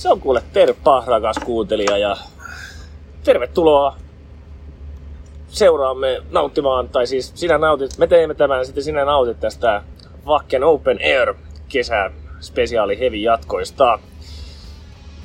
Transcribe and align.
Se 0.00 0.08
on 0.08 0.20
kuule 0.20 0.42
terppa, 0.52 1.04
rakas 1.06 1.36
kuuntelija, 1.44 1.98
ja 1.98 2.16
tervetuloa 3.24 3.96
seuraamme 5.48 6.22
nauttimaan, 6.30 6.88
tai 6.88 7.06
siis 7.06 7.32
sinä 7.34 7.58
nautit, 7.58 7.98
me 7.98 8.06
teemme 8.06 8.34
tämän, 8.34 8.66
sitten 8.66 8.84
sinä 8.84 9.04
nautit 9.04 9.40
tästä 9.40 9.82
Vakken 10.26 10.64
Open 10.64 10.98
Air 11.04 11.34
kesä 11.68 12.10
spesiaali 12.40 12.98
heavy 12.98 13.16
jatkoista. 13.16 13.98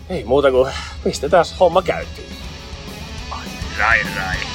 Ei 0.10 0.24
muuta 0.24 0.52
kuin 0.52 0.72
pistetään 1.04 1.46
homma 1.60 1.82
käyntiin. 1.82 2.30
Rai 3.80 4.00
rai. 4.16 4.55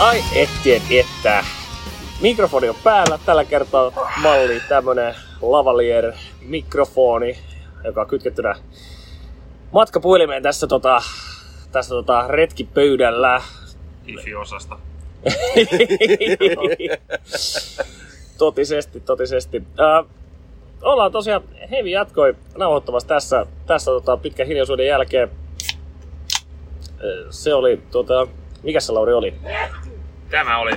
Ai 0.00 0.22
ettien 0.34 0.82
että. 0.90 1.44
Mikrofoni 2.20 2.68
on 2.68 2.74
päällä. 2.84 3.18
Tällä 3.26 3.44
kertaa 3.44 3.92
malli 4.22 4.60
tämmönen 4.68 5.14
lavalier 5.42 6.12
mikrofoni, 6.40 7.38
joka 7.84 8.00
on 8.00 8.06
kytkettynä 8.06 8.54
matkapuhelimeen 9.72 10.42
tässä, 10.42 10.66
tota, 10.66 11.02
tässä 11.72 11.94
tota, 11.94 12.28
retkipöydällä. 12.28 13.42
Ifi-osasta. 14.06 14.78
totisesti, 18.38 19.00
totisesti. 19.00 19.62
Äh, 19.80 20.04
ollaan 20.82 21.12
tosiaan, 21.12 21.42
Hevi 21.70 21.90
jatkoi 21.90 22.36
nauhoittamassa 22.56 23.08
tässä, 23.08 23.46
tässä 23.66 23.90
tota, 23.90 24.16
pitkän 24.16 24.46
hiljaisuuden 24.46 24.86
jälkeen. 24.86 25.30
Äh, 26.90 27.26
se 27.30 27.54
oli, 27.54 27.80
tota, 27.90 28.26
mikä 28.62 28.80
se 28.80 28.92
Lauri 28.92 29.12
oli? 29.12 29.34
Tämä 30.30 30.58
oli 30.58 30.72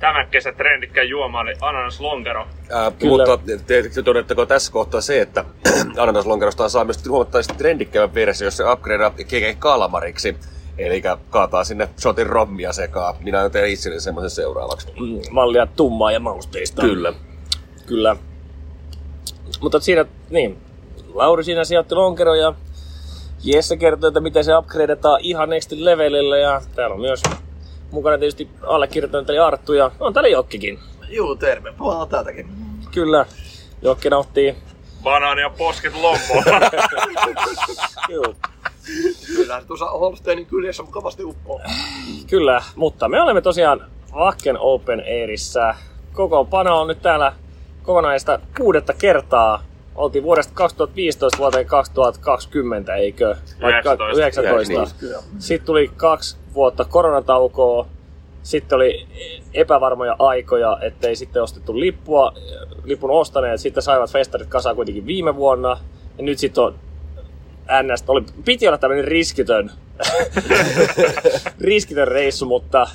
tämän 0.00 0.26
kesän 0.30 0.54
trendikkä 0.54 1.02
juoma 1.02 1.40
oli 1.40 1.54
ananas 1.60 2.00
lonkero. 2.00 2.46
Ää, 2.70 2.92
mutta 3.04 3.38
tietysti 3.66 4.02
todettako 4.02 4.46
tässä 4.46 4.72
kohtaa 4.72 5.00
se, 5.00 5.20
että 5.20 5.44
ananas 6.02 6.26
lonkerosta 6.26 6.68
saa 6.68 6.84
myös 6.84 7.08
huomattavasti 7.08 7.54
trendikkäävän 7.58 8.14
versio, 8.14 8.46
jos 8.46 8.56
se 8.56 8.72
upgradeaa 8.72 9.10
keke 9.10 9.56
kalamariksi. 9.58 10.36
Eli 10.78 11.02
kaataa 11.30 11.64
sinne 11.64 11.88
shotin 12.00 12.26
rommia 12.26 12.72
sekaan. 12.72 13.14
Minä 13.20 13.50
teen 13.50 13.70
itselleni 13.70 14.00
semmoisen 14.00 14.30
seuraavaksi. 14.30 14.88
Mm, 15.00 15.20
mallia 15.30 15.66
tummaa 15.66 16.12
ja 16.12 16.20
mausteista. 16.20 16.82
Kyllä. 16.82 17.12
Kyllä. 17.86 18.16
Mutta 19.60 19.80
siinä, 19.80 20.04
niin, 20.30 20.58
Lauri 21.14 21.44
siinä 21.44 21.64
sijoitti 21.64 21.94
lonkero 21.94 22.34
ja 22.34 22.54
Jesse 23.44 23.76
kertoi, 23.76 24.08
että 24.08 24.20
miten 24.20 24.44
se 24.44 24.56
upgradeataan 24.56 25.20
ihan 25.20 25.50
next 25.50 25.72
levelille 25.72 26.38
ja 26.40 26.60
täällä 26.74 26.94
on 26.94 27.00
myös 27.00 27.22
mukana 27.90 28.18
tietysti 28.18 28.48
allekirjoittanut 28.62 29.30
eli 29.30 29.38
Arttu 29.38 29.72
ja 29.72 29.90
on 30.00 30.14
täällä 30.14 30.28
Jokkikin. 30.28 30.78
Juu, 31.08 31.36
terve. 31.36 31.72
Puolella 31.72 32.06
täältäkin. 32.06 32.48
Kyllä. 32.90 33.26
Jokki 33.82 34.10
nauttii. 34.10 34.56
Banaani 35.02 35.40
ja 35.40 35.50
posket 35.50 35.94
lommoon. 35.94 36.44
Joo. 38.08 38.34
Kyllä 39.26 39.60
se 39.60 39.66
tuossa 39.66 39.86
Holsteinin 39.86 40.46
kyljessä 40.46 40.82
mukavasti 40.82 41.24
uppoo. 41.24 41.60
Kyllä, 42.30 42.62
mutta 42.76 43.08
me 43.08 43.22
olemme 43.22 43.40
tosiaan 43.40 43.90
Vakken 44.14 44.58
Open 44.58 45.00
Airissä. 45.00 45.74
Koko 46.12 46.44
pano 46.44 46.80
on 46.80 46.88
nyt 46.88 47.02
täällä 47.02 47.32
kokonaista 47.82 48.38
kuudetta 48.56 48.92
kertaa. 48.92 49.62
Oltiin 50.00 50.24
vuodesta 50.24 50.54
2015 50.54 51.38
vuoteen 51.38 51.66
2020, 51.66 52.94
eikö? 52.94 53.36
Vaikka 53.62 53.92
19. 53.92 54.50
19. 54.50 55.24
Sitten 55.38 55.66
tuli 55.66 55.90
kaksi 55.96 56.36
vuotta 56.54 56.84
koronataukoa. 56.84 57.86
Sitten 58.42 58.76
oli 58.76 59.06
epävarmoja 59.54 60.16
aikoja, 60.18 60.78
ettei 60.82 61.16
sitten 61.16 61.42
ostettu 61.42 61.80
lippua, 61.80 62.34
lipun 62.84 63.10
ostaneet. 63.10 63.60
Sitten 63.60 63.82
saivat 63.82 64.10
festarit 64.12 64.48
kasaan 64.48 64.76
kuitenkin 64.76 65.06
viime 65.06 65.36
vuonna. 65.36 65.78
Ja 66.18 66.24
nyt 66.24 66.38
sitten 66.38 66.64
on 66.64 66.74
NS, 67.82 68.04
oli, 68.08 68.24
piti 68.44 68.68
olla 68.68 68.78
tämmöinen 68.78 69.04
riskitön, 69.04 69.70
riskitön 71.60 72.08
reissu, 72.08 72.46
mutta 72.46 72.88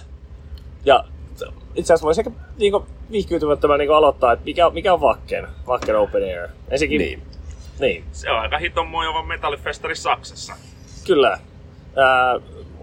ja 0.85 1.03
itse 1.75 1.93
asiassa 1.93 2.05
voisi 2.05 2.21
ehkä 2.21 2.31
niinku, 2.57 2.85
vihkyytymättömän 3.11 3.79
niinku 3.79 3.93
aloittaa, 3.93 4.31
että 4.33 4.45
mikä, 4.45 4.69
mikä 4.69 4.93
on 4.93 5.01
Vakken, 5.01 5.47
Vakken 5.67 5.97
Open 5.99 6.23
Air. 6.23 6.47
Ensinnäkin, 6.69 6.99
Niin. 6.99 7.21
niin, 7.79 8.03
Se 8.11 8.31
on 8.31 8.39
aika 8.39 8.57
hiton 8.57 8.87
mojova 8.87 9.23
metallifestari 9.23 9.95
Saksassa. 9.95 10.53
kyllä. 11.07 11.37
Ää, 11.95 12.39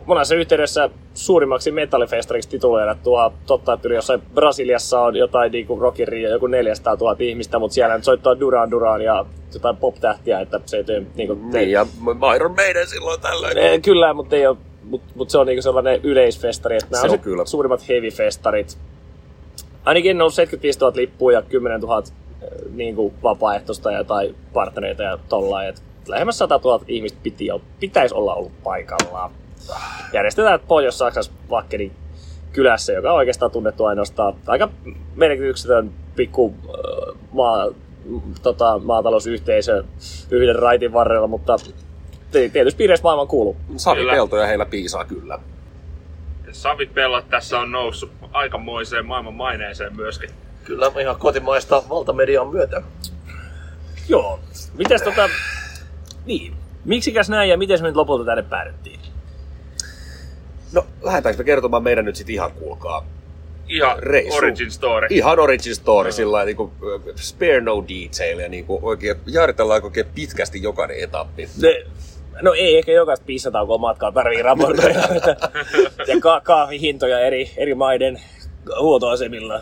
monessa 0.06 0.34
yhteydessä 0.34 0.90
suurimmaksi 1.14 1.70
metallifestariksi 1.70 2.48
tituleerattua. 2.50 3.32
Totta, 3.46 3.72
että 3.72 3.88
yli 3.88 3.94
jossain 3.94 4.22
Brasiliassa 4.34 5.00
on 5.00 5.16
jotain 5.16 5.52
niinku 5.52 5.80
Rockin 5.80 6.08
Rio, 6.08 6.30
joku 6.30 6.46
400 6.46 6.94
000 7.00 7.16
ihmistä, 7.18 7.58
mutta 7.58 7.74
siellä 7.74 7.94
nyt 7.94 8.04
soittaa 8.04 8.40
Duran 8.40 8.70
Duran 8.70 9.02
ja 9.02 9.24
jotain 9.54 9.76
pop-tähtiä, 9.76 10.40
että 10.40 10.60
se 10.66 10.76
ei 10.76 10.84
tee 10.84 11.02
niinku, 11.14 11.34
Niin, 11.52 11.70
ja 11.70 11.86
Iron 12.36 12.54
Maiden 12.54 12.86
silloin 12.86 13.20
tällöin. 13.20 13.58
Eh, 13.58 13.80
Kyllä, 13.82 14.14
mutta 14.14 14.36
ei 14.36 14.46
ole, 14.46 14.56
mut, 14.84 15.02
mut 15.14 15.30
se 15.30 15.38
on 15.38 15.46
niinku 15.46 15.62
sellainen 15.62 16.00
yleisfestari. 16.02 16.76
Että 16.76 16.88
nämä 16.90 17.00
Se 17.00 17.06
on, 17.06 17.12
on 17.12 17.18
kyllä. 17.18 17.44
suurimmat 17.46 17.88
heavy-festarit. 17.88 18.78
Ainakin 19.84 20.18
ne 20.18 20.24
on 20.24 20.32
75 20.32 20.78
000 20.78 20.92
lippua 20.96 21.32
ja 21.32 21.42
10 21.42 21.80
000 21.80 21.98
eh, 21.98 22.48
niinku 22.74 23.14
vapaaehtoista 23.22 23.92
ja 23.92 24.04
tai 24.04 24.34
partnereita 24.52 25.02
ja 25.02 25.18
tollain. 25.28 25.68
Et 25.68 25.82
lähemmäs 26.08 26.38
100 26.38 26.60
000 26.64 26.84
ihmistä 26.88 27.18
piti, 27.22 27.46
jo- 27.46 27.62
pitäisi 27.80 28.14
olla 28.14 28.34
ollut 28.34 28.62
paikallaan. 28.62 29.30
Järjestetään 30.12 30.60
Pohjois-Saksassa 30.68 31.32
Vakkenin 31.50 31.92
kylässä, 32.52 32.92
joka 32.92 33.10
on 33.12 33.16
oikeastaan 33.16 33.50
tunnettu 33.50 33.84
ainoastaan 33.84 34.34
aika 34.46 34.68
merkityksetön 35.16 35.90
pikku 36.16 36.54
äh, 36.64 37.14
maa, 37.32 37.68
tota, 38.42 38.78
maatalousyhteisö 38.78 39.84
yhden 40.30 40.56
raitin 40.56 40.92
varrella, 40.92 41.26
mutta 41.26 41.56
tietysti 42.32 42.78
piireissä 42.78 43.02
maailman 43.02 43.28
kuuluu. 43.28 43.56
Savipeltoja 43.76 44.46
heillä 44.46 44.66
piisaa 44.66 45.04
kyllä. 45.04 45.38
Ja 46.46 46.54
Savit 46.54 46.94
pellot 46.94 47.30
tässä 47.30 47.58
on 47.58 47.72
noussut 47.72 48.10
aikamoiseen 48.32 49.06
maailman 49.06 49.34
maineeseen 49.34 49.96
myöskin. 49.96 50.30
Kyllä 50.64 50.92
ihan 51.00 51.16
kotimaista 51.16 51.82
valtamedian 51.88 52.48
myötä. 52.48 52.82
Joo. 54.08 54.40
Mites 54.74 55.02
tota... 55.02 55.28
Niin. 56.26 56.54
Miksikäs 56.84 57.30
näin 57.30 57.50
ja 57.50 57.56
miten 57.58 57.82
me 57.82 57.88
nyt 57.88 57.96
lopulta 57.96 58.24
tänne 58.24 58.42
päädyttiin? 58.42 59.00
No, 60.72 60.86
lähdetäänkö 61.02 61.38
me 61.42 61.44
kertomaan 61.44 61.82
meidän 61.82 62.04
nyt 62.04 62.16
sitten 62.16 62.34
ihan 62.34 62.52
kuulkaa 62.52 63.06
Ihan 63.68 63.98
Reissu. 63.98 64.36
origin 64.38 64.70
story. 64.70 65.06
ihan 65.10 65.38
origin 65.38 65.74
story, 65.74 66.12
sillä 66.12 66.32
lailla 66.32 66.46
niinku, 66.46 66.72
ö, 66.82 67.12
spare 67.16 67.60
no 67.60 67.84
detail 67.88 68.38
ja 68.38 68.48
niinku 68.48 68.78
oikein 68.82 69.16
jaaritellaan 69.26 69.84
oikein 69.84 70.06
pitkästi 70.14 70.62
jokainen 70.62 70.96
etappi. 71.00 71.48
Ne, 71.62 71.84
no 72.42 72.52
ei 72.52 72.78
ehkä 72.78 72.92
jokaista 72.92 73.26
pissataukoa 73.26 73.78
matkaa 73.78 74.12
tarvii 74.12 74.42
raportoida. 74.42 74.98
ja 76.08 76.20
ka- 76.20 76.40
kahvihintoja 76.40 77.20
eri, 77.20 77.50
eri 77.56 77.74
maiden 77.74 78.20
huoltoasemilla. 78.80 79.60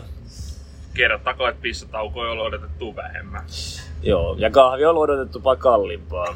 Kerrottako, 0.93 1.47
että 1.47 1.61
pissataukoja 1.61 2.31
on 2.31 2.39
odotettu 2.39 2.95
vähemmän. 2.95 3.43
Joo, 4.03 4.35
ja 4.39 4.49
kahvi 4.51 4.85
on 4.85 4.97
odotettu 4.97 5.43
vaan 5.43 5.57
kalliimpaa. 5.57 6.35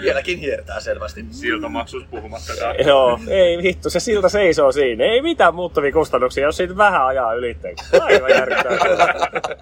Vieläkin 0.00 0.38
hiertää 0.38 0.80
selvästi. 0.80 1.24
Siltamaksus 1.30 2.04
puhumattakaan. 2.10 2.74
Joo, 2.86 3.18
ei 3.28 3.62
vittu, 3.62 3.90
se 3.90 4.00
silta 4.00 4.28
seisoo 4.28 4.72
siinä. 4.72 5.04
Ei 5.04 5.22
mitään 5.22 5.54
muuttuvia 5.54 5.92
kustannuksia, 5.92 6.44
jos 6.44 6.56
siitä 6.56 6.76
vähän 6.76 7.06
ajaa 7.06 7.34
ylitteen. 7.34 7.76
Aivan 8.00 8.30
järkyttävää. 8.30 9.14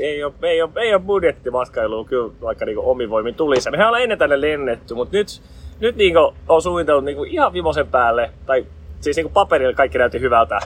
ei, 0.00 0.24
ole, 0.24 0.32
ei, 0.42 0.62
ole, 0.62 0.70
ei 0.76 0.94
ole 0.94 1.02
budjettimatkailua 1.02 2.04
kyllä 2.04 2.32
vaikka 2.40 2.64
niinku 2.64 2.90
omivoimin 2.90 3.34
tulisi. 3.34 3.70
Mehän 3.70 3.86
ollaan 3.86 4.02
ennen 4.02 4.18
tänne 4.18 4.40
lennetty, 4.40 4.94
mutta 4.94 5.16
nyt, 5.16 5.42
nyt 5.80 5.96
niinku 5.96 6.34
on 6.48 6.62
suunnitellut 6.62 7.04
niinku 7.04 7.24
ihan 7.24 7.52
vimosen 7.52 7.86
päälle, 7.86 8.30
tai 8.46 8.66
siis 9.00 9.16
niinku 9.16 9.32
paperilla 9.32 9.74
kaikki 9.74 9.98
näytti 9.98 10.20
hyvältä, 10.20 10.58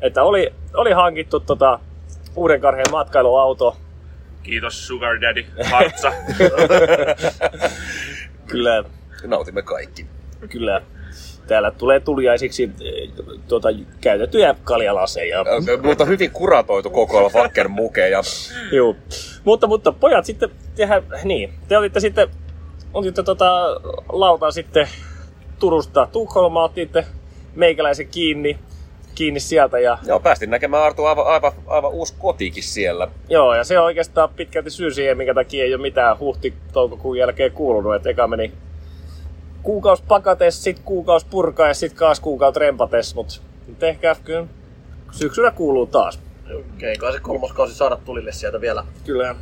että 0.00 0.22
oli, 0.22 0.52
oli 0.74 0.92
hankittu 0.92 1.40
tota, 1.40 1.78
uuden 2.36 2.60
karheen 2.60 2.90
matkailuauto, 2.90 3.76
Kiitos 4.42 4.86
Sugar 4.86 5.20
Daddy 5.20 5.44
Hatsa. 5.70 6.12
kyllä 8.50 8.84
Nautimme 9.26 9.62
kaikki. 9.62 10.06
Kyllä. 10.48 10.82
Täällä 11.50 11.70
tulee 11.70 12.00
tuliaisiksi 12.00 12.62
eh, 12.80 13.08
tuota, 13.48 13.68
käytettyjä 14.00 14.54
kaljalaseja. 14.64 15.44
Mutta 15.82 16.04
hyvin 16.04 16.30
kuratoitu 16.30 16.90
kokoelma 16.90 17.28
Fakker 17.28 17.68
mukeja. 17.68 18.20
Joo. 18.72 18.96
Mutta, 19.44 19.66
mutta 19.66 19.92
pojat 19.92 20.24
sitten, 20.24 20.50
tehdä, 20.74 21.02
niin, 21.24 21.52
te 21.68 21.78
olitte 21.78 22.00
sitten, 22.00 22.28
otitte 22.94 23.22
tota, 23.22 23.80
lautaa 24.08 24.50
sitten 24.50 24.88
Turusta 25.58 26.08
Tukholmaan, 26.12 26.70
otitte 26.70 27.04
meikäläisen 27.54 28.08
kiinni, 28.08 28.58
kiinni 29.14 29.40
sieltä. 29.40 29.78
Ja, 29.78 29.98
Joo, 30.06 30.20
päästiin 30.20 30.50
näkemään 30.50 30.82
Artu 30.82 31.04
aivan, 31.04 31.26
aivan, 31.26 31.52
aivan 31.66 31.90
uusi 31.90 32.14
kotikin 32.18 32.62
siellä. 32.62 33.08
joo, 33.28 33.54
ja 33.54 33.64
se 33.64 33.78
on 33.78 33.84
oikeastaan 33.84 34.28
pitkälti 34.36 34.70
syy 34.70 34.90
siihen, 34.90 35.16
minkä 35.16 35.34
takia 35.34 35.64
ei 35.64 35.74
ole 35.74 35.82
mitään 35.82 36.18
huhti-toukokuun 36.18 37.18
jälkeen 37.18 37.52
kuulunut. 37.52 37.94
Että 37.94 38.10
eka 38.10 38.26
meni 38.26 38.52
kuukaus 39.62 40.02
pakates, 40.02 40.64
sit 40.64 40.78
kuukaus 40.84 41.24
purkaa 41.24 41.68
ja 41.68 41.74
sit 41.74 41.92
kaas 41.92 42.20
kuukaut 42.20 42.56
rempates, 42.56 43.14
mut 43.14 43.42
nyt 43.66 43.82
ehkä 43.82 44.16
kyllä 44.24 44.46
syksyllä 45.12 45.50
kuuluu 45.50 45.86
taas. 45.86 46.20
Okei, 46.74 46.96
kai 46.96 47.12
se 47.12 47.20
kolmas 47.20 47.52
kausi 47.52 47.74
saada 47.74 47.96
tulille 47.96 48.32
sieltä 48.32 48.60
vielä. 48.60 48.84
Kyllä. 49.04 49.34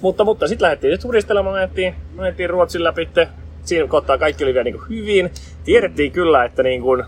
Mutta, 0.00 0.24
mutta 0.24 0.48
sitten 0.48 0.64
lähdettiin 0.64 0.90
nyt 0.90 1.00
turistelemaan, 1.00 1.54
menettiin, 1.54 1.94
menettiin 2.14 2.50
Ruotsin 2.50 2.84
läpi. 2.84 3.08
Siinä 3.62 3.88
kohtaa 3.88 4.18
kaikki 4.18 4.44
oli 4.44 4.54
vielä 4.54 4.64
niin 4.64 4.88
hyvin. 4.88 5.30
Tiedettiin 5.64 6.12
kyllä, 6.12 6.44
että, 6.44 6.62
niin 6.62 6.82
kuin, 6.82 7.04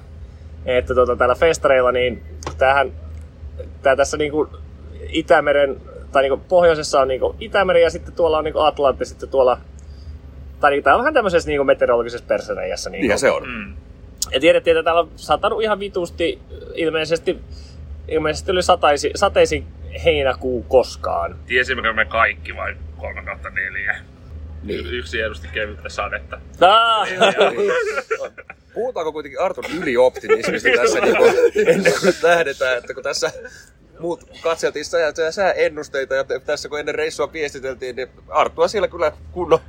että 0.66 0.94
tota, 0.94 1.16
täällä 1.16 1.34
festareilla, 1.34 1.92
niin 1.92 2.22
tämähän, 2.58 2.92
tää 3.82 3.96
tässä 3.96 4.16
niin 4.16 4.32
kuin 4.32 4.48
Itämeren, 5.08 5.80
tai 6.12 6.22
niin 6.22 6.30
kuin 6.30 6.40
pohjoisessa 6.48 7.00
on 7.00 7.08
niin 7.08 7.20
kuin 7.20 7.36
Itämeri 7.40 7.82
ja 7.82 7.90
sitten 7.90 8.14
tuolla 8.14 8.38
on 8.38 8.44
niin 8.44 8.52
kuin 8.52 8.66
Atlantti, 8.66 9.04
sitten 9.04 9.28
tuolla, 9.28 9.58
tai 10.62 10.70
niin, 10.70 10.84
tää 10.84 10.94
on 10.94 11.00
vähän 11.00 11.14
tämmöisessä 11.14 11.48
niin 11.48 11.66
meteorologisessa 11.66 12.26
perseneijässä. 12.26 12.90
Niin 12.90 13.00
Niinhän 13.00 13.14
kuin, 13.14 13.20
se 13.20 13.30
on. 13.30 13.48
Mm. 13.48 13.74
ja 14.32 14.40
tiedettiin, 14.40 14.76
että 14.76 14.84
täällä 14.84 15.00
on 15.00 15.10
satanut 15.16 15.62
ihan 15.62 15.80
vitusti 15.80 16.38
ilmeisesti, 16.74 17.38
ilmeisesti 18.08 18.50
oli 18.50 18.62
sataisi, 18.62 19.10
sateisin 19.14 19.66
heinäkuu 20.04 20.62
koskaan. 20.62 21.36
Tiesimmekö 21.46 21.92
me 21.92 22.04
kaikki 22.04 22.56
vai 22.56 22.76
3 22.96 23.22
kautta 23.22 23.50
4? 23.50 23.96
Niin. 24.62 24.86
Yksi 24.94 25.20
edusti 25.20 25.48
kevyttä 25.48 25.88
sadetta. 25.88 26.40
Ah! 26.60 27.08
Puhutaanko 28.74 29.12
kuitenkin 29.12 29.40
Artun 29.40 29.64
ylioptimismista 29.82 30.68
tässä 30.76 31.00
niin 31.00 31.16
kuin, 31.16 31.34
ennen 31.66 31.92
kuin 32.00 32.14
lähdetään, 32.22 32.78
että 32.78 32.94
kun 32.94 33.02
tässä 33.02 33.32
muut 33.98 34.24
katseltiin 34.42 34.84
sää, 34.84 35.12
sää- 35.14 35.30
sääennusteita 35.30 36.14
ja 36.14 36.24
tässä 36.24 36.68
kun 36.68 36.80
ennen 36.80 36.94
reissua 36.94 37.32
viestiteltiin, 37.32 37.96
niin 37.96 38.08
Arttua 38.28 38.68
siellä 38.68 38.88
kyllä 38.88 39.12
kunnon 39.32 39.60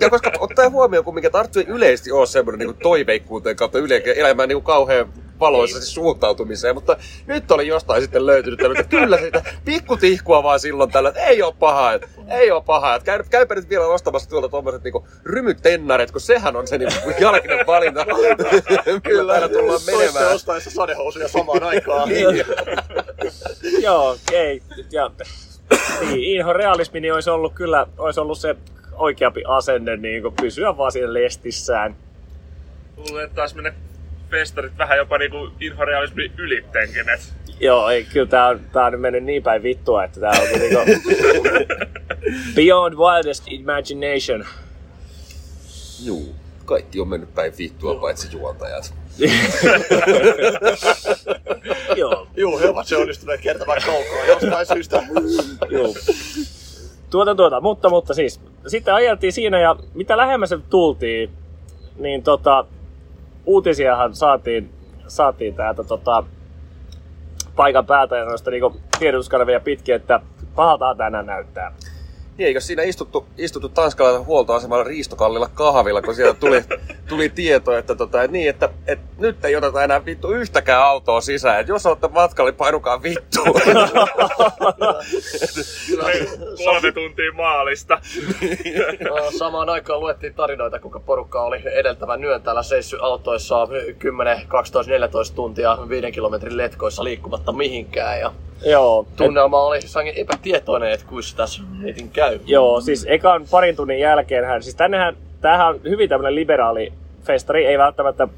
ja 0.00 0.10
koska 0.10 0.32
ottaa 0.40 0.70
huomioon 0.70 1.04
kumminkin, 1.04 1.26
että 1.28 1.38
Arttu 1.38 1.58
ei 1.58 1.64
yleisesti 1.68 2.12
ole 2.12 2.26
semmoinen 2.26 2.66
niin 2.68 2.78
toiveikkuuteen 2.82 3.56
kautta 3.56 3.78
yle- 3.78 4.02
elämään 4.16 4.48
niin 4.48 4.62
kauhean 4.62 5.12
valoisesti 5.40 5.86
suuntautumiseen, 5.86 6.74
mutta 6.74 6.96
nyt 7.26 7.50
oli 7.50 7.66
jostain 7.66 8.02
sitten 8.02 8.26
löytynyt 8.26 8.58
tämmöistä, 8.58 8.80
että 8.80 8.96
kyllä 8.96 9.18
sitä 9.18 9.42
pikkutihkua 9.64 10.42
vaan 10.42 10.60
silloin 10.60 10.90
tällä, 10.90 11.08
että 11.08 11.20
ei 11.20 11.42
ole 11.42 11.54
pahaa, 11.58 11.92
että 11.92 12.08
ei 12.30 12.50
ole 12.50 12.62
pahaa, 12.66 12.94
että 12.94 13.06
käy, 13.06 13.24
käypä 13.30 13.54
nyt 13.54 13.68
vielä 13.68 13.86
ostamassa 13.86 14.28
tuolta 14.30 14.48
tuommoiset 14.48 14.84
niin 14.84 14.94
rymytennaret, 15.24 16.10
kun 16.10 16.20
sehän 16.20 16.56
on 16.56 16.66
se 16.66 16.78
niin 16.78 16.90
jalkinen 17.20 17.66
valinta, 17.66 18.06
kyllä 19.02 19.32
täällä 19.32 19.48
tullaan 19.48 19.80
menemään. 19.86 20.34
ostaessa 20.34 20.70
sadehousuja 20.70 21.28
samaan 21.28 21.62
aikaan. 21.62 22.08
Niin. 22.16 22.44
Joo, 23.82 24.16
ei. 24.32 24.62
Ja, 24.90 25.10
niin, 26.00 26.22
inho 26.24 26.52
realismi 26.52 27.00
niin 27.00 27.14
olisi 27.14 27.30
ollut 27.30 27.54
kyllä 27.54 27.86
olisi 27.98 28.20
ollut 28.20 28.38
se 28.38 28.56
oikeampi 28.96 29.42
asenne 29.48 29.96
niin 29.96 30.22
kuin 30.22 30.34
pysyä 30.40 30.76
vaan 30.76 30.92
siinä 30.92 31.12
lestissään. 31.12 31.96
Luulen, 32.96 33.24
että 33.24 33.36
taisi 33.36 33.54
mennä 33.54 33.72
festarit 34.30 34.78
vähän 34.78 34.98
jopa 34.98 35.18
niinku 35.18 35.48
inhorealismin 35.60 36.32
ylittenkin. 36.38 37.08
Et 37.08 37.32
Joo, 37.60 37.88
ei, 37.88 38.04
kyllä 38.04 38.26
tää 38.26 38.46
on, 38.46 38.60
tää 38.72 38.84
on 38.84 38.92
nyt 38.92 39.00
mennyt 39.00 39.24
niin 39.24 39.42
päin 39.42 39.62
vittua, 39.62 40.04
että 40.04 40.20
tää 40.20 40.30
on 40.30 40.60
niinku 40.60 40.78
beyond 42.56 42.94
wildest 42.94 43.44
imagination. 43.46 44.44
Juu, 46.04 46.34
kaikki 46.64 47.00
on 47.00 47.08
mennyt 47.08 47.34
päin 47.34 47.52
vittua, 47.58 47.94
paitsi 47.94 48.28
juontajat. 48.32 48.94
Joo, 51.96 52.28
Juu, 52.36 52.58
he 52.58 52.68
ovat 52.68 52.86
se 52.86 52.96
onnistuneet 52.96 53.40
kertomaan 53.40 53.80
kaukaa 53.86 54.26
jostain 54.26 54.66
syystä. 54.66 55.02
joo. 55.70 55.94
Tuota, 57.16 57.34
tuota, 57.34 57.60
mutta, 57.60 57.90
mutta 57.90 58.14
siis, 58.14 58.40
sitten 58.66 58.94
ajeltiin 58.94 59.32
siinä 59.32 59.58
ja 59.58 59.76
mitä 59.94 60.16
lähemmäs 60.16 60.54
tultiin, 60.70 61.30
niin 61.98 62.22
tota, 62.22 62.64
uutisiahan 63.46 64.14
saatiin, 64.14 64.70
saatiin 65.06 65.54
täältä 65.54 65.84
tota, 65.84 66.24
paikan 67.56 67.86
päältä 67.86 68.16
ja 68.16 68.24
noista 68.24 68.50
niinku 68.50 68.76
tiedotuskanavia 68.98 69.60
pitkin, 69.60 69.94
että 69.94 70.20
pahalta 70.54 70.94
tänään 70.94 71.26
näyttää. 71.26 71.72
Niin, 72.38 72.46
eikö 72.46 72.60
siinä 72.60 72.82
istuttu, 72.82 73.26
istuttu 73.38 73.68
tanskalaisen 73.68 74.26
huoltoasemalla 74.26 74.84
riistokallilla 74.84 75.50
kahvilla, 75.54 76.02
kun 76.02 76.14
siellä 76.14 76.34
tuli, 76.34 76.64
tuli 77.08 77.28
tieto, 77.28 77.76
että, 77.76 77.94
tota, 77.94 78.22
et 78.22 78.30
niin, 78.30 78.48
että 78.48 78.68
et 78.86 78.98
nyt 79.18 79.44
ei 79.44 79.56
oteta 79.56 79.84
enää 79.84 80.04
vittu 80.04 80.32
yhtäkään 80.32 80.82
autoa 80.82 81.20
sisään. 81.20 81.60
Et 81.60 81.68
jos 81.68 81.86
olette 81.86 82.08
matkalla, 82.08 82.50
niin 82.50 82.58
painukaa 82.58 83.02
vittuun. 83.02 83.46
kolme 86.64 86.92
tuntia 86.92 87.32
maalista. 87.32 88.00
Samaan 89.38 89.68
aikaan 89.68 90.00
luettiin 90.00 90.34
tarinoita, 90.34 90.78
kuinka 90.78 91.00
porukka 91.00 91.42
oli 91.42 91.62
edeltävän 91.72 92.24
yön 92.24 92.42
täällä 92.42 92.62
seissyt 92.62 93.00
autoissa 93.02 93.68
10, 93.98 94.46
12, 94.48 94.92
14 94.92 95.36
tuntia 95.36 95.78
viiden 95.88 96.12
kilometrin 96.12 96.56
letkoissa 96.56 97.04
liikkumatta 97.04 97.52
mihinkään. 97.52 98.20
Ja 98.20 98.32
Joo, 98.64 99.06
tunnelma 99.16 99.60
oli 99.60 99.80
sangen 99.80 100.14
epätietoinen, 100.16 100.92
että 100.92 101.06
kuinka 101.06 101.28
tässä 101.36 101.62
heitin 101.82 102.10
käy. 102.10 102.40
Joo, 102.46 102.80
siis 102.80 103.06
ekan 103.08 103.46
parin 103.50 103.76
tunnin 103.76 103.98
jälkeen 103.98 104.44
hän, 104.44 104.62
siis 104.62 104.74
tännehän, 104.74 105.16
tämähän 105.40 105.66
on 105.66 105.80
hyvin 105.84 106.08
tämmöinen 106.08 106.34
liberaali 106.34 106.92
festari, 107.24 107.66
ei 107.66 107.78
välttämättä 107.78 108.28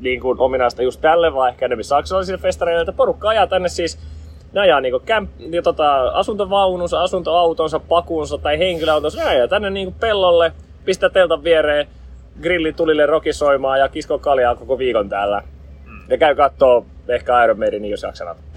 niin 0.00 0.20
kuin 0.20 0.40
ominaista 0.40 0.82
just 0.82 1.00
tälle, 1.00 1.34
vaan 1.34 1.48
ehkä 1.48 1.66
enemmän 1.66 1.84
saksalaisille 1.84 2.38
festareille, 2.38 2.82
että 2.82 2.92
porukka 2.92 3.28
ajaa 3.28 3.46
tänne 3.46 3.68
siis, 3.68 3.98
ne 4.52 4.60
ajaa 4.60 4.80
niinku 4.80 5.00
kämp, 5.00 5.30
niin 5.38 5.62
tota, 5.62 6.08
asuntovaununsa, 6.08 7.02
asuntoautonsa, 7.02 7.80
pakunsa 7.80 8.38
tai 8.38 8.58
henkilöautonsa, 8.58 9.18
ne 9.18 9.28
ajaa 9.28 9.48
tänne 9.48 9.70
niinku 9.70 9.94
pellolle, 10.00 10.52
pistää 10.84 11.10
teltan 11.10 11.44
viereen, 11.44 11.86
grillitulille 12.42 13.06
rokisoimaan 13.06 13.78
ja 13.78 13.88
kisko 13.88 14.18
kaljaa 14.18 14.54
koko 14.54 14.78
viikon 14.78 15.08
täällä. 15.08 15.42
Ja 16.08 16.18
käy 16.18 16.34
kattoo 16.34 16.86
ehkä 17.08 17.44
Iron 17.44 17.58
Maidenin, 17.58 17.90
jos 17.90 18.02
jaksanat. 18.02 18.51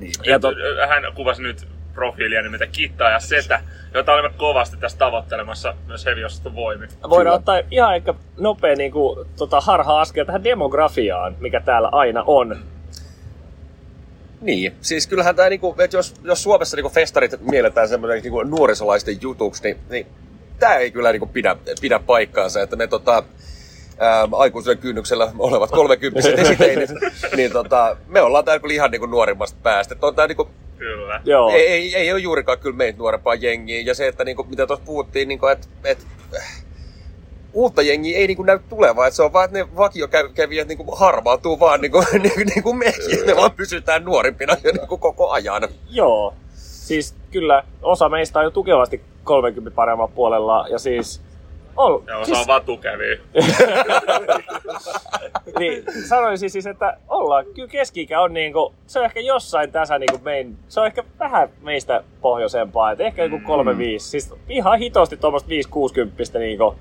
Niin. 0.00 0.12
Ja 0.24 0.38
to, 0.40 0.52
Hän 0.88 1.02
kuvasi 1.14 1.42
nyt 1.42 1.66
profiilia 1.94 2.42
nimeltä 2.42 2.66
Kitta 2.66 3.04
ja 3.04 3.20
Setä, 3.20 3.60
jota 3.94 4.12
olemme 4.12 4.30
kovasti 4.36 4.76
tässä 4.76 4.98
tavoittelemassa 4.98 5.74
myös 5.86 6.06
heviosaston 6.06 6.54
voimin. 6.54 6.88
Voidaan 7.02 7.18
Kyllä. 7.20 7.34
ottaa 7.34 7.60
ihan 7.70 7.96
ehkä 7.96 8.14
nopea 8.38 8.76
niin 8.76 8.92
kuin, 8.92 9.28
tota, 9.38 9.60
harha-askel 9.60 10.24
tähän 10.24 10.44
demografiaan, 10.44 11.36
mikä 11.40 11.60
täällä 11.60 11.88
aina 11.92 12.24
on. 12.26 12.58
Niin, 14.40 14.74
siis 14.80 15.06
kyllähän 15.06 15.36
tämä, 15.36 15.48
niinku, 15.48 15.76
että 15.78 15.96
jos, 15.96 16.14
jos 16.24 16.42
Suomessa 16.42 16.76
niinku 16.76 16.90
festarit 16.90 17.40
mielletään 17.50 17.88
semmoinen 17.88 18.22
niinku 18.22 18.42
nuorisolaisten 18.42 19.22
jutuksi, 19.22 19.62
niin, 19.62 19.76
niin 19.90 20.06
tämä 20.58 20.74
ei 20.74 20.90
kyllä 20.90 21.12
niinku 21.12 21.26
pidä, 21.26 21.56
pidä 21.80 21.98
paikkaansa, 21.98 22.62
että 22.62 22.76
me 22.76 22.86
tota, 22.86 23.22
ää, 24.00 24.28
aikuisuuden 24.32 24.78
kynnyksellä 24.78 25.32
olevat 25.38 25.70
30 25.70 26.28
esiteinit, 26.42 26.90
niin 27.36 27.52
tota, 27.52 27.96
me 28.06 28.20
ollaan 28.20 28.44
täällä 28.44 28.60
kyllä 28.60 28.74
ihan 28.74 28.90
niinku 28.90 29.06
nuorimmasta 29.06 29.58
päästä. 29.62 29.94
Että 29.94 30.06
on 30.06 30.14
tää 30.14 30.26
niinku, 30.26 30.48
Kyllä. 30.78 31.20
Joo. 31.24 31.50
ei, 31.50 31.66
ei, 31.66 31.96
ei 31.96 32.12
ole 32.12 32.20
juurikaan 32.20 32.58
kyllä 32.58 32.76
meitä 32.76 32.98
nuorempaa 32.98 33.34
jengiä. 33.34 33.80
Ja 33.80 33.94
se, 33.94 34.08
että 34.08 34.24
niinku, 34.24 34.44
mitä 34.44 34.66
tuossa 34.66 34.84
puhuttiin, 34.84 35.28
niinku, 35.28 35.46
että 35.46 35.66
et, 35.84 36.06
uutta 37.52 37.82
jengiä 37.82 38.18
ei 38.18 38.26
niinku 38.26 38.42
näy 38.42 38.58
tulevaa. 38.68 39.06
Et 39.06 39.14
se 39.14 39.22
on 39.22 39.32
vaan, 39.32 39.44
että 39.44 39.58
ne 39.58 39.76
vakiokävijät 39.76 40.68
niinku 40.68 40.96
harvautuu 40.96 41.60
vaan 41.60 41.80
niinku, 41.80 41.98
niinku, 42.12 42.40
niinku 42.54 42.72
mekin. 42.72 43.26
Me 43.26 43.36
vaan 43.36 43.52
pysytään 43.52 44.04
nuorimpina 44.04 44.56
jo 44.64 44.72
niinku 44.72 44.98
koko 44.98 45.30
ajan. 45.30 45.68
Joo. 45.90 46.34
Siis 46.54 47.14
kyllä 47.30 47.62
osa 47.82 48.08
meistä 48.08 48.38
on 48.38 48.44
jo 48.44 48.50
tukevasti 48.50 49.00
30 49.24 49.76
paremman 49.76 50.08
puolella 50.08 50.66
ja 50.68 50.78
siis... 50.78 51.22
On, 51.76 52.02
Ja 52.06 52.16
osa 52.16 52.24
siis, 52.24 52.38
on 52.38 52.46
vaan 52.46 52.64
tukevia. 52.64 53.16
niin, 55.58 55.84
sanoisin 56.08 56.50
siis, 56.50 56.66
että 56.66 56.96
ollaan, 57.08 57.44
kyllä 57.54 57.68
keski 57.68 58.08
on 58.18 58.34
niinku, 58.34 58.74
se 58.86 58.98
on 58.98 59.04
ehkä 59.04 59.20
jossain 59.20 59.72
tässä 59.72 59.98
niinku 59.98 60.18
mein, 60.24 60.56
se 60.68 60.80
on 60.80 60.86
ehkä 60.86 61.04
vähän 61.18 61.48
meistä 61.62 62.04
pohjoisempaa, 62.20 62.92
että 62.92 63.04
ehkä 63.04 63.24
joku 63.24 63.40
35, 63.46 64.08
siis 64.08 64.34
ihan 64.48 64.78
hitosti 64.78 65.16
tuommoista 65.16 65.48
5-60 66.36 66.38
niinku, 66.38 66.74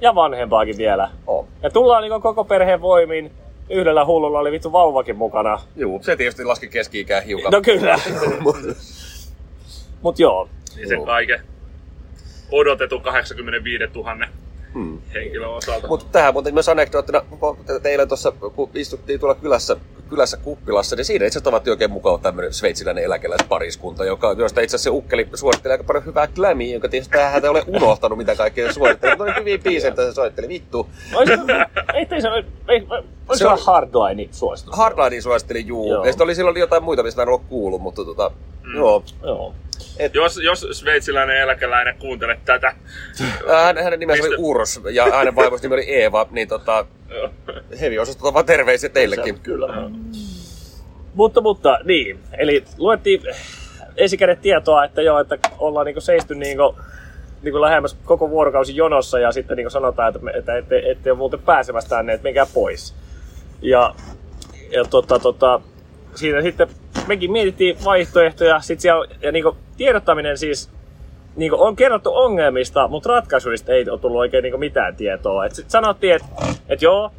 ja 0.00 0.14
vanhempaakin 0.14 0.76
vielä. 0.76 1.10
Oh. 1.26 1.46
Ja 1.62 1.70
tullaan 1.70 2.02
niinku 2.02 2.20
koko 2.20 2.44
perheen 2.44 2.80
voimin, 2.80 3.32
yhdellä 3.70 4.04
hullulla 4.04 4.38
oli 4.38 4.52
vittu 4.52 4.72
vauvakin 4.72 5.16
mukana. 5.16 5.60
Juu, 5.76 6.02
se 6.02 6.16
tietysti 6.16 6.44
laski 6.44 6.68
keski-ikää 6.68 7.20
hiukan. 7.20 7.52
No 7.52 7.60
kyllä. 7.60 7.98
Mut 10.02 10.18
joo, 10.18 10.48
Niin 10.76 10.88
se 10.88 10.94
Joo. 10.94 11.06
kaiken 11.06 11.40
odotettu 12.52 13.00
85 13.00 13.84
000 13.94 14.16
Hmm. 14.72 14.98
henkilön 15.14 15.48
osalta. 15.50 15.86
Mutta 15.88 16.06
tähän 16.12 16.32
muuten 16.34 16.54
myös 16.54 16.68
anekdoottina 16.68 17.22
teille 17.82 18.06
tuossa, 18.06 18.30
kun 18.30 18.70
istuttiin 18.74 19.20
tuolla 19.20 19.34
kylässä, 19.34 19.76
kylässä 20.10 20.36
Kuppilassa, 20.36 20.96
niin 20.96 21.04
siinä 21.04 21.26
itse 21.26 21.38
asiassa 21.38 21.44
tavattiin 21.50 21.72
oikein 21.72 21.90
mukava 21.90 22.18
tämmöinen 22.18 22.52
sveitsiläinen 22.52 23.04
eläkeläispariskunta, 23.04 24.04
joka, 24.04 24.34
josta 24.38 24.60
itse 24.60 24.76
asiassa 24.76 24.90
se 24.90 24.96
ukkeli 24.96 25.28
suositteli 25.34 25.72
aika 25.72 25.84
paljon 25.84 26.04
hyvää 26.06 26.26
glamia, 26.26 26.72
jonka 26.72 26.88
tietysti 26.88 27.12
tähän 27.18 27.42
ei 27.44 27.48
ole 27.48 27.64
unohtanut, 27.66 28.18
mitä 28.18 28.34
kaikkea 28.36 28.66
se 28.66 28.72
suositteli. 28.72 29.10
Mutta 29.12 29.24
oli 29.24 29.34
hyviä 29.40 29.58
biisejä, 29.58 29.88
että 29.88 30.04
se 30.06 30.12
soitteli 30.12 30.48
vittu. 30.48 30.88
Ei, 31.94 32.06
ei, 32.10 32.20
se, 32.20 32.28
ei, 32.68 32.86
Se 33.34 33.46
on- 33.48 33.58
hardline 33.66 34.28
suositus. 34.32 34.76
Hardlinein 34.76 35.22
suositteli 35.22 35.66
juu. 35.66 35.90
Joo. 35.92 36.04
Ja 36.04 36.12
sitten 36.12 36.24
oli 36.24 36.34
silloin 36.34 36.56
jotain 36.56 36.82
muita, 36.82 37.02
mistä 37.02 37.22
en 37.22 37.28
ole 37.28 37.40
kuullut, 37.48 37.82
mutta 37.82 38.04
tota, 38.04 38.30
joo. 38.74 39.04
Joo. 39.22 39.54
Jos, 40.14 40.36
jos 40.36 40.66
sveitsiläinen 40.72 41.36
eläkeläinen 41.36 41.96
kuuntelet 41.98 42.38
tätä, 42.44 42.74
Hän, 43.48 43.78
hänen 43.78 44.00
nimensä 44.00 44.22
oli 44.22 44.30
Mistä- 44.30 44.42
Uros 44.42 44.80
ja 44.92 45.04
hänen 45.04 45.36
vaimos 45.36 45.62
nimi 45.62 45.74
oli 45.74 45.94
Eeva, 45.94 46.26
niin 46.30 46.48
tota, 46.48 46.86
hevi 47.80 47.98
osastolta 47.98 48.34
vaan 48.34 48.46
terveisiä 48.46 48.90
teillekin. 48.90 49.40
Kyllä. 49.40 49.68
Mutta, 51.14 51.40
mutta, 51.40 51.78
niin. 51.84 52.18
Eli 52.38 52.64
luettiin 52.78 53.22
esikäden 53.96 54.38
tietoa, 54.38 54.84
että 54.84 55.02
joo, 55.02 55.20
että 55.20 55.38
ollaan 55.58 55.86
niinku 55.86 56.00
seisty 56.00 56.34
niinku, 56.34 56.76
niinku 57.42 57.60
lähemmäs 57.60 57.96
koko 58.04 58.30
vuorokausi 58.30 58.76
jonossa 58.76 59.18
ja 59.18 59.32
sitten 59.32 59.56
niinku 59.56 59.70
sanotaan, 59.70 60.08
että, 60.08 60.24
me, 60.24 60.30
että 60.30 60.56
ette, 60.56 60.82
ette 60.90 61.10
ole 61.10 61.18
muuten 61.18 61.42
pääsemässä 61.42 61.88
tänne, 61.88 62.12
että 62.12 62.24
menkää 62.24 62.46
pois. 62.54 62.94
Ja, 63.62 63.94
ja 64.70 64.84
tota, 64.84 65.18
tota, 65.18 65.60
siinä 66.16 66.42
sitten 66.42 66.68
mekin 67.06 67.32
mietittiin 67.32 67.76
vaihtoehtoja, 67.84 68.60
sit 68.60 68.80
siellä, 68.80 69.14
ja 69.22 69.32
niinku 69.32 69.56
tiedottaminen 69.76 70.38
siis 70.38 70.70
niinku 71.36 71.62
on 71.62 71.76
kerrottu 71.76 72.14
ongelmista, 72.14 72.88
mutta 72.88 73.08
ratkaisuista 73.08 73.72
ei 73.72 73.90
ole 73.90 74.00
tullut 74.00 74.18
oikein 74.18 74.42
niinku 74.42 74.58
mitään 74.58 74.96
tietoa. 74.96 75.46
Et 75.46 75.54
sit 75.54 75.70
sanottiin, 75.70 76.14
että 76.14 76.28
et 76.68 76.82
joo, 76.82 77.12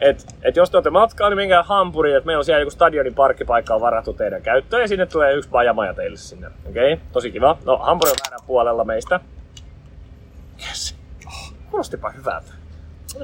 että 0.00 0.24
et 0.42 0.56
jos 0.56 0.70
te 0.70 0.76
olette 0.76 0.90
matkaa, 0.90 1.28
niin 1.28 1.36
menkää 1.36 1.62
Hampuriin, 1.62 2.16
että 2.16 2.26
meillä 2.26 2.38
on 2.38 2.44
siellä 2.44 2.60
joku 2.60 2.70
stadionin 2.70 3.14
parkkipaikka 3.14 3.74
on 3.74 3.80
varattu 3.80 4.12
teidän 4.12 4.42
käyttöön, 4.42 4.82
ja 4.82 4.88
sinne 4.88 5.06
tulee 5.06 5.34
yksi 5.34 5.50
bajamaja 5.50 5.94
teille 5.94 6.16
sinne. 6.16 6.46
Okei, 6.68 6.92
okay? 6.92 7.06
tosi 7.12 7.30
kiva. 7.30 7.58
No, 7.64 7.76
Hampuri 7.76 8.10
on 8.10 8.16
väärän 8.24 8.46
puolella 8.46 8.84
meistä. 8.84 9.20
Yes. 10.68 10.96
Oh, 11.26 11.54
kuulostipa 11.70 12.10
hyvältä. 12.10 12.52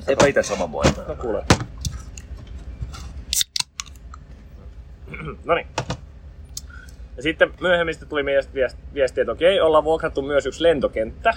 Eipä 0.09 0.27
itse 0.27 0.43
sama 0.43 0.67
mua. 0.67 0.83
No 1.09 1.15
kuule. 1.15 1.45
no 5.45 5.55
niin. 5.55 5.67
Ja 7.17 7.23
sitten 7.23 7.51
myöhemmin 7.61 7.95
sitten 7.95 8.09
tuli 8.09 8.25
viesti, 8.95 9.21
että 9.21 9.33
okei, 9.33 9.61
ollaan 9.61 9.85
vuokrattu 9.85 10.23
myös 10.23 10.47
yksi 10.47 10.63
lentokenttä. 10.63 11.35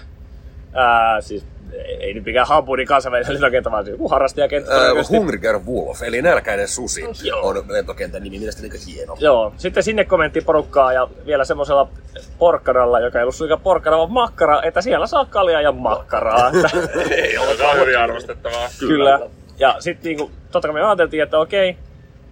Ää, 0.73 1.21
siis 1.21 1.45
ei, 1.73 2.13
nyt 2.13 2.25
mikään 2.25 2.47
Hampurin 2.47 2.87
kansainvälinen 2.87 3.33
lentokenttä, 3.33 3.71
vaan 3.71 3.85
siis 3.85 3.93
joku 3.93 4.09
harrastajakenttä. 4.09 4.75
Äh. 4.75 5.09
Hungriger 5.09 5.59
Wolf, 5.59 6.03
eli 6.03 6.21
nälkäinen 6.21 6.67
susi, 6.67 7.03
Joo. 7.23 7.47
on 7.47 7.63
lentokentän 7.67 8.23
nimi, 8.23 8.37
mielestäni 8.39 8.69
niin 8.69 8.81
hieno. 8.87 9.17
Joo, 9.19 9.53
sitten 9.57 9.83
sinne 9.83 10.05
kommentti 10.05 10.41
porukkaa 10.41 10.93
ja 10.93 11.07
vielä 11.25 11.45
semmoisella 11.45 11.89
porkkanalla, 12.37 12.99
joka 12.99 13.19
ei 13.19 13.23
ollut 13.23 13.35
suinkaan 13.35 13.61
porkkana, 13.61 13.97
vaan 13.97 14.11
makkara, 14.11 14.63
että 14.63 14.81
siellä 14.81 15.07
saa 15.07 15.25
kaljaa 15.25 15.61
ja 15.61 15.71
makkaraa. 15.71 16.51
Ei 17.11 17.37
ole 17.37 17.57
Tämä 17.57 17.71
on 17.71 17.79
hyvin 17.79 17.99
arvostettavaa. 17.99 18.69
kyllä. 18.79 19.19
Ja 19.59 19.75
sitten 19.79 20.03
niinku, 20.03 20.31
totta 20.51 20.67
kai 20.67 20.73
me 20.73 20.83
ajateltiin, 20.83 21.23
että 21.23 21.39
okei, 21.39 21.77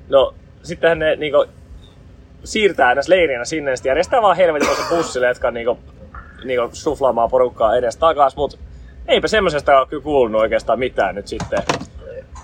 no 0.10 0.34
sittenhän 0.66 1.00
ne 1.00 1.16
niinku, 1.16 1.46
siirtää 2.44 2.96
näissä 2.96 3.10
leirinä 3.10 3.46
sinne 3.46 3.72
ja 3.72 3.78
järjestää 3.86 4.22
vaan 4.22 4.38
helvetin 4.38 4.70
bussille, 4.90 5.28
jotka 5.28 5.52
niinku, 5.52 5.80
niinku 6.44 6.70
suflaamaan 6.76 7.30
porukkaa 7.30 7.76
edes 7.76 7.98
takas, 7.98 8.36
mut 8.36 8.60
eipä 9.08 9.28
semmoisesta 9.28 9.80
ole 9.80 9.88
kyllä 9.88 10.04
kuulunut 10.04 10.42
oikeastaan 10.42 10.80
mitään 10.80 11.16
nyt 11.16 11.28
sitten. 11.28 11.60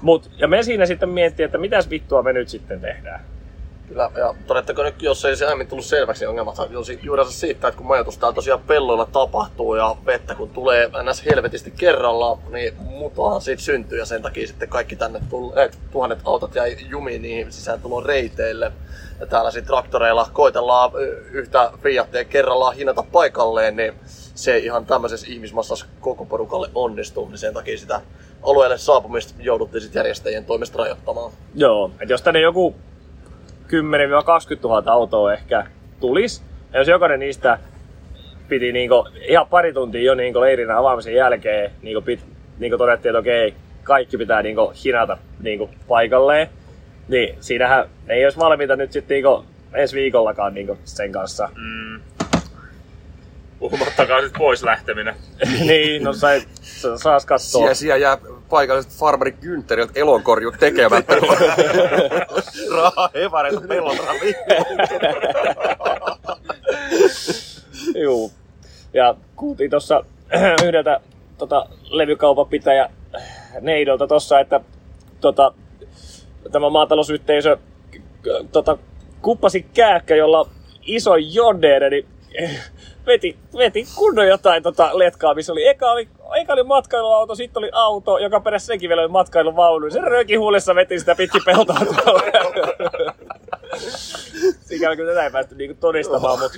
Mut, 0.01 0.31
ja 0.37 0.47
me 0.47 0.63
siinä 0.63 0.85
sitten 0.85 1.09
miettii, 1.09 1.43
että 1.43 1.57
mitäs 1.57 1.89
vittua 1.89 2.23
me 2.23 2.33
nyt 2.33 2.49
sitten 2.49 2.81
tehdään. 2.81 3.21
Kyllä, 3.91 4.11
ja 4.15 4.35
todettakoon 4.47 4.85
nyt, 4.85 5.01
jos 5.01 5.25
ei 5.25 5.35
se 5.35 5.45
aiemmin 5.45 5.67
tullut 5.67 5.85
selväksi, 5.85 6.23
niin 6.23 6.29
ongelmat 6.29 6.59
on 6.59 6.69
juurensa 7.03 7.31
siitä, 7.31 7.67
että 7.67 7.77
kun 7.77 7.87
majoitus 7.87 8.17
täällä 8.17 8.35
tosiaan 8.35 8.61
pelloilla 8.67 9.05
tapahtuu 9.05 9.75
ja 9.75 9.95
vettä 10.05 10.35
kun 10.35 10.49
tulee 10.49 10.91
ns. 11.03 11.25
helvetisti 11.25 11.71
kerralla, 11.71 12.37
niin 12.49 12.73
mutoahan 12.79 13.41
siitä 13.41 13.63
syntyy 13.63 13.99
ja 13.99 14.05
sen 14.05 14.21
takia 14.21 14.47
sitten 14.47 14.69
kaikki 14.69 14.95
tänne 14.95 15.19
tulleet 15.29 15.77
tuhannet 15.91 16.19
autot 16.25 16.55
jäi 16.55 16.77
jumiin 16.89 17.21
niihin 17.21 17.51
sisääntulon 17.51 18.05
reiteille. 18.05 18.71
Ja 19.19 19.25
täällä 19.25 19.51
sitten 19.51 19.67
traktoreilla 19.67 20.29
koitellaan 20.33 20.91
yhtä 21.31 21.71
Fiatia 21.83 22.25
kerrallaan 22.25 22.75
hinata 22.75 23.03
paikalleen, 23.11 23.75
niin 23.75 23.93
se 24.35 24.53
ei 24.53 24.65
ihan 24.65 24.85
tämmöisessä 24.85 25.27
ihmismassassa 25.29 25.85
koko 25.99 26.25
porukalle 26.25 26.69
onnistu, 26.75 27.27
niin 27.27 27.37
sen 27.37 27.53
takia 27.53 27.77
sitä 27.77 28.01
alueelle 28.43 28.77
saapumista 28.77 29.33
jouduttiin 29.39 29.81
sitten 29.81 29.99
järjestäjien 29.99 30.45
toimesta 30.45 30.77
rajoittamaan. 30.77 31.31
Joo, 31.55 31.91
että 32.01 32.13
jos 32.13 32.21
tänne 32.21 32.39
joku 32.39 32.75
10-20 33.71 33.73
000 34.63 34.91
autoa 34.91 35.33
ehkä 35.33 35.65
tulisi, 35.99 36.41
ja 36.73 36.79
jos 36.79 36.87
jokainen 36.87 37.19
niistä 37.19 37.59
piti 38.49 38.71
niinku 38.71 39.07
ihan 39.21 39.47
pari 39.47 39.73
tuntia 39.73 40.01
jo 40.01 40.15
niinku 40.15 40.41
leirin 40.41 40.71
avaamisen 40.71 41.15
jälkeen 41.15 41.71
niinku 41.81 42.01
pit, 42.01 42.25
niinku 42.59 42.77
todettiin, 42.77 43.09
että 43.09 43.19
okei, 43.19 43.53
kaikki 43.83 44.17
pitää 44.17 44.41
niinku 44.41 44.73
hinata 44.85 45.17
niinku 45.39 45.69
paikalleen, 45.87 46.47
niin 47.07 47.37
siinähän 47.39 47.89
ei 48.07 48.25
olisi 48.25 48.39
valmiita 48.39 48.75
nyt 48.75 48.91
sitten 48.91 49.15
niinku 49.15 49.45
ensi 49.73 49.95
viikollakaan 49.95 50.53
niinku 50.53 50.77
sen 50.83 51.11
kanssa. 51.11 51.49
Mm. 51.55 52.01
Puhumattakaan 53.59 54.23
sitten 54.23 54.39
pois 54.39 54.63
lähteminen. 54.63 55.15
niin, 55.67 56.03
no 56.03 56.13
sai, 56.13 56.41
sa- 56.61 56.97
saas 56.97 57.25
katsoa. 57.25 57.59
Siellä, 57.59 57.73
siellä 57.73 57.97
jää 57.97 58.17
paikalliset 58.51 58.91
farmari 58.91 59.31
Güntteriltä 59.31 59.91
elonkorjut 59.95 60.55
tekemättä. 60.59 61.15
Rahaa 62.75 63.09
hevareita 63.13 63.61
pellon 63.67 63.97
Juu. 68.03 68.31
Ja 68.93 69.15
kuultiin 69.35 69.69
tuossa 69.69 70.05
yhdeltä 70.65 71.01
tota, 71.37 71.65
levykaupan 71.89 72.47
pitäjä 72.47 72.89
Neidolta 73.61 74.07
tossa, 74.07 74.39
että 74.39 74.59
tota, 75.21 75.53
tämä 76.51 76.69
maatalousyhteisö 76.69 77.57
tota, 78.51 78.77
kuppasi 79.21 79.65
kääkkä, 79.73 80.15
jolla 80.15 80.49
iso 80.81 81.15
jodere, 81.15 81.89
niin 81.89 82.05
veti, 83.11 83.37
veti 83.57 83.87
kunnon 83.95 84.27
jotain 84.27 84.63
tota 84.63 84.89
letkaa, 84.93 85.33
missä 85.33 85.53
oli 85.53 85.67
eka, 85.67 85.91
oli 85.91 86.07
eka 86.35 86.53
oli 86.53 86.63
matkailuauto, 86.63 87.35
sitten 87.35 87.59
oli 87.59 87.69
auto, 87.73 88.17
joka 88.17 88.39
perässä 88.39 88.65
senkin 88.65 88.89
vielä 88.89 89.01
oli 89.01 89.11
matkailuvaunu. 89.11 89.91
Se 89.91 90.01
rööki 90.01 90.35
huulessa 90.35 90.75
veti 90.75 90.99
sitä 90.99 91.15
pitkin 91.15 91.41
peltoa 91.45 91.75
tuolla. 91.75 92.21
Sikäli 94.61 94.95
kyllä 94.95 95.11
tätä 95.11 95.23
ei 95.23 95.31
päästy 95.31 95.55
niinku 95.55 95.77
todistamaan, 95.79 96.39
mutta 96.39 96.57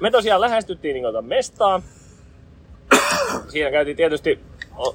me 0.00 0.10
tosiaan 0.10 0.40
lähestyttiin 0.40 0.94
niinku 0.94 1.08
tota 1.08 1.22
mestaan. 1.22 1.82
Siinä 3.48 3.70
käytiin 3.70 3.96
tietysti 3.96 4.40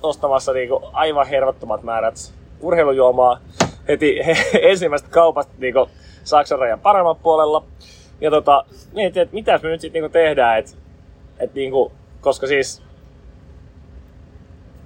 ostamassa 0.04 0.54
niinku 0.54 0.90
aivan 0.94 1.28
hervottomat 1.28 1.84
määrät 1.84 2.34
urheilujuomaa 2.62 3.40
heti 3.88 4.20
he, 4.26 4.38
ensimmäisestä 4.62 5.14
kaupasta 5.14 5.54
niinku 5.58 5.90
Saksan 6.24 6.60
rajan 6.60 6.80
paremman 6.80 7.16
puolella. 7.16 7.64
Ja 8.22 8.32
tota, 8.32 8.66
mietin, 8.94 9.22
että 9.22 9.34
mitäs 9.34 9.62
me 9.62 9.70
nyt 9.70 9.82
sitten 9.82 10.02
niinku 10.02 10.14
tehdään, 10.14 10.60
että 10.60 10.72
et 11.40 11.54
niinku, 11.54 11.92
koska 12.22 12.48
siis 12.48 12.84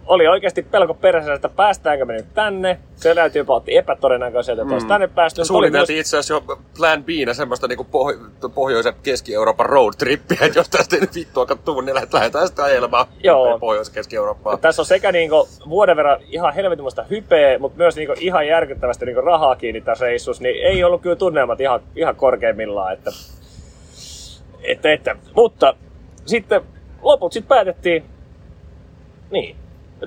oli 0.08 0.28
oikeasti 0.28 0.62
pelko 0.62 0.94
perässä, 0.94 1.34
että 1.34 1.50
päästäänkö 1.50 2.06
me 2.06 2.14
nyt 2.14 2.34
tänne. 2.34 2.80
Se 2.96 3.14
näytti 3.14 3.40
jopa 3.40 3.56
otti 3.56 3.78
epätodennäköiseltä, 3.78 4.62
että 4.62 4.74
olisi 4.74 4.88
tänne 4.88 5.08
päästy. 5.08 5.40
Oli 5.40 5.44
myös- 5.44 5.48
Suunniteltiin 5.48 6.00
itse 6.00 6.18
asiassa 6.18 6.34
jo 6.34 6.60
Plan 6.78 7.04
B 7.04 7.08
semmoista 7.34 7.68
niinku 7.68 7.84
poh- 7.84 8.50
pohjoisen 8.56 8.94
Keski-Euroopan 9.04 9.66
road 9.66 9.94
trippiä, 9.98 10.38
että 10.42 10.60
jos 10.60 10.70
tästä 10.70 10.96
nyt 10.96 11.16
vittua 11.16 11.46
tuu, 11.46 11.82
niin 11.82 11.96
lähdetään, 11.96 12.48
sitten 12.48 12.66
ajelemaan 12.66 13.06
Joo. 13.24 13.60
Pohjois-Keski-Eurooppaan. 13.60 14.60
Tässä 14.60 14.82
on 14.82 14.86
sekä 14.86 15.12
niinku 15.12 15.48
vuoden 15.70 15.98
verran 15.98 16.20
ihan 16.28 16.54
helvetimoista 16.54 17.04
hypeä, 17.04 17.60
mutta 17.60 17.78
myös 17.78 17.96
niinku 17.96 18.14
ihan 18.20 18.48
järkyttävästi 18.48 19.06
niinku 19.06 19.22
rahaa 19.22 19.56
kiinni 19.56 19.82
tässä 19.82 20.06
reissussa, 20.06 20.44
niin 20.44 20.66
ei 20.66 20.84
ollut 20.84 21.02
kyllä 21.02 21.16
tunnelmat 21.16 21.62
ihan, 21.62 21.80
ihan 21.96 22.16
korkeimmillaan. 22.16 22.94
Että, 22.94 23.12
että, 24.64 24.92
että. 24.94 25.16
Mutta 25.36 25.74
sitten 26.26 26.62
loput 27.02 27.34
sitten 27.34 27.50
päätettiin, 27.50 28.06
niin, 29.32 29.56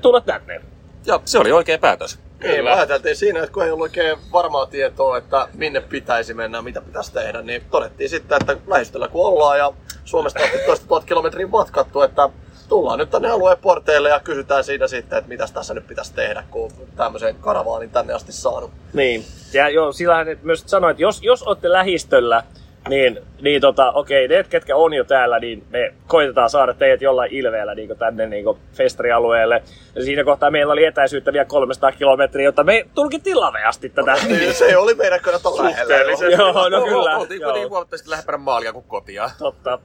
tulla 0.03 0.21
tänne. 0.21 0.61
Ja 1.07 1.21
se 1.25 1.39
oli 1.39 1.53
oikea 1.53 1.79
päätös. 1.79 2.19
Niin, 2.43 2.65
me 2.65 2.71
ajateltiin 2.71 3.17
siinä, 3.17 3.43
että 3.43 3.53
kun 3.53 3.65
ei 3.65 3.71
ollut 3.71 3.83
oikein 3.83 4.19
varmaa 4.33 4.67
tietoa, 4.67 5.19
että 5.19 5.49
minne 5.55 5.81
pitäisi 5.81 6.35
mennä, 6.35 6.63
mitä 6.63 6.81
pitäisi 6.81 7.13
tehdä, 7.13 7.43
niin 7.43 7.63
todettiin 7.71 8.11
sitten, 8.11 8.39
että 8.41 8.57
lähistöllä 8.67 9.09
kun 9.09 9.27
ollaan 9.27 9.59
ja 9.59 9.73
Suomesta 10.05 10.43
on 10.43 10.49
toista 10.67 10.87
tuhat 10.87 11.05
kilometriä 11.05 11.47
matkattu, 11.47 12.03
että 12.03 12.31
tullaan 12.69 12.99
nyt 12.99 13.11
tänne 13.11 13.31
alueen 13.31 13.59
porteille 13.59 14.09
ja 14.09 14.21
kysytään 14.21 14.65
siitä 14.65 14.89
sitten, 14.89 15.19
että 15.19 15.29
mitä 15.29 15.47
tässä 15.55 15.75
nyt 15.75 15.87
pitäisi 15.87 16.15
tehdä, 16.15 16.45
kun 16.51 16.71
tämmöisen 16.97 17.37
karavaanin 17.37 17.91
tänne 17.91 18.13
asti 18.13 18.33
saanut. 18.33 18.71
Niin, 18.93 19.25
ja 19.53 19.69
joo, 19.69 19.93
sillähän 19.93 20.27
ne 20.27 20.39
myös 20.43 20.65
sanoi, 20.67 20.91
että 20.91 21.03
jos, 21.03 21.23
jos 21.23 21.43
olette 21.43 21.73
lähistöllä 21.73 22.43
Niin, 22.89 23.19
niin 23.41 23.61
tota, 23.61 23.93
okei, 23.93 24.29
ne 24.29 24.45
ketkä 24.49 24.77
on 24.77 24.95
jo 24.95 25.05
täällä, 25.05 25.39
niin 25.39 25.65
me 25.71 25.95
koitetaan 26.07 26.51
saada 26.51 26.75
teidät 26.75 27.03
jollain 27.03 27.33
ilveellä 27.33 27.75
niin 27.75 27.99
tänne 27.99 28.27
niin 28.27 28.45
festarialueelle. 28.73 29.63
Ja 29.95 30.05
siinä 30.05 30.25
kohtaa 30.25 30.51
meillä 30.51 30.73
oli 30.73 30.85
etäisyyttä 30.85 31.33
vielä 31.33 31.45
300 31.45 31.93
kilometriä, 31.93 32.45
jotta 32.45 32.65
me 32.65 32.87
tulkittiin 32.95 33.41
laveasti 33.41 33.89
tätä. 33.89 34.15
Niin, 34.29 34.55
se 34.55 34.77
oli 34.77 34.95
meidän 34.95 35.21
kannalta 35.21 35.65
lähellä. 35.65 35.95
Joo, 36.37 36.69
no 36.69 36.85
kyllä. 36.85 37.17
Oltiin 37.17 37.41
joo. 37.41 37.49
kuitenkin 37.49 37.71
huomattavasti 37.71 38.11
lähempänä 38.11 38.39
maalia 38.39 38.73
kuin 38.73 38.85
kotia. 38.89 39.31
Totta. 39.39 39.79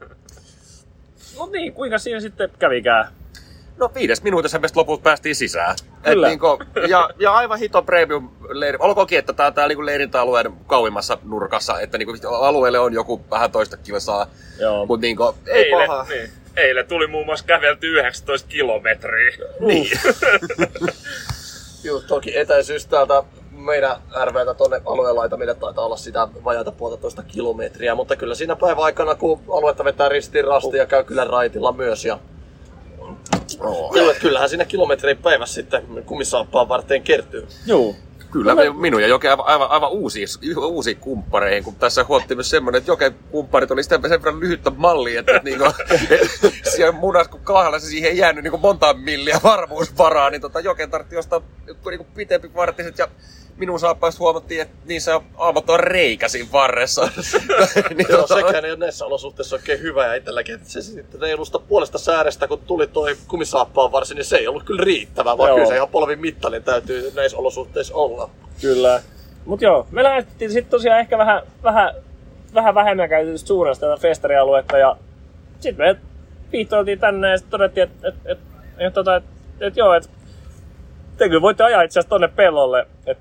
No 1.40 1.46
niin, 1.52 1.74
kuinka 1.74 1.98
siinä 1.98 2.20
sitten 2.20 2.50
kävikään? 2.60 3.08
No 3.78 3.92
viides 3.96 4.24
minuutissa 4.24 4.60
me 4.60 4.68
lopulta 4.76 5.04
päästiin 5.04 5.36
sisään. 5.36 5.76
Kyllä. 6.04 6.28
Et 6.28 6.32
niinku, 6.32 6.60
ja, 6.88 7.10
ja 7.20 7.34
aivan 7.34 7.60
hito 7.60 7.82
premium 7.82 8.30
leiri. 8.50 8.78
Olkoonkin, 8.82 9.20
että 9.20 9.34
tää 9.34 9.52
tää 9.52 9.68
niinku 9.68 9.86
leirintäalueen 9.86 10.54
kauimmassa 10.68 11.18
nurkassa, 11.24 11.80
että 11.80 11.98
niinku 11.98 12.14
alueelle 12.30 12.80
on 12.80 12.94
joku 12.94 13.26
vähän 13.32 13.52
toista 13.52 13.78
kilsaa. 13.78 14.28
Joo. 14.60 14.86
Mut 14.86 15.02
niinku, 15.02 15.36
ei 15.48 15.64
Eilen, 15.64 15.88
paha. 15.88 16.06
niin, 16.10 16.30
eilen 16.56 16.88
tuli 16.88 17.08
muun 17.08 17.26
muassa 17.26 17.46
kävelty 17.46 17.88
19 17.88 18.50
kilometriä. 18.50 19.38
Niin. 19.60 19.92
Joo, 21.84 22.02
toki 22.02 22.38
etäisyys 22.38 22.86
täältä 22.86 23.24
meidän 23.52 23.96
RVtä 24.26 24.54
tonne 24.54 24.82
alueen 24.86 25.16
laitamille 25.16 25.56
taitaa 25.56 25.86
olla 25.86 25.98
sitä 25.98 26.28
vajaata 26.44 26.72
puolitoista 26.72 27.24
kilometriä, 27.24 27.96
mutta 27.96 28.16
kyllä 28.16 28.36
siinä 28.36 28.56
päivän 28.56 28.84
aikana, 28.84 29.16
kun 29.16 29.42
aluetta 29.52 29.84
vetää 29.84 30.10
ristiin 30.10 30.46
rasti 30.46 30.78
ja 30.78 30.86
käy 30.86 31.04
kyllä 31.04 31.26
raitilla 31.26 31.72
myös. 31.72 32.06
Ja... 32.06 32.20
Kyllä, 33.94 34.14
kyllähän 34.14 34.50
siinä 34.50 34.66
kilometriä 34.66 35.16
päivässä 35.16 35.54
sitten 35.56 36.04
kumisaappaan 36.06 36.70
varten 36.70 37.02
kertyy. 37.02 37.48
Joo. 37.66 37.96
Kyllä, 38.34 38.56
me, 38.56 38.74
minun 38.74 39.02
ja 39.02 39.08
Joke 39.08 39.30
aivan, 39.30 39.46
aivan, 39.46 39.70
aivan 39.70 39.92
uusiin, 39.92 40.28
uusiin 40.58 40.98
kumppareihin, 40.98 41.64
kun 41.64 41.76
tässä 41.76 42.04
huomattiin 42.04 42.38
myös 42.38 42.50
semmoinen, 42.50 42.78
että 42.78 42.92
Joken 42.92 43.16
kumpparit 43.32 43.72
oli 43.72 43.84
sitä 43.84 44.00
sen 44.02 44.24
verran 44.24 44.40
lyhyttä 44.40 44.70
mallia, 44.70 45.20
että 45.20 45.42
niinku, 45.44 45.66
siellä 46.76 46.92
munas 46.92 47.28
kun 47.28 47.40
kahdella 47.40 47.80
se 47.80 47.86
siihen 47.86 48.12
ei 48.12 48.18
jäänyt 48.18 48.44
niinku 48.44 48.58
monta 48.58 48.94
milliä 48.94 49.40
varmuusvaraa, 49.44 50.30
niin 50.30 50.42
tota, 50.42 50.60
Joken 50.60 50.92
tarvitsi 50.92 51.18
ostaa 51.18 51.42
niinku 51.86 52.08
pitempi 52.16 52.54
vartiset 52.56 52.98
ja 52.98 53.08
minun 53.58 53.80
saappaista 53.80 54.20
huomattiin, 54.20 54.62
että 54.62 54.76
niissä 54.86 55.16
on 55.16 55.24
aavaton 55.38 55.80
reikä 55.80 56.28
siinä 56.28 56.50
varressa. 56.52 57.02
niin, 57.96 58.08
Joo, 58.10 58.22
tota, 58.22 58.36
sekään 58.36 58.66
ei 58.66 58.72
ole 58.72 58.80
näissä 58.80 59.06
olosuhteissa 59.06 59.56
oikein 59.56 59.82
hyvä 59.82 60.08
ja 60.08 60.16
itselläkin, 60.16 60.56
että 60.56 60.70
se 60.70 60.82
sitten 60.82 61.22
reilusta 61.22 61.60
puolesta 61.60 61.98
säärestä, 61.98 62.48
kun 62.48 62.60
tuli 62.60 62.88
toi 62.88 63.16
kumisaappaan 63.28 63.92
varsin, 63.92 64.16
niin 64.16 64.26
se 64.26 64.38
ei 64.38 64.48
ollut 64.48 64.64
kyllä 64.64 64.84
riittävää, 64.84 65.38
vaan 65.38 65.48
Joo. 65.48 65.58
kyllä 65.58 65.70
se 65.70 65.76
ihan 65.76 65.90
polvin 65.90 66.20
mittainen 66.20 66.64
täytyy 66.64 67.12
näissä 67.16 67.38
olosuhteissa 67.38 67.96
olla. 67.96 68.30
Kyllä. 68.62 69.02
Mut 69.46 69.62
joo, 69.62 69.88
me 69.92 70.04
lähdettiin 70.04 70.52
sitten 70.52 70.72
tosiaan 70.72 71.00
ehkä 71.00 71.18
vähän, 71.18 71.42
vähän, 71.64 71.96
vähän 72.54 72.76
vähemmän 72.76 73.10
käytetystä 73.10 73.48
suunnasta 73.48 73.86
tätä 73.86 74.02
festarialuetta 74.02 74.78
ja 74.78 74.98
sitten 75.60 75.86
me 75.86 75.96
viittoiltiin 76.52 77.00
tänne 77.00 77.30
ja 77.30 77.38
sitten 77.38 77.52
todettiin, 77.52 77.84
että 77.84 78.08
et, 78.08 78.16
et, 78.26 78.40
et, 78.78 78.94
tota, 78.94 79.16
et, 79.16 79.24
et, 79.60 79.78
joo, 79.78 79.94
että 79.94 80.10
te 81.18 81.30
kyllä 81.30 81.42
voitte 81.42 81.64
ajaa 81.64 81.82
itse 81.82 82.00
asiassa 82.00 82.10
tonne 82.10 82.28
pellolle, 82.28 82.88
et, 83.06 83.18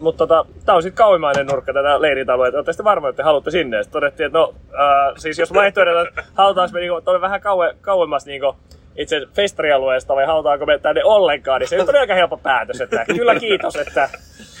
mutta 0.00 0.26
tota, 0.26 0.46
tää 0.64 0.74
on 0.74 0.82
sitten 0.82 0.96
kauimmainen 0.96 1.46
nurkka 1.46 1.72
tätä 1.72 2.00
leirintäalueita. 2.02 2.58
Olette 2.58 2.72
sitten 2.72 2.84
varma, 2.84 3.08
että 3.08 3.16
te 3.16 3.22
haluatte 3.22 3.50
sinne. 3.50 3.82
Sitten 3.82 3.92
todettiin, 3.92 4.26
että 4.26 4.38
no, 4.38 4.54
ää, 4.72 5.12
siis 5.16 5.38
jos 5.38 5.54
vaihtoehdot, 5.54 6.08
että 6.08 6.24
halutaanko 6.34 6.72
me 6.72 6.80
niinku, 6.80 7.00
tonne 7.00 7.20
vähän 7.20 7.40
kauem, 7.40 7.76
kauemmas 7.80 8.26
niinku, 8.26 8.56
itse 8.96 9.26
festarialueesta 9.34 10.14
vai 10.14 10.26
halutaanko 10.26 10.66
me 10.66 10.78
tänne 10.78 11.04
ollenkaan, 11.04 11.60
niin 11.60 11.68
se 11.68 11.82
on 11.82 11.96
aika 11.96 12.14
helppo 12.14 12.36
päätös. 12.36 12.80
Että 12.80 13.04
kyllä 13.04 13.40
kiitos, 13.40 13.76
että 13.76 14.10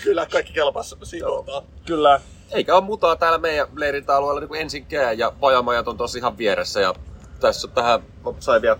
Kyllä 0.04 0.26
kaikki 0.32 0.52
kelpas 0.52 0.96
sijoiltaan. 1.02 1.62
kyllä 1.86 2.20
Eikä 2.52 2.74
ole 2.74 2.84
mutaa 2.84 3.16
täällä 3.16 3.38
meidän 3.38 3.66
leirintäalueella 3.76 4.40
niin 4.40 4.60
ensinkään 4.62 5.18
ja 5.18 5.32
pajamajat 5.40 5.88
on 5.88 5.96
tosi 5.96 6.18
ihan 6.18 6.38
vieressä 6.38 6.80
ja 6.80 6.94
tässä 7.40 7.68
tähän 7.68 8.00
sai 8.38 8.62
vielä 8.62 8.76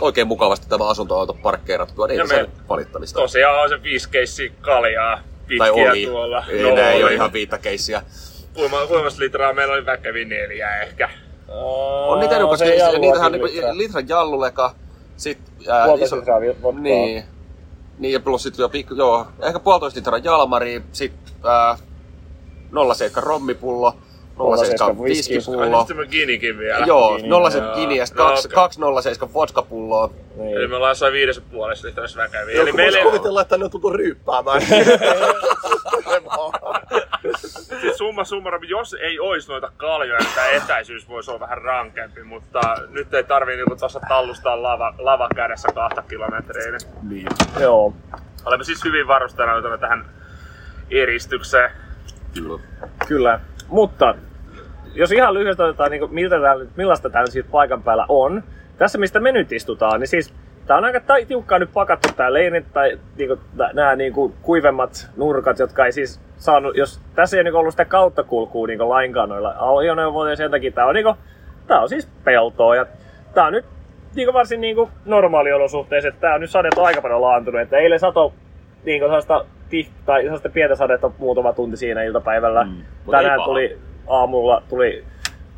oikein 0.00 0.26
mukavasti 0.26 0.68
tämä 0.68 0.88
asuntoauto 0.88 1.34
parkkeerattua, 1.34 2.06
niin 2.06 2.16
Ja 2.16 2.22
ei 2.22 2.28
se 2.28 2.40
nyt 2.40 2.68
valittamista. 2.68 3.20
Tosiaan 3.20 3.62
on 3.62 3.68
se 3.68 3.82
viisi 3.82 4.10
keissiä 4.10 4.50
kaljaa 4.60 5.20
tai 5.58 5.70
pitkiä 5.70 5.90
oli. 5.90 6.06
tuolla. 6.06 6.44
Ei, 6.48 6.62
no, 6.62 6.76
ei 6.76 7.04
ole 7.04 7.14
ihan 7.14 7.32
viitakeissiä. 7.32 8.02
Kuinka, 8.54 8.86
kuinka 8.86 9.10
litraa 9.18 9.52
meillä 9.52 9.74
oli 9.74 9.86
väkeviä 9.86 10.24
neljää 10.24 10.82
ehkä. 10.82 11.10
On 11.48 12.20
niitä 12.20 12.38
no, 12.38 12.46
no, 12.46 12.56
se 12.56 12.64
ei 12.64 12.98
niitähän 12.98 13.26
on 13.26 13.32
niinku 13.32 13.46
litraa. 13.46 13.76
litran 13.78 14.08
jalluleka, 14.08 14.74
sit 15.16 15.38
ää, 15.68 15.86
vodkaa. 15.86 16.40
Niin. 16.80 17.24
Niin, 17.98 18.12
ja 18.12 18.20
plus 18.20 18.42
sit 18.42 18.58
vielä 18.58 18.68
pikku, 18.68 18.94
joo, 18.94 19.26
ehkä 19.42 19.58
puolitoista 19.58 19.98
litraa 19.98 20.18
jalmari, 20.18 20.82
sit 20.92 21.12
ää, 21.44 21.78
07 22.94 23.22
rommipullo, 23.22 23.96
07 24.56 24.98
whisky. 24.98 25.34
viskipullo. 25.34 25.78
Sitten 25.80 25.96
me 25.96 26.06
Ginikin 26.06 26.58
vielä. 26.58 26.86
Joo, 26.86 27.16
Gini, 27.16 27.28
07 27.50 27.68
joo. 27.68 27.76
gini 27.76 27.96
ja 27.96 28.04
No, 28.14 28.24
kaksi, 28.24 28.48
okei. 28.48 28.54
kaksi 28.54 28.80
07 29.02 29.34
vodkapulloa. 29.34 30.10
Niin. 30.36 30.56
Eli 30.56 30.68
me 30.68 30.76
ollaan 30.76 30.90
jossain 30.90 31.12
viides 31.12 31.40
puolessa 31.40 31.88
litrassa 31.88 32.20
väkeviä. 32.22 32.60
Eli 32.60 32.68
Joku 32.68 32.72
voisi 32.76 32.76
meille, 32.76 33.02
kuvitella, 33.02 33.40
että 33.42 33.58
ne 33.58 33.64
on 33.64 33.70
tultu 33.70 33.90
ryyppäämään. 33.92 34.62
siis 37.80 37.98
summa 37.98 38.24
summarum, 38.24 38.62
jos 38.68 38.94
ei 38.94 39.20
olisi 39.20 39.50
noita 39.50 39.72
kaljoja, 39.76 40.18
niin 40.20 40.34
tämä 40.34 40.48
etäisyys 40.48 41.08
voisi 41.08 41.30
olla 41.30 41.40
vähän 41.40 41.62
rankempi, 41.62 42.22
mutta 42.22 42.60
nyt 42.88 43.14
ei 43.14 43.24
tarvii 43.24 43.56
niinku 43.56 43.76
tuossa 43.76 44.00
tallustaa 44.08 44.62
lava, 44.62 44.94
lava 44.98 45.28
kädessä 45.34 45.68
kahta 45.74 46.02
kilometriä. 46.02 46.78
Niin. 47.02 47.26
Joo. 47.60 47.92
Olemme 48.44 48.64
siis 48.64 48.84
hyvin 48.84 49.06
varustautuneita 49.08 49.78
tähän 49.78 50.04
eristykseen. 50.90 51.70
Kyllä. 52.34 52.58
Kyllä. 53.08 53.40
Mutta 53.68 54.14
jos 54.94 55.12
ihan 55.12 55.34
lyhyesti 55.34 55.62
otetaan, 55.62 55.90
niin 55.90 56.14
miltä 56.14 56.40
tää, 56.40 56.54
millaista 56.76 57.10
tämä 57.10 57.26
siitä 57.26 57.48
paikan 57.52 57.82
päällä 57.82 58.06
on. 58.08 58.42
Tässä 58.78 58.98
mistä 58.98 59.20
me 59.20 59.32
nyt 59.32 59.52
istutaan, 59.52 60.00
niin 60.00 60.08
siis 60.08 60.34
tää 60.66 60.76
on 60.76 60.84
aika 60.84 61.00
tiukkaan 61.28 61.60
nyt 61.60 61.72
pakattu 61.74 62.08
tää 62.16 62.32
leiri 62.32 62.64
tai 62.72 62.98
niinku, 63.16 63.38
nämä 63.72 63.96
niinku, 63.96 64.34
kuivemmat 64.42 65.10
nurkat, 65.16 65.58
jotka 65.58 65.86
ei 65.86 65.92
siis 65.92 66.20
saanut, 66.36 66.76
jos 66.76 67.00
tässä 67.14 67.36
ei 67.36 67.44
niinku 67.44 67.58
ollut 67.58 67.72
sitä 67.72 67.84
kautta 67.84 68.22
kulkua 68.22 68.66
niinku 68.66 68.88
lainkaan 68.88 69.28
noilla 69.28 69.54
ajoneuvoilla 69.58 70.30
ja 70.30 70.36
sen 70.36 70.50
takia 70.50 70.72
tää 70.72 70.86
on, 70.86 70.94
niinku, 70.94 71.14
tää 71.66 71.80
on 71.80 71.88
siis 71.88 72.08
peltoa 72.24 72.76
ja 72.76 72.86
tää 73.34 73.44
on 73.44 73.52
nyt 73.52 73.64
niinku 74.14 74.32
varsin 74.32 74.60
niinku 74.60 74.90
normaaliolosuhteissa, 75.04 76.08
että 76.08 76.20
tää 76.20 76.34
on 76.34 76.40
nyt 76.40 76.50
sadet 76.50 76.78
aika 76.78 77.02
paljon 77.02 77.22
laantunut, 77.22 77.60
että 77.60 77.76
eilen 77.76 77.98
sato 77.98 78.32
niinku 78.84 79.06
sellaista, 79.06 79.44
tih- 79.70 79.90
tai 80.06 80.22
sellaista 80.22 80.48
pientä 80.48 80.76
sadetta 80.76 81.10
muutama 81.18 81.52
tunti 81.52 81.76
siinä 81.76 82.02
iltapäivällä. 82.02 82.64
Mm. 82.64 82.82
Tänään 83.10 83.40
tuli 83.44 83.78
aamulla 84.10 84.62
tuli 84.68 85.04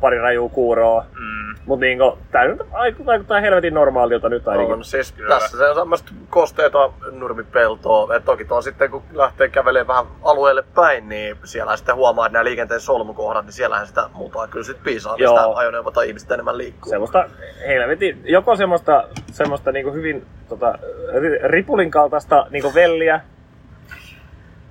pari 0.01 0.19
rajua 0.19 0.49
kuuroa. 0.49 1.05
Mm. 1.19 1.55
Mut 1.65 1.79
niinku, 1.79 2.17
tää 2.31 2.47
nyt 2.47 2.61
aiku- 2.71 3.05
vaikuttaa 3.05 3.39
helvetin 3.39 3.73
normaalilta 3.73 4.29
nyt 4.29 4.47
ainakin. 4.47 4.73
On, 4.73 4.83
siis 4.83 5.11
Kyllä. 5.11 5.39
tässä 5.39 5.57
se 5.57 5.69
on 5.69 5.75
semmoista 5.75 6.11
kosteita 6.29 6.89
nurmipeltoa. 7.11 8.15
Et 8.15 8.25
toki 8.25 8.45
tuon 8.45 8.63
sitten 8.63 8.91
kun 8.91 9.03
lähtee 9.13 9.49
kävelemään 9.49 9.87
vähän 9.87 10.05
alueelle 10.23 10.63
päin, 10.75 11.09
niin 11.09 11.35
siellä 11.43 11.77
sitten 11.77 11.95
huomaa, 11.95 12.25
että 12.25 12.33
nämä 12.33 12.43
liikenteen 12.43 12.79
solmukohdat, 12.79 13.45
niin 13.45 13.53
siellähän 13.53 13.87
sitä 13.87 14.09
muuta 14.13 14.47
kyllä 14.47 14.65
sitten 14.65 14.83
piisaa, 14.83 15.17
mistä 15.17 15.49
ajoneuvo 15.55 15.91
tai 15.91 16.07
ihmiset 16.07 16.31
enemmän 16.31 16.57
liikkuu. 16.57 16.89
Semmoista 16.89 17.29
helvetin, 17.67 18.21
joko 18.25 18.55
semmoista, 18.55 19.03
semmoista 19.31 19.71
niinku 19.71 19.91
hyvin 19.91 20.25
tota, 20.49 20.77
ri- 21.09 21.47
ripulin 21.47 21.91
kaltaista 21.91 22.47
niinku 22.49 22.73
velliä, 22.73 23.21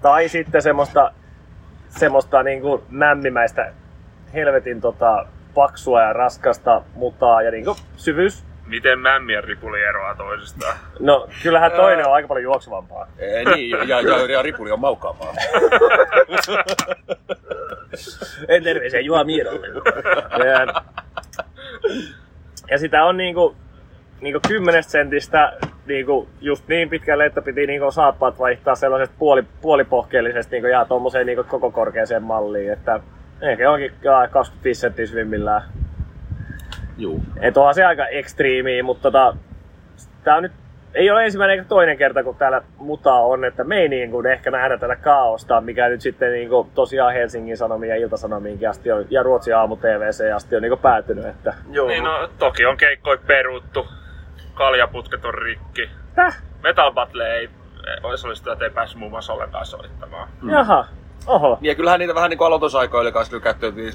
tai 0.03 0.29
sitten 0.29 0.63
semmoista, 0.63 1.13
semmoista 1.99 2.43
niinku 2.43 2.85
mämmimäistä 2.89 3.73
helvetin 4.35 4.81
tota, 4.81 5.27
paksua 5.55 6.03
ja 6.03 6.13
raskasta 6.13 6.83
mutaa 6.95 7.43
ja 7.43 7.51
niinku 7.51 7.77
syvyys. 7.97 8.45
Miten 8.67 8.99
mämmien 8.99 9.45
ripuli 9.45 9.83
eroaa 9.83 10.15
toisistaan? 10.15 10.77
No 11.01 11.29
kyllähän 11.43 11.73
toinen 11.73 12.07
on 12.07 12.15
aika 12.15 12.29
paljon 12.29 12.43
juoksuvampaa. 12.43 13.07
Ei, 13.19 13.45
niin, 13.45 13.71
ja, 13.71 14.01
ja, 14.01 14.33
ja 14.33 14.43
ripuli 14.43 14.71
on 14.71 14.81
maukkaamaa. 14.81 15.35
En 18.49 18.65
terveisiä 18.65 19.01
Juha 19.01 19.25
Miedolle. 19.25 19.67
ja, 20.47 20.83
ja 22.71 22.79
sitä 22.79 23.05
on 23.05 23.17
niinku, 23.17 23.57
niinku 24.23 24.41
10 24.49 24.83
sentistä 24.83 25.53
niinku 25.87 26.29
just 26.41 26.69
niin 26.69 26.89
pitkälle, 26.89 27.27
että 27.27 27.43
piti 27.43 27.67
niinku 27.67 27.91
saappaat 27.91 28.39
vaihtaa 28.39 28.75
sellaisesta 28.75 29.17
puoli, 29.19 29.43
puolipohkeellisesta 29.61 30.51
niinku 30.51 30.69
jää 30.69 30.85
tommoseen 30.85 31.27
niinku 31.27 31.45
koko 31.45 31.71
korkeaseen 31.71 32.23
malliin, 32.23 32.73
että 32.73 33.01
ehkä 33.41 33.71
onkin 33.71 33.93
jaa, 34.03 34.29
25 34.29 34.81
senttiä 34.81 35.07
syvimmillään. 35.07 35.63
Juu. 36.99 37.23
Et 37.41 37.57
onhan 37.57 37.75
se 37.75 37.85
aika 37.85 38.07
ekstriimiä, 38.07 38.83
mutta 38.83 39.03
tota, 39.03 39.37
tää 40.25 40.37
on 40.37 40.43
nyt 40.43 40.53
ei 40.95 41.11
ole 41.11 41.25
ensimmäinen 41.25 41.55
eikä 41.59 41.69
toinen 41.69 41.99
kerta, 41.99 42.25
kun 42.25 42.37
täällä 42.37 42.63
mutaa 42.77 43.21
on, 43.21 43.45
että 43.45 43.65
me 43.65 43.77
ei 43.77 43.89
niin 43.89 44.11
kuin 44.11 44.27
ehkä 44.27 44.51
nähdä 44.51 44.79
tätä 44.79 44.97
kaaosta, 44.97 45.61
mikä 45.61 45.89
nyt 45.89 46.01
sitten 46.01 46.33
niin 46.33 46.49
kuin 46.49 46.71
tosiaan 46.75 47.15
Helsingin 47.15 47.57
Sanomiin 47.57 47.91
ja 47.91 47.97
Iltasanomiinkin 47.97 48.69
asti 48.69 48.93
on, 48.93 49.05
ja 49.11 49.23
Ruotsin 49.23 49.57
aamu 49.57 49.77
TVC 49.77 50.35
asti 50.35 50.57
on 50.57 50.63
niin 50.63 50.71
kuin 50.71 50.81
päätynyt, 50.81 51.27
että 51.27 51.55
Joo, 51.71 51.89
Niin 51.89 52.05
no, 52.05 52.29
toki 52.39 52.67
on 52.67 52.77
keikkoi 52.77 53.19
peruttu. 53.27 53.87
Kaljaputket 54.63 55.25
on 55.25 55.35
rikki. 55.35 55.91
täh, 56.15 56.43
Metal 56.63 56.93
Battle 56.93 57.37
ei, 57.37 57.51
että 58.53 58.65
ei 58.65 58.71
päässyt 58.71 58.99
muun 58.99 59.11
muassa 59.11 59.33
ollenkaan 59.33 59.67
soittamaan. 59.67 60.29
jaha, 60.51 60.85
oho, 61.27 61.59
Niin 61.61 61.69
ja 61.69 61.75
kyllähän 61.75 62.01
niitä 62.01 62.15
vähän 62.15 62.31
niin 62.31 62.39
kuin 62.39 62.47
aloitusaikoille 62.47 63.13
kanssa 63.13 63.37
lykätty, 63.37 63.73
niin 63.73 63.93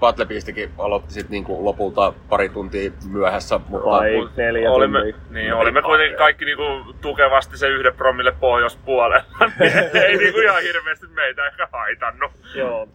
Battlebeastikin 0.00 0.72
aloitti 0.78 1.14
sit 1.14 1.28
niinku 1.28 1.64
lopulta 1.64 2.12
pari 2.28 2.48
tuntia 2.48 2.90
myöhässä, 3.10 3.60
mutta 3.68 3.90
Vai 3.90 4.28
neljä 4.36 4.70
olimme, 4.70 4.98
tuntia. 5.00 5.20
niin, 5.30 5.54
olimme 5.54 5.82
kuitenkin 5.82 6.18
kaikki 6.18 6.44
niinku 6.44 6.94
tukevasti 7.00 7.58
se 7.58 7.68
yhden 7.68 7.94
promille 7.94 8.32
pohjoispuolella. 8.32 9.24
niin 9.60 9.96
ei 9.96 10.16
niinku 10.16 10.40
ihan 10.40 10.62
hirveästi 10.62 11.06
meitä 11.06 11.46
ehkä 11.46 11.68
haitannut. 11.72 12.32
Joo. 12.54 12.88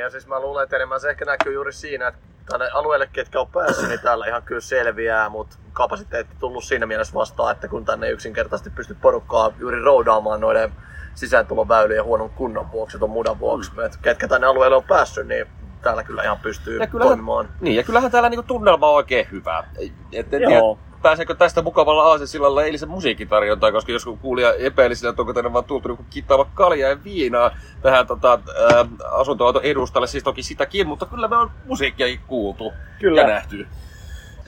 Ja 0.00 0.10
siis 0.10 0.26
mä 0.26 0.40
luulen, 0.40 0.64
että 0.64 0.76
enemmän 0.76 1.00
se 1.00 1.10
ehkä 1.10 1.24
näkyy 1.24 1.52
juuri 1.52 1.72
siinä, 1.72 2.08
että 2.08 2.20
tänne 2.52 2.68
alueelle, 2.72 3.08
ketkä 3.12 3.40
on 3.40 3.46
päässyt, 3.46 3.88
niin 3.88 4.00
täällä 4.00 4.26
ihan 4.26 4.42
kyllä 4.42 4.60
selviää, 4.60 5.28
mutta 5.28 5.56
kapasiteetti 5.72 6.36
tullut 6.38 6.64
siinä 6.64 6.86
mielessä 6.86 7.14
vastaan, 7.14 7.52
että 7.52 7.68
kun 7.68 7.84
tänne 7.84 8.06
ei 8.06 8.12
yksinkertaisesti 8.12 8.70
pysty 8.70 8.96
porukkaa 9.02 9.52
juuri 9.58 9.80
roudaamaan 9.82 10.40
noiden 10.40 10.72
sisääntuloväylien 11.14 12.04
huonon 12.04 12.30
kunnon 12.30 12.72
vuoksi, 12.72 12.98
tuon 12.98 13.10
mudan 13.10 13.38
vuoksi, 13.38 13.72
mm. 13.72 13.84
että 13.84 13.98
ketkä 14.02 14.28
tänne 14.28 14.46
alueelle 14.46 14.76
on 14.76 14.84
päässyt, 14.84 15.26
niin 15.26 15.46
täällä 15.82 16.04
kyllä 16.04 16.22
ihan 16.22 16.38
pystyy 16.38 16.78
Ja 16.80 16.86
kyllähän- 16.86 17.08
toimimaan. 17.08 17.48
Niin, 17.60 17.76
ja 17.76 17.82
kyllähän 17.82 18.10
täällä 18.10 18.28
niinku 18.28 18.42
tunnelma 18.46 18.88
on 18.88 18.94
oikein 18.94 19.26
hyvä. 19.30 19.64
Et 20.12 20.30
tiedä, 20.30 20.50
Joo. 20.50 20.78
Pääseekö 21.02 21.34
tästä 21.34 21.62
mukavalla 21.62 22.02
aasesillalla 22.02 22.64
eilisen 22.64 22.88
musiikkitarjontaan, 22.88 23.72
koska 23.72 23.92
jos 23.92 24.08
kuulija 24.20 24.54
epäili 24.54 24.96
sillä, 24.96 25.10
että 25.10 25.22
onko 25.22 25.32
tänne 25.32 25.52
vaan 25.52 25.64
tultu 25.64 25.88
niinku 25.88 26.04
kittaava 26.10 26.46
kaljaa 26.54 26.90
ja 26.90 27.04
viinaa 27.04 27.56
tähän 27.82 28.06
tota, 28.06 28.38
ää, 28.72 28.86
asuntoauton 29.10 29.62
edustalle, 29.62 30.06
siis 30.06 30.24
toki 30.24 30.42
sitäkin, 30.42 30.86
mutta 30.86 31.06
kyllä 31.06 31.28
me 31.28 31.36
on 31.36 31.50
musiikkiakin 31.66 32.20
kuultu 32.26 32.72
Kyllä. 33.00 33.20
ja 33.20 33.26
nähty. 33.26 33.66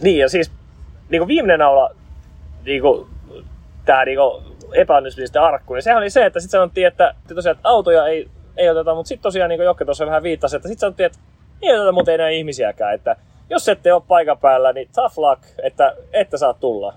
Niin, 0.00 0.18
ja 0.18 0.28
siis 0.28 0.52
niin 1.08 1.28
viimeinen 1.28 1.58
naula, 1.58 1.90
niin 2.64 2.82
kuin, 2.82 3.06
tämä 3.84 4.04
niin 4.04 4.18
epäonnistumisten 4.72 5.42
arkku, 5.42 5.74
niin 5.74 5.82
sehän 5.82 5.98
oli 5.98 6.10
se, 6.10 6.26
että 6.26 6.40
sitten 6.40 6.58
sanottiin, 6.58 6.86
että, 6.86 7.14
että 7.22 7.34
tosiaan 7.34 7.56
että 7.56 7.68
autoja 7.68 8.06
ei, 8.06 8.28
ei 8.56 8.70
oteta, 8.70 8.94
mutta 8.94 9.08
sitten 9.08 9.22
tosiaan, 9.22 9.48
niin 9.48 9.58
kuin 9.58 9.64
Jokke 9.64 9.84
tuossa 9.84 10.06
vähän 10.06 10.22
viittasi, 10.22 10.56
että 10.56 10.68
sitten 10.68 10.80
sanottiin, 10.80 11.06
että 11.06 11.18
ei 11.62 11.74
oteta 11.74 11.92
muuten 11.92 12.14
enää 12.14 12.28
ihmisiäkään, 12.28 12.94
että 12.94 13.16
jos 13.54 13.68
ette 13.68 13.92
ole 13.92 14.02
paikan 14.08 14.38
päällä, 14.38 14.72
niin 14.72 14.88
tough 14.94 15.18
luck, 15.18 15.42
että 15.62 15.96
ette 16.12 16.38
saa 16.38 16.54
tulla. 16.54 16.94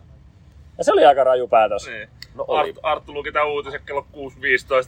Ja 0.77 0.83
se 0.83 0.91
oli 0.91 1.05
aika 1.05 1.23
raju 1.23 1.47
päätös. 1.47 1.87
Niin. 1.87 2.09
No 2.35 2.45
oli. 2.47 2.59
Arttu, 2.59 2.79
Arttu 2.83 3.13
luki 3.13 3.31
tämän 3.31 3.47
uutisen 3.47 3.81
kello 3.85 4.05
6.15 4.13 4.17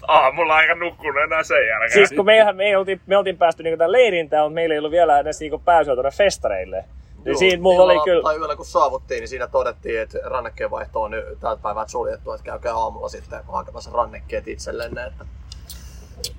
aamulla, 0.07 0.55
aika 0.55 0.75
nukkunut 0.75 1.23
enää 1.23 1.43
sen 1.43 1.67
jälkeen. 1.67 1.91
Siis 1.91 2.13
kun 2.15 2.25
meihän, 2.25 2.55
me, 2.55 2.77
oltiin, 2.77 3.01
me 3.07 3.17
oltiin 3.17 3.37
päästy 3.37 3.63
niin 3.63 3.77
tämän 3.77 3.91
leirintään, 3.91 4.43
mutta 4.43 4.55
meillä 4.55 4.73
ei 4.73 4.79
ollut 4.79 4.91
vielä 4.91 5.19
edes 5.19 5.39
niin 5.39 5.61
pääsyä 5.65 5.95
tuonne 5.95 6.11
festareille. 6.11 6.85
Niin 7.25 7.37
siinä 7.37 7.61
mulla 7.61 7.83
oli 7.83 7.99
kyllä... 8.03 8.23
Tai 8.23 8.37
yöllä 8.37 8.55
kun 8.55 8.65
saavuttiin, 8.65 9.19
niin 9.19 9.27
siinä 9.27 9.47
todettiin, 9.47 10.01
että 10.01 10.19
rannekkeen 10.23 10.71
vaihto 10.71 11.01
on 11.01 11.11
nyt 11.11 11.39
tältä 11.39 11.61
päivältä 11.61 11.91
suljettu, 11.91 12.31
että 12.31 12.45
käykää 12.45 12.75
aamulla 12.75 13.09
sitten 13.09 13.39
hakemassa 13.47 13.91
rannekkeet 13.93 14.47
itsellenne. 14.47 15.05
Että 15.05 15.25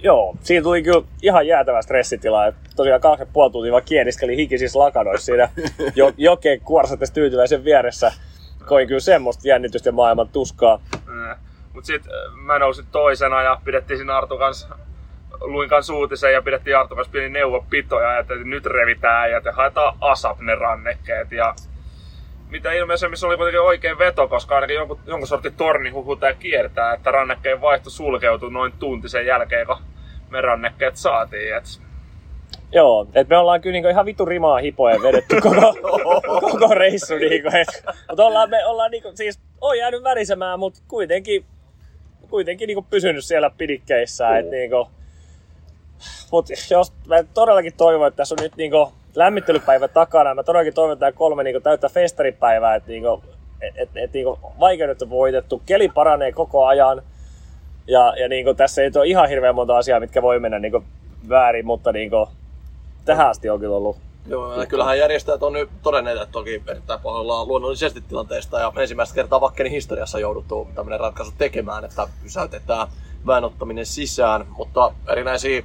Joo, 0.03 0.37
siinä 0.41 0.63
tuli 0.63 0.83
kyllä 0.83 1.03
ihan 1.23 1.47
jäätävä 1.47 1.83
stressitila. 1.83 2.47
Et 2.47 2.55
tosiaan 2.77 3.01
kaksi 3.01 3.23
ja 3.23 3.27
puoli 3.33 3.51
tuntia 3.51 3.73
vaan 3.73 3.85
kieriskeli 3.85 4.37
hikisissä 4.37 4.79
lakanoissa 4.79 5.25
siinä 5.25 5.49
jo, 5.95 6.13
jokeen 6.17 6.61
kuorsatessa 6.61 7.15
tyytyväisen 7.15 7.65
vieressä. 7.65 8.13
Koin 8.67 8.89
kyllä 8.89 9.01
semmoista 9.01 9.49
jännitystä 9.49 9.89
ja 9.89 9.93
maailman 9.93 10.29
tuskaa. 10.29 10.81
Mm. 11.07 11.35
Mut 11.75 11.85
sit 11.85 12.03
äh, 12.07 12.37
mä 12.37 12.59
nousin 12.59 12.87
toisena 12.93 13.43
ja 13.43 13.61
pidettiin 13.65 13.99
siinä 13.99 14.17
Artu 14.17 14.39
kanssa, 14.39 14.69
luin 15.41 15.69
kanssa 15.69 15.95
uutisen 15.95 16.33
ja 16.33 16.43
pidettiin 16.43 16.77
Artu 16.77 16.97
kanssa 16.97 17.13
pieni 17.13 17.29
neuvopitoja 17.29 18.13
ja 18.13 18.19
että 18.19 18.35
nyt 18.35 18.67
revitään 18.67 19.31
ja 19.31 19.41
te 19.41 19.51
haetaan 19.51 19.97
ASAP 20.01 20.41
ne 20.41 20.55
rannekkeet 20.55 21.33
ja 21.33 21.55
mitä 22.51 22.73
ilmeisemmin 22.73 23.19
se 23.19 23.27
oli 23.27 23.37
kuitenkin 23.37 23.61
oikein 23.61 23.99
veto, 23.99 24.29
koska 24.29 24.55
ainakin 24.55 24.77
jonkun, 24.77 24.99
jonkun 25.07 25.29
sortin 25.29 25.57
torni 25.57 25.91
huhutaa 25.91 26.33
kiertää, 26.33 26.95
että 26.95 27.11
rannekkeen 27.11 27.61
vaihto 27.61 27.91
sulkeutui 27.91 28.53
noin 28.53 28.73
tunti 28.79 29.09
sen 29.09 29.27
jälkeen, 29.27 29.67
kun 29.67 29.77
me 30.31 30.41
rannekkeet 30.41 30.97
saatiin. 30.97 31.57
Et 31.57 31.65
Joo, 32.73 33.07
et 33.15 33.29
me 33.29 33.37
ollaan 33.37 33.61
kyllä 33.61 33.73
niinku 33.73 33.89
ihan 33.89 34.07
vitu 34.07 34.25
rimaa 34.25 34.59
hipoen 34.59 35.03
vedetty 35.03 35.41
koko, 35.41 35.75
koko 36.41 36.75
reissu. 36.75 37.15
Niinku, 37.15 37.49
et, 37.49 37.85
mutta 38.09 38.25
ollaan, 38.25 38.51
me 38.51 38.67
ollaan 38.67 38.91
niinku, 38.91 39.13
siis 39.15 39.41
on 39.61 39.79
jäänyt 39.79 40.03
värisemään, 40.03 40.59
mutta 40.59 40.81
kuitenkin, 40.89 41.45
kuitenkin 42.31 42.67
niinku 42.67 42.87
pysynyt 42.91 43.25
siellä 43.25 43.51
pidikkeissä. 43.51 44.39
Et, 44.39 44.51
niinku, 44.51 44.89
mut 46.33 46.47
jos 46.71 46.93
mä 47.07 47.23
todellakin 47.35 47.77
toivon, 47.77 48.09
että 48.09 48.17
tässä 48.17 48.35
on 48.39 48.43
nyt 48.43 48.57
niinku 48.57 48.93
lämmittelypäivä 49.15 49.89
takana, 49.89 50.35
mä 50.35 50.43
todellakin 50.43 50.75
toivon, 50.75 50.99
tämä 50.99 51.13
kolme 51.13 51.43
niinku 51.43 51.61
täyttä 51.61 51.89
festaripäivää, 51.89 52.75
että 52.75 52.91
niinku, 52.91 53.23
et, 53.61 53.75
et, 53.77 53.89
et, 53.95 54.13
niinku 54.13 54.39
vaikeudet 54.61 55.03
on 55.03 55.11
voitettu, 55.11 55.63
keli 55.67 55.89
paranee 55.89 56.33
koko 56.33 56.67
ajan. 56.67 57.03
Ja, 57.87 58.15
ja 58.17 58.29
niinku, 58.29 58.55
tässä 58.55 58.83
ei 58.83 58.91
ole 58.97 59.07
ihan 59.07 59.29
hirveän 59.29 59.55
monta 59.55 59.79
asiaa, 59.79 60.01
mitkä 60.01 60.23
voi 60.23 60.41
mennä 60.41 60.59
niinku 60.59 60.85
väärin, 61.29 61.67
mutta 61.67 61.93
niinku, 61.93 62.29
tähän 63.05 63.29
asti 63.29 63.51
on 63.51 63.61
kyllä 63.61 63.77
ollut. 63.77 63.97
Joo, 64.27 64.61
ja 64.61 64.67
kyllähän 64.67 64.99
järjestäjät 64.99 65.43
on 65.43 65.53
nyt 65.53 65.71
todenneet, 65.83 66.21
että 66.21 66.33
toki 66.33 66.63
erittäin 66.69 67.01
pahoillaan 67.01 67.49
luonnollisesti 67.49 68.01
tilanteesta 68.01 68.61
ja 68.61 68.73
ensimmäistä 68.77 69.15
kertaa 69.15 69.41
Vakkenin 69.41 69.73
historiassa 69.73 70.19
jouduttu 70.19 70.69
tämmöinen 70.75 71.01
ratkaisu 71.01 71.33
tekemään, 71.39 71.85
että 71.85 72.09
pysäytetään 72.23 72.89
väänottaminen 73.27 73.87
sisään, 73.87 74.47
mutta 74.57 74.93
erinäisiä 75.09 75.63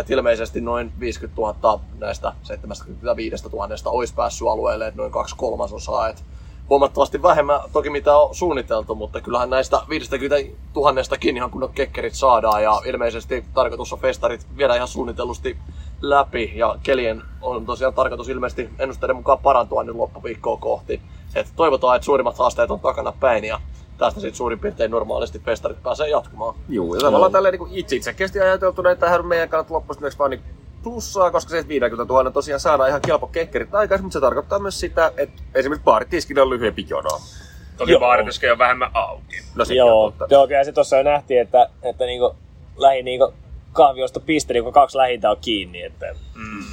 että 0.00 0.14
ilmeisesti 0.14 0.60
noin 0.60 0.92
50 1.00 1.40
000 1.40 1.80
näistä 1.98 2.32
75 2.42 3.48
000 3.52 3.68
olisi 3.86 4.14
päässyt 4.14 4.48
alueelle, 4.48 4.86
että 4.86 5.00
noin 5.00 5.12
kaksi 5.12 5.36
kolmasosaa, 5.36 6.08
että 6.08 6.22
huomattavasti 6.70 7.22
vähemmän 7.22 7.60
toki 7.72 7.90
mitä 7.90 8.16
on 8.16 8.34
suunniteltu, 8.34 8.94
mutta 8.94 9.20
kyllähän 9.20 9.50
näistä 9.50 9.80
50 9.88 10.36
000 10.76 10.94
ihan 11.36 11.50
kunnon 11.50 11.72
kekkerit 11.74 12.14
saadaan 12.14 12.62
ja 12.62 12.80
ilmeisesti 12.84 13.44
tarkoitus 13.54 13.92
on 13.92 13.98
festarit 13.98 14.46
viedä 14.56 14.76
ihan 14.76 14.88
suunnitellusti 14.88 15.56
läpi 16.00 16.52
ja 16.54 16.76
kelien 16.82 17.22
on 17.42 17.66
tosiaan 17.66 17.94
tarkoitus 17.94 18.28
ilmeisesti 18.28 18.68
ennusteiden 18.78 19.16
mukaan 19.16 19.38
parantua 19.38 19.82
nyt 19.82 19.96
loppuviikkoa 19.96 20.56
kohti. 20.56 21.00
Et 21.34 21.46
toivotaan, 21.56 21.96
että 21.96 22.06
suurimmat 22.06 22.38
haasteet 22.38 22.70
on 22.70 22.80
takana 22.80 23.12
päin 23.20 23.44
ja 23.44 23.60
tästä 23.98 24.20
sitten 24.20 24.36
suurin 24.36 24.58
piirtein 24.58 24.90
normaalisti 24.90 25.38
festarit 25.38 25.82
pääsee 25.82 26.08
jatkumaan. 26.08 26.54
Juu, 26.68 26.94
ja 26.94 27.00
tavallaan 27.00 27.32
tälleen 27.32 27.54
niin 27.54 27.68
itse 27.72 27.96
itsekkäästi 27.96 28.40
ajateltuna, 28.40 28.90
että 28.90 29.06
tähän 29.06 29.26
meidän 29.26 29.48
kannattaa 29.48 29.74
loppuisesti 29.74 30.18
vaan 30.18 30.30
niin 30.30 30.42
plussaa, 30.82 31.30
koska 31.30 31.50
se 31.50 31.68
50 31.68 32.12
000 32.12 32.30
tosiaan 32.30 32.60
saadaan 32.60 32.88
ihan 32.88 33.00
kelpo 33.00 33.26
kekkerit 33.26 33.74
aikaisemmin, 33.74 34.06
mutta 34.06 34.16
se 34.16 34.20
tarkoittaa 34.20 34.58
myös 34.58 34.80
sitä, 34.80 35.12
että 35.16 35.42
esimerkiksi 35.54 35.84
baaritiskillä 35.84 36.42
on 36.42 36.50
lyhyempi 36.50 36.86
jono. 36.88 37.08
toki 37.76 37.90
Joo. 37.92 38.00
baaritiskeja 38.00 38.52
on 38.52 38.58
vähemmän 38.58 38.90
auki. 38.94 39.36
No 39.54 39.64
Joo, 39.74 40.04
on 40.04 40.12
joo 40.30 40.46
kyllä 40.46 40.64
se 40.64 40.72
tuossa 40.72 40.96
jo 40.96 41.02
nähtiin, 41.02 41.40
että, 41.40 41.68
että 41.82 42.04
niinku, 42.04 42.36
lähi 42.76 43.02
niinku, 43.02 43.34
kahviosta 43.72 44.20
piste, 44.20 44.52
niinku 44.54 44.72
kaksi 44.72 44.98
lähintä 44.98 45.30
on 45.30 45.36
kiinni. 45.40 45.82
Että, 45.82 46.14
Mm. 46.34 46.64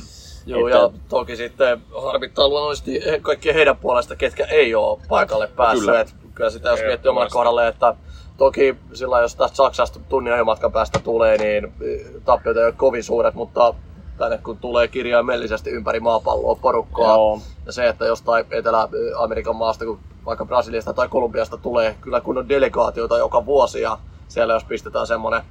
Joo, 0.45 0.67
Että- 0.67 0.79
ja 0.79 0.89
toki 1.09 1.35
sitten 1.35 1.81
harmittaa 2.03 2.47
luonnollisesti 2.47 2.99
kaikkien 3.21 3.55
heidän 3.55 3.77
puolesta, 3.77 4.15
ketkä 4.15 4.45
ei 4.45 4.75
ole 4.75 4.99
paikalle 5.09 5.47
päässyt. 5.47 5.85
Kyllä. 5.85 6.05
Kyllä, 6.35 6.49
sitä 6.49 6.69
jos 6.69 6.79
miettii 6.79 7.09
omalle 7.09 7.29
kohdalle, 7.29 7.67
että 7.67 7.95
toki 8.37 8.75
sillä 8.93 9.19
jos 9.19 9.35
tästä 9.35 9.57
Saksasta 9.57 9.99
tunnin 10.09 10.33
ajomatkan 10.33 10.71
päästä 10.71 10.99
tulee, 10.99 11.37
niin 11.37 11.65
eh, 11.65 12.05
tappiot 12.25 12.57
ei 12.57 12.63
ole 12.63 12.71
kovin 12.71 13.03
suuret, 13.03 13.33
mutta 13.35 13.73
tänne 14.17 14.37
kun 14.37 14.57
tulee 14.57 14.87
kirjaimellisesti 14.87 15.69
ympäri 15.69 15.99
maapalloa 15.99 16.55
porukkaa, 16.55 17.15
Joo. 17.15 17.39
ja 17.65 17.71
se, 17.71 17.87
että 17.87 18.05
jostain 18.05 18.45
Etelä-Amerikan 18.51 19.55
maasta, 19.55 19.85
kun 19.85 19.99
vaikka 20.25 20.45
Brasiliasta 20.45 20.93
tai 20.93 21.07
Kolumbiasta 21.07 21.57
tulee 21.57 21.95
kyllä 22.01 22.21
kunnon 22.21 22.49
delegaatioita 22.49 23.17
joka 23.17 23.45
vuosi, 23.45 23.81
ja 23.81 23.97
siellä 24.27 24.53
jos 24.53 24.63
pistetään 24.63 25.07
semmoinen 25.07 25.41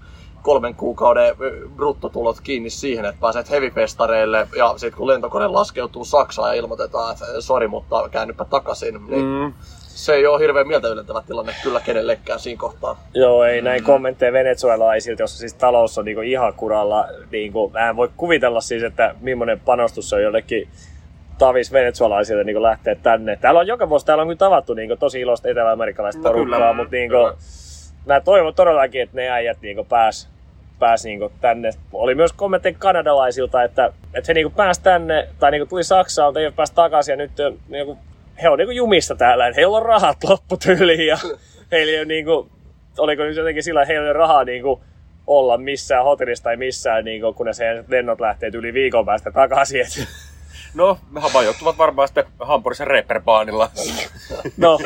kolmen 0.43 0.75
kuukauden 0.75 1.35
ö, 1.41 1.69
bruttotulot 1.77 2.41
kiinni 2.41 2.71
siihen, 2.71 3.05
että 3.05 3.21
pääset 3.21 3.51
hevifestareille 3.51 4.49
ja 4.57 4.75
sitten 4.77 4.99
kun 4.99 5.07
lentokone 5.07 5.47
laskeutuu 5.49 6.05
Saksaan 6.05 6.49
ja 6.49 6.63
ilmoitetaan, 6.63 7.13
että 7.13 7.25
sori, 7.41 7.69
mutta 7.69 8.09
käännypä 8.11 8.45
takaisin, 8.45 9.07
niin 9.09 9.25
Mm. 9.25 9.53
se 9.79 10.15
ei 10.15 10.27
ole 10.27 10.41
hirveän 10.41 10.67
mieltä 10.69 10.89
yllättävä 10.89 11.23
tilanne 11.27 11.55
kyllä 11.63 11.81
kenellekään 11.81 12.41
siinä 12.41 12.61
kohtaa. 12.61 12.97
Joo, 13.15 13.45
ei 13.45 13.63
näin 13.63 13.85
kommentteja 13.85 14.33
venezuelaisilta, 14.33 15.23
jossa 15.23 15.39
siis 15.39 15.55
talous 15.55 15.99
on 15.99 16.05
niinku 16.05 16.21
ihan 16.21 16.55
kuralla. 16.55 17.05
Niinku, 17.31 17.71
mä 17.71 17.89
en 17.89 17.97
voi 17.97 18.09
kuvitella 18.17 18.61
siis, 18.61 18.83
että 18.83 19.15
millainen 19.21 19.61
panostus 19.61 20.09
se 20.11 20.17
on 20.17 20.23
jollekin 20.23 20.69
tavis 21.39 21.73
venezuelaisilta 21.73 22.45
niinku 22.45 22.63
lähteä 22.63 22.95
tänne. 22.95 23.37
Täällä 23.37 23.61
on 23.61 23.67
joka 23.67 23.89
vuosi, 23.89 24.07
täällä 24.07 24.23
on 24.23 24.29
kyllä 24.29 24.39
tavattu 24.39 24.75
niinku 24.75 24.97
tosi 24.97 25.21
iloista 25.21 25.49
etelä-amerikkalaista 25.49 26.23
No 26.23 26.33
porukkaa, 26.33 26.73
mutta 26.73 26.97
niinku, 26.97 27.17
Kyllä. 27.17 27.35
Mä 28.15 28.21
toivon 28.21 28.55
todellakin, 28.55 29.03
että 29.03 29.17
ne 29.17 29.31
äijät 29.31 29.61
niinku 29.61 29.85
pääs, 29.85 30.29
pääs 30.79 31.05
niinku 31.05 31.33
tänne. 31.41 31.71
Oli 31.93 32.15
myös 32.15 32.33
kommentteja 32.33 32.75
kanadalaisilta, 32.79 33.63
että, 33.63 33.93
että 34.15 34.29
he 34.29 34.35
niinku 34.35 34.57
pääs 34.57 34.79
tänne, 34.79 35.29
tai 35.39 35.51
niinku 35.51 35.67
tuli 35.67 35.85
Saksaan, 35.85 36.29
mutta 36.29 36.41
ei 36.41 36.53
pääs 36.53 36.71
takaisin, 36.71 37.13
ja 37.13 37.17
nyt 37.17 37.33
niinku, 37.69 37.99
he 38.43 38.49
on 38.49 38.59
niinku 38.59 38.71
jumissa 38.71 39.15
täällä, 39.15 39.47
että 39.47 39.61
heillä 39.61 39.77
on 39.77 39.87
rahat 39.87 40.25
loppu 40.29 40.57
tyyliin, 40.57 41.07
ja 41.07 41.19
heillä 41.73 41.93
ei 41.93 41.99
ole 41.99 42.05
niinku, 42.05 42.51
oliko 42.99 43.23
nyt 43.23 43.37
jotenkin 43.37 43.63
sillä, 43.63 43.83
että 43.83 43.93
heillä 43.93 44.05
ei 44.05 44.11
ole 44.11 44.19
rahaa 44.19 44.45
niinku, 44.45 44.81
olla 45.27 45.59
missään 45.59 46.05
hotellissa 46.05 46.45
tai 46.45 46.57
missään, 46.57 47.05
niinku, 47.05 47.33
kunnes 47.33 47.59
heidän 47.59 47.85
lennot 47.89 48.21
lähtee 48.21 48.51
yli 48.55 48.75
viikon 48.75 49.07
päästä 49.07 49.31
takaisin. 49.31 49.81
Et, 49.81 50.09
No, 50.75 50.99
mehän 51.11 51.31
majoittuvat 51.35 51.79
varmaan 51.79 52.09
sitten 52.09 52.25
Hampurissa 52.41 52.85
Reeperbaanilla. 52.85 53.71
no, 54.57 54.79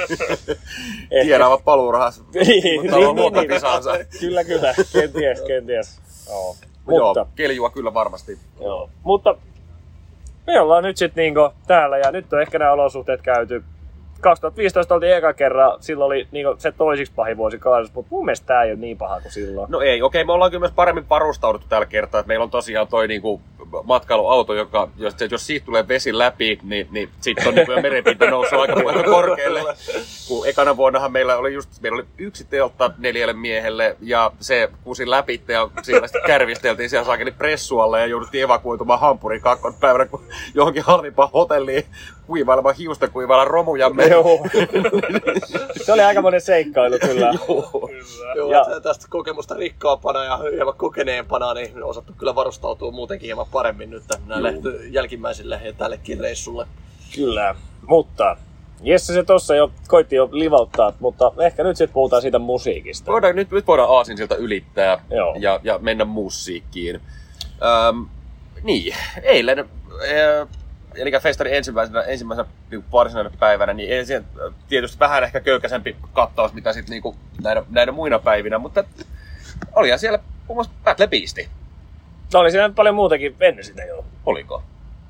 Tienaavat 1.25 1.64
paluurahas. 1.64 2.23
Niin, 2.35 2.81
mutta 2.83 2.97
on 2.97 3.03
niin, 3.03 3.16
luokkapisansa. 3.16 3.92
niin, 3.92 4.07
Kyllä, 4.20 4.44
kyllä. 4.44 4.75
Kenties, 4.92 5.42
kenties. 5.42 6.01
Joo. 6.29 6.57
Mutta, 6.87 7.20
Joo, 7.20 7.29
keljua 7.35 7.70
kyllä 7.70 7.94
varmasti. 7.94 8.38
joo. 8.61 8.90
Mutta 9.03 9.35
me 10.47 10.61
ollaan 10.61 10.85
nyt 10.85 10.97
sitten 10.97 11.23
niinku 11.23 11.51
täällä 11.66 11.99
ja 11.99 12.11
nyt 12.11 12.33
on 12.33 12.42
ehkä 12.42 12.59
nämä 12.59 12.73
olosuhteet 12.73 13.23
käyty. 13.23 13.64
2015 14.25 14.95
oltiin 14.95 15.17
eka 15.17 15.33
kerran, 15.33 15.73
silloin 15.81 16.07
oli 16.07 16.29
niinku 16.31 16.55
se 16.59 16.73
toisiksi 16.73 17.15
pahin 17.17 17.37
vuosi 17.37 17.59
kaudessa, 17.59 17.95
mutta 17.95 18.09
mun 18.11 18.25
mielestä 18.25 18.47
tää 18.47 18.63
ei 18.63 18.71
ole 18.71 18.81
niin 18.81 18.99
paha 18.99 19.21
kuin 19.21 19.33
silloin. 19.33 19.71
No 19.71 19.81
ei, 19.81 20.03
okei, 20.03 20.25
me 20.25 20.33
ollaan 20.33 20.51
kyllä 20.51 20.61
myös 20.61 20.73
paremmin 20.73 21.09
varustauduttu 21.09 21.69
tällä 21.69 21.87
kertaa. 21.87 22.21
Että 22.21 22.29
meillä 22.29 22.43
on 22.43 22.51
tosiaan 22.51 22.89
toi 22.89 23.09
niinku 23.09 23.41
matkailuauto, 23.85 24.55
joka, 24.55 24.89
jos, 24.97 25.15
jos 25.31 25.47
siitä 25.47 25.67
tulee 25.67 25.89
vesi 25.89 26.19
läpi, 26.19 26.59
niin, 26.63 26.89
niin 26.91 27.09
sitten 27.21 27.49
on 27.49 27.57
jo 27.57 27.83
merenpinta 27.83 28.31
noussut 28.31 28.61
aika 28.61 28.81
paljon 28.85 29.05
korkealle. 29.05 29.61
Kun 30.29 30.49
ekana 30.49 30.77
vuonnahan 30.77 31.13
meillä 31.13 31.37
oli 31.37 31.55
just, 31.55 31.81
meillä 31.81 31.97
oli 31.97 32.07
yksi 32.19 32.45
teltta 32.45 32.91
neljälle 32.99 33.33
miehelle 33.33 33.97
ja 34.01 34.31
se 34.41 34.71
kusi 34.85 35.11
läpi 35.11 35.43
ja 35.49 35.69
siellä 35.83 36.07
sitten 36.07 36.27
kärvisteltiin 36.27 36.91
siellä 36.91 37.07
saakeli 37.07 37.31
pressualle 37.31 38.01
ja 38.01 38.07
jouduttiin 38.07 38.45
evakuoitumaan 38.45 39.01
Hampurin 39.01 39.41
kakkopäivänä 39.41 40.07
kun 40.07 40.25
johonkin 40.55 40.83
halvimpaan 40.83 41.31
hotelliin 41.33 41.85
kuivailemaan 42.27 42.75
hiusta 42.77 43.09
kuivailla 43.09 43.45
romujamme. 43.45 44.07
Joo. 44.07 44.39
se 45.85 45.93
oli 45.93 46.03
aika 46.03 46.23
monen 46.23 46.41
seikkailu 46.41 46.99
kyllä. 46.99 47.33
Joo, 47.49 48.51
Ja- 48.51 48.67
ja. 48.75 48.81
tästä 48.81 49.07
kokemusta 49.11 49.55
rikkaampana 49.55 50.25
ja 50.25 50.39
hieman 50.53 50.75
kokeneempana, 50.77 51.55
niin 51.55 51.77
on 51.77 51.91
osattu 51.91 52.13
kyllä 52.19 52.35
varustautua 52.35 52.91
muutenkin 52.91 53.27
hieman 53.27 53.47
paremmin 53.53 53.91
nyt 53.91 54.03
näille 54.27 54.55
jälkimmäisille 54.91 55.61
ja 55.65 55.73
tällekin 55.73 56.21
reissulle. 56.21 56.67
Kyllä, 57.15 57.55
mutta 57.87 58.37
Jesse 58.83 59.15
se 59.15 59.23
tossa 59.23 59.55
jo 59.55 59.71
koitti 59.89 60.17
jo 60.17 60.29
livauttaa, 60.33 60.93
mutta 61.01 61.33
ehkä 61.39 61.63
nyt 61.63 61.77
sitten 61.77 61.95
puhutaan 61.95 62.23
siitä 62.23 62.39
musiikista. 62.39 63.13
Voidaan, 63.13 63.37
nyt, 63.37 63.51
nyt 63.51 63.67
voidaan 63.67 63.91
Aasin 63.91 64.17
sieltä 64.17 64.35
ylittää 64.35 65.05
Joo. 65.11 65.35
ja, 65.39 65.61
ja 65.63 65.79
mennä 65.79 66.05
musiikkiin. 66.05 67.01
Öm, 67.89 68.07
niin, 68.63 68.95
eilen, 69.23 69.59
äh, 69.59 70.49
eli 70.97 71.13
festarin 71.21 71.55
ensimmäisenä, 71.55 72.01
ensimmäisenä 72.03 72.49
niin 72.71 72.85
varsinaisena 72.93 73.37
päivänä, 73.41 73.73
niin 73.73 73.93
ensin, 73.93 74.25
tietysti 74.69 74.99
vähän 74.99 75.25
ehkä 75.25 75.41
köykäisempi 75.41 75.97
kattaus, 76.13 76.53
mitä 76.53 76.73
sitten 76.73 76.91
niin 77.03 77.15
näinä, 77.43 77.63
näinä 77.71 77.93
muina 77.93 78.19
päivinä, 78.19 78.59
mutta 78.59 78.85
olihan 79.75 79.99
siellä 79.99 80.19
muun 80.49 80.57
muassa 80.57 80.73
Battle 80.85 81.07
Beasti. 81.07 81.49
No 82.35 82.41
oli 82.41 82.51
siinä 82.51 82.71
paljon 82.77 82.95
muutakin 82.95 83.37
ennen 83.41 83.65
sitä 83.65 83.85
jo. 83.85 84.05
Oliko? 84.27 84.63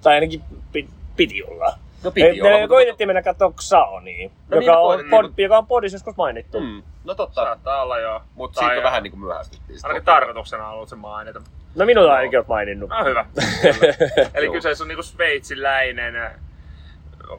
Tai 0.02 0.14
ainakin 0.14 0.42
pi- 0.72 0.88
piti 1.16 1.44
olla. 1.44 1.78
No 2.04 2.10
piti 2.10 2.42
me, 2.42 2.48
olla, 2.48 2.60
me 2.60 2.68
koitettiin 2.68 3.08
mennä 3.08 3.22
katsoa 3.22 3.52
Xaonia, 3.52 4.30
No 4.48 4.58
niin, 4.58 4.66
joka, 4.66 4.72
no 4.72 4.82
on, 4.82 4.86
koitettiin, 4.88 5.10
pod, 5.10 5.24
mutta- 5.24 5.42
joka 5.42 5.58
on 5.58 5.66
podissa 5.66 5.94
joskus 5.94 6.16
mainittu. 6.16 6.60
Mm, 6.60 6.82
no 7.04 7.14
totta, 7.14 7.44
Saattaa 7.44 7.82
olla 7.82 7.98
joo. 8.00 8.22
mutta 8.34 8.60
siitä 8.60 8.82
vähän 8.82 9.02
niin 9.02 9.10
kuin 9.10 9.20
myöhästyttiin. 9.20 9.78
Ainakin 9.82 10.04
tarkoituksena 10.04 10.68
on 10.68 10.74
ollut 10.74 10.88
se 10.88 10.96
mainita. 10.96 11.40
No 11.74 11.84
minun 11.86 12.12
ainakin 12.12 12.38
olet 12.38 12.48
maininnut. 12.48 12.90
No 12.90 13.04
hyvä. 13.04 13.26
Eli 14.34 14.50
kyseessä 14.50 14.84
on 14.84 14.88
niinku 14.88 15.02
sveitsiläinen 15.02 16.30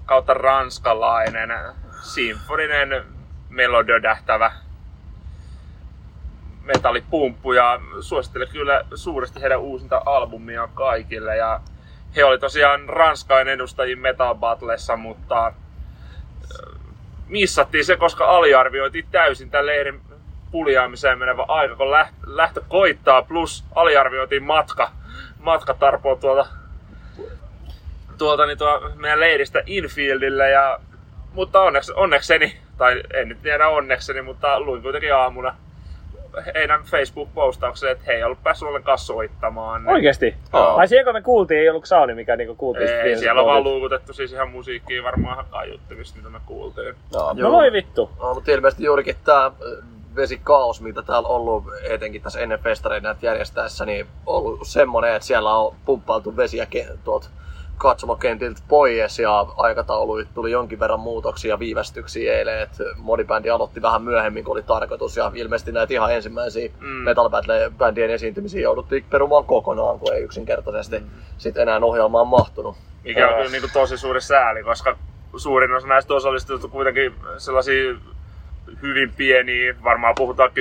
kautta 0.06 0.34
ranskalainen 0.34 1.50
sinfoninen 2.02 3.06
melodödähtävä 3.50 4.52
metallipumppu 6.66 7.54
ja 7.54 7.80
suosittelen 8.00 8.48
kyllä 8.48 8.86
suuresti 8.96 9.42
heidän 9.42 9.60
uusinta 9.60 10.02
albumia 10.06 10.70
kaikille 10.74 11.38
ja 11.38 11.62
he 12.16 12.24
oli 12.24 12.40
tosiaan 12.40 12.90
Ranskan 12.90 13.48
edustajia 13.48 13.98
Metal 13.98 14.36
Battlessa, 14.36 14.98
mutta 14.98 15.48
äh, 15.48 15.54
missattiin 17.28 17.86
se, 17.86 17.98
koska 17.98 18.26
aliarvioitiin 18.26 19.08
täysin 19.12 19.50
tämän 19.50 19.66
leirin 19.66 20.02
puljaamiseen 20.56 21.20
menevä 21.20 21.46
aika, 21.48 21.76
kun 21.76 21.88
läht- 21.88 22.24
lähtö 22.36 22.62
koittaa, 22.70 23.22
plus 23.22 23.64
aliarvioitiin 23.76 24.44
matka, 24.44 24.92
matkatarpoa 25.40 26.16
tuolta, 26.16 26.48
tuolta 28.18 28.46
niin 28.46 28.58
tuo 28.58 28.92
meidän 28.96 29.20
leiristä 29.20 29.64
infieldille, 29.66 30.50
ja, 30.50 30.80
mutta 31.34 31.62
onneksi, 31.62 31.94
onnekseni, 31.96 32.58
tai 32.78 33.04
en 33.14 33.30
nyt 33.30 33.42
tiedä 33.42 33.68
onnekseni, 33.68 34.22
mutta 34.22 34.60
luin 34.60 34.82
kuitenkin 34.82 35.14
aamuna 35.16 35.56
heidän 36.56 36.84
Facebook-postauksen, 36.84 37.92
että 37.92 38.04
he 38.08 38.14
ei 38.14 38.24
ollut 38.24 38.44
päässyt 38.44 38.68
ollenkaan 38.68 38.98
soittamaan. 38.98 39.84
niin- 39.84 39.94
Oikeesti? 39.94 40.36
Aa. 40.54 40.76
Ai 40.76 40.88
siellä 40.88 41.04
kun 41.04 41.14
me 41.14 41.22
kuultiin, 41.22 41.60
ei 41.60 41.70
ollut 41.70 41.86
Xaoni, 41.86 42.14
mikä 42.16 42.36
niinku 42.36 42.56
kuultiin. 42.56 42.90
Ei, 42.90 43.18
siellä 43.18 43.42
on 43.42 43.48
vaan 43.48 43.64
luukutettu 43.64 44.14
siis 44.14 44.32
ihan 44.34 44.50
musiikkia 44.52 45.04
varmaan 45.04 45.34
ihan 45.34 45.46
kaiuttimista, 45.52 46.18
mitä 46.18 46.30
me 46.30 46.40
kuultiin. 46.46 46.96
No, 47.14 47.34
No 47.34 47.52
voi 47.52 47.72
vittu. 47.72 48.10
No, 48.22 48.34
mutta 48.34 48.52
ilmeisesti 48.52 48.84
juurikin 48.84 49.16
tämä 49.24 49.52
vesikaos, 50.16 50.82
mitä 50.82 51.02
täällä 51.02 51.30
on 51.30 51.36
ollut 51.36 51.64
etenkin 51.84 52.22
tässä 52.22 52.40
ennen 52.40 52.60
festareita 52.60 53.08
näitä 53.08 53.26
järjestäessä, 53.26 53.86
niin 53.86 54.08
ollut 54.26 54.68
semmonen, 54.68 55.16
että 55.16 55.28
siellä 55.28 55.54
on 55.54 55.76
pumppailtu 55.86 56.38
vesiä 56.38 56.68
tuolta 57.04 57.30
katsomakentiltä 57.78 58.62
pois 58.68 59.20
ja 59.20 59.40
aikatauluihin 59.58 60.34
tuli 60.34 60.52
jonkin 60.52 60.80
verran 60.80 61.00
muutoksia 61.00 61.50
ja 61.50 61.60
viivästyksiä 61.60 62.34
eilen, 62.34 62.62
että 62.62 62.84
modibändi 62.98 63.50
aloitti 63.50 63.82
vähän 63.82 64.02
myöhemmin 64.02 64.44
kuin 64.44 64.54
oli 64.54 64.64
tarkoitus 64.64 65.18
ja 65.18 65.32
ilmeisesti 65.36 65.72
näitä 65.72 65.94
ihan 65.94 66.14
ensimmäisiä 66.14 66.70
Mm. 66.80 66.88
Metal 66.88 67.30
Battle-bändien 67.30 68.10
esiintymisiä 68.10 68.62
jouduttiin 68.62 69.06
perumaan 69.10 69.46
kokonaan, 69.46 70.00
kun 70.00 70.14
ei 70.14 70.24
yksinkertaisesti 70.24 71.00
mm. 71.00 71.10
sit 71.38 71.58
enää 71.58 71.80
ohjelmaan 71.80 72.28
mahtunut. 72.28 72.76
Mikä 73.04 73.28
on 73.28 73.36
kyllä 73.36 73.52
niin 73.52 73.74
tosi 73.74 73.98
suuri 73.98 74.22
sääli, 74.22 74.64
koska 74.64 74.98
suurin 75.38 75.76
osa 75.76 75.88
näistä 75.88 76.14
osallistujista 76.14 76.68
on 76.68 76.72
kuitenkin 76.72 77.16
sellaisia 77.38 77.96
hyvin 78.82 79.14
pieniä, 79.18 79.76
varmaan 79.84 80.16
puhutaan 80.18 80.50
10-20 80.50 80.54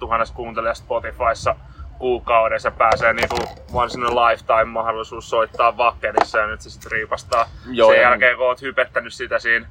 000 0.00 0.24
kuuntelijasta 0.34 0.84
Spotifyssa 0.84 1.56
kuukaudessa 1.98 2.70
pääsee 2.70 3.12
niinku 3.12 3.36
once 3.72 3.98
in 3.98 4.04
a 4.04 4.10
lifetime 4.14 4.64
mahdollisuus 4.64 5.30
soittaa 5.30 5.76
vakkerissa 5.76 6.38
ja 6.38 6.46
nyt 6.46 6.60
se 6.60 6.70
sitten 6.70 6.92
riipastaa 6.92 7.48
Joo, 7.70 7.90
sen 7.92 8.00
jälkeen 8.00 8.36
kun 8.36 8.46
oot 8.46 8.62
hypettänyt 8.62 9.14
sitä 9.14 9.38
siinä 9.38 9.66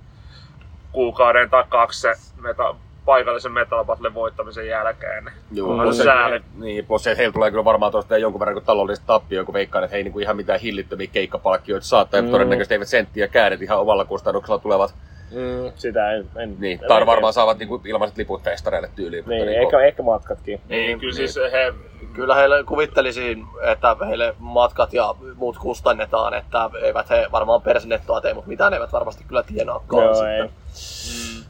kuukauden 0.91 1.49
tai 1.49 1.63
kaksi 1.69 2.01
se 2.01 2.13
meta, 2.41 2.75
paikallisen 3.05 3.51
Metal 3.51 3.85
Battlen 3.85 4.13
voittamisen 4.13 4.67
jälkeen. 4.67 5.25
Niin 5.25 5.33
Joo, 5.51 5.71
on 5.71 5.81
plus 5.81 5.97
se, 5.97 6.03
sääli. 6.03 6.41
niin, 6.59 6.85
plus 6.85 7.03
se, 7.03 7.11
että 7.11 7.19
heillä 7.19 7.33
tulee 7.33 7.51
kyllä 7.51 7.65
varmaan 7.65 7.91
tuosta 7.91 8.17
jonkun 8.17 8.39
verran 8.39 8.55
kuin 8.55 8.65
taloudellista 8.65 9.05
tappioa, 9.07 9.43
kun 9.45 9.53
veikkaan, 9.53 9.83
että 9.83 9.91
he 9.93 9.97
ei 9.97 10.03
niinku 10.03 10.19
ihan 10.19 10.35
mitään 10.35 10.59
hillittömiä 10.59 11.07
keikkapalkkioita 11.07 11.85
saa, 11.87 12.05
tai 12.05 12.21
Mm. 12.21 12.31
todennäköisesti 12.31 12.73
eivät 12.73 12.87
senttiä 12.87 13.27
käädet 13.27 13.61
ihan 13.61 13.79
omalla 13.79 14.05
kustannuksella 14.05 14.59
tulevat. 14.59 14.95
Mm, 15.35 15.71
sitä 15.75 16.11
en... 16.11 16.25
en 16.35 16.55
Niin, 16.59 16.71
en 16.81 16.87
tai 16.87 16.95
oikein- 16.95 17.05
varmaan 17.07 17.33
saavat 17.33 17.57
niinku 17.57 17.81
ilmaiset 17.85 18.17
liput 18.17 18.41
festareille 18.43 18.89
tyyliin. 18.95 19.23
mutta 19.23 19.33
Niin, 19.35 19.45
niinku- 19.47 19.65
ehkä, 19.65 19.87
ehkä 19.87 20.03
matkatkin. 20.03 20.61
Niin, 20.69 20.99
kyllä 20.99 21.13
siis 21.13 21.35
he 21.51 21.73
Kyllä 22.13 22.35
heille 22.35 22.63
kuvittelisin, 22.63 23.45
että 23.71 23.95
heille 24.07 24.35
matkat 24.39 24.93
ja 24.93 25.15
muut 25.35 25.57
kustannetaan, 25.57 26.33
että 26.33 26.69
eivät 26.81 27.09
he 27.09 27.27
varmaan 27.31 27.61
persinettoa 27.61 28.21
tee, 28.21 28.33
mutta 28.33 28.47
mitään 28.47 28.73
eivät 28.73 28.93
varmasti 28.93 29.23
kyllä 29.27 29.43
tienaakaan 29.43 30.03
Joo, 30.03 30.13
sitten. 30.13 30.41
ei. 30.41 30.49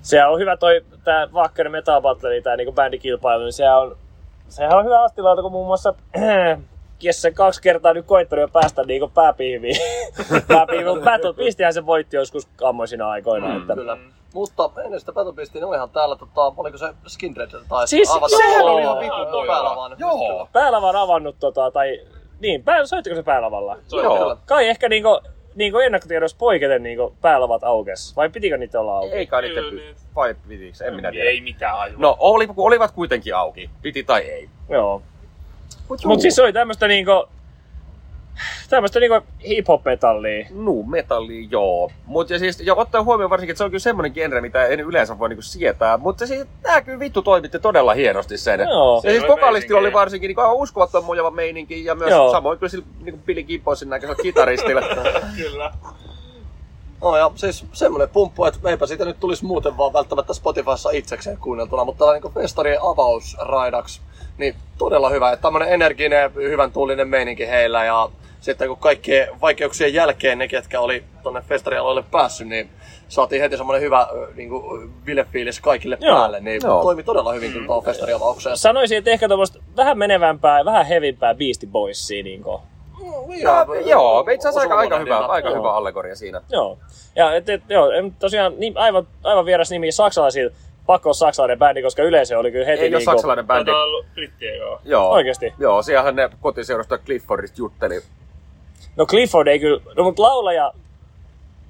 Se 0.02 0.26
on 0.26 0.40
hyvä 0.40 0.58
toi 0.58 0.82
tää 1.04 1.28
Wacker 1.34 1.70
Metal 1.70 2.02
Battle, 2.02 2.42
tää 2.42 2.56
niinku 2.56 2.72
bändikilpailu, 2.74 3.44
niin 3.44 3.54
sehän 3.54 3.78
on, 3.80 3.98
sehän 4.48 4.74
on 4.78 4.86
hyvä 4.86 5.04
astilauta, 5.04 5.42
kun 5.42 5.52
muun 5.52 5.68
muassa 5.68 5.94
Jesse 7.06 7.32
kaksi 7.32 7.62
kertaa 7.62 7.94
nyt 7.94 8.06
koittanut 8.06 8.42
jo 8.42 8.48
päästä 8.48 8.84
niinku 8.84 9.08
pääpiiviin. 9.08 9.76
pääpiiviin, 10.48 10.88
mutta 10.88 11.06
Battle 11.12 11.34
Beastihän 11.34 11.74
se 11.74 11.86
voitti 11.86 12.16
joskus 12.16 12.48
ammoisina 12.64 13.10
aikoina. 13.10 13.48
Mm, 13.48 13.62
että... 13.62 13.74
Kyllä. 13.74 13.98
Mutta 14.34 14.70
ennen 14.84 15.00
sitä 15.00 15.14
Battle 15.14 15.34
Beastia, 15.34 15.60
niin 15.60 15.68
olihan 15.68 15.90
täällä, 15.90 16.16
tota, 16.16 16.54
oliko 16.58 16.78
se 16.78 16.94
Skindred 17.08 17.50
tai 17.70 17.88
Siis 17.88 18.10
sehän 18.38 18.66
oli 18.66 18.82
ihan 18.82 19.00
vitun 19.00 19.32
mojaa. 19.32 19.46
päälavan. 19.48 19.96
Joo. 20.00 20.50
Päälava 20.54 20.90
on 20.90 20.96
avannut 20.96 21.36
tota, 21.40 21.72
tai... 21.72 22.02
Niin, 22.40 22.64
pää, 22.64 22.86
soittiko 22.86 23.16
se 23.16 23.24
päälavalla? 23.24 23.78
Joo. 23.92 24.18
Kyllä. 24.18 24.38
Kai 24.46 24.68
ehkä 24.68 24.90
niinku, 24.90 25.22
niinku 25.56 25.78
ennakkotiedossa 25.80 26.38
poiketen 26.40 26.84
niinku 26.84 27.16
päälavat 27.22 27.64
aukes. 27.64 28.16
Vai 28.16 28.30
pitikö 28.30 28.58
niitä 28.58 28.80
olla 28.80 28.98
auki? 28.98 29.16
Ei 29.16 29.28
kai 29.28 29.42
niitä 29.42 29.62
py- 29.62 29.76
niin. 29.76 29.96
vai 30.16 30.36
pitikö, 30.48 30.86
en 30.86 30.96
minä 30.96 31.12
tiedä. 31.12 31.30
ei 31.30 31.42
mitään 31.42 31.80
ajua. 31.80 31.98
No, 32.00 32.18
oli, 32.20 32.48
olivat 32.58 32.92
kuitenkin 32.92 33.36
auki, 33.36 33.70
piti 33.82 34.04
tai 34.04 34.22
ei. 34.22 34.50
Joo. 34.70 35.02
Mut, 35.90 36.06
Mut 36.06 36.22
siis 36.22 36.36
se 36.36 36.42
oli 36.42 36.54
tämmöstä 36.54 36.88
niinku... 36.88 37.28
Tämmöstä 38.70 39.00
niinku 39.00 39.22
hip-hop-metallia. 39.48 40.48
Nu 40.52 40.84
metalli, 40.84 41.48
joo. 41.52 41.92
Mutta 42.06 42.34
ja 42.34 42.40
siis, 42.40 42.60
ja 42.60 42.76
ottaa 42.76 43.04
huomioon 43.04 43.30
varsinkin, 43.30 43.52
että 43.52 43.58
se 43.58 43.64
on 43.64 43.70
kyllä 43.72 43.80
semmoinen 43.80 44.12
genre, 44.12 44.42
mitä 44.42 44.66
en 44.66 44.80
yleensä 44.80 45.20
voi 45.20 45.30
niinku 45.30 45.42
sietää. 45.42 45.98
Mutta 45.98 46.28
siis, 46.28 46.48
tää 46.62 46.82
kyllä 46.82 47.00
vittu 47.00 47.22
toimitti 47.22 47.60
todella 47.60 47.94
hienosti 47.94 48.38
sen. 48.38 48.60
Joo. 48.60 49.02
Ja 49.04 49.12
siis 49.12 49.24
oli 49.24 49.32
vokalisti 49.32 49.74
oli 49.74 49.94
varsinkin 49.94 50.28
niinku 50.28 50.42
aivan 50.42 50.56
uskomattoman 50.56 51.06
mujava 51.06 51.32
meininki. 51.32 51.86
Ja 51.86 51.96
myös 51.96 52.10
Joo. 52.10 52.32
samoin 52.32 52.60
kyllä 52.60 52.70
sillä 52.70 52.86
niinku 53.04 53.22
Billy 53.26 53.44
Gibbonsin 53.44 53.90
näköisellä 53.90 54.24
kitaristilla. 54.24 54.82
Kyllä. 55.38 55.72
No 57.02 57.18
ja 57.18 57.32
siis 57.36 57.66
semmonen 57.74 58.10
pumppu, 58.10 58.46
että 58.46 58.70
eipä 58.70 58.86
siitä 58.86 59.06
nyt 59.06 59.20
tulisi 59.20 59.46
muuten 59.46 59.78
vaan 59.78 59.94
välttämättä 59.94 60.34
Spotifyssa 60.34 60.90
itsekseen 60.90 61.38
kuunneltuna, 61.38 61.86
mutta 61.86 62.00
tällainen 62.00 62.24
niin 62.24 62.34
festarien 62.34 62.82
avausraidaksi, 62.82 64.02
niin 64.38 64.56
todella 64.78 65.10
hyvä. 65.10 65.32
Että 65.32 65.42
tämmönen 65.42 65.70
energinen, 65.70 66.36
hyvän 66.36 66.72
tuulinen 66.72 67.08
meininki 67.08 67.48
heillä 67.48 67.86
ja 67.86 68.10
sitten 68.42 68.68
kun 68.68 68.78
kaikkien 68.78 69.28
vaikeuksien 69.42 69.94
jälkeen 69.94 70.38
ne, 70.38 70.48
ketkä 70.48 70.82
oli 70.82 71.04
tonne 71.24 71.42
festarialueelle 71.42 72.04
päässyt, 72.12 72.48
niin 72.48 72.70
saatiin 73.08 73.42
heti 73.42 73.58
semmonen 73.58 73.82
hyvä 73.82 74.08
niin 74.36 74.50
kuin, 74.50 74.94
bilefiilis 75.06 75.60
kaikille 75.60 75.98
Joo, 76.02 76.18
päälle, 76.18 76.40
niin 76.40 76.62
joo. 76.64 76.82
toimi 76.82 77.04
todella 77.04 77.34
hyvin 77.34 77.52
kyllä 77.52 77.66
tuohon 77.66 77.84
festariavaukseen. 77.84 78.58
Sanoisin, 78.58 78.98
että 78.98 79.12
ehkä 79.12 79.28
tuommoista 79.28 79.60
vähän 79.76 79.98
menevämpää 79.98 80.60
ja 80.60 80.66
vähän 80.66 80.86
hevimpää 80.86 81.36
Beastie 81.36 81.70
Boysia 81.70 82.24
niinku. 83.12 83.34
Joo, 83.42 83.74
joo 83.76 84.26
itse 84.34 84.50
asiassa 84.50 84.62
aika, 84.62 84.78
aika, 84.78 85.00
hyvä, 85.00 85.18
aika 85.18 85.50
Joo. 85.50 85.58
hyvä 85.58 85.74
allegoria 85.74 86.16
siinä. 86.16 86.42
Joo. 86.50 86.78
Ja 87.16 87.36
et, 87.36 87.50
et, 87.50 87.62
joo, 87.70 87.88
tosiaan 88.20 88.54
niin, 88.58 88.78
aivan, 88.78 89.08
aivan 89.24 89.46
vieras 89.46 89.72
nimi 89.72 89.92
saksalaisilla. 89.92 90.56
Pakko 90.86 91.10
olla 91.10 91.14
saksalainen 91.14 91.60
bändi, 91.60 91.82
koska 91.82 92.04
yleisö 92.04 92.40
oli 92.40 92.52
kyllä 92.52 92.66
heti 92.66 92.82
Ei 92.82 92.88
ole 92.88 92.98
niinku, 92.98 93.12
saksalainen 93.12 93.48
bändi. 93.48 93.66
Taitaa 93.66 93.84
olla 93.84 94.06
brittien 94.14 94.58
joo. 94.58 94.80
Joo. 94.84 95.10
Oikeesti? 95.10 95.54
Joo, 95.60 95.84
siellähän 95.84 96.16
ne 96.16 96.30
kotiseurasta 96.42 96.98
Cliffordista 96.98 97.56
jutteli. 97.58 98.02
No 98.96 99.06
Clifford 99.06 99.48
ei 99.48 99.60
kyllä, 99.60 99.82
no 99.98 100.04
mutta 100.04 100.22
laulaja, 100.22 100.72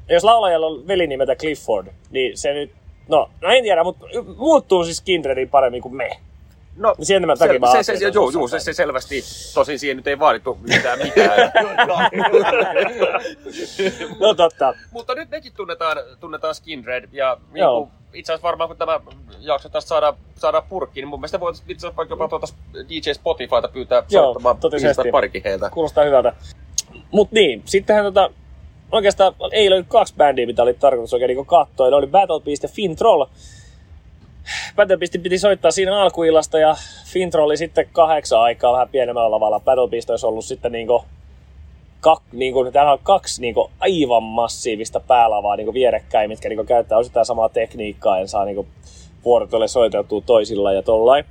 jos 0.10 0.24
laulajalla 0.24 0.67
on 0.67 0.88
veli 0.88 1.08
nimeltä 1.08 1.36
Clifford, 1.36 1.88
niin 2.10 2.38
se 2.38 2.54
nyt, 2.54 2.71
no, 3.08 3.30
no 3.41 3.50
en 3.50 3.63
tiedä, 3.63 3.84
mutta 3.84 4.06
muuttuu 4.38 4.84
siis 4.84 5.02
Kindredin 5.02 5.50
paremmin 5.50 5.82
kuin 5.82 5.95
me. 5.95 6.10
No, 6.76 6.96
Sen 7.02 7.28
mä 7.28 7.36
takia 7.36 7.72
se, 7.72 7.84
se, 7.84 7.98
se, 7.98 8.12
joo, 8.14 8.30
joo, 8.30 8.48
se, 8.48 8.60
se 8.60 8.74
selvästi, 8.74 9.24
tosin 9.54 9.80
siihen 9.80 9.98
nyt 9.98 10.08
ei 10.08 10.20
vaadittu 10.20 10.58
mitään 10.62 11.00
mitään. 11.00 11.52
No 14.20 14.34
totta. 14.34 14.74
Mutta 14.92 15.16
nyt 15.16 15.30
mekin 15.30 15.54
tunnetaan, 15.54 15.98
tunnetaan 16.20 16.56
Skinred 16.56 17.10
ja 17.12 17.38
niin 17.54 17.66
kuin, 17.66 17.90
itse 18.14 18.34
asiassa 18.34 18.48
varmaan 18.48 18.68
kun 18.68 18.78
tämä 18.78 19.00
jakso 19.40 19.70
tästä 19.70 19.90
saadaan, 19.90 20.14
saadaan 20.36 20.64
purkkiin, 20.70 21.04
niin 21.04 21.10
mun 21.10 21.20
mielestä 21.20 21.40
voitaisiin 21.40 21.72
itse 21.72 21.88
asiassa 21.88 21.98
vaikka 21.98 22.14
jopa 22.14 22.28
tuota 22.28 22.48
DJ 22.90 23.12
Spotifyta 23.14 23.68
pyytää 23.74 24.04
Joo, 24.10 24.24
soittamaan 24.24 24.58
parikin 25.12 25.42
heiltä. 25.46 25.70
Kuulostaa 25.70 26.04
hyvältä. 26.04 26.34
Mut 27.12 27.32
niin, 27.32 27.62
sittenhän 27.66 28.06
tota, 28.06 28.30
oikeastaan 28.92 29.34
ei 29.52 29.70
löydy 29.70 29.86
kaksi 29.88 30.16
bändiä, 30.16 30.46
mitä 30.46 30.64
oli 30.64 30.74
tarkoitus 30.74 31.14
oikein 31.14 31.36
niin 31.36 31.46
katsoa. 31.46 31.90
Ne 31.90 31.96
oli 31.96 32.08
Battle 32.08 32.40
Beast 32.40 32.66
Beastin 35.00 35.22
piti 35.22 35.38
soittaa 35.38 35.72
siinä 35.72 36.02
alkuillasta 36.02 36.60
ja 36.60 36.76
Fintrolli 37.06 37.58
sitten 37.58 37.90
kahdeksan 37.92 38.42
aikaa 38.42 38.74
vähän 38.74 38.90
pienemmällä 38.90 39.32
lavalla. 39.32 39.60
Battle 39.60 39.88
Beast 39.88 40.10
olisi 40.10 40.26
ollut 40.26 40.46
sitten 40.46 40.72
niinku 40.72 41.06
kak, 42.00 42.24
niinku, 42.32 42.72
täällä 42.72 42.92
on 42.92 43.00
kaksi 43.04 43.42
niinku 43.42 43.72
aivan 43.80 44.24
massiivista 44.24 45.00
päälavaa 45.00 45.56
niinku 45.56 45.74
vierekkäin, 45.74 46.30
mitkä 46.30 46.50
niinku 46.50 46.64
käyttää 46.64 46.98
osittain 46.98 47.26
samaa 47.26 47.50
tekniikkaa 47.50 48.20
ja 48.20 48.28
saa 48.28 48.46
niinku 48.46 48.68
vuorotelle 49.26 49.68
soiteltua 49.68 50.22
toisilla 50.26 50.74
ja 50.74 50.82
tollain. 50.82 51.26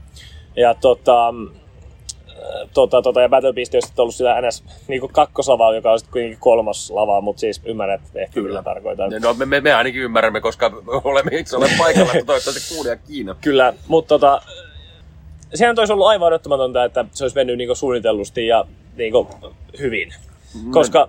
Ja 0.56 0.74
tota, 0.74 1.34
tota, 2.74 3.02
tota, 3.02 3.20
ja 3.20 3.28
Battle 3.28 3.52
Beast 3.52 3.72
sitten 3.72 4.02
ollut 4.02 4.14
sillä 4.14 4.40
NS 4.40 4.64
niin 4.88 5.08
kakkoslavaa, 5.12 5.74
joka 5.74 5.92
on 5.92 5.98
sitten 5.98 6.12
kuitenkin 6.12 6.38
kolmas 6.40 6.90
lava, 6.90 7.20
mutta 7.20 7.40
siis 7.40 7.60
ymmärrät 7.64 8.00
ehkä 8.14 8.34
Kyllä. 8.34 8.62
tarkoitan. 8.62 9.12
No 9.22 9.34
me, 9.34 9.46
me, 9.46 9.60
me 9.60 9.72
ainakin 9.74 10.02
ymmärrämme, 10.02 10.40
koska 10.40 10.70
olemme 11.04 11.30
itse 11.38 11.56
olleet 11.56 11.72
paikalla, 11.78 12.12
että 12.12 12.26
toivottavasti 12.26 12.74
kuulija 12.74 12.96
Kiina. 12.96 13.36
Kyllä, 13.40 13.72
mutta 13.88 14.08
tota, 14.08 14.42
sehän 15.54 15.78
olisi 15.78 15.92
ollut 15.92 16.06
aivan 16.06 16.26
odottamatonta, 16.26 16.84
että 16.84 17.04
se 17.12 17.24
olisi 17.24 17.36
mennyt 17.36 17.58
niinku 17.58 17.74
suunnitellusti 17.74 18.46
ja 18.46 18.64
niinku 18.96 19.28
hyvin. 19.78 20.14
Koska 20.70 21.08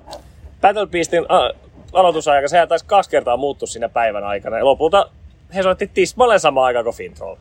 Battle 0.62 0.88
Beastin 0.88 1.26
a- 1.30 1.52
aloitusaika, 1.94 2.48
sehän 2.48 2.68
taisi 2.68 2.86
kaksi 2.86 3.10
kertaa 3.10 3.38
muuttua 3.38 3.68
siinä 3.68 3.90
päivän 3.90 4.24
aikana. 4.24 4.58
Ja 4.58 4.66
lopulta 4.66 5.10
he 5.56 5.64
soitti 5.64 5.88
tismalleen 5.94 6.40
samaan 6.40 6.66
aikaan 6.66 6.86
kuin 6.86 6.96
Fintroll. 6.96 7.36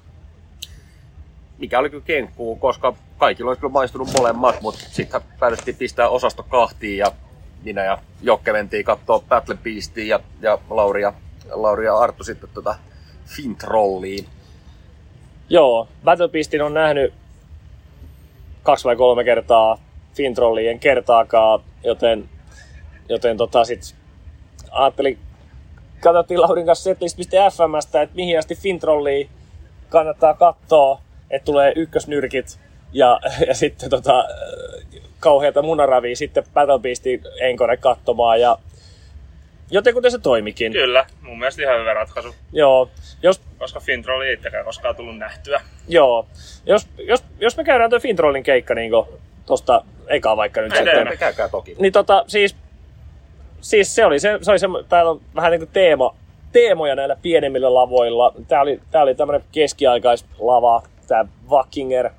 Mikä 1.58 1.78
oli 1.78 1.90
kyllä 1.90 2.04
kenkkuu, 2.06 2.56
koska 2.56 2.94
kaikilla 3.24 3.50
olisi 3.50 3.60
kyllä 3.60 3.72
maistunut 3.72 4.08
molemmat, 4.18 4.60
mutta 4.60 4.80
sitten 4.90 5.20
päätettiin 5.38 5.76
pistää 5.76 6.08
osasto 6.08 6.42
kahtiin 6.42 6.98
ja 6.98 7.12
minä 7.62 7.84
ja 7.84 7.98
Jokke 8.22 8.52
mentiin 8.52 8.84
katsoa 8.84 9.24
Battle 9.28 9.56
Beastia 9.62 10.16
ja, 10.16 10.20
ja 10.40 10.58
Lauri, 10.70 11.02
ja, 11.02 11.12
Lauri 11.50 11.84
ja 11.84 11.96
Arttu 11.96 12.24
sitten 12.24 12.48
tota 12.54 12.74
Fintrolliin. 13.26 14.26
Joo, 15.48 15.88
Battle 16.04 16.28
Beastin 16.28 16.62
on 16.62 16.74
nähnyt 16.74 17.14
kaksi 18.62 18.84
vai 18.84 18.96
kolme 18.96 19.24
kertaa, 19.24 19.78
Fintrollien 20.14 20.78
kertaakaan, 20.78 21.60
joten, 21.84 22.28
joten 23.08 23.36
tota 23.36 23.64
sit 23.64 23.94
ajattelin, 24.70 25.18
katsottiin 26.00 26.40
Laurin 26.40 26.66
kanssa 26.66 26.84
setlist.fmstä, 26.84 28.02
että 28.02 28.16
mihin 28.16 28.38
asti 28.38 28.54
Fintrollia 28.54 29.28
kannattaa 29.88 30.34
katsoa, 30.34 31.00
että 31.30 31.44
tulee 31.44 31.72
ykkösnyrkit 31.76 32.64
ja, 32.94 33.20
ja 33.48 33.54
sitten 33.54 33.90
tota, 33.90 34.24
kauheata 35.20 35.62
munaravia 35.62 36.16
sitten 36.16 36.44
Battle 36.54 36.78
Beastin 36.78 37.22
enkone 37.40 37.76
katsomaan 37.76 38.40
ja 38.40 38.58
joten 39.70 39.94
kuten 39.94 40.10
se 40.10 40.18
toimikin. 40.18 40.72
Kyllä, 40.72 41.06
mun 41.22 41.38
mielestä 41.38 41.62
ihan 41.62 41.80
hyvä 41.80 41.94
ratkaisu, 41.94 42.34
Joo, 42.52 42.90
jos 43.22 43.40
koska 43.58 43.80
Fintroll 43.80 44.20
ei 44.20 44.32
itsekään 44.32 44.64
koskaan 44.64 44.96
tullut 44.96 45.18
nähtyä. 45.18 45.60
Joo. 45.88 46.26
Jos, 46.66 46.88
jos, 46.98 47.24
jos 47.40 47.56
me 47.56 47.64
käydään 47.64 47.90
tuo 47.90 48.00
Fintrollin 48.00 48.42
keikka 48.42 48.74
niin 48.74 48.92
tosta 49.46 49.84
eka 50.06 50.36
vaikka 50.36 50.60
nyt 50.60 50.72
Käydään. 50.72 50.96
sitten. 50.96 51.12
Me 51.12 51.16
käykää 51.16 51.48
toki. 51.48 51.76
Niin 51.78 51.92
tota, 51.92 52.24
siis, 52.26 52.56
siis 53.60 53.94
se 53.94 54.04
oli 54.04 54.20
se, 54.20 54.38
se 54.42 54.50
oli 54.50 54.58
se, 54.58 54.66
täällä 54.88 55.10
on 55.10 55.20
vähän 55.34 55.50
niin 55.50 55.60
kuin 55.60 55.70
teema, 55.72 56.16
teemoja 56.52 56.94
näillä 56.94 57.16
pienemmillä 57.22 57.74
lavoilla. 57.74 58.32
Tää 58.48 58.60
oli, 58.60 58.80
tää 58.90 59.02
oli 59.02 59.14
tämmönen 59.14 59.44
keskiaikaislava, 59.52 60.82
tää 61.08 61.24
Wackinger 61.50 62.10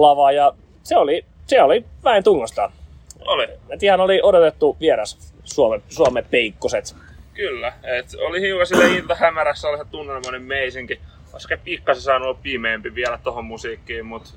lava 0.00 0.32
ja 0.32 0.52
se 0.82 0.96
oli, 0.96 1.24
se 1.46 1.62
oli 1.62 1.84
väen 2.04 2.24
tungosta. 2.24 2.72
Oli, 3.20 3.48
Et 3.70 3.82
ihan 3.82 4.00
oli 4.00 4.20
odotettu 4.22 4.76
vieras 4.80 5.34
Suomen, 5.44 5.82
Suomen 5.88 6.24
peikkoset. 6.30 6.96
kyllä. 7.34 7.72
Et 7.82 8.06
oli 8.26 8.40
hiukan 8.40 8.66
sille 8.66 8.86
iltahämärässä, 8.86 9.68
oli 9.68 9.78
se 9.78 9.84
tunnelmoinen 9.90 10.42
meisinki. 10.42 11.00
Olisi 11.32 11.46
ehkä 11.52 11.64
pikkasen 11.64 12.02
saanut 12.02 12.28
olla 12.28 12.38
pimeämpi 12.42 12.94
vielä 12.94 13.18
tohon 13.22 13.44
musiikkiin, 13.44 14.06
mutta 14.06 14.30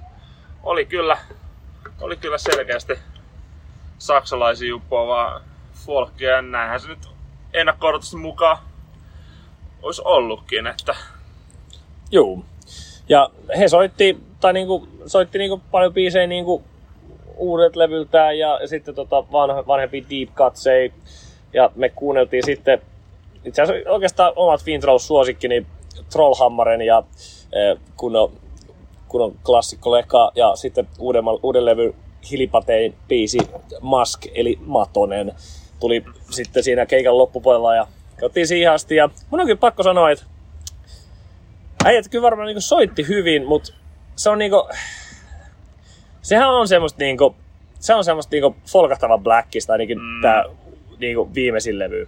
oli 0.64 0.86
kyllä, 0.86 1.18
oli 2.02 2.16
kyllä 2.16 2.38
selkeästi 2.38 2.94
saksalaisia 3.98 4.70
juppoavaa 4.70 5.42
folkia 5.86 6.30
ja 6.30 6.42
näinhän 6.42 6.80
se 6.80 6.88
nyt 6.88 7.08
ennakko 7.54 7.88
mukaan 8.20 8.58
olisi 9.82 10.02
ollutkin, 10.06 10.68
että 10.68 10.96
Juu. 12.12 12.46
Ja 13.10 13.30
he 13.58 13.68
soitti, 13.68 14.18
tai 14.44 14.54
niinku, 14.54 14.88
soitti 15.06 15.38
niinku 15.38 15.62
paljon 15.72 15.94
biisejä 15.94 16.28
niinku 16.28 16.64
uudet 17.38 17.76
levyltään 17.76 18.40
ja, 18.40 18.60
sitten 18.66 18.96
tota 18.96 19.24
vanha, 19.32 19.68
vanhempi 19.68 20.06
Deep 20.10 20.36
Cutsei. 20.36 20.94
Ja 21.54 21.72
me 21.76 21.90
kuunneltiin 21.90 22.46
sitten 22.46 22.82
itse 23.46 23.62
asiassa 23.62 23.90
oikeastaan 23.90 24.34
omat 24.36 24.64
Fintroll 24.64 24.98
suosikkini 24.98 25.66
Trollhammaren 26.12 26.82
ja 26.82 27.04
eh, 27.54 27.78
kun 27.98 28.16
on, 28.16 28.32
kun 29.08 29.22
on 29.22 29.36
klassikko 29.46 29.92
Leka 29.92 30.32
ja 30.36 30.56
sitten 30.56 30.88
uudemman, 31.00 31.40
uuden 31.44 31.66
levy 31.66 31.96
Hilipatein 32.32 32.96
biisi 33.08 33.38
Mask 33.82 34.26
eli 34.36 34.60
Matonen 34.62 35.34
tuli 35.80 36.04
sitten 36.30 36.64
siinä 36.64 36.86
keikan 36.86 37.18
loppupuolella 37.18 37.76
ja 37.76 37.88
katsottiin 38.12 38.48
siihen 38.48 38.72
asti 38.72 38.96
ja 38.96 39.10
mun 39.30 39.40
on 39.40 39.46
kyllä 39.46 39.60
pakko 39.60 39.84
sanoa, 39.84 40.12
että 40.12 40.26
äijät 41.86 42.10
kyllä 42.10 42.22
varmaan 42.22 42.46
niinku 42.46 42.62
soitti 42.62 43.08
hyvin, 43.08 43.46
mutta 43.46 43.83
se 44.16 44.30
on 44.30 44.38
niinku... 44.38 44.70
Sehän 46.22 46.50
on 46.50 46.68
semmoista 46.68 47.04
niinku... 47.04 47.36
Se 47.80 47.96
on 47.96 48.04
semmoista 48.04 48.32
niinku 48.32 48.56
folkahtava 48.68 49.18
blackista 49.18 49.74
ainakin 49.74 50.00
mm. 50.02 50.22
tää 50.22 50.44
niinku 51.00 51.34
viimeisin 51.36 51.80
levy. 51.80 52.08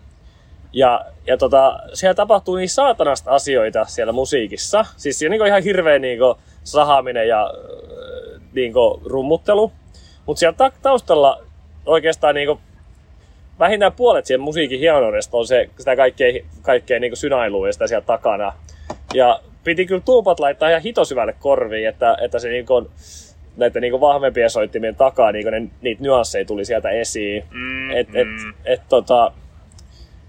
Ja, 0.73 1.05
ja 1.27 1.37
tota, 1.37 1.79
siellä 1.93 2.13
tapahtuu 2.13 2.55
niin 2.55 2.69
saatanasta 2.69 3.31
asioita 3.31 3.85
siellä 3.85 4.13
musiikissa. 4.13 4.85
Siis 4.97 5.19
siellä 5.19 5.31
niinku 5.31 5.45
ihan 5.45 5.63
hirveä 5.63 5.99
niinku 5.99 6.37
sahaaminen 6.63 7.27
ja 7.27 7.45
äh, 7.45 8.41
niinku 8.53 9.01
rummuttelu. 9.05 9.71
Mutta 10.25 10.39
siellä 10.39 10.57
ta- 10.57 10.71
taustalla 10.81 11.43
oikeastaan 11.85 12.35
niinku 12.35 12.59
vähintään 13.59 13.93
puolet 13.93 14.25
siihen 14.25 14.41
musiikin 14.41 14.79
hienoudesta 14.79 15.37
on 15.37 15.47
se, 15.47 15.69
sitä 15.77 15.95
kaikkea, 15.95 16.43
kaikkea 16.61 16.99
niinku 16.99 17.15
synailua 17.15 17.67
ja 17.67 17.73
sitä 17.73 17.87
siellä 17.87 18.05
takana. 18.05 18.53
Ja 19.13 19.39
piti 19.65 19.85
kyllä 19.85 20.01
tuupat 20.05 20.39
laittaa 20.39 20.69
ihan 20.69 20.81
hitosyvälle 20.81 21.35
korviin, 21.39 21.87
että, 21.87 22.17
että 22.21 22.39
se 22.39 22.49
niinku 22.49 22.75
on 22.75 22.89
näiden 23.57 23.81
niinku 23.81 24.01
vahvempien 24.01 24.49
soittimien 24.49 24.95
takaa 24.95 25.31
niinku 25.31 25.49
ne, 25.49 25.67
niitä 25.81 26.01
nyansseja 26.01 26.45
tuli 26.45 26.65
sieltä 26.65 26.89
esiin. 26.89 27.43
Mm, 27.51 27.91
Et, 27.91 28.15
et, 28.15 28.27
mm. 28.27 28.53
et, 28.65 28.81
tota, 28.89 29.31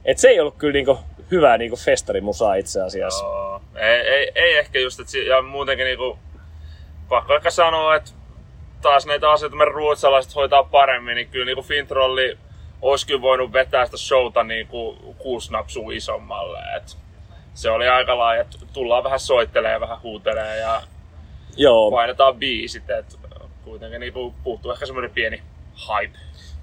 et 0.05 0.19
se 0.19 0.29
ei 0.29 0.41
ollut 0.41 0.57
kyllä 0.59 0.73
niinku 0.73 0.99
hyvää 1.31 1.59
niinku 1.59 1.77
festarimusaa 1.77 2.55
itse 2.55 2.83
asiassa. 2.83 3.25
Joo. 3.25 3.61
Ei, 3.75 4.01
ei, 4.01 4.33
ei 4.35 4.59
ehkä 4.59 4.79
just, 4.79 5.01
että 5.01 5.19
ja 5.19 5.43
muutenkin 5.43 5.85
niinku, 5.85 6.19
pakko 7.09 7.35
ehkä 7.37 7.51
sanoa, 7.51 7.97
että 7.97 8.11
taas 8.83 9.07
näitä 9.07 9.31
asioita 9.31 9.57
me 9.57 9.65
ruotsalaiset 9.65 10.35
hoitaa 10.35 10.65
paremmin, 10.65 11.15
niin 11.15 11.29
kyllä 11.29 11.47
niinku 11.47 11.63
Fintrolli 11.63 12.39
olisi 12.83 13.07
kyllä 13.07 13.23
voinut 13.23 13.53
vetää 13.53 13.85
sitä 13.85 13.97
showta 13.97 14.43
niinku 14.43 15.15
kuusi 15.19 15.53
napsua 15.53 15.93
isommalle. 15.93 16.59
Et 16.77 16.97
se 17.57 17.71
oli 17.71 17.89
aika 17.89 18.19
laaja, 18.19 18.41
että 18.41 18.59
tullaan 18.73 19.05
vähän 19.05 19.21
soittelee, 19.21 19.81
vähän 19.81 20.03
huutelee 20.03 20.57
ja 20.59 20.83
Joo, 21.57 21.91
painetaan 21.91 22.37
biisit, 22.37 22.91
et 22.91 23.19
kuitenkin 23.65 24.01
niinku 24.01 24.35
puuttuu 24.45 24.73
ehkä 24.73 24.87
semmoinen 24.87 25.11
pieni 25.11 25.43
hype. 25.89 26.19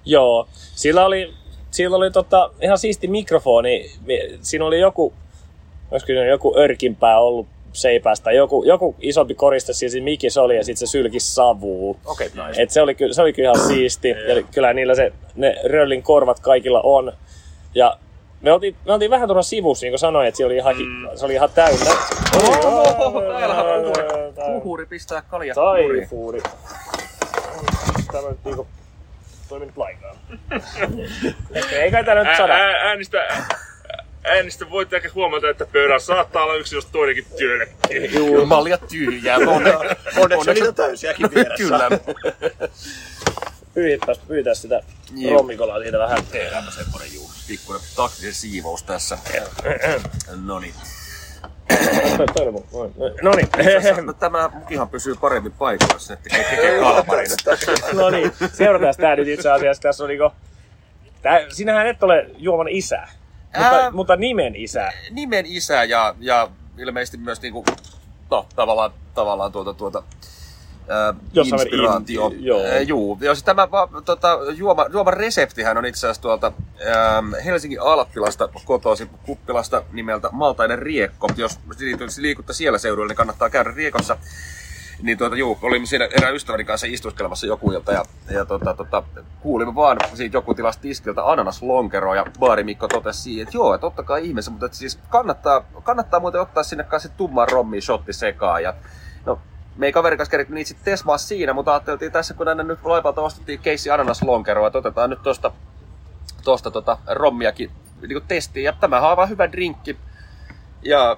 joo. 0.06 0.48
Sillä 0.76 1.06
oli, 1.06 1.34
sillä 1.72 1.98
oli 1.98 2.12
tota, 2.12 2.50
ihan 2.62 2.78
siisti 2.78 3.08
mikrofoni. 3.08 3.86
Mi- 4.06 4.38
Siinä 4.42 4.66
oli 4.66 4.80
joku, 4.80 5.14
olisiko 5.92 6.12
joku 6.12 6.54
örkinpää 6.58 7.20
ollut 7.20 7.48
seipästä. 7.74 8.32
Joku, 8.32 8.64
joku 8.64 8.96
isompi 9.00 9.36
koriste 9.36 9.74
siis 9.74 9.98
mikissä 10.02 10.42
oli 10.42 10.56
ja 10.56 10.64
sitten 10.64 10.88
se 10.88 10.92
sylki 10.92 11.20
savuu. 11.20 12.00
Okei, 12.06 12.28
okay, 12.28 12.48
nice. 12.48 12.62
Et 12.62 12.70
se, 12.70 12.82
oli, 12.82 12.96
ky- 12.96 13.14
se 13.14 13.22
oli 13.22 13.34
kyllä 13.34 13.52
ihan 13.52 13.68
siisti. 13.68 14.10
ja 14.10 14.44
kyllä 14.54 14.74
niillä 14.74 14.96
se, 14.96 15.12
ne 15.36 15.56
röllin 15.66 16.04
korvat 16.04 16.40
kaikilla 16.40 16.82
on. 16.84 17.14
Ja 17.76 17.98
me 18.44 18.52
oltiin, 18.52 18.76
me 18.86 18.94
oltiin 18.94 19.12
vähän 19.12 19.28
tuolla 19.28 19.44
sivussa, 19.44 19.84
niin 19.84 19.92
kuin 19.92 20.00
sanoin, 20.00 20.28
että 20.28 20.38
se 20.38 20.46
oli 20.46 20.56
ihan, 20.56 20.76
mm. 20.76 21.08
se 21.16 21.26
oli 21.26 21.34
ihan 21.34 21.50
täynnä. 21.50 21.86
Täällähän 23.40 23.66
on 23.66 23.86
uhuri. 23.86 24.04
Uhuri 24.48 24.86
pistää 24.86 25.22
kaljat 25.22 25.56
kuriin. 25.56 26.00
Taifuuri. 26.00 26.42
Tämä 28.12 28.30
nyt 28.30 28.46
niinku 28.46 28.68
toiminut 29.50 29.78
lainkaan. 29.78 30.16
Ehkä 31.54 31.76
ei 31.76 31.92
kai 31.92 32.04
täällä 32.04 32.24
nyt 32.24 32.38
sada. 32.38 32.54
ää, 32.54 32.72
äänistä, 32.72 33.18
äänistä 34.24 34.70
voitte 34.70 34.96
ehkä 34.96 35.10
huomata, 35.16 35.50
että 35.50 35.66
pöydän 35.66 36.00
saattaa 36.02 36.44
olla 36.44 36.56
yksi 36.56 36.76
jos 36.76 36.86
toinenkin 36.86 37.26
työlekki. 37.38 38.16
Juu. 38.16 38.46
Malja 38.46 38.78
tyhjää. 38.78 39.38
Onne, 39.38 39.74
Onneksi 40.22 40.50
on 40.50 40.56
niitä 40.56 40.72
täysiäkin 40.72 41.30
vieressä. 41.36 41.58
Kyllä. 41.58 41.90
Pyytäis, 43.74 44.20
pyytäis 44.28 44.62
sitä 44.62 44.84
rommikolaa 45.32 45.80
siitä 45.80 46.00
vähän. 46.00 46.20
Tehdäänpä 46.32 46.72
semmonen 46.72 47.14
juu. 47.14 47.33
Pikkuinen 47.48 47.88
taktisen 47.96 48.34
siivous 48.34 48.84
tässä. 48.84 49.18
Toinen 52.34 52.54
mun. 52.54 52.66
No 53.22 53.36
niin. 53.36 53.50
No, 54.06 54.14
Tämä 54.14 54.50
mukihan 54.54 54.90
pysyy 54.90 55.16
paremmin 55.16 55.54
jos 55.94 56.10
ne 56.10 56.16
tekee 56.16 56.44
tekee 56.44 56.80
kalmarin. 56.80 57.28
No 57.94 58.10
niin, 58.10 58.32
seurataan 58.54 58.94
tää 58.98 59.16
nyt 59.16 59.28
itse 59.28 59.52
asiassa. 59.52 59.82
Tässä 59.82 60.04
on 60.04 60.10
niinku... 60.10 60.32
Tää, 61.22 61.40
sinähän 61.50 61.88
et 61.88 62.04
ole 62.04 62.30
juoman 62.38 62.68
isä. 62.68 63.08
Mutta, 63.58 63.70
Ää. 63.70 63.92
mutta 63.92 64.16
nimen 64.16 64.56
isä. 64.56 64.92
Nimen 65.12 65.46
isä 65.46 65.84
ja, 65.84 66.16
ja 66.20 66.50
ilmeisesti 66.78 67.18
myös 67.18 67.42
niinku, 67.42 67.66
no, 68.32 68.48
tavallaan, 68.56 68.92
tavallaan 69.14 69.52
tuota, 69.52 69.74
tuota, 69.74 70.04
ää, 70.90 71.14
Jossain 71.34 71.62
inspiraatio. 71.62 72.30
inti- 72.30 72.46
joo. 72.46 72.64
Ää, 72.64 72.80
juu. 72.80 73.18
Ja 73.22 73.36
siis 73.36 73.44
tämä 73.44 73.68
tota, 74.06 74.40
juoma, 74.56 74.86
juoman 74.90 75.14
reseptihän 75.14 75.78
on 75.78 75.86
itse 75.86 76.08
asiassa 76.08 76.22
tuolta 76.22 76.52
ää, 76.88 77.24
Helsingin 77.46 77.82
Alppilasta 77.82 78.50
kotoisin 78.66 79.10
kuppilasta 79.26 79.84
nimeltä 79.92 80.30
Maltainen 80.32 80.80
Riekko. 80.80 81.28
Jos 81.38 81.60
liikutte 82.18 82.54
siellä 82.54 82.78
seudulla, 82.78 83.08
niin 83.08 83.16
kannattaa 83.18 83.50
käydä 83.50 83.72
Riekossa. 83.76 84.18
Niin 85.02 85.18
tuota, 85.18 85.36
juu, 85.36 85.60
olimme 85.62 85.86
siinä 85.86 86.06
erään 86.06 86.36
ystäväni 86.36 86.64
kanssa 86.66 86.88
istuskelemassa 86.90 87.48
joku 87.48 87.72
ilta 87.72 87.92
ja, 87.92 88.06
ja 88.32 88.46
tota, 88.46 88.74
tota, 88.74 89.04
kuulimme 89.42 89.76
vaan 89.76 89.98
siitä 90.14 90.38
joku 90.38 90.54
tilasta 90.54 90.82
tiskiltä 90.82 91.26
ananaslonkeroa 91.32 92.16
ja 92.16 92.26
baari 92.40 92.64
Mikko 92.64 92.88
totesi 92.88 93.22
siihen, 93.22 93.44
että 93.44 93.58
joo, 93.58 93.74
että 93.74 93.88
ottakaa 93.88 94.18
ihmeessä, 94.18 94.52
mutta 94.52 94.66
että 94.66 94.78
siis 94.78 95.00
kannattaa, 95.10 95.64
kannattaa 95.84 96.20
muuten 96.20 96.42
ottaa 96.42 96.64
sinne 96.64 96.84
kanssa 96.84 97.10
tumman 97.10 97.50
rommi 97.50 97.82
shotti 97.82 98.14
sekaan 98.14 98.64
ja 98.64 98.74
no, 99.26 99.40
me 99.78 99.86
ei 99.86 99.92
kaverin 99.92 100.18
kanssa 100.18 100.32
keritty 100.32 100.54
niitä 100.54 100.68
sitten 100.68 100.86
tesmaa 100.86 101.18
siinä, 101.18 101.54
mutta 101.54 101.74
ajateltiin 101.74 102.12
tässä, 102.12 102.34
kun 102.34 102.46
tänne 102.46 102.64
nyt 102.64 102.86
laipalta 102.86 103.22
ostettiin 103.22 103.60
keissi 103.60 103.92
ananaslonkeroa, 103.92 104.68
että 104.68 104.80
otetaan 104.80 105.10
nyt 105.10 105.24
tosta, 105.24 105.52
tosta 106.44 106.72
tota 106.72 106.98
rommiakin 107.08 107.72
niin 108.08 108.24
testiin. 108.28 108.64
Ja 108.64 108.74
tämähän 108.80 109.04
on 109.04 109.10
aivan 109.10 109.30
hyvä 109.30 109.52
drinkki. 109.52 109.98
Ja 110.82 111.18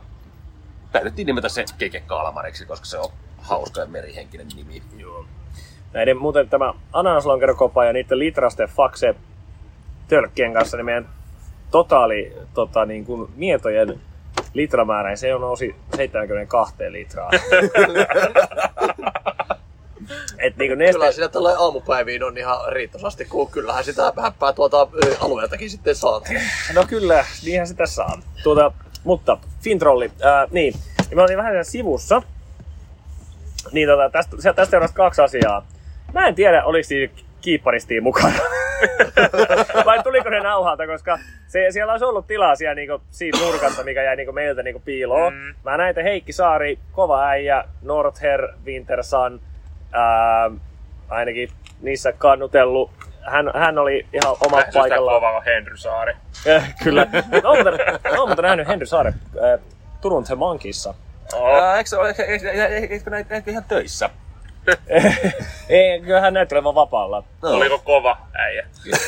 päädyttiin 0.91 1.25
nimetä 1.25 1.49
se 1.49 1.65
Keke 1.77 1.99
Kalmariksi, 1.99 2.65
koska 2.65 2.85
se 2.85 2.97
on 2.97 3.09
hauska 3.37 3.81
ja 3.81 3.87
merihenkinen 3.87 4.47
nimi. 4.55 4.81
Joo. 4.97 5.25
Näiden 5.93 6.17
muuten 6.17 6.49
tämä 6.49 6.73
ananaslonkerokopa 6.93 7.85
ja 7.85 7.93
niiden 7.93 8.19
litrasten 8.19 8.69
fakse 8.69 9.15
tölkkien 10.07 10.53
kanssa, 10.53 10.77
niin 10.77 10.85
meidän 10.85 11.09
totaali 11.71 12.33
tota, 12.53 12.85
niin 12.85 13.05
kuin 13.05 13.31
mietojen 13.35 14.01
litramäärä, 14.55 15.15
se 15.15 15.35
on 15.35 15.41
nousi 15.41 15.75
72 15.95 16.75
litraa. 16.89 17.31
Et 20.39 20.57
niin 20.57 20.77
neste, 20.77 20.93
Kyllä 20.93 21.11
siinä 21.11 21.27
tällä 21.27 21.59
aamupäiviin 21.59 22.23
on 22.23 22.37
ihan 22.37 22.73
riittävästi, 22.73 23.25
kun 23.25 23.51
kyllähän 23.51 23.83
sitä 23.83 24.13
häppää 24.21 24.53
tuolta 24.53 24.87
ö, 25.05 25.15
alueeltakin 25.19 25.69
sitten 25.69 25.95
saat. 25.95 26.29
No 26.73 26.85
kyllä, 26.87 27.25
niinhän 27.45 27.75
tässä 27.75 28.05
on. 28.05 28.23
Tuota, 28.43 28.71
mutta 29.03 29.37
Fintrolli, 29.61 30.11
ää, 30.21 30.47
niin. 30.51 30.73
Ja 31.09 31.15
me 31.15 31.21
oltiin 31.21 31.37
vähän 31.37 31.51
siellä 31.51 31.63
sivussa. 31.63 32.21
Niin 33.71 33.87
tota, 33.87 34.09
tästä, 34.09 34.37
tästä 34.53 34.65
seurasi 34.65 34.93
kaksi 34.93 35.21
asiaa. 35.21 35.67
Mä 36.13 36.27
en 36.27 36.35
tiedä, 36.35 36.63
oliko 36.63 36.87
siinä 36.87 37.13
kiipparistiin 37.41 38.03
mukana. 38.03 38.33
Vai 39.85 40.03
tuliko 40.03 40.29
ne 40.29 40.39
nauhalta, 40.39 40.87
koska 40.87 41.19
se, 41.47 41.67
siellä 41.69 41.91
olisi 41.93 42.05
ollut 42.05 42.27
tilaa 42.27 42.55
siellä 42.55 42.75
niinku, 42.75 43.01
siinä 43.11 43.39
nurkassa, 43.39 43.83
mikä 43.83 44.03
jäi 44.03 44.15
niinku 44.15 44.31
meiltä 44.33 44.63
niinku 44.63 44.81
piiloon. 44.85 45.33
Mm. 45.33 45.55
Mä 45.63 45.77
näin, 45.77 45.89
että 45.89 46.03
Heikki 46.03 46.33
Saari, 46.33 46.79
kova 46.91 47.25
äijä, 47.27 47.63
Nordher, 47.81 48.47
Wintersan, 48.65 49.39
ää, 49.91 50.51
ainakin 51.09 51.49
niissä 51.81 52.11
kannutellut. 52.11 52.91
Hän, 53.21 53.51
hän 53.55 53.77
oli 53.77 54.05
ihan 54.13 54.35
Vähän 54.51 54.65
sitä 54.65 54.79
paikallaan. 54.79 55.15
kovaa 55.17 55.31
kuin 55.41 55.53
Henry 55.53 55.77
Saari. 55.77 56.13
Eh, 56.45 56.63
Kyllä. 56.83 57.07
Olen 57.43 58.27
muuten, 58.27 58.43
nähnyt 58.43 58.67
Henry 58.67 58.85
Saare 58.85 59.09
äh, 59.53 59.59
Turun 60.01 60.23
The 60.23 60.35
Monkeyssa. 60.35 60.93
Oh. 61.33 61.75
Eikö, 61.77 61.89
se 61.89 61.97
ole- 61.97 62.07
eikö, 62.09 62.23
eikö, 62.23 62.51
eikö, 62.51 62.93
eikö 62.93 63.09
näitä 63.09 63.29
näitä 63.33 63.51
ihan 63.51 63.63
töissä? 63.63 64.09
Ei, 65.69 66.01
kyllä 66.01 66.21
hän 66.21 66.33
näyttelee 66.33 66.63
vaan 66.63 66.75
vapaalla. 66.75 67.23
No. 67.41 67.49
Oliko 67.49 67.79
kova 67.79 68.17
äijä? 68.33 68.67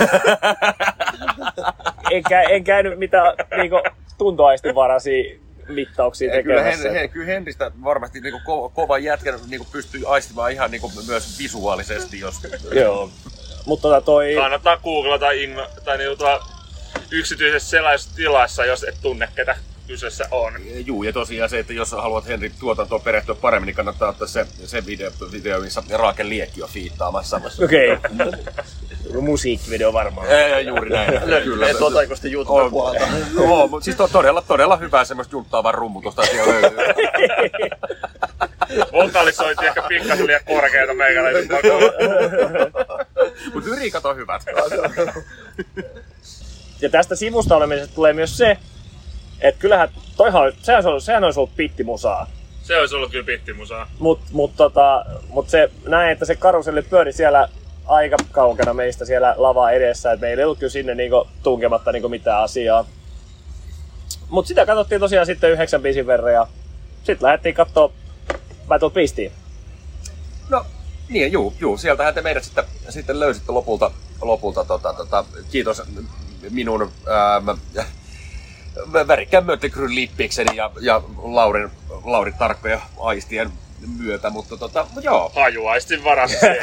En, 2.12 2.24
kä- 2.30 2.52
en 2.52 2.64
käynyt 2.64 3.00
mitään 3.00 3.34
niinku, 3.58 3.82
tuntoaistinvaraisia 4.18 5.40
mittauksia 5.70 6.36
Ja 6.36 6.44
kyllä, 6.44 6.56
tekemässä. 6.64 6.90
Hen, 6.90 7.00
Hen, 7.00 7.10
kyllä 7.10 7.26
Henristä 7.26 7.72
varmasti 7.84 8.20
niinku 8.20 8.40
ko, 8.46 8.70
kova 8.70 8.98
jätkä 8.98 9.40
niinku 9.48 9.68
pystyy 9.72 10.02
aistimaan 10.08 10.52
ihan 10.52 10.72
niinku 10.72 10.92
myös 11.08 11.40
visuaalisesti, 11.40 12.20
jos... 12.20 12.36
Joo. 12.72 13.10
Mutta 13.66 13.82
tota 13.82 14.02
toi... 14.02 14.36
Kannattaa 14.36 14.78
googlata 14.78 15.32
inno, 15.32 15.68
tai 15.86 15.98
niinku 15.98 16.24
yksityisessä 17.12 17.70
selaistilassa, 17.70 18.66
jos 18.66 18.84
et 18.84 18.96
tunne 19.02 19.30
ketä 19.36 19.56
kyseessä 19.88 20.28
on. 20.32 20.54
Juu, 20.86 21.04
ja 21.04 21.14
tosiaan 21.14 21.50
se, 21.50 21.60
että 21.60 21.74
jos 21.74 21.92
haluat 21.92 22.28
Henrik 22.28 22.54
tuotantoon 22.60 23.02
perehtyä 23.02 23.36
paremmin, 23.36 23.66
niin 23.66 23.76
kannattaa 23.76 24.10
ottaa 24.10 24.28
se, 24.28 24.48
se 24.66 24.86
video, 24.86 25.12
video 25.32 25.62
missä 25.62 25.84
Raaken 25.94 26.30
Liekki 26.30 26.64
on 26.64 26.70
fiittaamassa. 26.70 27.42
Okei. 27.64 27.94
Okay. 27.94 28.02
Musiikkivideo 29.22 29.94
varmaan. 29.94 30.28
Ei, 30.28 30.66
juuri 30.66 30.90
näin. 30.90 31.12
Kyllä. 31.44 31.70
Et 31.70 31.78
tuota 31.78 32.00
sitten 32.14 32.34
YouTube 32.34 32.62
On. 32.62 32.72
puolelta. 32.72 33.08
Joo, 33.36 33.68
mutta 33.68 33.86
siis 33.86 33.98
to, 33.98 34.08
todella, 34.08 34.42
todella 34.42 34.78
hyvää 34.78 35.06
semmoista 35.06 35.36
junttaavaa 35.36 35.72
rummutusta 35.72 36.26
siellä 36.26 36.54
löytyy. 36.54 36.78
Vokalisointi 38.94 39.66
ehkä 39.66 39.82
pikkasen 39.88 40.28
liian 40.28 40.42
korkeata 40.46 40.94
meikäläisen. 40.94 41.48
Mutta 43.54 43.70
lyriikat 43.70 44.06
on 44.06 44.18
hyvät. 44.18 44.46
Ja 46.82 46.90
tästä 46.90 47.16
sivusta 47.16 47.56
olemisesta 47.56 47.96
tulee 47.96 48.14
myös 48.14 48.38
se, 48.38 48.58
että 49.42 49.62
kyllähän 49.62 49.90
toihan, 50.18 50.54
sehän 50.62 50.78
olisi 50.78 50.90
ollut, 50.90 51.04
sehän 51.04 51.24
olisi 51.24 51.40
ollut 51.40 51.56
pittimusaa. 51.56 52.28
Se 52.64 52.80
olisi 52.80 52.96
ollut 52.96 53.12
kyllä 53.12 53.26
pittimusaa. 53.26 53.88
Mut, 54.00 54.20
mut, 54.32 54.56
tota, 54.56 55.06
mut 55.30 55.50
se, 55.50 55.72
näin, 55.88 56.12
että 56.12 56.26
se 56.26 56.36
karuselli 56.36 56.82
pyöri 56.82 57.14
siellä 57.14 57.50
aika 57.86 58.18
kaukana 58.32 58.74
meistä 58.74 59.06
siellä 59.06 59.36
lava 59.38 59.72
edessä, 59.72 60.12
että 60.12 60.26
meillä 60.26 60.42
ei 60.42 60.46
ollut 60.46 60.60
kyllä 60.60 60.72
sinne 60.72 60.96
niinku 60.96 61.28
tunkematta 61.44 61.92
niinku 61.92 62.10
mitään 62.10 62.44
asiaa. 62.44 62.86
Mut 64.30 64.48
sitä 64.48 64.66
katsottiin 64.66 65.02
tosiaan 65.02 65.26
sitten 65.26 65.52
yhdeksän 65.52 65.82
biisin 65.82 66.08
verran 66.08 66.34
ja 66.34 66.48
sitten 67.04 67.26
lähdettiin 67.26 67.56
kattoo 67.56 67.94
Battle 68.68 68.90
Beastia. 68.90 69.32
No, 70.50 70.66
niin, 71.10 71.32
juu, 71.32 71.54
juu. 71.60 71.78
Sieltähän 71.78 72.14
te 72.14 72.22
meidät 72.22 72.44
sitten, 72.44 72.64
sitten 72.90 73.20
löysitte 73.20 73.52
lopulta, 73.52 73.92
lopulta 74.22 74.66
tota, 74.66 74.94
tota, 74.94 75.26
kiitos 75.52 75.84
minun 76.50 76.82
ähm, 76.82 77.50
värikkään 79.08 79.46
Möttekryn 79.46 79.96
lippikseni 79.96 80.56
ja, 80.56 80.72
ja 80.82 81.02
Laurin, 81.24 81.70
Laurin 82.04 82.34
tarkkoja 82.34 82.82
aistien 83.00 83.52
myötä, 83.98 84.30
mutta 84.30 84.58
tota, 84.58 84.88
joo. 85.02 85.32
Hajuaistin 85.36 86.04
varassa. 86.04 86.46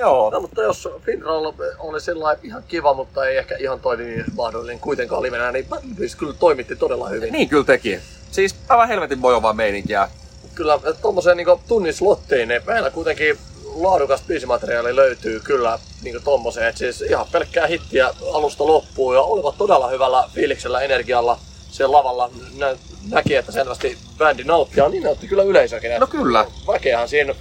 Joo, 0.00 0.30
No, 0.30 0.40
mutta 0.40 0.62
jos 0.62 0.88
Finroll 1.04 1.52
oli 1.78 2.00
sillä 2.00 2.36
ihan 2.42 2.62
kiva, 2.68 2.94
mutta 2.94 3.26
ei 3.26 3.36
ehkä 3.36 3.56
ihan 3.56 3.80
toimi 3.80 4.04
niin 4.04 4.24
mahdollinen 4.36 4.78
kuitenkaan 4.80 5.22
livenä, 5.22 5.52
niin 5.52 5.66
Battlebeast 5.66 6.14
kyllä 6.18 6.32
toimitti 6.32 6.76
todella 6.76 7.08
hyvin. 7.08 7.32
niin 7.32 7.48
kyllä 7.48 7.64
teki. 7.64 8.00
Siis 8.30 8.54
aivan 8.68 8.88
helvetin 8.88 9.18
mojovaa 9.18 9.52
meininkiä. 9.52 10.08
Kyllä 10.54 10.78
tuommoiseen 11.02 11.36
niin 11.36 11.46
tunnin 11.68 11.94
slottiin, 11.94 12.48
niin 12.48 12.62
meillä 12.66 12.90
kuitenkin 12.90 13.38
laadukas 13.74 14.22
biisimateriaali 14.26 14.96
löytyy 14.96 15.40
kyllä 15.40 15.78
niin 16.02 16.22
tommoseen, 16.24 16.68
että 16.68 16.78
siis 16.78 17.02
ihan 17.02 17.26
pelkkää 17.32 17.66
hittiä 17.66 18.10
alusta 18.32 18.66
loppuun 18.66 19.14
ja 19.14 19.22
olivat 19.22 19.58
todella 19.58 19.88
hyvällä 19.88 20.28
fiiliksellä, 20.34 20.80
energialla 20.80 21.38
siellä 21.70 21.96
lavalla. 21.96 22.30
Nä, 22.56 22.76
näki, 23.10 23.34
että 23.34 23.52
selvästi 23.52 23.98
bändi 24.18 24.44
nauttia, 24.44 24.88
niin 24.88 25.02
nautti 25.02 25.28
kyllä 25.28 25.42
yleisökin. 25.42 25.90
No 26.00 26.06
kyllä. 26.06 26.46
Väkeähän 26.66 27.08
siinä 27.08 27.34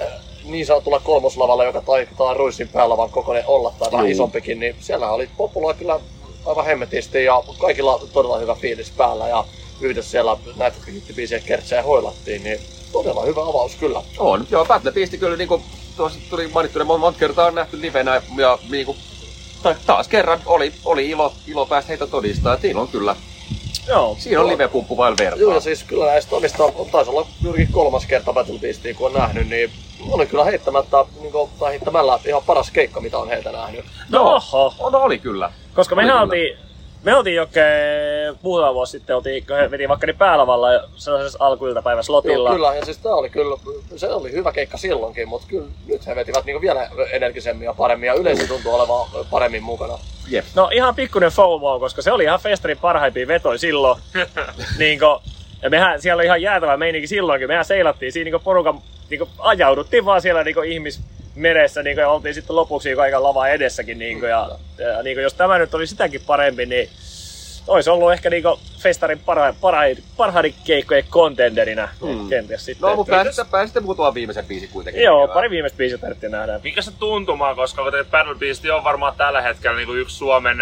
äh, 0.00 0.08
niin 0.44 0.66
sanotulla 0.66 1.00
kolmoslavalla, 1.00 1.64
joka 1.64 1.80
taitaa 1.80 2.34
ruissin 2.34 2.68
päälavan 2.68 3.10
kokoinen 3.10 3.44
olla 3.46 3.74
tai 3.78 3.92
vähän 3.92 4.06
Juu. 4.06 4.12
isompikin, 4.12 4.60
niin 4.60 4.76
siellä 4.80 5.10
oli 5.10 5.28
populaa 5.36 5.74
kyllä 5.74 6.00
aivan 6.46 6.64
hemmetisti 6.64 7.24
ja 7.24 7.42
kaikilla 7.58 8.00
todella 8.12 8.38
hyvä 8.38 8.54
fiilis 8.54 8.90
päällä 8.90 9.28
ja 9.28 9.44
yhdessä 9.80 10.10
siellä 10.10 10.36
näitä 10.56 10.76
hittibiisejä 10.92 11.40
kertsejä 11.40 11.82
hoilattiin, 11.82 12.44
niin 12.44 12.60
todella 12.94 13.22
hyvä 13.24 13.42
avaus 13.42 13.74
kyllä. 13.74 14.02
On, 14.18 14.46
joo, 14.50 14.64
Battle 14.64 14.92
Beast 14.92 15.16
kyllä 15.20 15.36
niinku 15.36 15.62
tuossa 15.96 16.18
tuli 16.30 16.48
mainittu, 16.48 16.84
monta 16.84 17.18
kertaa 17.18 17.46
on 17.46 17.54
nähty 17.54 17.80
livenä 17.80 18.22
ja 18.36 18.58
niinku, 18.70 18.96
ta- 19.62 19.74
taas 19.86 20.08
kerran 20.08 20.40
oli, 20.46 20.72
oli 20.84 21.10
ilo, 21.10 21.32
ilo 21.46 21.66
päästä 21.66 21.88
heitä 21.88 22.06
todistaa, 22.06 22.54
että 22.54 22.80
on 22.80 22.88
kyllä, 22.88 23.16
Joo. 23.88 24.16
siinä 24.18 24.40
on 24.40 24.46
live-pumppu 24.46 24.96
vain 24.96 25.14
vertaa. 25.18 25.40
Joo, 25.40 25.60
siis 25.60 25.84
kyllä 25.84 26.06
näistä 26.06 26.36
omista, 26.36 26.64
taisi 26.92 27.10
olla 27.10 27.26
juurikin 27.42 27.72
kolmas 27.72 28.06
kerta 28.06 28.32
Battle 28.32 28.58
Beastia, 28.58 28.94
kun 28.94 29.06
on 29.06 29.12
nähnyt, 29.12 29.48
niin 29.48 29.70
oli 30.10 30.26
kyllä 30.26 30.44
heittämättä, 30.44 31.04
niin 31.20 31.32
kuin, 31.32 31.50
tai 31.58 31.70
heittämällä 31.70 32.18
ihan 32.26 32.42
paras 32.46 32.70
keikka, 32.70 33.00
mitä 33.00 33.18
on 33.18 33.28
heiltä 33.28 33.52
nähnyt. 33.52 33.84
No, 34.08 34.22
oho. 34.22 34.74
On, 34.78 34.94
oli 34.94 35.18
kyllä. 35.18 35.52
Koska 35.74 35.96
kyllä. 35.96 36.20
oltiin, 36.20 36.58
me 37.04 37.16
oltiin 37.16 37.36
jokke 37.36 37.60
muutama 38.42 38.74
vuosi 38.74 38.90
sitten, 38.90 39.16
oltiin, 39.16 39.46
kun 39.46 39.56
he 39.56 39.70
veti 39.70 39.88
vakkari 39.88 40.12
päälavalla 40.12 40.68
sellaisessa 40.96 41.38
alkuiltapäivän 41.40 42.04
slotilla. 42.04 42.48
Joo, 42.48 42.54
kyllä, 42.54 42.74
ja 42.74 42.84
siis 42.84 42.98
tää 42.98 43.14
oli 43.14 43.30
kyllä, 43.30 43.56
se 43.96 44.08
oli 44.08 44.32
hyvä 44.32 44.52
keikka 44.52 44.76
silloinkin, 44.76 45.28
mutta 45.28 45.46
kyllä 45.48 45.66
nyt 45.86 46.06
he 46.06 46.16
vetivät 46.16 46.44
niin 46.44 46.60
vielä 46.60 46.88
energisemmin 47.12 47.64
ja 47.64 47.74
paremmin, 47.74 48.06
ja 48.06 48.14
yleisö 48.14 48.46
tuntuu 48.46 48.74
olevan 48.74 49.26
paremmin 49.30 49.62
mukana. 49.62 49.98
Jep. 50.28 50.44
No 50.54 50.70
ihan 50.72 50.94
pikkuinen 50.94 51.30
FOMO, 51.30 51.80
koska 51.80 52.02
se 52.02 52.12
oli 52.12 52.24
ihan 52.24 52.40
festarin 52.40 52.78
parhaimpia 52.78 53.28
vetoja 53.28 53.58
silloin. 53.58 54.00
niinkö, 54.78 55.06
ja 55.62 55.70
mehän, 55.70 56.02
siellä 56.02 56.20
oli 56.20 56.26
ihan 56.26 56.42
jäätävä 56.42 56.76
meininki 56.76 57.06
silloinkin. 57.06 57.48
Mehän 57.48 57.64
seilattiin 57.64 58.12
siinä 58.12 58.24
niinku 58.24 58.44
porukan, 58.44 58.80
niinku, 59.10 59.28
ajauduttiin 59.38 60.04
vaan 60.04 60.22
siellä 60.22 60.44
niinku 60.44 60.60
ihmis 60.60 61.00
meressä 61.34 61.82
niinku, 61.82 62.00
ja 62.00 62.08
oltiin 62.08 62.34
sitten 62.34 62.56
lopuksi 62.56 62.88
niinku 62.88 63.02
aika 63.02 63.22
lava 63.22 63.48
edessäkin. 63.48 63.98
Niinku, 63.98 64.26
ja, 64.26 64.48
ja 64.78 65.02
niinku, 65.02 65.20
jos 65.20 65.34
tämä 65.34 65.58
nyt 65.58 65.74
oli 65.74 65.86
sitäkin 65.86 66.20
parempi, 66.26 66.66
niin 66.66 66.88
olisi 67.66 67.90
ollut 67.90 68.12
ehkä 68.12 68.30
niinku 68.30 68.60
festarin 68.78 69.18
parha, 69.18 69.54
parha, 69.60 69.82
parhaiden 70.16 70.54
keikkojen 70.64 71.04
contenderina 71.10 71.88
mm. 72.02 72.28
kenties 72.28 72.64
sitten. 72.64 72.88
No, 72.88 72.96
mutta 72.96 73.10
pääsitte, 73.10 73.44
pääsitte 73.50 73.80
muutamaan 73.80 74.14
viimeisen 74.14 74.44
biisin 74.44 74.68
kuitenkin. 74.68 75.02
Joo, 75.02 75.28
pari 75.28 75.50
viimeistä 75.50 75.76
biisiä 75.76 75.98
tarvittiin 75.98 76.32
nähdä. 76.32 76.60
Mikä 76.62 76.82
se 76.82 76.90
tuntuma, 76.98 77.54
koska 77.54 77.82
Battle 78.10 78.34
Beast 78.34 78.64
on 78.64 78.84
varmaan 78.84 79.14
tällä 79.16 79.40
hetkellä 79.40 79.76
niin 79.76 79.86
kuin 79.86 79.98
yksi 79.98 80.16
Suomen 80.16 80.58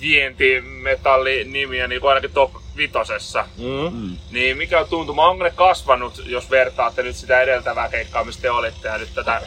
vientimetallinimiä 0.00 1.88
niin 1.88 2.00
kuin 2.00 2.08
ainakin 2.08 2.32
top 2.32 2.50
vitosessa. 2.76 3.44
Mm. 3.58 3.98
Mm. 3.98 4.16
Niin 4.30 4.56
mikä 4.56 4.80
on 4.80 4.88
tuntuma? 4.88 5.28
Onko 5.28 5.44
ne 5.44 5.50
kasvanut, 5.50 6.22
jos 6.26 6.50
vertaatte 6.50 7.02
nyt 7.02 7.16
sitä 7.16 7.40
edeltävää 7.40 7.88
keikkaa, 7.88 8.24
mistä 8.24 8.42
te 8.42 8.50
olitte 8.50 8.88
ja 8.88 8.98
nyt 8.98 9.14
tätä 9.14 9.42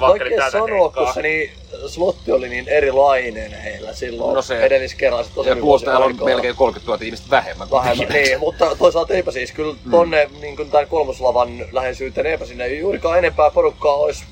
Vaikea 0.00 0.28
tätä 0.38 0.50
sanoa, 0.50 0.88
kun 0.90 1.14
se 1.14 1.22
niin, 1.22 1.50
slotti 1.86 2.32
oli 2.32 2.48
niin 2.48 2.68
erilainen 2.68 3.50
heillä 3.52 3.92
silloin 3.92 4.34
No 4.34 4.42
se- 4.42 4.60
edelliskerralla. 4.66 5.24
Se 5.24 5.30
tosi 5.34 5.48
Ja 5.48 5.56
plus 5.56 5.82
täällä 5.82 6.06
on 6.06 6.24
melkein 6.24 6.56
30 6.56 6.92
000 6.92 7.04
ihmistä 7.04 7.26
vähemmän. 7.30 7.68
kuin 7.68 7.78
Vähemmän, 7.82 8.08
niin, 8.08 8.40
mutta 8.40 8.76
toisaalta 8.76 9.14
eipä 9.14 9.30
siis 9.30 9.52
kyllä 9.52 9.74
tonne 9.90 10.30
niin 10.40 10.56
kuin 10.56 10.70
tämän 10.70 10.86
kolmoslavan 10.88 11.48
läheisyyteen 11.72 12.26
eipä 12.26 12.44
sinne 12.46 12.68
juurikaan 12.68 13.18
enempää 13.18 13.50
porukkaa 13.50 13.94
olisi 13.94 14.24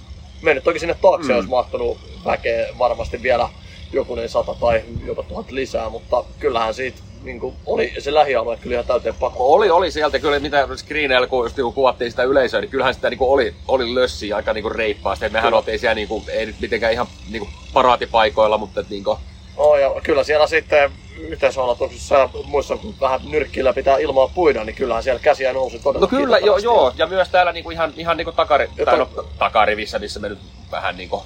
mennyt. 0.42 0.64
Toki 0.64 0.78
sinne 0.78 0.96
taakse 1.02 1.28
Mm. 1.28 1.34
olisi 1.36 1.48
mahtunut 1.48 1.98
väkeä 2.24 2.66
varmasti 2.78 3.22
vielä 3.22 3.48
jokunen 3.92 4.28
sata 4.28 4.54
tai 4.54 4.82
jopa 5.06 5.22
tuhat 5.22 5.50
lisää, 5.50 5.88
mutta 5.90 6.24
kyllähän 6.38 6.74
siitä 6.74 6.98
niin 7.24 7.40
kuin, 7.40 7.56
oli 7.66 7.92
se 7.98 8.14
lähialue 8.14 8.56
kyllä 8.56 8.74
ihan 8.74 8.86
täyteen 8.86 9.14
pakko. 9.14 9.54
Oli, 9.54 9.70
oli 9.70 9.90
sieltä 9.90 10.18
kyllä, 10.18 10.38
mitä 10.38 10.68
screeneillä, 10.76 11.26
kun 11.26 11.44
just 11.44 11.56
niinku 11.56 11.72
kuvattiin 11.72 12.10
sitä 12.10 12.22
yleisöä, 12.22 12.60
niin 12.60 12.70
kyllähän 12.70 12.94
sitä 12.94 13.10
niinku 13.10 13.32
oli, 13.32 13.54
oli 13.68 13.94
lössi 13.94 14.32
aika 14.32 14.52
niinku 14.52 14.68
reippaasti. 14.68 15.24
Et 15.24 15.32
mehän 15.32 15.46
Kyllä. 15.46 15.58
oltiin 15.58 15.78
siellä 15.78 15.94
niinku, 15.94 16.24
ei 16.28 16.46
nyt 16.46 16.60
mitenkään 16.60 16.92
ihan 16.92 17.06
niinku 17.30 17.48
paraatipaikoilla, 17.72 18.58
mutta 18.58 18.80
et 18.80 18.90
niinku, 18.90 19.18
Oh, 19.56 19.76
ja 19.76 19.94
kyllä 20.02 20.24
siellä 20.24 20.46
sitten 20.46 20.92
yhteisölatuksissa 21.18 22.14
ja 22.14 22.28
muissa, 22.44 22.76
kun 22.76 22.94
vähän 23.00 23.20
nyrkkillä 23.24 23.72
pitää 23.72 23.98
ilmaa 23.98 24.28
puida, 24.28 24.64
niin 24.64 24.76
kyllähän 24.76 25.02
siellä 25.02 25.20
käsiä 25.20 25.52
nousi 25.52 25.78
todella 25.78 26.06
No 26.06 26.08
kyllä, 26.08 26.38
joo, 26.38 26.58
joo. 26.58 26.92
Ja 26.96 27.06
myös 27.06 27.28
täällä 27.28 27.52
niinku 27.52 27.70
ihan, 27.70 27.92
ihan 27.96 28.16
niinku 28.16 28.32
takari, 28.32 28.68
Ja 28.76 28.84
tai 28.84 28.98
no, 28.98 29.08
takarivissä, 29.38 29.98
missä 29.98 30.20
me 30.20 30.28
nyt 30.28 30.38
vähän 30.70 30.96
niinku 30.96 31.22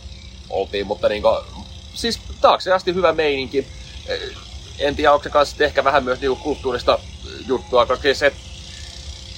oltiin, 0.51 0.86
mutta 0.86 1.09
niinku, 1.09 1.28
siis 1.94 2.20
taakse 2.40 2.72
asti 2.72 2.94
hyvä 2.94 3.12
meininki. 3.12 3.66
En 4.78 4.96
tiedä, 4.96 5.12
onko 5.12 5.22
se 5.24 5.30
kanssa 5.30 5.64
ehkä 5.64 5.84
vähän 5.84 6.04
myös 6.04 6.20
niinku 6.20 6.42
kulttuurista 6.42 6.98
juttua, 7.46 7.86
koska 7.86 8.02
siis 8.02 8.18
se, 8.18 8.32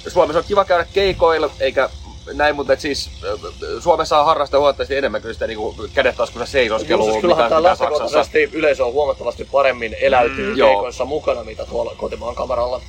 Suomessa 0.08 0.38
on 0.38 0.44
kiva 0.48 0.64
käydä 0.64 0.86
keikoilla, 0.92 1.50
eikä 1.60 1.88
näin, 2.32 2.56
mutta 2.56 2.72
et 2.72 2.80
siis 2.80 3.10
eh, 3.24 3.40
Suomessa 3.82 4.18
on 4.20 4.26
harrastaa 4.26 4.60
huomattavasti 4.60 4.96
enemmän 4.96 5.20
kyllä 5.22 5.32
sitä 5.34 5.46
niinku 5.46 5.74
kädet 5.94 6.16
taskussa 6.16 6.40
Joo, 6.40 6.46
seisoskelua, 6.52 7.10
siis 7.10 7.20
kyllähän 7.20 7.50
Saksassa. 7.50 7.62
lähtökohtaisesti 7.84 8.42
yleisö 8.52 8.86
on 8.86 8.92
huomattavasti 8.92 9.44
paremmin 9.44 9.96
eläytyy 10.00 10.50
Mm, 10.52 10.58
joo. 10.58 10.68
keikoissa 10.68 11.04
mukana, 11.04 11.44
mitä 11.44 11.66
tuolla 11.66 11.94
kotimaan 11.96 12.34
kameralla. 12.34 12.80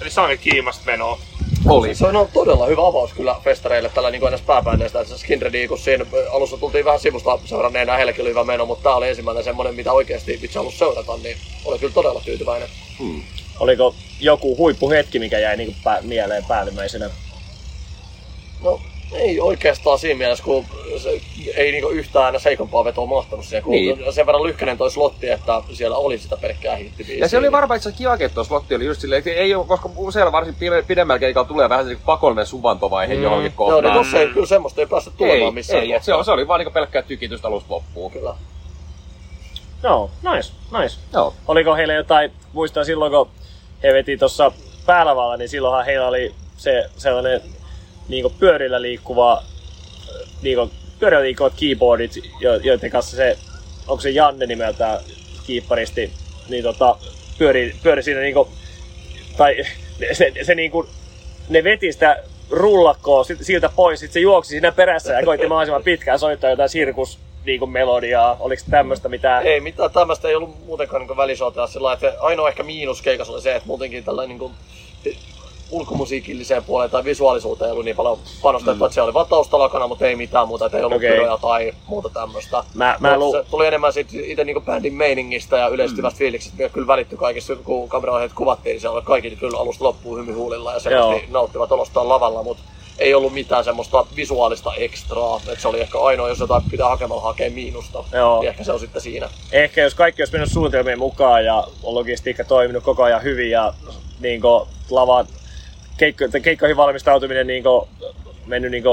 Eli 0.00 0.10
se 0.10 0.20
onkin 0.20 0.38
kiimasta 0.38 0.82
menoa. 0.86 1.18
Oli. 1.66 1.94
Se 1.94 2.06
on 2.06 2.14
no, 2.14 2.28
todella 2.32 2.66
hyvä 2.66 2.86
avaus 2.86 3.12
kyllä 3.12 3.36
festareille 3.44 3.88
tällä 3.88 4.10
niin 4.10 4.22
että 4.86 5.04
se 5.04 5.18
Skinredi, 5.18 5.68
kun 5.68 5.78
siinä 5.78 6.06
alussa 6.32 6.56
tultiin 6.56 6.84
vähän 6.84 7.00
sivusta 7.00 7.38
seuranneena, 7.44 7.96
heilläkin 7.96 8.22
oli 8.22 8.30
hyvä 8.30 8.44
meno, 8.44 8.66
mutta 8.66 8.82
tämä 8.82 8.94
oli 8.94 9.08
ensimmäinen 9.08 9.44
semmoinen, 9.44 9.74
mitä 9.74 9.92
oikeasti 9.92 10.38
itse 10.42 10.58
halusi 10.58 10.78
seurata, 10.78 11.16
niin 11.16 11.36
oli 11.64 11.78
kyllä 11.78 11.94
todella 11.94 12.20
tyytyväinen. 12.24 12.68
Hmm. 12.98 13.22
Oliko 13.60 13.94
joku 14.20 14.56
huippuhetki, 14.56 15.18
mikä 15.18 15.38
jäi 15.38 15.56
niinku 15.56 15.74
pää- 15.84 16.02
mieleen 16.02 16.44
päällimmäisenä? 16.48 17.10
No 18.62 18.80
ei 19.12 19.40
oikeastaan 19.40 19.98
siinä 19.98 20.18
mielessä, 20.18 20.44
kun 20.44 20.64
se 20.98 21.20
ei 21.56 21.72
niinku 21.72 21.88
yhtään 21.88 22.28
enää 22.28 22.40
heikompaa 22.44 22.84
vetoa 22.84 23.06
mahtanut 23.06 23.44
siihen, 23.44 23.62
kun 23.62 23.72
Niin. 23.72 24.12
sen 24.12 24.26
verran 24.26 24.42
lyhkäinen 24.42 24.78
toi 24.78 24.90
slotti, 24.90 25.28
että 25.30 25.62
siellä 25.72 25.96
oli 25.96 26.18
sitä 26.18 26.36
pelkkää 26.36 26.76
hittibiisiä. 26.76 27.18
Ja 27.24 27.28
se 27.28 27.38
oli 27.38 27.52
varmaan 27.52 27.76
itse 27.76 27.88
asiassa 27.88 27.98
kiva, 28.18 28.24
että 28.24 28.44
slotti 28.44 28.74
oli 28.74 28.84
just 28.84 29.00
silleen, 29.00 29.22
ei 29.26 29.54
ole, 29.54 29.66
koska 29.66 29.90
useilla 29.96 30.32
varsin 30.32 30.54
pide- 30.54 30.84
pidemmällä 30.86 31.18
keikalla 31.18 31.48
tulee 31.48 31.68
vähän 31.68 31.86
se 31.88 31.96
pakollinen 32.06 32.46
suvantovaihe 32.46 33.14
mm. 33.14 33.22
johonkin 33.22 33.46
Joo, 33.46 33.56
kohtaan. 33.56 33.84
niin 33.84 33.94
tossa 33.94 34.18
ei, 34.18 34.28
kyllä 34.28 34.46
semmoista 34.46 34.80
ei 34.80 34.86
päästä 34.86 35.10
tulemaan 35.10 35.40
ei, 35.42 35.50
missään 35.50 35.82
ei, 35.82 35.92
et 35.92 36.04
se, 36.04 36.14
on, 36.14 36.24
se 36.24 36.30
oli 36.30 36.48
vaan 36.48 36.58
niinku 36.60 36.72
pelkkää 36.72 37.02
tykitystä 37.02 37.48
alusta 37.48 37.74
loppuun. 37.74 38.12
Kyllä. 38.12 38.34
Joo, 39.82 40.10
nice, 40.34 40.52
nice. 40.80 40.96
Joo. 41.12 41.34
Oliko 41.48 41.74
heillä 41.74 41.94
jotain, 41.94 42.32
muistan 42.52 42.84
silloin 42.84 43.12
kun 43.12 43.28
he 43.82 43.92
veti 43.92 44.16
tuossa 44.16 44.52
päälavalla, 44.86 45.36
niin 45.36 45.48
silloinhan 45.48 45.84
heillä 45.84 46.08
oli 46.08 46.34
se 46.56 46.90
sellainen 46.96 47.40
niin 48.10 48.32
pyörillä 48.38 48.82
liikkuva, 48.82 49.42
niin 50.42 50.70
pyörillä 50.98 51.22
liikkuvat 51.22 51.52
keyboardit, 51.60 52.12
jo- 52.40 52.56
joiden 52.56 52.90
kanssa 52.90 53.16
se, 53.16 53.38
onko 53.88 54.00
se 54.00 54.10
Janne 54.10 54.46
nimeltään 54.46 55.00
kiipparisti, 55.46 56.12
niin 56.48 56.64
tota, 56.64 56.96
pyöri, 57.38 57.74
pyöri 57.82 58.02
siinä 58.02 58.20
niin 58.20 58.34
kuin, 58.34 58.48
tai 59.36 59.56
se, 60.12 60.32
se 60.42 60.54
niin 60.54 60.70
kuin, 60.70 60.88
ne 61.48 61.64
veti 61.64 61.92
sitä 61.92 62.22
rullakkoa 62.50 63.24
siltä 63.40 63.68
pois, 63.76 64.00
sitten 64.00 64.12
se 64.12 64.20
juoksi 64.20 64.48
siinä 64.48 64.72
perässä 64.72 65.12
ja 65.12 65.24
koitti 65.24 65.46
mahdollisimman 65.46 65.82
pitkään 65.82 66.18
soittaa 66.18 66.50
jotain 66.50 66.68
sirkus 66.68 67.18
niin 67.44 67.58
kuin 67.58 67.70
melodiaa. 67.70 68.36
Oliko 68.40 68.62
tämmöistä 68.70 69.08
mitään? 69.08 69.46
Ei 69.46 69.60
mitään 69.60 69.90
tämmöistä 69.90 70.28
ei 70.28 70.34
ollut 70.34 70.66
muutenkaan 70.66 71.06
niin 71.06 71.16
välisotea 71.16 71.66
sillä 71.66 71.92
että 71.92 72.14
ainoa 72.20 72.48
ehkä 72.48 72.62
miinus 72.62 73.02
keikassa 73.02 73.32
oli 73.32 73.42
se, 73.42 73.54
että 73.54 73.66
muutenkin 73.66 74.04
tällainen 74.04 74.38
niin 74.38 74.52
ulkomusiikilliseen 75.70 76.64
puoleen 76.64 76.90
tai 76.90 77.04
visuaalisuuteen 77.04 77.66
ei 77.66 77.72
ollut 77.72 77.84
niin 77.84 77.96
paljon 77.96 78.18
panostettu, 78.42 78.78
mm. 78.78 78.86
että 78.86 78.94
se 78.94 79.02
oli 79.02 79.14
vaan 79.14 79.26
taustalakana, 79.26 79.88
mutta 79.88 80.06
ei 80.06 80.16
mitään 80.16 80.48
muuta, 80.48 80.66
että 80.66 80.78
ei 80.78 80.84
ollut 80.84 80.96
okay. 80.96 81.10
pyroja 81.10 81.38
tai 81.42 81.72
muuta 81.86 82.08
tämmöistä. 82.08 82.64
Mä- 82.74 82.96
mä 83.00 83.18
lu- 83.18 83.32
Se 83.32 83.44
tuli 83.50 83.66
enemmän 83.66 83.92
siitä 83.92 84.10
itse 84.14 84.44
niin 84.44 84.62
bändin 84.62 84.94
meiningistä 84.94 85.58
ja 85.58 85.68
yleistyvästä 85.68 86.16
mm. 86.16 86.18
fiiliksestä, 86.18 86.56
mikä 86.56 86.68
kyllä 86.68 86.86
välittyi 86.86 87.18
kaikista, 87.18 87.56
kun 87.56 87.88
kameraohjeet 87.88 88.32
kuvattiin, 88.32 88.74
niin 88.74 88.80
siellä 88.80 88.96
oli 88.96 89.04
kaikki 89.04 89.36
kyllä 89.36 89.58
alusta 89.58 89.84
loppuun 89.84 90.18
hymyhuulilla 90.18 90.74
ja 90.74 90.90
Joo. 90.90 91.20
nauttivat 91.30 91.72
olostaan 91.72 92.08
lavalla, 92.08 92.42
mutta 92.42 92.62
ei 93.00 93.14
ollut 93.14 93.32
mitään 93.32 93.64
semmoista 93.64 94.06
visuaalista 94.16 94.74
ekstraa, 94.74 95.36
että 95.36 95.62
se 95.62 95.68
oli 95.68 95.80
ehkä 95.80 95.98
ainoa, 95.98 96.28
jos 96.28 96.38
jotain 96.38 96.62
pitää 96.70 96.88
hakemalla 96.88 97.22
hakea 97.22 97.50
miinusta, 97.50 98.04
Joo. 98.12 98.40
niin 98.40 98.48
ehkä 98.48 98.64
se 98.64 98.72
on 98.72 98.80
sitten 98.80 99.02
siinä. 99.02 99.28
ehkä 99.52 99.80
jos 99.82 99.94
kaikki 99.94 100.22
olisi 100.22 100.32
mennyt 100.32 100.52
suunnitelmien 100.52 100.98
mukaan 100.98 101.44
ja 101.44 101.64
on 101.82 101.94
logistiikka 101.94 102.44
toiminut 102.44 102.84
koko 102.84 103.02
ajan 103.02 103.22
hyvin 103.22 103.50
ja 103.50 103.74
niin 104.20 104.40
lava, 104.90 105.24
keikko, 106.00 106.24
keikkoihin 106.42 106.76
valmistautuminen 106.76 107.46
niin 107.46 107.64
mennyt 108.46 108.70
niin 108.70 108.84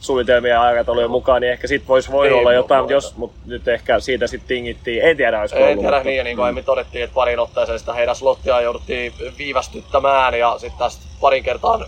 suunnitelmien 0.00 0.52
ja 0.52 0.62
aikataulujen 0.62 1.10
mukaan, 1.10 1.40
niin 1.40 1.52
ehkä 1.52 1.66
sit 1.66 1.88
voisi 1.88 2.12
voinut 2.12 2.32
Ei 2.32 2.38
olla 2.38 2.50
voi 2.50 2.54
jotain, 2.54 2.80
mutta 2.80 2.92
jos, 2.92 3.16
mut 3.16 3.32
nyt 3.46 3.68
ehkä 3.68 4.00
siitä 4.00 4.26
sitten 4.26 4.48
tingittiin. 4.48 5.02
En 5.02 5.16
tiedä, 5.16 5.40
olisiko 5.40 5.60
En 5.60 5.78
tiedä 5.78 6.02
niin, 6.02 6.16
ja 6.16 6.24
niin 6.24 6.36
kuin 6.36 6.44
aiemmin 6.44 6.64
todettiin, 6.64 7.04
että 7.04 7.14
parin 7.14 7.38
otteeseen 7.38 7.78
sitä 7.78 7.94
heidän 7.94 8.16
slottia 8.16 8.60
jouduttiin 8.60 9.12
viivästyttämään, 9.38 10.38
ja 10.38 10.58
sitten 10.58 10.78
tästä 10.78 11.04
parin 11.20 11.44
kertaan 11.44 11.86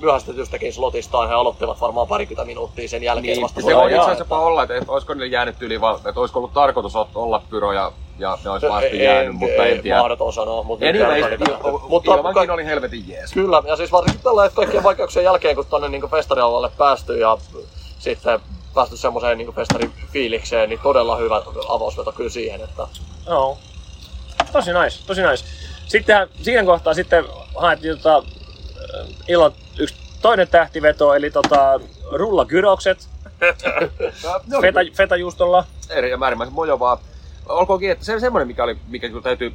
myöhästetystäkin 0.00 0.72
slotistaan 0.72 1.28
he 1.28 1.34
aloittivat 1.34 1.80
varmaan 1.80 2.08
parikymmentä 2.08 2.46
minuuttia 2.46 2.88
sen 2.88 3.02
jälkeen 3.02 3.32
Niin, 3.32 3.42
vasta 3.42 3.60
se 3.60 3.76
voi 3.76 3.90
itse 3.90 4.00
asiassa 4.00 4.20
jopa 4.24 4.40
olla, 4.40 4.62
että, 4.62 4.76
että 4.76 4.92
olisiko 4.92 5.14
niille 5.14 5.26
jäänyt 5.26 5.62
yli, 5.62 5.80
että 6.08 6.20
olisiko 6.20 6.38
ollut 6.38 6.52
tarkoitus 6.52 6.96
olla 7.14 7.42
pyroja 7.50 7.92
ja 8.18 8.38
ne 8.44 8.50
olisi 8.50 8.68
vasta 8.68 8.96
jäänyt, 8.96 9.34
mutta 9.34 9.66
en 9.66 9.82
tiedä. 9.82 9.98
Mahdoton 9.98 10.32
sanoa, 10.32 10.62
mutta, 10.62 10.84
niitä. 10.84 11.16
il- 11.16 11.88
mutta 11.88 12.14
ilmankin 12.14 12.50
oli 12.50 12.64
helvetin 12.64 13.08
jees. 13.08 13.32
Kyllä, 13.32 13.62
ja 13.66 13.76
siis 13.76 13.92
varsinkin 13.92 14.22
tällä 14.22 14.44
että 14.44 14.56
kaikkien 14.56 14.82
vaikeuksien 14.82 15.24
jälkeen, 15.24 15.56
kun 15.56 15.66
tonne 15.66 15.88
niin 15.88 16.10
festarialalle 16.10 16.70
päästy 16.78 17.18
ja 17.18 17.38
sitten 17.98 18.40
päästy 18.74 18.96
semmoiseen 18.96 19.38
niin 19.38 19.54
festarifiilikseen, 19.54 20.68
niin 20.68 20.80
todella 20.82 21.16
hyvä 21.16 21.42
avausveto 21.68 22.12
kyllä 22.12 22.30
siihen, 22.30 22.60
että 22.60 22.86
Joo. 23.26 23.58
Tosi 24.52 24.70
nice, 24.72 25.06
tosi 25.06 25.22
nice. 25.22 25.44
Sitten 25.86 26.28
siinä 26.42 26.64
kohtaa 26.64 26.94
sitten 26.94 27.24
haettiin 27.56 27.96
tota, 27.98 28.22
ilon 29.28 29.52
yksi 29.78 29.94
toinen 30.22 30.48
tähtiveto, 30.48 31.14
eli 31.14 31.30
tota, 31.30 31.80
rullakyrokset 32.12 33.08
No, 34.46 34.60
feta, 34.60 34.80
fetajuustolla. 34.96 35.64
eri 35.90 36.10
ja 36.10 36.18
äärimmäisen 36.22 36.54
mojovaa. 36.54 37.00
Olkoonkin, 37.48 37.90
että 37.90 38.04
se 38.04 38.20
semmoinen, 38.20 38.48
mikä 38.48 38.64
oli, 38.64 38.76
mikä 38.88 39.08
kyllä 39.08 39.22
täytyy, 39.22 39.52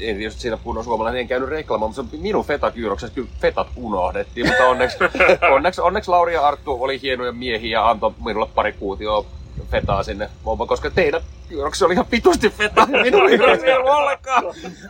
en 0.00 0.22
jos 0.22 0.40
siinä 0.42 0.58
kunnon 0.64 0.84
suomalainen, 0.84 1.20
en 1.20 1.28
käynyt 1.28 1.48
reklaamaan, 1.48 1.90
mutta 1.90 2.10
se 2.10 2.16
minun 2.22 2.44
fetakyyroksessa 2.44 3.14
kyllä 3.14 3.28
fetat 3.40 3.66
unohdettiin, 3.76 4.46
mutta 4.46 4.64
onneksi, 4.66 4.98
onneksi, 5.54 5.80
onneksi 5.80 6.10
Lauri 6.10 6.34
ja 6.34 6.46
Arttu 6.48 6.82
oli 6.82 7.02
hienoja 7.02 7.32
miehiä 7.32 7.78
ja 7.78 7.90
antoi 7.90 8.12
minulle 8.24 8.48
pari 8.54 8.72
kuutioa 8.72 9.24
fetaa 9.70 10.02
sinne 10.02 10.30
bomba, 10.44 10.66
koska 10.66 10.90
teidän 10.90 11.20
kyyroksessa 11.48 11.86
oli 11.86 11.94
ihan 11.94 12.06
pitusti 12.06 12.50
fetaa 12.50 12.86
ja 12.92 13.02
minun 13.10 13.28
kyyroksessa 13.28 13.66
ei 13.66 13.72
ollut 13.72 13.90
ollenkaan. 13.90 14.44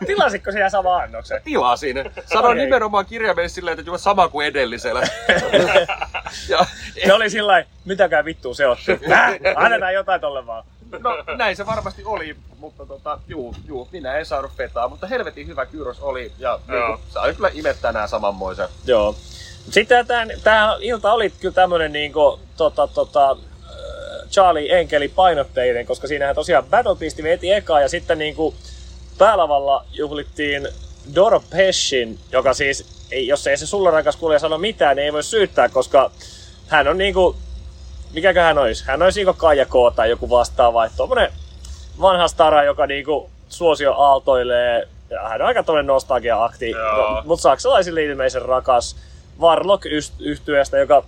Tilasitko 0.07 0.51
siellä 0.51 0.69
sama 0.69 0.97
annoksen? 0.97 1.41
Tilasin. 1.43 1.97
Sanoin 2.25 2.51
Okei. 2.51 2.65
nimenomaan 2.65 3.05
kirjaimellisesti 3.05 3.55
silleen, 3.55 3.79
että 3.79 3.89
juuri 3.89 4.01
sama 4.01 4.27
kuin 4.27 4.47
edellisellä. 4.47 5.01
ja, 6.49 6.65
Se 7.05 7.13
oli 7.13 7.29
sillä 7.29 7.51
lailla, 7.51 7.69
mitäkään 7.85 8.25
vittua 8.25 8.53
se 8.53 8.67
otti. 8.67 8.91
Annetaan 9.55 9.93
jotain 9.93 10.21
tolle 10.21 10.45
vaan. 10.45 10.63
No 10.99 11.23
näin 11.37 11.55
se 11.55 11.65
varmasti 11.65 12.01
oli, 12.05 12.35
mutta 12.59 12.85
tota, 12.85 13.19
juu, 13.27 13.55
juu, 13.67 13.87
minä 13.91 14.13
en 14.17 14.25
saanut 14.25 14.51
fetaa, 14.51 14.87
mutta 14.87 15.07
helvetin 15.07 15.47
hyvä 15.47 15.65
kyyros 15.65 15.99
oli 15.99 16.31
ja 16.39 16.59
Joo. 16.67 16.87
niinku, 16.87 17.03
sai 17.09 17.33
kyllä 17.33 17.49
imet 17.53 17.77
tänään 17.81 18.09
samanmoisen. 18.09 18.67
Joo. 18.85 19.15
Sitten 19.69 20.05
tämä, 20.43 20.77
ilta 20.79 21.13
oli 21.13 21.29
kyllä 21.29 21.53
tämmönen 21.53 21.93
niinku, 21.93 22.39
tota, 22.57 22.87
tota, 22.87 23.31
äh, 23.31 23.37
Charlie 24.31 24.75
Enkeli 24.79 25.07
painotteinen, 25.07 25.85
koska 25.85 26.07
siinähän 26.07 26.35
tosiaan 26.35 26.65
Battle 26.65 26.95
Beast 26.95 27.23
veti 27.23 27.51
ekaa 27.51 27.81
ja 27.81 27.89
sitten 27.89 28.17
niinku 28.17 28.53
päälavalla 29.17 29.85
juhlittiin 29.91 30.67
Doro 31.15 31.43
Peshin, 31.49 32.19
joka 32.31 32.53
siis, 32.53 33.07
ei, 33.11 33.27
jos 33.27 33.47
ei 33.47 33.57
se 33.57 33.65
sulla 33.65 33.91
rakas 33.91 34.15
kuulija 34.15 34.39
sano 34.39 34.57
mitään, 34.57 34.95
niin 34.95 35.05
ei 35.05 35.13
voi 35.13 35.23
syyttää, 35.23 35.69
koska 35.69 36.11
hän 36.67 36.87
on 36.87 36.97
niinku, 36.97 37.35
mikäkö 38.13 38.41
hän 38.41 38.57
olisi? 38.57 38.83
Hän 38.87 39.01
olisi 39.01 39.19
niinku 39.19 39.33
Kaija 39.33 39.65
K 39.65 39.95
tai 39.95 40.09
joku 40.09 40.29
vastaava, 40.29 40.85
että 40.85 40.97
tommonen 40.97 41.31
vanha 42.01 42.27
stara, 42.27 42.63
joka 42.63 42.87
niinku 42.87 43.29
suosio 43.49 43.93
aaltoilee, 43.93 44.87
ja 45.09 45.29
hän 45.29 45.41
on 45.41 45.47
aika 45.47 45.63
tommonen 45.63 45.87
nostalgia-akti, 45.87 46.69
Joo. 46.69 47.21
mutta 47.25 47.43
saksalaisille 47.43 48.03
ilmeisen 48.03 48.41
rakas 48.41 48.95
Warlock 49.39 49.85
yhtyeestä, 50.19 50.77
joka 50.77 51.03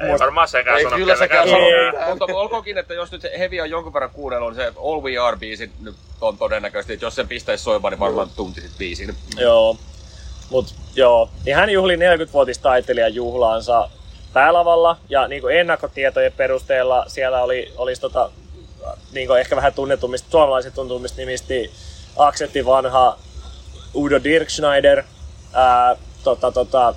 Ei 0.00 0.18
varmaan 0.18 0.48
sekään 0.48 0.78
Ei 0.78 0.84
sano 0.84 0.96
kyllä 0.96 1.16
sekään 1.16 1.48
sano. 1.48 1.58
Ei. 1.58 2.08
Mutta 2.08 2.24
olkoonkin, 2.24 2.78
että 2.78 2.94
jos 2.94 3.12
nyt 3.12 3.22
se 3.22 3.32
Heavy 3.38 3.60
on 3.60 3.70
jonkun 3.70 3.94
verran 3.94 4.10
kuunnellut, 4.10 4.56
niin 4.56 4.66
se 4.66 4.72
All 4.76 5.02
We 5.02 5.18
Are 5.18 5.36
biisi 5.36 5.70
nyt 5.80 5.96
on 6.20 6.38
todennäköisesti, 6.38 6.92
että 6.92 7.06
jos 7.06 7.14
sen 7.14 7.28
pistäisi 7.28 7.64
soimaan, 7.64 7.92
niin 7.92 8.00
varmaan 8.00 8.30
tuntisit 8.36 8.78
biisin. 8.78 9.14
Joo. 9.36 9.76
Mut 10.50 10.74
joo, 10.94 11.30
niin 11.44 11.56
hän 11.56 11.70
juhli 11.70 11.96
40-vuotistaiteilijan 11.96 13.14
juhlaansa 13.14 13.90
päälavalla 14.32 14.96
ja 15.08 15.28
niin 15.28 15.42
kuin 15.42 15.56
ennakkotietojen 15.56 16.32
perusteella 16.32 17.04
siellä 17.08 17.42
oli, 17.42 17.72
olisi 17.76 18.00
tota, 18.00 18.30
niin 19.12 19.26
kuin 19.26 19.40
ehkä 19.40 19.56
vähän 19.56 19.74
tunnetummista, 19.74 20.30
suomalaiset 20.30 20.74
tunnetummista 20.74 21.20
nimisti 21.20 21.72
Aksetti 22.16 22.66
vanha 22.66 23.18
Udo 23.94 24.24
Dirkschneider, 24.24 25.02
ää, 25.52 25.96
tota, 26.24 26.52
tota, 26.52 26.94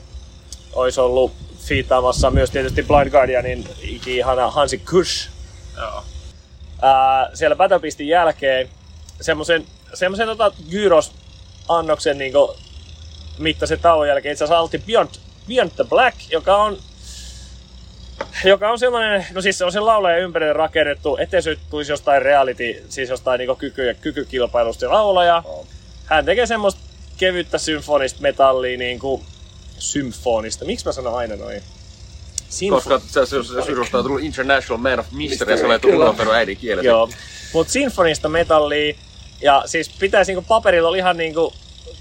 olisi 0.73 0.99
ollut 0.99 1.31
fiittaamassa 1.61 2.31
myös 2.31 2.51
tietysti 2.51 2.83
Blind 2.83 3.09
Guardianin 3.09 3.67
iki-ihana 3.81 4.51
Hansi 4.51 4.77
Kush, 4.77 5.29
Joo. 5.77 6.03
ää, 6.81 7.29
siellä 7.33 7.55
Battle 7.55 7.79
Beastin 7.79 8.07
jälkeen 8.07 8.69
semmoisen 9.21 9.65
semmoisen 9.93 10.27
tota, 10.27 10.51
gyros-annoksen 10.69 12.17
niinku, 12.17 12.55
mittaisen 13.37 13.79
tauon 13.79 14.07
jälkeen 14.07 14.33
itse 14.33 14.43
asiassa 14.43 14.77
Beyond, 14.87 15.09
Beyond 15.47 15.71
the 15.75 15.83
Black, 15.83 16.17
joka 16.31 16.55
on 16.55 16.77
joka 18.43 18.69
on 18.69 18.79
semmoinen, 18.79 19.25
no 19.33 19.41
siis 19.41 19.57
se 19.57 19.65
on 19.65 19.71
sen 19.71 19.85
laulaja 19.85 20.17
ympärille 20.17 20.53
rakennettu, 20.53 21.17
ettei 21.17 21.41
se 21.41 21.57
tulisi 21.69 21.91
jostain 21.91 22.21
reality, 22.21 22.85
siis 22.89 23.09
jostain 23.09 23.39
niinku 23.39 23.55
kyky, 23.55 23.97
kykykilpailusta 24.01 24.79
se 24.79 24.87
laulaja. 24.87 25.43
Hän 26.05 26.25
tekee 26.25 26.45
semmoista 26.45 26.81
kevyttä 27.17 27.57
symfonista 27.57 28.21
metallia, 28.21 28.77
niinku 28.77 29.23
symfonista. 29.81 30.65
Miksi 30.65 30.85
mä 30.85 30.91
sanon 30.91 31.15
aina 31.17 31.35
noin? 31.35 31.61
Sinfo- 32.49 32.69
Koska 32.69 32.99
se, 32.99 33.25
se, 33.25 33.43
se 33.43 33.61
syystä 33.65 33.97
on 33.97 34.03
tullut 34.03 34.21
International 34.21 34.77
Man 34.81 34.99
of 34.99 35.05
Mystery, 35.11 35.57
se 35.57 35.65
olet 35.65 35.85
unohtanut 35.85 36.33
äidinkielesi. 36.33 36.87
Joo. 36.87 37.09
Mut 37.53 37.69
sinfonista 37.69 38.29
metallia, 38.29 38.95
ja 39.41 39.63
siis 39.65 39.89
pitäisi 39.99 40.31
niinku 40.31 40.45
paperilla 40.47 40.87
olla 40.89 40.97
ihan 40.97 41.17
niinku 41.17 41.53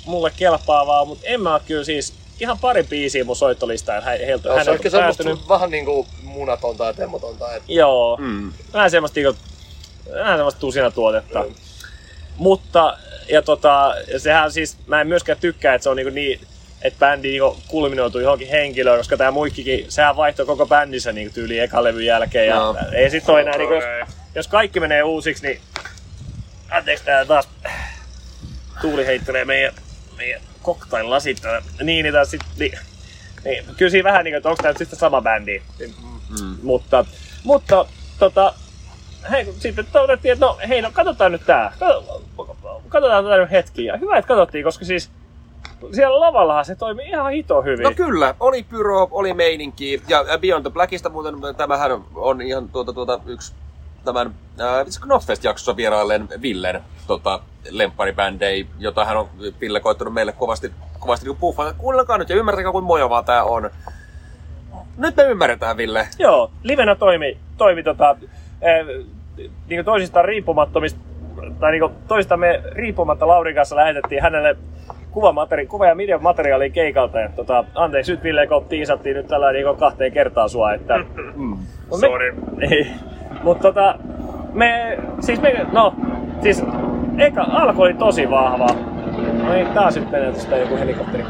mulle 0.06 0.32
kelpaavaa, 0.36 1.04
mutta 1.04 1.26
en 1.26 1.40
mä 1.40 1.60
kyllä 1.66 1.84
siis 1.84 2.12
ihan 2.40 2.58
pari 2.58 2.82
biisiä 2.82 3.24
mun 3.24 3.36
soittolistaan 3.36 4.02
hä- 4.02 4.10
heiltä 4.10 4.42
se 4.42 4.48
on 4.48 4.58
häneltä 4.58 4.72
ehkä 4.76 4.90
semmoista 4.90 5.24
päätynyt. 5.24 5.48
vähän 5.48 5.70
niinku 5.70 6.06
munatonta 6.22 6.84
ja 6.84 6.92
temmotonta. 6.92 7.54
Et 7.54 7.62
Joo, 7.68 8.16
Mm. 8.20 8.52
vähän 8.72 8.90
semmoista 8.90 9.20
niinku, 9.20 9.38
vähän 10.14 10.38
semmoista 10.38 10.60
tusina 10.60 10.90
tuotetta. 10.90 11.44
Mutta, 12.36 12.98
ja 13.28 13.42
tota, 13.42 13.94
sehän 14.18 14.52
siis, 14.52 14.76
mä 14.86 15.00
en 15.00 15.06
myöskään 15.06 15.38
tykkää, 15.40 15.74
että 15.74 15.82
se 15.82 15.88
on 15.90 15.96
niinku 15.96 16.14
niin, 16.14 16.40
että 16.82 16.98
bändi 16.98 17.28
niinku 17.28 17.56
kulminoituu 17.68 18.20
johonkin 18.20 18.48
henkilöön, 18.48 18.98
koska 18.98 19.16
tämä 19.16 19.30
muikkikin, 19.30 19.84
sehän 19.88 20.16
vaihtoi 20.16 20.46
koko 20.46 20.66
bändissä 20.66 21.12
niinku 21.12 21.34
tyyli 21.34 21.58
ekan 21.58 21.84
levyn 21.84 22.06
jälkeen. 22.06 22.46
Ja 22.46 22.54
Joo. 22.54 22.76
ei 22.92 23.10
sit 23.10 23.28
ole 23.28 23.40
enää, 23.40 23.56
niinku, 23.58 23.74
jos, 23.74 23.84
jos 24.34 24.48
kaikki 24.48 24.80
menee 24.80 25.02
uusiksi, 25.02 25.46
niin 25.46 25.60
anteeksi 26.70 27.04
tää 27.04 27.24
taas 27.24 27.48
tuuli 28.80 29.06
heittelee 29.06 29.44
meidän, 29.44 29.74
meidän 30.16 30.40
cocktail-lasit 30.64 31.40
täällä. 31.42 31.62
Niin, 31.82 32.02
niin, 32.04 32.14
sit, 32.26 32.40
niin, 32.58 32.78
niin, 33.44 33.64
kyllä 33.76 33.90
siinä 33.90 34.08
vähän 34.08 34.24
niin 34.24 34.32
kuin, 34.32 34.36
että 34.36 34.48
onko 34.48 34.62
tämä 34.62 34.70
nyt 34.72 34.78
sitten 34.78 34.98
sama 34.98 35.20
bändi. 35.22 35.62
Mm. 36.40 36.56
Mutta, 36.62 37.04
mutta 37.44 37.86
tota, 38.18 38.54
hei, 39.30 39.54
sitten 39.58 39.86
todettiin, 39.92 40.32
että 40.32 40.46
no 40.46 40.58
hei, 40.68 40.82
no 40.82 40.90
katsotaan 40.92 41.32
nyt 41.32 41.46
tää. 41.46 41.72
Kato- 41.78 42.24
Katsotaan 42.88 43.24
tätä 43.24 43.36
nyt 43.36 43.50
hetki. 43.50 43.84
Ja 43.84 43.96
hyvä, 43.96 44.16
että 44.18 44.28
katsottiin, 44.28 44.64
koska 44.64 44.84
siis 44.84 45.10
siellä 45.92 46.20
lavallahan 46.20 46.64
se 46.64 46.74
toimi 46.74 47.02
ihan 47.02 47.32
hito 47.32 47.62
hyvin. 47.62 47.82
No 47.82 47.92
kyllä, 47.96 48.34
oli 48.40 48.62
pyro, 48.62 49.08
oli 49.10 49.34
meininki. 49.34 50.02
Ja 50.08 50.24
äh, 50.32 50.40
Beyond 50.40 50.62
the 50.62 50.70
Blackista 50.70 51.08
muuten 51.08 51.34
tämähän 51.56 51.90
on 52.14 52.42
ihan 52.42 52.68
tuota, 52.68 52.92
tuota, 52.92 53.20
yksi 53.26 53.54
tämän 54.04 54.34
äh, 54.60 54.86
Knopfest-jaksossa 55.00 55.76
vierailleen 55.76 56.28
Villen 56.42 56.80
tota, 57.06 57.40
lempparibändei, 57.70 58.66
jota 58.78 59.04
hän 59.04 59.16
on 59.16 59.28
Ville 59.60 59.80
koittanut 59.80 60.14
meille 60.14 60.32
kovasti, 60.32 60.72
kovasti 60.98 61.26
niin 61.26 61.36
puffata. 61.36 61.74
Kuunnelkaa 61.78 62.18
nyt 62.18 62.28
ja 62.30 62.36
ymmärtäkää, 62.36 62.72
kuin 62.72 62.84
mojavaa 62.84 63.22
tää 63.22 63.44
on. 63.44 63.70
Nyt 64.96 65.16
me 65.16 65.22
ymmärretään, 65.22 65.76
Ville. 65.76 66.08
Joo, 66.18 66.50
livenä 66.62 66.94
toimi, 66.94 67.38
toimi 67.56 67.82
tota, 67.82 68.16
eh, 68.62 68.86
niin 69.68 69.84
toisistaan 69.84 70.24
riippumattomista, 70.24 71.00
tai 71.60 71.72
niin 71.72 71.90
toistamme 72.08 72.62
riippumatta 72.72 73.26
Laurin 73.26 73.54
kanssa 73.54 73.76
lähetettiin 73.76 74.22
hänelle 74.22 74.56
kuvamateri- 75.10 75.66
kuva- 75.66 75.86
ja 75.86 75.96
videomateriaalia 75.96 76.70
keikalta. 76.70 77.20
Ja, 77.20 77.28
tota, 77.36 77.64
anteeksi 77.74 78.12
nyt 78.12 78.22
Ville, 78.22 78.46
kun 78.46 78.64
tiisattiin 78.68 79.16
nyt 79.16 79.26
tällä 79.26 79.52
niin 79.52 79.76
kahteen 79.78 80.12
kertaan 80.12 80.48
sua. 80.50 80.72
Että, 80.72 80.98
Mm. 81.34 81.56
Mut 81.90 82.00
me- 82.00 82.06
Sorry. 82.06 82.34
Ei. 82.70 82.86
Mutta 83.42 83.62
tota, 83.62 83.94
me, 84.52 84.98
siis 85.20 85.40
me, 85.40 85.66
no, 85.72 85.94
siis 86.42 86.64
eka 87.18 87.42
alku 87.42 87.82
oli 87.82 87.94
tosi 87.94 88.30
vahva. 88.30 88.66
No 89.42 89.52
niin, 89.52 89.66
taas 89.66 89.96
nyt 89.96 90.10
menee 90.10 90.32
tästä 90.32 90.56
joku 90.56 90.76
helikopteri. 90.76 91.24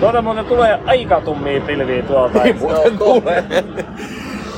Tuolta 0.00 0.22
muuten 0.22 0.44
tulee 0.44 0.78
aika 0.86 1.20
tummia 1.20 1.60
pilviä 1.60 2.02
tuolta. 2.02 2.38
Niin 2.44 2.58
muuten 2.58 2.98
tulee. 2.98 3.44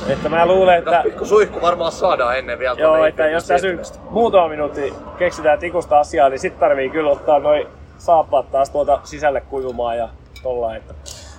että 0.09 0.29
mä 0.29 0.45
luulen, 0.45 0.77
että... 0.79 1.01
pikku 1.03 1.25
suihku 1.25 1.61
varmaan 1.61 1.91
saadaan 1.91 2.37
ennen 2.37 2.59
vielä. 2.59 2.75
Joo, 2.79 2.89
tuonne 2.89 3.07
että 3.07 3.27
jos 3.29 3.47
tässä 3.47 3.67
muutama 4.09 4.47
minuutti 4.47 4.93
keksitään 5.17 5.59
tikusta 5.59 5.99
asiaa, 5.99 6.29
niin 6.29 6.39
sit 6.39 6.59
tarvii 6.59 6.89
kyllä 6.89 7.09
ottaa 7.11 7.39
noin 7.39 7.67
saappaat 7.97 8.51
taas 8.51 8.69
tuolta 8.69 8.99
sisälle 9.03 9.41
kuivumaan 9.41 9.97
ja 9.97 10.09
tolla. 10.43 10.75
Että. 10.75 10.93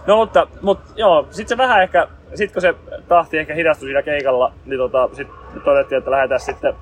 No 0.07 0.17
mutta, 0.17 0.47
mutta 0.63 0.93
joo, 0.97 1.27
sit 1.31 1.49
se 1.49 1.57
vähän 1.57 1.83
ehkä, 1.83 2.09
sit 2.35 2.53
kun 2.53 2.63
se 2.63 2.75
tahti 3.09 3.39
ehkä 3.39 3.55
hidastui 3.55 3.87
siinä 3.89 4.03
keikalla, 4.03 4.53
niin 4.67 4.79
tota, 4.79 5.09
sit 5.13 5.29
todettiin, 5.65 5.99
että 5.99 6.11
lähdetään 6.11 6.41
sitten 6.41 6.75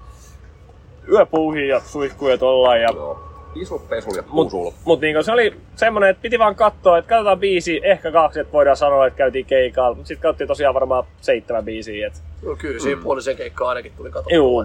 yöpuuhiin 1.13 1.69
ja 1.69 1.81
suihkuun 1.81 2.31
ja 2.31 2.39
tollaan. 2.39 2.81
Ja, 2.81 2.91
Joo. 2.95 3.27
Isu, 3.55 3.79
pesul 3.79 4.15
ja 4.17 4.23
mut, 4.29 4.53
mut 4.85 5.01
niin 5.01 5.25
se 5.25 5.33
oli 5.33 5.61
semmonen, 5.77 6.11
että 6.11 6.23
piti 6.23 6.39
vaan 6.39 6.55
katsoa, 6.55 6.99
että 6.99 7.09
katsotaan 7.09 7.41
biisi, 7.41 7.81
ehkä 7.85 8.13
kaksi, 8.13 8.41
että 8.41 8.53
voidaan 8.53 8.77
sanoa, 8.77 9.07
että 9.07 9.17
käytiin 9.17 9.47
keikalla. 9.47 9.95
Mutta 9.95 10.09
sitten 10.09 10.23
katsottiin 10.23 10.49
tosiaan 10.49 10.75
varmaan 10.75 11.05
seitsemän 11.21 11.65
biisiä. 11.65 12.07
Että 12.07 12.19
Joo, 12.43 12.57
kyllä 12.57 12.81
siinä 12.81 13.03
puolisen 13.03 13.37
keikkaa 13.37 13.69
ainakin 13.69 13.93
tuli 13.97 14.11
katsottua. 14.11 14.37
Juu. 14.37 14.65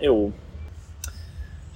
Juu. 0.00 0.32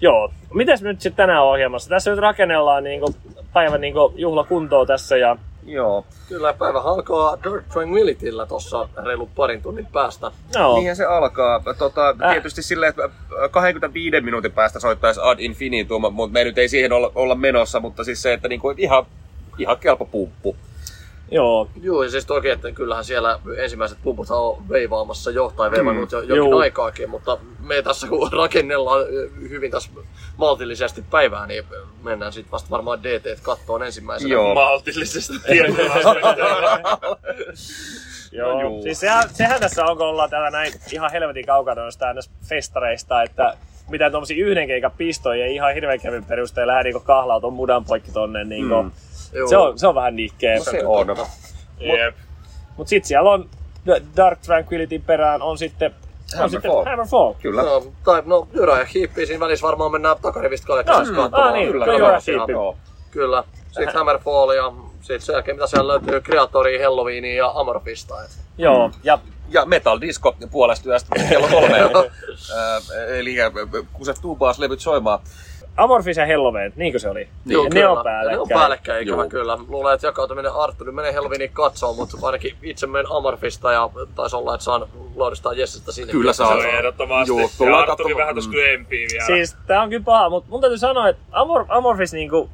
Joo. 0.05 0.33
Mites 0.55 0.83
nyt 0.83 1.01
sitten 1.01 1.17
tänään 1.27 1.43
ohjelmassa? 1.43 1.91
Tässä 1.91 2.11
nyt 2.11 2.21
rakennellaan 2.21 2.85
niinku 2.85 3.15
päivän 3.53 3.81
niinku 3.81 4.13
juhlakuntoa 4.17 4.87
tässä 4.87 5.17
ja 5.17 5.37
Joo. 5.67 6.05
Kyllä, 6.29 6.53
päivä 6.53 6.81
alkaa 6.81 7.39
Dark 7.45 7.65
Tranquilityllä 7.73 8.47
tuossa 8.47 8.89
reilun 9.05 9.31
parin 9.37 9.63
tunnin 9.63 9.87
päästä. 9.87 10.31
Joo. 10.55 10.75
Niinhän 10.75 10.97
se 10.97 11.05
alkaa. 11.05 11.63
Tota, 11.79 12.15
Äh. 12.25 12.33
Tietysti 12.33 12.63
silleen, 12.63 12.91
että 12.91 13.09
25 13.51 14.21
minuutin 14.21 14.53
päästä 14.53 14.81
soittaisi 14.81 15.21
Ad 15.23 15.39
Infinitum, 15.39 16.15
mutta 16.15 16.33
me 16.33 16.45
nyt 16.45 16.59
ei 16.59 16.69
siihen 16.69 16.93
olla, 16.93 17.13
olla 17.15 17.35
menossa, 17.35 17.81
mutta 17.81 18.05
siis 18.05 18.23
se, 18.23 18.33
että 18.33 18.49
niinku 18.49 18.75
ihan, 18.77 19.07
ihan 19.59 19.79
kelpo 19.79 20.05
pumppu. 20.05 20.57
Joo. 21.31 21.69
Joo, 21.83 22.03
ja 22.03 22.11
siis 22.11 22.27
toki, 22.27 22.49
että 22.49 22.73
kyllähän 22.73 23.05
siellä 23.05 23.39
ensimmäiset 23.57 23.99
pumput 24.03 24.31
on 24.31 24.69
veivaamassa 24.69 25.31
jo, 25.31 25.53
tai 25.57 25.71
veivannut 25.71 26.13
jo 26.13 26.21
jokin 26.21 26.37
Joo. 26.37 26.59
aikaakin, 26.59 27.11
mutta 27.11 27.39
me 27.61 27.83
tässä 27.83 28.09
kun 28.09 28.33
rakennellaan 28.33 29.01
hyvin 29.41 29.71
tässä 29.71 29.91
maltillisesti 30.37 31.05
päivää, 31.11 31.47
niin 31.47 31.65
mennään 32.03 32.33
sitten 32.33 32.53
vasta 32.53 32.71
varmaan 32.71 33.03
DT 33.03 33.41
kattoon 33.43 33.83
ensimmäisenä. 33.83 34.33
Joo. 34.33 34.55
Maltillisesti. 34.55 35.33
Joo, 38.33 38.61
juu. 38.63 38.83
siis 38.83 39.01
sehän, 39.01 39.25
sehän 39.33 39.61
tässä 39.61 39.85
on, 39.85 39.97
kun 39.97 40.07
ollaan 40.07 40.31
täällä 40.31 40.51
näin 40.51 40.73
ihan 40.93 41.11
helvetin 41.13 41.47
kaukana 41.47 41.83
noista 41.83 42.07
festareista, 42.49 43.23
että 43.23 43.57
mitä 43.89 44.11
tommosia 44.11 44.47
yhden 44.47 44.67
keikan 44.67 44.93
pistoja 44.99 45.45
ei 45.45 45.55
ihan 45.55 45.75
hirveän 45.75 46.01
kevyen 46.01 46.25
perusteella 46.25 46.73
lähde 46.73 46.93
kahlaa 47.05 47.41
ton 47.41 47.53
mudan 47.53 47.85
poikki 47.85 48.13
tonne. 48.13 48.45
Niinku. 48.45 48.83
Mm. 48.83 48.91
Joo. 49.35 49.49
Se, 49.49 49.57
on, 49.57 49.79
se 49.79 49.87
on 49.87 49.95
vähän 49.95 50.17
niikkeä. 50.17 50.57
No 50.59 50.65
se 50.65 50.87
on. 50.87 51.07
Jep. 51.81 52.17
Mut 52.77 52.89
sit 52.89 53.05
siellä 53.05 53.31
on 53.31 53.49
Dark 54.17 54.39
Tranquility 54.41 54.99
perään 54.99 55.43
on 55.43 55.59
sitten, 55.59 55.91
on 55.91 56.39
Hammerfall. 56.39 56.51
sitten 56.51 56.91
Hammerfall. 56.91 57.33
Kyllä. 57.43 57.63
No, 57.63 57.87
tai 58.05 58.23
no, 58.27 58.49
Jyrä 58.53 58.79
ja 58.79 58.85
Hiippi 58.85 59.27
siinä 59.27 59.41
välissä 59.41 59.67
varmaan 59.67 59.93
mennään 59.93 60.17
takarivistä 60.23 60.65
No, 60.65 60.67
kalekkeessa 60.69 61.13
mm, 61.13 61.35
ah, 61.35 61.53
niin, 61.53 61.73
Kyllä, 61.73 61.85
kyllä, 61.85 62.45
joo. 62.49 62.77
Kyllä. 63.11 63.45
Sitten 63.67 63.95
Hammerfall 63.95 64.51
ja 64.51 64.73
sitten 65.01 65.21
sen 65.21 65.33
jälkeen 65.33 65.57
mitä 65.57 65.67
siellä 65.67 65.89
löytyy, 65.89 66.21
Kreatoria, 66.21 66.89
Halloweenia 66.89 67.37
ja 67.37 67.53
Amorphista. 67.55 68.25
Et. 68.25 68.31
Joo, 68.59 68.91
ja 69.03 69.19
Ja 69.49 69.65
Metal 69.67 70.01
Disco 70.01 70.37
puolesta 70.51 70.89
yöstä 70.89 71.17
kello 71.29 71.49
kolme. 71.49 71.81
Ö, 71.81 73.07
Eli 73.19 73.41
äh, 73.41 73.53
kun 73.93 74.07
se 74.07 74.15
tuubaas 74.23 74.59
levyt 74.59 74.81
soimaan. 74.81 75.19
Amorphis 75.77 76.17
ja 76.17 76.27
Helloween, 76.27 76.73
niinkö 76.77 76.99
se 76.99 77.09
oli? 77.09 77.29
Joo, 77.47 77.65
ja 77.65 77.71
ne 77.71 77.81
kyllä. 77.81 77.91
on 77.91 77.97
Ne 77.97 77.99
on 77.99 78.05
päällekkäin. 78.05 78.49
päällekkäin, 78.59 79.03
ikävä 79.03 79.23
Joo. 79.23 79.29
kyllä. 79.29 79.59
Luulen, 79.69 79.95
että 79.95 80.07
jakautuminen 80.07 80.53
Arturi 80.53 80.93
menee 80.93 81.13
Halloweeniin 81.13 81.51
katsomaan, 81.53 81.97
mutta 81.97 82.17
ainakin 82.23 82.55
itse 82.63 82.87
menen 82.87 83.07
Amorphista 83.11 83.73
ja 83.73 83.91
taisi 84.15 84.37
olla, 84.37 84.55
että 84.55 84.65
saan 84.65 84.87
lohdistaa 85.17 85.53
Jessestä 85.53 85.93
sinne. 85.93 86.13
Kyllä 86.13 86.33
Se 86.33 86.37
saa. 86.37 86.49
oli 86.49 86.69
ehdottomasti. 86.69 87.31
Joo, 87.31 87.39
ja 87.39 87.45
Arturi 87.47 87.87
katsomaan. 87.87 88.17
vähän 88.17 88.35
tuossa 88.35 88.51
kyllä 88.51 88.67
empii 88.69 89.07
vielä. 89.13 89.27
Siis 89.27 89.57
tää 89.67 89.83
on 89.83 89.89
kyllä 89.91 90.05
paha, 90.05 90.31
mutta 90.31 90.51
mun 90.51 90.61
täytyy 90.61 90.79
sanoa, 90.79 91.09
että 91.09 91.23
Amor, 91.33 91.65
Amorphis 91.69 92.13
niinku... 92.13 92.51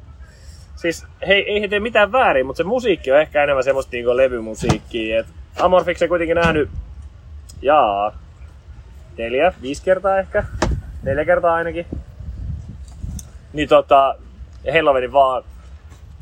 Siis 0.75 1.05
he, 1.27 1.33
ei 1.33 1.61
he 1.61 1.67
tee 1.67 1.79
mitään 1.79 2.11
väärin, 2.11 2.45
mutta 2.45 2.57
se 2.57 2.63
musiikki 2.63 3.11
on 3.11 3.19
ehkä 3.21 3.43
enemmän 3.43 3.63
semmoista 3.63 3.89
niinku 3.91 4.17
levymusiikkia. 4.17 5.19
Et 5.19 5.25
Amorphiksen 5.59 6.09
kuitenkin 6.09 6.35
nähnyt, 6.35 6.69
jaa, 7.61 8.11
neljä, 9.17 9.53
viisi 9.61 9.83
kertaa 9.83 10.19
ehkä. 10.19 10.43
Neljä 11.03 11.25
kertaa 11.25 11.53
ainakin. 11.55 11.85
Niin 13.53 13.69
tota, 13.69 14.15
ja 14.63 14.73
Helloweenin 14.73 15.13
vaan 15.13 15.43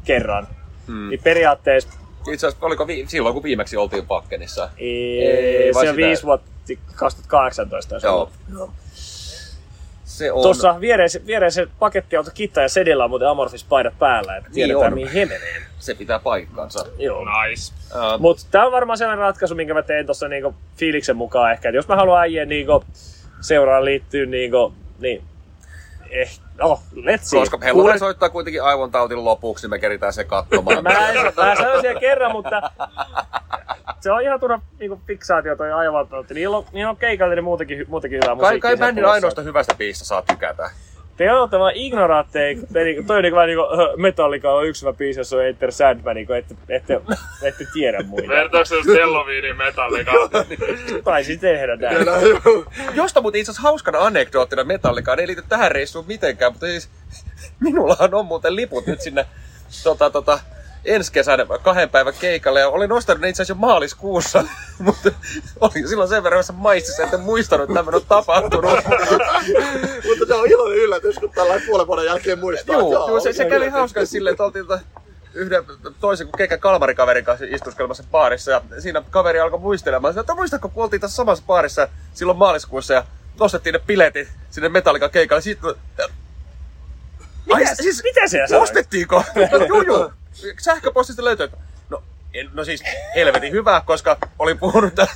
kerran. 0.06 0.48
Hmm. 0.88 1.10
Niin 1.10 1.22
periaatteessa 1.24 1.90
Itse 2.34 2.48
asiassa 2.48 2.66
oliko 2.66 2.88
vi- 2.88 3.06
silloin, 3.08 3.34
kun 3.34 3.44
viimeksi 3.44 3.78
oltiin 3.78 4.06
Pakkenissa? 4.06 4.70
ei, 4.78 5.22
Ei, 5.28 5.74
se 5.74 5.90
on 5.90 5.96
viisi 5.96 6.24
vuotta 6.24 6.50
2018. 6.96 7.90
taisi 7.90 8.08
olla. 8.08 8.30
Joo. 8.54 8.72
Se 10.06 10.32
on... 10.32 10.42
Tuossa 10.42 10.82
viereisen, 10.82 11.26
viereisen 11.26 11.68
pakettiauto 11.80 12.32
kitta 12.34 12.62
ja 12.62 12.70
sedillä 12.70 13.04
on 13.04 13.10
muuten 13.10 13.28
Amorphis 13.28 13.64
paidat 13.64 14.00
päällä, 14.00 14.38
että 14.38 14.50
tiedetään 14.54 14.86
on. 14.88 14.94
mihin 14.94 15.12
he 15.12 15.26
menee. 15.26 15.62
Se 15.80 15.94
pitää 15.94 16.20
paikkansa. 16.20 16.86
Joo. 16.98 17.26
Nice. 17.26 17.74
Uh, 17.92 18.20
Mutta 18.20 18.44
tämä 18.52 18.66
on 18.66 18.72
varmaan 18.72 18.98
sellainen 18.98 19.26
ratkaisu, 19.26 19.56
minkä 19.56 19.74
mä 19.74 19.82
teen 19.82 20.06
tuossa 20.06 20.28
niinku 20.28 20.56
fiiliksen 20.78 21.18
mukaan 21.18 21.52
ehkä. 21.52 21.70
Et 21.70 21.76
jos 21.76 21.88
mä 21.88 21.96
haluan 21.96 22.22
äijien 22.22 22.50
niinku 22.50 22.84
seuraan 23.42 23.86
liittyä 23.86 24.26
niinku, 24.26 24.74
niin 25.00 25.24
eh, 26.10 26.40
no, 26.60 26.80
let's 26.96 27.20
see. 27.24 27.40
koska 27.40 27.58
Helloween 27.64 28.00
soittaa 28.00 28.30
kuitenkin 28.30 28.64
aivon 28.64 28.92
tautin 28.92 29.26
lopuksi, 29.26 29.64
niin 29.64 29.70
me 29.70 29.80
keritään 29.80 30.14
se 30.14 30.24
katsomaan. 30.24 30.84
Mä, 30.84 31.10
en, 31.10 31.34
mä 31.36 31.56
sanoin 31.56 31.82
siellä 31.82 32.00
kerran, 32.00 32.32
mutta 32.32 32.62
se 34.02 34.12
on 34.12 34.22
ihan 34.22 34.40
turha 34.40 34.60
niinku 34.80 35.02
fiksaatio 35.08 35.56
toi 35.56 35.72
aivan 35.72 36.08
Niillä 36.34 36.58
on, 36.58 36.66
niillä 36.72 36.90
on 36.90 36.98
keikallinen 36.98 37.44
muutenkin, 37.44 37.86
muutenkin 37.88 38.18
hyvää 38.24 38.28
kai, 38.28 38.36
musiikkia. 38.36 38.62
kai 38.62 38.78
siellä 38.78 38.88
bändin 38.88 39.06
ainoasta 39.06 39.42
hyvästä 39.42 39.76
biisistä 39.76 40.06
saa 40.06 40.22
tykätä. 40.22 40.70
Te 41.20 41.34
olette 41.34 41.60
vaan 41.60 41.76
ignoraatteja, 41.76 42.62
te 42.74 42.84
niinku, 42.84 43.04
toi 43.08 43.18
on 43.18 43.24
niinku 43.24 43.36
vähän 43.36 43.48
niinku 43.48 43.64
äh, 43.64 43.98
Metallica 43.98 44.52
on 44.52 44.68
yksi 44.68 44.82
hyvä 44.82 44.94
biisi, 44.94 45.20
jos 45.20 45.34
on 45.34 45.46
Enter 45.46 45.72
Sandman, 45.72 46.16
niinku 46.16 46.34
ette, 46.34 46.56
ette, 46.70 47.02
ette 47.44 47.66
tiedä 47.74 48.04
muita. 48.04 48.28
Vertaako 48.28 48.66
se 48.66 48.76
just 48.76 48.90
Halloweenin 48.90 49.58
Metallica? 49.58 50.12
Taisi 51.04 51.38
tehdä 51.38 51.76
näin. 51.76 51.98
Josta 52.94 53.22
muuten 53.22 53.40
itse 53.40 53.52
asiassa 53.52 53.70
hauskana 53.70 54.00
anekdoottina 54.00 54.64
Metallicaan 54.64 55.20
ei 55.20 55.28
liity 55.28 55.44
tähän 55.50 55.72
reissuun 55.72 56.08
mitenkään, 56.08 56.52
mutta 56.52 56.66
siis 56.66 56.90
minullahan 57.60 58.14
on 58.14 58.26
muuten 58.26 58.56
liput 58.56 58.88
nyt 58.88 59.02
sinne 59.02 59.26
tota, 59.84 60.10
tota, 60.10 60.40
ensi 60.86 61.12
kesän 61.12 61.40
kahden 61.64 61.90
päivän 61.90 62.14
keikalle 62.20 62.60
ja 62.60 62.70
olin 62.70 62.92
ostanut 62.92 63.22
ne 63.22 63.30
itse 63.30 63.42
asiassa 63.42 63.52
jo 63.52 63.68
maaliskuussa, 63.68 64.44
mutta 64.80 65.12
olin 65.62 65.88
silloin 65.88 66.10
sen 66.10 66.24
verran 66.24 66.44
maistissa, 66.54 67.04
että 67.04 67.16
en 67.16 67.22
muistanut, 67.22 67.64
että 67.64 67.74
tämmöinen 67.74 68.02
on 68.02 68.08
tapahtunut. 68.08 68.72
mutta 70.08 70.26
se 70.28 70.34
on 70.34 70.48
iloinen 70.48 70.78
yllätys, 70.78 71.20
kun 71.20 71.30
tällä 71.30 71.62
puolen 71.68 71.88
vuoden 71.88 72.06
jälkeen 72.06 72.40
muistaa. 72.40 72.76
Joo, 72.76 72.94
Jaa, 72.94 73.10
joo 73.10 73.20
se, 73.20 73.34
se 73.34 73.44
kävi 73.44 73.56
yllätys. 73.56 73.74
hauska 73.74 74.06
silleen, 74.06 74.32
että 74.32 74.44
oltiin 74.44 74.66
yhden 75.34 75.64
toisen 76.00 76.28
kuin 76.28 76.38
keikan 76.38 76.60
kalmarikaverin 76.60 77.26
kanssa 77.26 77.46
istuskelmassa 77.50 78.04
baarissa 78.12 78.52
ja 78.52 78.62
siinä 78.80 79.04
kaveri 79.10 79.40
alkoi 79.40 79.60
muistelemaan, 79.60 80.20
että 80.20 80.36
muistatko 80.36 80.70
kun 80.70 80.84
oltiin 80.84 81.02
tässä 81.02 81.16
samassa 81.16 81.44
baarissa 81.48 81.88
silloin 82.14 82.38
maaliskuussa 82.38 82.94
ja 82.94 83.04
nostettiin 83.40 83.74
ne 83.74 83.80
piletit 83.80 84.28
sinne 84.50 84.70
Metallica 84.70 85.10
keikalle. 85.10 85.42
Sitten, 85.42 85.76
Ai, 87.50 87.62
Mitä, 87.64 87.76
siis, 87.76 88.04
mitä 88.04 88.28
se 88.28 88.48
sanoi? 88.48 88.64
ostettiinko? 88.64 89.24
joo, 89.70 89.82
joo. 89.82 90.12
Sähköpostista 90.62 91.24
löytyy. 91.24 91.44
että- 91.44 91.58
No, 91.90 92.04
en, 92.34 92.50
no 92.54 92.66
siis 92.66 92.84
helvetin 93.16 93.52
hyvä, 93.52 93.82
koska 93.86 94.18
olin 94.40 94.60
puhunut 94.60 94.96
tä- 94.96 95.08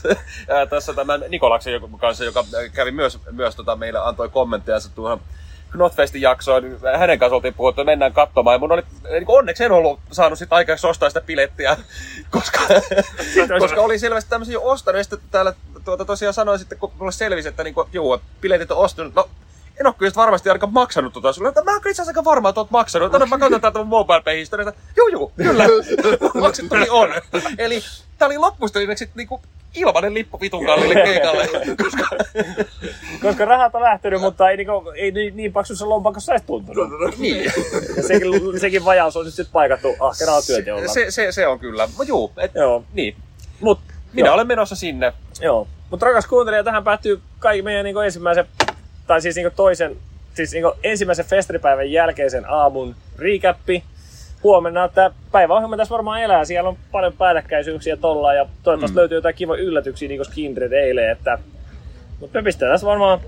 ää, 0.49 0.65
tässä 0.65 0.93
tämän 0.93 1.23
Nikolaksen 1.29 1.81
kanssa, 1.99 2.23
joka 2.25 2.45
kävi 2.73 2.91
myös, 2.91 3.19
myös 3.31 3.55
tota, 3.55 3.75
meille 3.75 3.99
antoi 3.99 4.29
kommentteja 4.29 4.77
tuohon 4.95 5.21
Knotfestin 5.71 6.21
jaksoon. 6.21 6.63
niin 6.63 6.77
Hänen 6.97 7.19
kanssa 7.19 7.35
oltiin 7.35 7.53
puhuttu, 7.53 7.81
että 7.81 7.91
mennään 7.91 8.13
katsomaan. 8.13 8.55
Ja 8.55 8.59
mun 8.59 8.71
oli, 8.71 8.83
niin 9.11 9.25
kuin 9.25 9.37
onneksi 9.39 9.63
en 9.63 9.71
ollut 9.71 9.99
saanut 10.11 10.39
sit 10.39 10.53
aikaisemmin 10.53 10.89
ostaa 10.89 11.09
sitä 11.09 11.21
pilettiä, 11.21 11.77
koska, 12.31 12.59
koska 13.59 13.81
oli 13.81 13.99
selvästi 13.99 14.29
tämmöisiä 14.29 14.53
jo 14.53 14.61
ostanut. 14.63 14.97
Ja 14.97 15.03
sitten 15.03 15.19
täällä 15.31 15.53
tuota, 15.85 16.05
tosiaan 16.05 16.33
sanoin 16.33 16.59
sitten, 16.59 16.77
kun 16.77 16.91
mulle 16.99 17.11
selvisi, 17.11 17.47
että 17.49 17.63
niin 17.63 17.73
kuin, 17.73 17.89
juu, 17.93 18.21
piletit 18.41 18.71
on 18.71 18.77
ostunut. 18.77 19.15
No, 19.15 19.29
en 19.79 19.87
ole 19.87 19.95
kyllä 19.97 20.11
varmasti 20.15 20.49
ainakaan 20.49 20.73
maksanut 20.73 21.13
tota 21.13 21.33
sulle. 21.33 21.51
Mä 21.63 21.71
oon 21.71 21.77
itse 21.77 21.89
asiassa 21.89 22.09
aika 22.09 22.23
varma, 22.23 22.49
että 22.49 22.61
oot 22.61 22.71
maksanut. 22.71 23.11
Tänne 23.11 23.27
mä 23.27 23.37
katson 23.37 23.61
täältä 23.61 23.79
mun 23.79 23.87
mobile 23.87 24.21
pay 24.21 24.37
historiasta. 24.37 24.81
Juu, 24.97 25.07
juu, 25.07 25.31
kyllä. 25.37 25.65
Maksettukin 26.41 26.91
on. 26.91 27.09
Eli 27.57 27.81
tää 28.17 28.25
oli 28.25 28.37
loppustelinneksi 28.37 29.09
niinku 29.15 29.41
ilmanen 29.75 30.13
lippu 30.13 30.39
vitun 30.41 30.65
kallille 30.65 30.95
keikalle. 30.95 31.47
Koska, 31.83 32.07
Koska 33.21 33.45
rahat 33.45 33.75
on 33.75 33.81
lähtenyt, 33.81 34.21
mutta 34.21 34.49
ei, 34.49 34.57
niinku, 34.57 34.91
ei 34.95 35.11
niin, 35.11 35.35
niin 35.37 35.53
paksussa 35.53 35.89
lompakossa 35.89 36.31
edes 36.33 36.43
tuntunut. 36.45 37.17
niin. 37.17 37.43
Ja 37.97 38.03
sekin, 38.03 38.59
sekin 38.59 38.85
vajaus 38.85 39.17
on 39.17 39.25
nyt 39.25 39.33
sit 39.33 39.51
paikattu 39.51 39.95
ahkeralla 39.99 40.41
työnteolla. 40.41 40.87
se, 40.87 41.11
se, 41.11 41.31
se, 41.31 41.47
on 41.47 41.59
kyllä. 41.59 41.89
Mut 41.97 42.07
juu, 42.07 42.31
et, 42.37 42.51
Joo. 42.55 42.83
niin. 42.93 43.15
Mut, 43.61 43.79
Minä 44.13 44.27
joo. 44.27 44.33
olen 44.35 44.47
menossa 44.47 44.75
sinne. 44.75 45.13
Joo. 45.41 45.67
Mutta 45.89 46.05
rakas 46.05 46.27
kuuntelija, 46.27 46.63
tähän 46.63 46.83
päättyy 46.83 47.21
kaikki 47.39 47.61
meidän 47.61 47.83
niinku 47.83 47.99
ensimmäisen, 47.99 48.45
tai 49.07 49.21
siis 49.21 49.35
niinku 49.35 49.53
toisen, 49.55 49.97
siis 50.33 50.51
niinku 50.51 50.71
ensimmäisen 50.83 51.25
festaripäivän 51.25 51.91
jälkeisen 51.91 52.49
aamun 52.49 52.95
recappi. 53.17 53.83
Huomenna 54.43 54.87
tämä 54.87 55.11
päiväohjelma 55.31 55.77
tässä 55.77 55.93
varmaan 55.93 56.21
elää. 56.21 56.45
Siellä 56.45 56.69
on 56.69 56.77
paljon 56.91 57.13
päällekkäisyyksiä 57.13 57.97
tolla 57.97 58.33
ja 58.33 58.45
toivottavasti 58.63 58.95
mm. 58.95 58.99
löytyy 58.99 59.17
jotain 59.17 59.35
kiva 59.35 59.55
yllätyksiä 59.55 60.07
niin 60.07 60.17
kuin 60.17 60.25
Skindred 60.25 60.71
eilen. 60.71 61.09
Että... 61.09 61.39
Mutta 62.19 62.39
me 62.39 62.43
pistetään 62.43 62.73
tässä 62.73 62.87
varmaan 62.87 63.19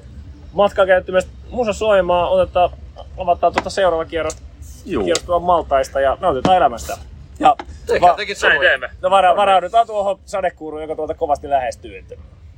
matkakäyttömästä 0.54 1.32
musa 1.50 1.74
soimaan, 1.74 2.30
otetaan, 2.30 2.70
avataan 3.18 3.54
tuota 3.54 3.70
seuraava 3.70 4.06
kierros, 4.06 4.38
kierros 4.84 5.42
Maltaista 5.42 6.00
ja 6.00 6.18
nautitaan 6.22 6.58
elämästä. 6.58 6.98
Ja 7.40 7.56
Tehdään 7.86 8.12
va- 8.12 8.18
tekin 8.18 8.36
samoin. 8.36 8.68
no 9.02 9.10
vara, 9.10 9.36
varaudutaan 9.36 9.88
tuohon 9.88 10.20
sadekuuruun, 10.26 10.82
joka 10.82 10.96
tuolta 10.96 11.14
kovasti 11.14 11.50
lähestyy. 11.50 11.98
Että 11.98 12.16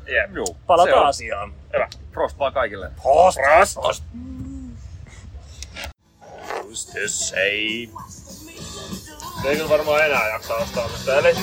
Jep. 0.08 0.36
Juu. 0.36 0.58
palataan 0.68 1.02
on. 1.02 1.08
asiaan. 1.08 1.54
Hyvä. 1.74 1.88
Prost 2.12 2.40
vaan 2.40 2.54
kaikille. 2.54 2.92
Prost! 3.04 3.38
Prost. 3.74 4.04
Who's 6.68 6.92
to 6.94 7.08
say? 7.08 7.88
Ei 9.46 9.56
kyllä 9.56 9.70
varmaan 9.70 10.06
enää 10.06 10.28
jaksa 10.28 10.56
ostaa 10.56 10.88
mistä. 10.88 11.18
Eli 11.18 11.36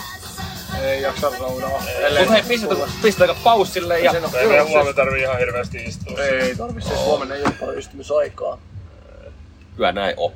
Ei 0.83 1.03
jaksa 1.03 1.33
roudaa. 1.39 1.71
Mutta 1.71 2.33
hei, 2.33 2.43
pistetäänkö, 2.49 2.87
pistetäänkö 3.03 3.43
paussille 3.45 4.01
ja... 4.01 4.13
Sen 4.13 4.25
ei 4.41 4.49
meidän 4.49 4.67
huomenna 4.67 4.93
tarvii 4.93 5.23
ihan 5.23 5.39
hirveästi 5.39 5.85
istua. 5.85 6.19
Ei 6.23 6.57
tarvi 6.57 6.81
siis 6.81 6.99
huomenna 6.99 7.35
ei 7.35 7.43
ole 7.43 7.53
paljon 7.61 7.79
istumisaikaa. 7.79 8.59
Kyllä 9.77 9.93
näin 9.93 10.15
on. 10.17 10.33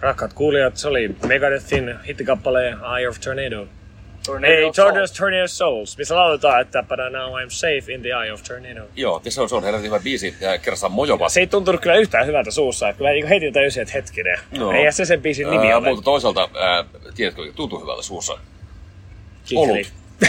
Rakkaat 0.00 0.32
kuulijat, 0.32 0.76
se 0.76 0.88
oli 0.88 1.16
Megadethin 1.26 1.94
hittikappaleen 2.08 2.78
Eye 2.98 3.08
of 3.08 3.20
Tornado. 3.20 3.66
Tornado 4.26 4.52
Ei, 4.52 4.64
of 4.64 4.76
Tornado's 4.76 5.18
Tornado 5.18 5.48
Souls, 5.48 5.98
missä 5.98 6.16
lauletaan, 6.16 6.60
että 6.60 6.82
But 6.82 6.98
now 6.98 7.32
I'm 7.32 7.50
safe 7.50 7.92
in 7.92 8.00
the 8.02 8.08
eye 8.08 8.32
of 8.32 8.42
tornado. 8.42 8.80
Joo, 8.96 9.22
se 9.28 9.40
on, 9.40 9.48
se 9.48 9.54
on 9.54 9.64
helvetin 9.64 9.86
hyvä 9.86 10.00
biisi. 10.00 10.34
Ja 10.40 10.58
kerrassaan 10.58 10.92
mojova. 10.92 11.28
Se 11.28 11.40
ei 11.40 11.46
tuntunut 11.46 11.80
kyllä 11.80 11.96
yhtään 11.96 12.26
hyvältä 12.26 12.50
suussa. 12.50 12.88
Että 12.88 12.98
kyllä 12.98 13.10
niin 13.10 13.26
heti 13.26 13.52
täysin, 13.52 13.82
että 13.82 13.94
hetkinen. 13.94 14.38
No. 14.58 14.72
Eihän 14.72 14.92
se 14.92 15.04
sen 15.04 15.22
biisin 15.22 15.50
nimi 15.50 15.70
Ää, 15.70 15.76
ole. 15.78 15.88
mutta 15.88 16.04
toisaalta, 16.04 16.48
ää, 16.60 16.84
tiedätkö, 17.14 17.42
tuntuu 17.54 17.80
hyvältä 17.80 18.02
suussa. 18.02 18.38
Kikli. 19.44 19.64
olut. 19.64 19.92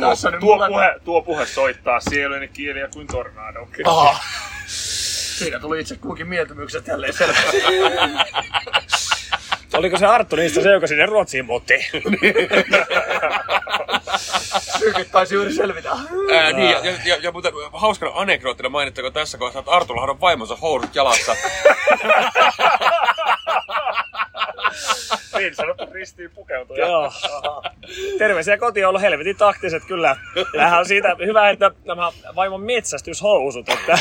Tässä 0.00 0.30
nyt 0.30 0.40
Tuo 0.40 0.54
mulle... 0.54 0.68
puhe, 0.68 0.94
tuo 1.04 1.22
puhe 1.22 1.46
soittaa 1.46 2.00
sieluni 2.00 2.48
kieliä 2.48 2.88
kuin 2.94 3.06
tornado. 3.06 3.60
Aha. 3.84 4.20
Siinä 4.66 5.58
tuli 5.60 5.80
itse 5.80 5.96
kukin 5.96 6.28
mieltymykset 6.28 6.86
jälleen 6.86 7.12
selvästi. 7.12 7.56
Oliko 9.74 9.98
se 9.98 10.06
Arttu 10.06 10.36
niistä 10.36 10.60
se, 10.60 10.70
joka 10.70 10.86
sinne 10.86 11.06
Ruotsiin 11.06 11.46
muutti? 11.46 11.74
Sykit 14.78 15.10
taisi 15.12 15.34
juuri 15.34 15.52
selvitä. 15.52 15.90
Ää, 16.34 16.52
niin, 16.52 16.70
ja, 16.70 16.80
ja, 16.84 16.92
ja, 17.04 17.16
ja 17.22 17.32
muuten 17.32 17.52
hauskana 17.72 18.12
anekdoottina 18.14 18.68
mainittako 18.68 19.10
tässä 19.10 19.38
kohdassa, 19.38 19.58
että 19.58 19.70
Artullahan 19.70 20.10
on 20.10 20.20
vaimonsa 20.20 20.56
housut 20.56 20.94
jalassa. 20.94 21.36
Niin 25.40 25.54
sanottu 25.54 25.86
ristiin 25.92 26.30
pukeutuja. 26.30 26.86
Joo. 26.86 27.12
Terveisiä 28.18 28.58
kotiin 28.58 28.86
on 28.86 28.88
ollut 28.88 29.02
helvetin 29.02 29.36
taktiset 29.36 29.82
kyllä. 29.84 30.16
Tämähän 30.52 30.78
on 30.78 30.86
siitä 30.86 31.16
hyvä, 31.26 31.50
että 31.50 31.70
nämä 31.84 32.12
vaimon 32.36 32.60
metsästyshousut, 32.62 33.68
että 33.68 33.98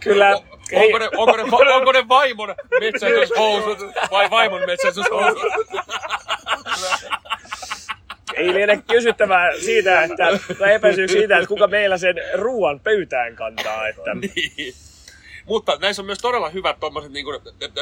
kyllä... 0.00 0.40
Onko 0.74 0.98
ne, 0.98 1.08
onko, 1.16 1.36
ne, 1.36 1.50
va- 1.50 1.74
onko 1.76 1.92
ne 1.92 2.08
vaimon 2.08 2.54
metsästyshousut 2.80 3.78
vai 4.10 4.30
vaimon 4.30 4.60
metsästyshousut? 4.66 5.52
Ei 8.34 8.54
liene 8.54 8.82
kysyttävää 8.90 9.52
siitä, 9.60 10.02
että, 10.02 10.24
tai 10.58 10.74
epäisyys 10.74 11.12
siitä, 11.12 11.36
että 11.36 11.48
kuka 11.48 11.66
meillä 11.66 11.98
sen 11.98 12.14
ruoan 12.34 12.80
pöytään 12.80 13.36
kantaa. 13.36 13.88
Että, 13.88 14.14
Niin. 14.14 14.74
Mutta 15.46 15.78
näissä 15.80 16.02
on 16.02 16.06
myös 16.06 16.18
todella 16.18 16.48
hyvät 16.48 16.80
tommoset 16.80 17.12
niin 17.12 17.24
kuin, 17.24 17.40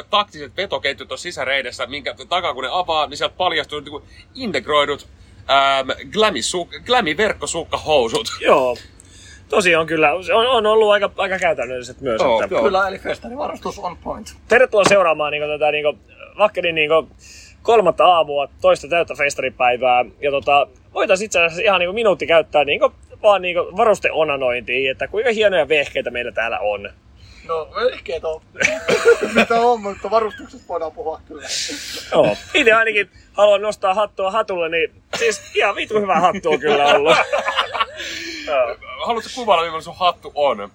taktiset 0.09 0.57
vetoketjut 0.57 1.07
tuossa 1.07 1.23
sisäreidessä, 1.23 1.85
minkä 1.85 2.15
takaa 2.29 2.53
kun 2.53 2.63
ne 2.63 2.69
avaa, 2.71 3.07
niin 3.07 3.17
sieltä 3.17 3.35
paljastuu 3.37 3.79
niin 3.79 3.91
kuin, 3.91 4.03
integroidut 4.35 5.07
ähm, 5.49 5.89
glammy-verkkosukkahousut. 6.85 8.27
joo. 8.41 8.77
Tosi 9.49 9.75
on 9.75 9.87
kyllä, 9.87 10.23
se 10.25 10.33
on, 10.33 10.47
on 10.47 10.65
ollut 10.65 10.91
aika, 10.91 11.11
aika 11.17 11.39
käytännölliset 11.39 12.01
myös. 12.01 12.21
Joo, 12.21 12.41
että, 12.41 12.55
joo. 12.55 12.63
Kyllä, 12.63 12.87
eli 12.87 12.99
festarivarustus 12.99 13.79
on 13.79 13.97
point. 13.97 14.35
tervetuloa 14.47 14.85
seuraamaan 14.85 15.31
niin 15.31 15.43
tätä 15.43 15.71
niin 15.71 15.85
Vakkerin 16.37 16.75
niin 16.75 16.89
kolmatta 17.61 18.05
aamua, 18.05 18.47
toista 18.61 18.87
täyttä 18.87 19.15
festaripäivää. 19.15 20.05
Ja 20.21 20.31
tota, 20.31 20.67
voitaisiin 20.93 21.25
itse 21.25 21.39
asiassa 21.41 21.63
ihan 21.63 21.79
niin 21.79 21.95
minuutti 21.95 22.27
käyttää 22.27 22.63
niin 22.63 22.81
vaan 23.21 23.41
niin 23.41 23.57
varusteonanointiin, 23.57 24.91
että 24.91 25.07
kuinka 25.07 25.31
hienoja 25.31 25.69
vehkeitä 25.69 26.11
meillä 26.11 26.31
täällä 26.31 26.59
on. 26.59 26.89
No, 27.47 27.67
ehkä 27.93 28.13
on. 28.23 28.41
Mitä 29.35 29.61
on, 29.61 29.81
mutta 29.81 30.11
varustuksesta 30.11 30.67
voidaan 30.67 30.91
puhua 30.91 31.21
kyllä. 31.27 31.47
Joo. 32.11 32.37
Itse 32.53 32.71
ainakin 32.71 33.09
haluan 33.33 33.61
nostaa 33.61 33.93
hattua 33.93 34.31
hatulle, 34.31 34.69
niin 34.69 35.03
siis 35.17 35.41
ihan 35.55 35.75
vitu 35.75 35.99
hyvä 35.99 36.19
hattu 36.19 36.51
on 36.51 36.59
kyllä 36.59 36.85
ollut. 36.85 37.17
Haluatko 39.05 39.29
kuvailla, 39.35 39.63
millainen 39.63 39.83
sun 39.83 39.97
hattu 39.97 40.31
on? 40.35 40.71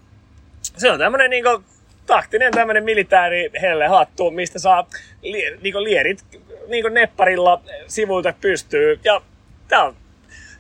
Se 0.76 0.90
on 0.90 0.98
tämmönen 0.98 1.30
niinku 1.30 1.64
taktinen 2.06 2.52
tämmönen 2.52 2.84
militääri 2.84 3.50
helle 3.60 3.86
hattu, 3.86 4.30
mistä 4.30 4.58
saa 4.58 4.86
li, 5.22 5.58
niinku 5.62 5.84
lierit 5.84 6.24
niinku 6.68 6.88
nepparilla 6.88 7.60
sivuilta 7.86 8.32
pystyy. 8.40 9.00
Ja 9.04 9.20
tää 9.68 9.84
on, 9.84 9.96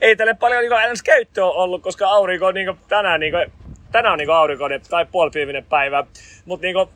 ei 0.00 0.16
tälle 0.16 0.34
paljon 0.34 0.60
niinku 0.60 0.76
käyttöä 1.04 1.44
ollut, 1.44 1.82
koska 1.82 2.08
aurinko 2.08 2.46
on 2.46 2.54
niinku 2.54 2.76
tänään 2.88 3.20
niinku, 3.20 3.38
tänään 3.96 4.12
on 4.12 4.18
niinku 4.18 4.32
aurinkoinen 4.32 4.80
tai 4.90 5.06
puolipiivinen 5.12 5.64
päivä. 5.64 6.04
Mut 6.44 6.60
niinku 6.60 6.90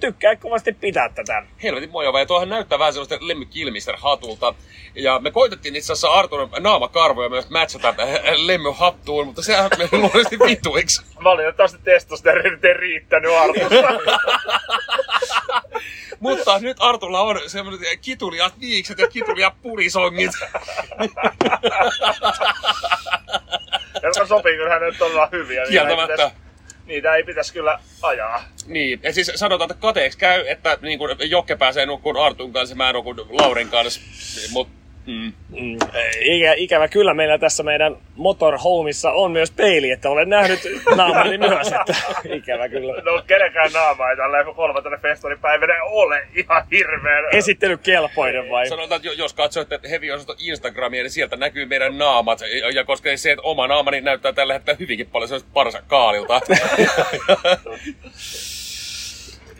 tykkää 0.00 0.36
kovasti 0.36 0.72
pitää 0.72 1.08
tätä. 1.08 1.42
Helvetin 1.62 1.90
mojava, 1.90 2.18
ja 2.18 2.26
tuohan 2.26 2.48
näyttää 2.48 2.78
vähän 2.78 2.92
sellaista 2.92 3.18
Kilmister 3.50 3.94
hatulta. 3.98 4.54
Ja 4.94 5.18
me 5.18 5.30
koitettiin 5.30 5.76
itse 5.76 5.92
asiassa 5.92 6.12
Artun 6.12 6.50
naamakarvoja 6.60 7.28
myös 7.28 7.50
matchata 7.50 7.94
Lemmy 8.36 8.72
hattuun, 8.74 9.26
mutta 9.26 9.42
sehän 9.42 9.70
meni 9.78 9.90
luonnollisesti 9.92 10.38
vituiksi. 10.38 11.02
Valitettavasti 11.24 11.78
testosteronit 11.84 12.64
ei 12.64 12.74
riittänyt 12.74 13.32
arvosta. 13.32 13.74
Mutta 16.20 16.58
nyt 16.58 16.76
Artulla 16.80 17.20
on 17.20 17.40
semmoiset 17.46 18.00
kituliat 18.00 18.60
viikset 18.60 18.98
ja 18.98 19.08
kituliat 19.08 19.54
pulisongit. 19.62 20.30
Jotka 24.04 24.26
sopii 24.26 24.56
kyllä 24.56 24.70
hänelle 24.70 24.98
todella 24.98 25.28
hyviä. 25.32 25.62
Ei 25.62 25.70
Kieltämättä. 25.70 26.30
Niitä 26.86 27.14
ei 27.14 27.22
pitäisi 27.22 27.52
kyllä 27.52 27.78
ajaa. 28.02 28.44
Niin, 28.66 29.00
ja 29.02 29.12
siis 29.12 29.32
sanotaan, 29.34 29.70
että 29.70 29.82
kateeksi 29.82 30.18
käy, 30.18 30.44
että 30.46 30.78
niin 30.82 30.98
kun 30.98 31.16
Jokke 31.20 31.56
pääsee 31.56 31.86
nukkuun 31.86 32.16
Artun 32.16 32.52
kanssa, 32.52 32.76
mä 32.76 32.92
nukun 32.92 33.26
Laurin 33.30 33.68
kanssa. 33.68 34.00
Mut, 34.52 34.68
mm. 35.06 35.32
Mm, 35.60 35.78
ikä, 36.20 36.54
ikävä 36.56 36.88
kyllä 36.88 37.14
meillä 37.14 37.38
tässä 37.38 37.62
meidän 37.62 37.96
motorhomeissa 38.16 39.12
on 39.12 39.30
myös 39.32 39.50
peili, 39.50 39.90
että 39.90 40.10
olen 40.10 40.28
nähnyt 40.28 40.60
naamani 40.96 41.38
myös, 41.38 41.72
että 41.72 41.94
ikävä 42.36 42.68
kyllä. 42.68 43.02
No 43.02 43.22
kenenkään 43.26 43.72
naama 43.72 44.10
ei 44.10 44.16
tällä 44.16 44.44
kolmantena 44.56 44.98
festaripäivänä 45.02 45.84
ole 45.84 46.26
ihan 46.34 46.64
hirveän. 46.70 47.24
Esittelykelpoinen 47.32 48.50
vai? 48.50 48.68
Sanotaan, 48.68 48.96
että 48.96 49.08
jo- 49.08 49.12
jos 49.12 49.34
katsoitte 49.34 49.80
heavy 49.90 50.10
osasto 50.10 50.34
Instagramia, 50.38 51.02
niin 51.02 51.10
sieltä 51.10 51.36
näkyy 51.36 51.66
meidän 51.66 51.98
naamat. 51.98 52.38
Ja, 52.74 52.84
koska 52.84 53.16
se, 53.16 53.32
että 53.32 53.42
oma 53.42 53.66
naamani 53.66 54.00
näyttää 54.00 54.32
tällä 54.32 54.54
hetkellä 54.54 54.76
hyvinkin 54.80 55.06
paljon 55.06 55.28
sellaista 55.28 55.50
parsakaalilta. 55.52 56.40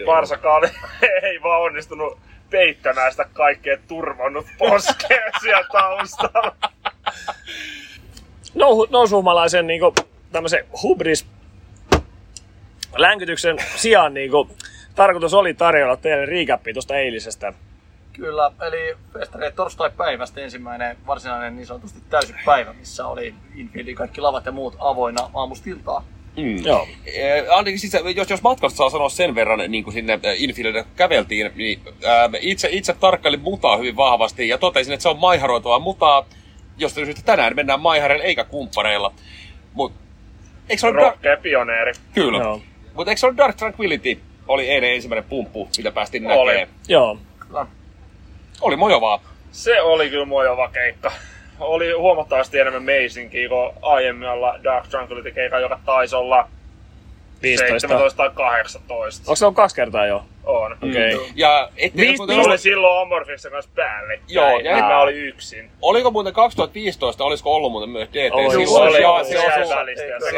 Varsakaali 0.06 0.66
ei 1.22 1.42
vaan 1.42 1.62
onnistunut 1.62 2.18
peittämään 2.54 3.10
sitä 3.10 3.26
kaikkea 3.32 3.78
turvannut 3.88 4.46
poskea 4.58 5.30
siellä 5.42 5.68
taustalla. 5.72 6.56
Nou, 8.54 8.86
nousuhumalaisen 8.90 9.66
niin 9.66 9.80
tämmöisen 10.32 10.64
hubris 10.82 11.26
länkytyksen 12.96 13.56
sijaan 13.76 14.14
niin 14.14 14.30
kuin, 14.30 14.48
tarkoitus 14.94 15.34
oli 15.34 15.54
tarjolla 15.54 15.96
teille 15.96 16.26
riikappi 16.26 16.72
tuosta 16.72 16.96
eilisestä. 16.96 17.52
Kyllä, 18.12 18.50
eli 18.66 18.96
festari 19.12 19.52
torstai-päivästä 19.52 20.40
ensimmäinen 20.40 20.96
varsinainen 21.06 21.56
niin 21.56 21.66
sanotusti 21.66 21.98
täysi 22.10 22.34
päivä, 22.44 22.72
missä 22.72 23.06
oli 23.06 23.34
infieldin 23.54 23.96
kaikki 23.96 24.20
lavat 24.20 24.46
ja 24.46 24.52
muut 24.52 24.76
avoinna 24.78 25.30
aamusta 25.34 25.70
iltaan. 25.70 26.04
Mm. 26.36 26.64
Joo. 26.64 26.88
Eh, 27.06 27.44
Ainakin 27.50 27.78
siis, 27.78 27.92
jos, 28.16 28.30
jos 28.30 28.42
matkasta 28.42 28.76
saa 28.76 28.90
sanoa 28.90 29.08
sen 29.08 29.34
verran, 29.34 29.70
niin 29.70 29.84
kuin 29.84 29.94
sinne 29.94 30.20
eh, 30.22 30.42
Infieldille 30.42 30.82
kun 30.82 30.92
käveltiin, 30.96 31.50
niin 31.54 31.80
ää, 32.06 32.30
itse, 32.40 32.68
itse 32.72 32.92
tarkkailin 33.00 33.40
mutaa 33.40 33.76
hyvin 33.76 33.96
vahvasti 33.96 34.48
ja 34.48 34.58
totesin, 34.58 34.92
että 34.92 35.02
se 35.02 35.08
on 35.08 35.18
maiharoitavaa 35.18 35.78
mutaa, 35.78 36.26
josta 36.78 36.94
syystä 37.04 37.22
tänään 37.24 37.56
mennään 37.56 37.80
maihareilla 37.80 38.24
eikä 38.24 38.44
kumppaneilla. 38.44 39.12
Mut, 39.72 39.92
eikö 40.68 40.80
se 40.80 40.86
ole 40.86 40.96
dark... 40.96 41.14
Rohkea 41.14 41.36
pioneeri. 41.36 41.92
Kyllä. 42.14 42.38
Joo. 42.38 42.60
Mutta 42.94 43.10
eikö 43.10 43.20
se 43.20 43.26
ole 43.26 43.36
Dark 43.36 43.56
Tranquility? 43.56 44.20
Oli 44.48 44.70
eilen 44.70 44.94
ensimmäinen 44.94 45.28
pumppu, 45.28 45.68
mitä 45.76 45.92
päästiin 45.92 46.26
Oli. 46.26 46.52
näkemään. 46.52 46.78
Joo. 46.88 47.18
Oli 48.60 48.76
mojovaa. 48.76 49.20
Se 49.52 49.80
oli 49.82 50.10
kyllä 50.10 50.24
mojova 50.24 50.68
keikka. 50.68 51.12
Oli 51.64 51.92
huomattavasti 51.92 52.58
enemmän 52.58 52.82
meisinkiä 52.82 53.48
kuin 53.48 53.70
aiemmilla 53.82 54.58
Dark 54.64 54.86
Tranquility 54.88 55.30
keikalla, 55.32 55.62
joka 55.62 55.80
taisi 55.86 56.16
olla 56.16 56.48
15. 57.42 57.88
17 57.88 58.16
tai 58.16 58.30
18. 58.34 59.22
Onko 59.22 59.36
se 59.36 59.44
ollut 59.44 59.56
kaksi 59.56 59.76
kertaa 59.76 60.06
jo? 60.06 60.24
On. 60.44 60.72
Okei. 60.72 61.14
Mm. 61.14 61.20
Ja 61.34 61.68
ette 61.76 62.02
Viis- 62.02 62.16
muuten 62.18 62.34
Se 62.34 62.38
ollut- 62.40 62.50
oli 62.50 62.58
silloin 62.58 63.02
Amorphissa 63.02 63.50
kanssa 63.50 63.70
päälle. 63.74 64.20
Joo, 64.28 64.58
ja- 64.58 64.70
ja 64.78 64.84
mä 64.84 65.00
olin 65.00 65.16
yksin. 65.16 65.70
Oliko 65.82 66.10
muuten 66.10 66.32
2015, 66.32 67.24
olisiko 67.24 67.54
ollut 67.54 67.72
muuten 67.72 67.90
myös 67.90 68.08
DT? 68.08 68.32
Oli, 68.32 68.50
Silloin 68.50 68.82
oli, 68.88 68.96
se- 68.98 69.06
oli, 69.06 69.24
se 69.24 69.38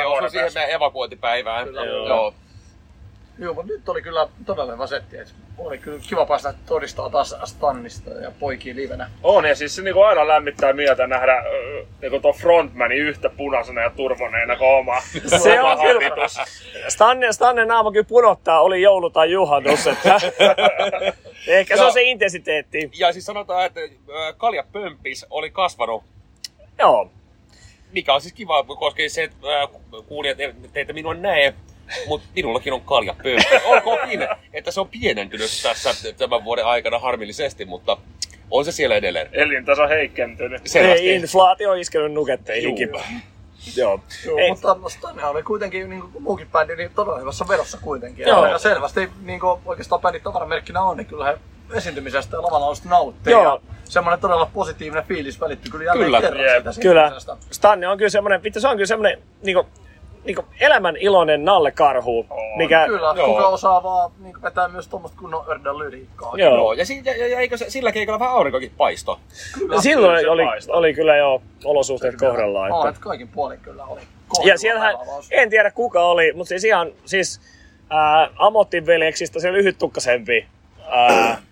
oli. 0.04 0.18
osui- 0.18 0.30
siihen 0.30 0.50
meidän 0.54 0.70
evakuointipäivään. 0.70 1.66
Kyllä. 1.66 1.84
Joo. 1.84 2.08
Joo. 2.08 2.34
Joo, 3.38 3.54
mutta 3.54 3.72
nyt 3.72 3.88
oli 3.88 4.02
kyllä 4.02 4.28
todella 4.46 4.72
hyvä 4.72 4.86
setti. 4.86 5.18
et 5.18 5.34
Oli 5.58 5.78
kyllä 5.78 5.98
kiva 6.08 6.26
päästä 6.26 6.54
todistaa 6.66 7.10
taas 7.10 7.34
Stannista 7.44 8.10
ja 8.10 8.32
poikiin 8.40 8.76
livenä. 8.76 9.10
On, 9.22 9.44
ja 9.44 9.54
siis 9.54 9.76
se 9.76 9.82
niinku 9.82 10.00
aina 10.00 10.28
lämmittää 10.28 10.72
mieltä 10.72 11.06
nähdä 11.06 11.44
öö, 11.52 11.84
niinku 12.00 12.20
tuon 12.20 12.34
frontmani 12.34 12.94
yhtä 12.94 13.28
punaisena 13.28 13.80
ja 13.80 13.90
turvoneena 13.90 14.56
kuin 14.56 14.68
oma. 14.68 15.00
Se 15.42 15.60
oma 15.60 15.72
on 15.72 15.78
kyllä. 15.78 16.10
habitus. 16.10 16.38
Stanne, 16.88 17.32
Stanne 17.32 17.64
naama 17.64 17.92
kyllä 17.92 18.06
punottaa, 18.08 18.60
oli 18.60 18.82
joulu 18.82 19.10
tai 19.10 19.32
juhannus. 19.32 19.86
Että 19.86 20.20
ehkä 21.48 21.76
se 21.76 21.84
on 21.84 21.92
se 21.92 22.02
intensiteetti. 22.02 22.90
Ja 22.98 23.12
siis 23.12 23.26
sanotaan, 23.26 23.66
että 23.66 23.80
Kalja 24.36 24.64
Pömpis 24.72 25.26
oli 25.30 25.50
kasvanut, 25.50 26.04
Joo. 26.78 27.10
mikä 27.92 28.14
on 28.14 28.20
siis 28.20 28.34
kiva, 28.34 28.64
koska 28.64 29.02
se, 29.08 29.22
että 29.22 29.38
kuulijat 30.08 30.38
teitä 30.72 30.92
minua 30.92 31.14
näe, 31.14 31.54
mutta 32.06 32.28
minullakin 32.34 32.72
on 32.72 32.80
kaljapöytä. 32.80 33.60
Olkoonkin, 33.64 34.28
että 34.52 34.70
se 34.70 34.80
on 34.80 34.88
pienentynyt 34.88 35.50
tässä 35.62 36.14
tämän 36.18 36.44
vuoden 36.44 36.66
aikana 36.66 36.98
harmillisesti, 36.98 37.64
mutta 37.64 37.96
on 38.50 38.64
se 38.64 38.72
siellä 38.72 38.96
edelleen. 38.96 39.28
Elintaso 39.32 39.88
heikentynyt. 39.88 40.62
Ei, 40.74 41.14
inflaatio 41.14 41.70
on 41.70 41.78
iskenyt 41.78 42.12
nuketteihinkin. 42.12 42.88
Joo. 43.76 44.00
Joo, 44.26 44.38
Ei. 44.38 44.50
mutta 44.50 44.76
Stanne 44.88 45.24
oli 45.24 45.42
kuitenkin 45.42 45.90
niin 45.90 46.00
kuin 46.00 46.22
muukin 46.22 46.48
bändi 46.52 46.76
niin 46.76 46.90
todella 46.94 47.18
hyvässä 47.18 47.48
vedossa 47.48 47.78
kuitenkin. 47.82 48.26
Joo. 48.26 48.46
Ja, 48.46 48.58
selvästi 48.58 49.08
niin 49.22 49.40
kuin 49.40 49.60
oikeastaan 49.64 50.00
bändin 50.00 50.22
tavaramerkkinä 50.22 50.82
on, 50.82 50.96
niin 50.96 51.06
kyllä 51.06 51.24
he 51.24 51.38
esiintymisestä 51.74 52.36
ja 52.36 52.42
lavalla 52.42 52.76
nauttii. 52.84 53.30
Joo. 53.32 53.44
Ja 53.44 53.60
semmoinen 53.84 54.20
todella 54.20 54.50
positiivinen 54.54 55.04
fiilis 55.04 55.40
välittyy 55.40 55.72
kyllä 55.72 55.84
jälleen 55.84 56.06
Kyllä. 56.06 56.20
kerran 56.20 56.44
Jep. 56.44 56.64
siitä 56.70 56.80
Kyllä. 56.80 57.12
Stanne 57.50 57.88
on 57.88 57.98
kyllä 57.98 58.10
semmoinen, 58.10 58.42
vittu 58.42 58.60
se 58.60 58.68
on 58.68 58.76
kyllä 58.76 58.86
semmoinen 58.86 59.22
niinku, 60.26 60.42
niinku 60.42 60.54
elämän 60.60 60.96
iloinen 60.96 61.44
nallekarhu, 61.44 62.26
On. 62.30 62.58
mikä... 62.58 62.86
Kyllä, 62.86 63.14
Joo. 63.16 63.26
kuka 63.26 63.46
osaa 63.48 63.82
vaan 63.82 64.10
niin 64.18 64.42
vetää 64.42 64.68
myös 64.68 64.88
tuommoista 64.88 65.18
kunnon 65.20 65.44
ördän 65.48 65.78
lyriikkaa. 65.78 66.32
Joo. 66.36 66.54
Joo, 66.54 66.72
ja, 66.72 66.86
si- 66.86 67.02
ja, 67.04 67.16
ja, 67.16 67.26
ja 67.26 67.38
eikö 67.40 67.56
se, 67.56 67.70
sillä 67.70 67.92
keikalla 67.92 68.18
vähän 68.20 68.34
aurinkokin 68.34 68.72
paisto? 68.76 69.20
Kyllä. 69.58 69.80
Silloin 69.80 70.20
se 70.20 70.30
oli, 70.30 70.44
paistaa. 70.44 70.76
oli 70.76 70.94
kyllä 70.94 71.16
jo 71.16 71.42
olosuhteet 71.64 72.16
kohdallaan. 72.16 72.72
Aa, 72.72 72.78
Että. 72.78 72.88
että 72.88 73.00
kaikin 73.00 73.28
puolin 73.28 73.60
kyllä 73.60 73.84
oli. 73.84 74.00
Ja 74.00 74.06
kohdallaan 74.28 74.58
siellähän, 74.58 74.94
en 75.30 75.50
tiedä 75.50 75.70
kuka 75.70 76.04
oli, 76.04 76.32
mutta 76.32 76.48
siis 76.48 76.64
ihan, 76.64 76.92
siis 77.04 77.40
ää, 77.90 78.30
Amottin 78.36 78.86
veljeksistä 78.86 79.40
se 79.40 79.52
lyhyttukkasempi 79.52 80.46
ää, 80.88 81.42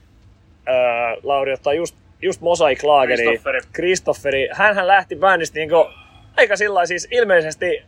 ää, 0.67 1.17
Lauri 1.23 1.53
ottaa 1.53 1.73
just, 1.73 1.97
just 2.23 2.41
Mosaic 2.41 2.83
Lageri. 2.85 3.25
Kristofferi. 3.25 3.61
Kristofferi. 3.73 4.49
Hänhän 4.53 4.87
lähti 4.87 5.17
bändistä 5.17 5.59
niinku, 5.59 5.87
aika 6.37 6.57
sillä 6.57 6.87
siis 6.87 7.09
ilmeisesti 7.11 7.83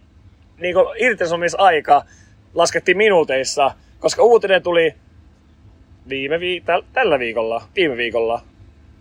niinku 0.58 0.92
irtisanomisaika 0.98 2.02
laskettiin 2.54 2.96
minuuteissa, 2.96 3.70
koska 3.98 4.22
uutinen 4.22 4.62
tuli 4.62 4.94
viime 6.08 6.40
vi- 6.40 6.62
täl, 6.66 6.82
tällä 6.92 7.18
viikolla, 7.18 7.62
viime 7.76 7.96
viikolla. 7.96 8.40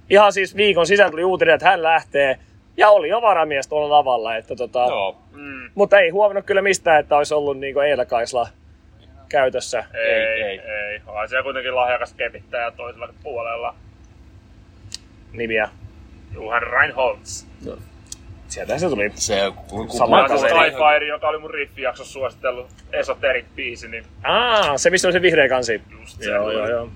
Ihan 0.09 0.33
siis 0.33 0.55
viikon 0.55 0.87
sisällä 0.87 1.11
tuli 1.11 1.23
uutinen, 1.23 1.55
että 1.55 1.69
hän 1.69 1.83
lähtee. 1.83 2.39
Ja 2.77 2.89
oli 2.89 3.09
jo 3.09 3.21
varamies 3.21 3.67
tuolla 3.67 3.97
lavalla, 3.97 4.35
että 4.35 4.55
tota, 4.55 4.79
Joo. 4.79 5.17
Mm. 5.31 5.69
mutta 5.75 5.99
ei 5.99 6.09
huomannut 6.09 6.45
kyllä 6.45 6.61
mistään, 6.61 6.99
että 6.99 7.17
olisi 7.17 7.33
ollut 7.33 7.59
niinku 7.59 7.79
Eila 7.79 8.05
Kaisla 8.05 8.47
käytössä. 9.29 9.85
Ei, 9.93 10.01
Ei, 10.01 10.41
ei, 10.41 10.41
ei. 10.43 10.59
ei. 10.59 11.01
On 11.07 11.29
siellä 11.29 11.43
kuitenkin 11.43 11.75
lahjakas 11.75 12.13
kepittäjä 12.13 12.71
toisella 12.71 13.13
puolella. 13.23 13.75
Nimiä. 15.31 15.69
Johan 16.33 16.63
Reinholds. 16.63 17.47
Sieltä 18.55 18.77
se 18.79 18.89
tuli. 18.89 19.11
Se, 19.15 19.51
kun, 19.69 19.87
kun 19.87 19.97
Sama 19.97 20.27
kaveri. 20.27 20.71
Skyfire, 20.71 21.07
joka 21.07 21.27
oli 21.27 21.37
mun 21.37 21.49
riffijaksossa 21.49 22.13
suositellut 22.13 22.67
Esoteric 22.93 23.45
biisi, 23.55 23.87
niin 23.87 24.05
Aa, 24.23 24.77
se 24.77 24.89
missä 24.89 25.07
on 25.07 25.11
se 25.13 25.21
vihreä 25.21 25.49
kansi. 25.49 25.81
just 25.99 26.21
se, 26.21 26.31
Joo, 26.31 26.51
joo, 26.51 26.67
joo. 26.69 26.89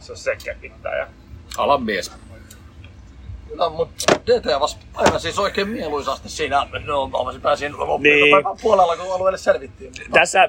se 0.00 0.12
on 0.12 0.18
se 0.18 0.36
kepittäjä. 0.44 1.06
alan 1.56 1.82
mies. 1.82 2.12
Kyllä, 3.48 3.68
mutta 3.68 3.94
DT 4.26 4.60
vasta 4.60 4.80
aina 4.94 5.18
siis 5.18 5.38
oikein 5.38 5.68
mieluisasti 5.68 6.28
siinä. 6.28 6.66
No, 6.86 7.06
mä 7.08 7.40
pääsin 7.42 7.72
Niin. 8.00 8.36
puolella, 8.62 8.96
kun 8.96 9.14
alueelle 9.14 9.38
selvittiin. 9.38 9.92
Tässä, 10.12 10.48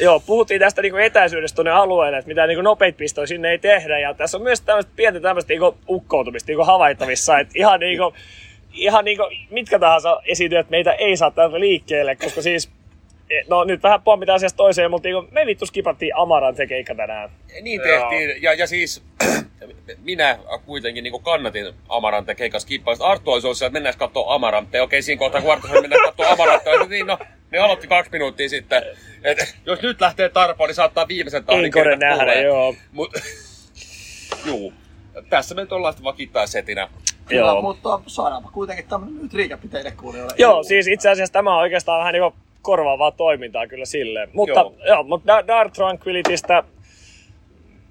joo, 0.00 0.20
puhuttiin 0.20 0.60
tästä 0.60 0.82
niinku 0.82 0.98
etäisyydestä 0.98 1.56
tuonne 1.56 1.70
alueelle, 1.70 2.18
että 2.18 2.28
mitä 2.28 2.46
niinku 2.46 2.62
nopeita 2.62 2.96
pistoja 2.96 3.26
sinne 3.26 3.50
ei 3.50 3.58
tehdä. 3.58 3.98
Ja 3.98 4.14
tässä 4.14 4.36
on 4.36 4.42
myös 4.42 4.60
tämmöistä 4.60 4.92
pientä 4.96 5.20
tämmöistä 5.20 5.52
niinku 5.52 5.78
ukkoutumista 5.88 6.46
niinku 6.48 6.64
havaittavissa. 6.64 7.38
Että 7.38 7.52
ihan 7.56 7.80
niinku, 7.80 8.12
ihan 8.76 9.04
niinku 9.04 9.24
mitkä 9.50 9.78
tahansa 9.78 10.20
esiintyjät 10.24 10.70
meitä 10.70 10.92
ei 10.92 11.16
saa 11.16 11.30
täältä 11.30 11.60
liikkeelle, 11.60 12.16
koska 12.16 12.42
siis 12.42 12.70
e, 13.30 13.40
No 13.48 13.64
nyt 13.64 13.82
vähän 13.82 14.02
pommitaan 14.02 14.36
asiasta 14.36 14.56
toiseen, 14.56 14.90
mutta 14.90 15.08
niinku, 15.08 15.28
me 15.30 15.46
vittu 15.46 15.66
skipattiin 15.66 16.16
Amarante 16.16 16.66
keikka 16.66 16.94
tänään. 16.94 17.30
Niin 17.62 17.80
Joo. 17.84 18.10
tehtiin, 18.10 18.42
ja, 18.42 18.54
ja 18.54 18.66
siis 18.66 19.02
minä 20.04 20.38
kuitenkin 20.66 21.04
niin 21.04 21.22
kannatin 21.22 21.74
Amarante 21.88 22.34
keikan 22.34 22.60
skippausta. 22.60 23.06
Arttu 23.06 23.32
olisi 23.32 23.46
ollut 23.46 23.62
että 23.62 23.70
mennään 23.70 23.98
katsoa 23.98 24.34
Amarante. 24.34 24.82
Okei, 24.82 25.02
siinä 25.02 25.18
kohtaa 25.18 25.42
kun 25.42 25.52
Arttu 25.52 25.68
mennään 25.68 26.02
katsoa 26.04 26.28
Amarante, 26.28 26.70
oli, 26.70 26.88
niin 26.88 27.06
no, 27.06 27.18
ne 27.50 27.58
aloitti 27.58 27.86
kaksi 27.86 28.12
minuuttia 28.12 28.48
sitten. 28.48 28.82
Et, 29.24 29.56
jos 29.66 29.82
nyt 29.82 30.00
lähtee 30.00 30.28
tarpoon, 30.28 30.68
niin 30.68 30.74
saattaa 30.74 31.08
viimeisen 31.08 31.44
tahdin 31.44 31.64
Inkore 31.64 31.90
kerta 31.90 32.06
nähdä, 32.06 32.22
tulee. 32.22 32.42
joo. 32.42 32.74
Mut, 32.92 33.12
juu, 34.46 34.72
tässä 35.30 35.54
me 35.54 35.60
nyt 35.60 35.72
ollaan 35.72 35.92
sitten 35.92 36.04
vakittaa 36.04 36.46
setinä. 36.46 36.88
Kyllä, 37.28 37.46
Joo. 37.52 37.62
mutta 37.62 38.00
saadaanpa 38.06 38.50
kuitenkin 38.52 38.88
tämmönen 38.88 39.22
nyt 39.22 39.34
riikäpi 39.34 39.68
teille 39.68 39.90
kuulijoille. 39.90 40.34
Joo, 40.38 40.62
siis 40.62 40.86
itse 40.88 41.10
asiassa 41.10 41.32
tämä 41.32 41.54
on 41.54 41.60
oikeastaan 41.60 41.98
vähän 41.98 42.12
niin 42.12 42.32
korvaavaa 42.62 43.10
toimintaa 43.10 43.66
kyllä 43.66 43.84
silleen. 43.84 44.28
Mutta, 44.32 44.60
Joo. 44.60 44.74
joo. 44.86 45.02
Mutta 45.02 45.26
Da- 45.32 45.46
Dark 45.46 45.72
Tranquilitystä, 45.72 46.62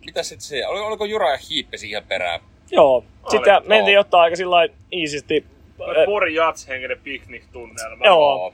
Mitä 0.06 0.24
sitten 0.24 0.42
se, 0.48 0.68
oli- 0.68 0.80
oliko 0.80 1.06
Jura 1.06 1.32
ja 1.32 1.38
Hiippe 1.50 1.78
siihen 1.78 2.04
perään? 2.08 2.40
joo. 2.72 3.04
Sitten 3.30 3.52
joo. 3.52 3.62
mentiin 3.68 4.00
ottaa 4.00 4.22
aika 4.22 4.36
sillä 4.36 4.56
lailla 4.56 4.76
iisisti. 4.94 5.46
Oli 5.80 6.06
Pori 6.06 6.36
Jats 6.36 6.68
henkinen 6.68 6.98
piknik-tunnelma. 7.04 8.06
Joo. 8.06 8.54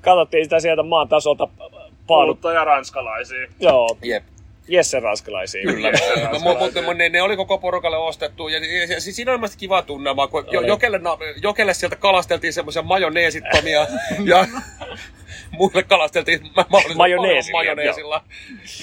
Katsottiin 0.00 0.44
sitä 0.44 0.60
sieltä 0.60 0.82
maan 0.82 1.08
tasolta 1.08 1.46
paadut. 1.46 1.96
Kuluttaja 2.06 2.64
ranskalaisia. 2.64 3.46
Joo, 3.60 3.98
Jep. 4.02 4.24
Jesse 4.68 5.00
ranskalaisia. 5.00 5.62
Kyllä, 5.62 5.90
mu- 6.38 6.58
mutta 6.58 6.80
mu- 6.80 6.94
ne, 6.94 7.08
ne, 7.08 7.22
oli 7.22 7.36
koko 7.36 7.58
porukalle 7.58 7.96
ostettu 7.96 8.48
ja, 8.48 8.58
ja, 8.58 8.84
ja 8.94 9.00
siis 9.00 9.16
siinä 9.16 9.30
oli 9.32 9.38
mielestäni 9.38 9.60
kiva 9.60 9.82
tunnelma, 9.82 10.26
kun 10.26 10.44
jo, 10.50 10.60
jokelle, 10.60 10.98
na- 10.98 11.18
jokelle 11.42 11.74
sieltä 11.74 11.96
kalasteltiin 11.96 12.52
semmoisia 12.52 12.82
majoneesittomia 12.82 13.86
ja 14.24 14.46
muille 15.50 15.82
kalasteltiin 15.82 16.40
Majoneesilla, 16.94 17.58
majoneesilla. 17.58 18.24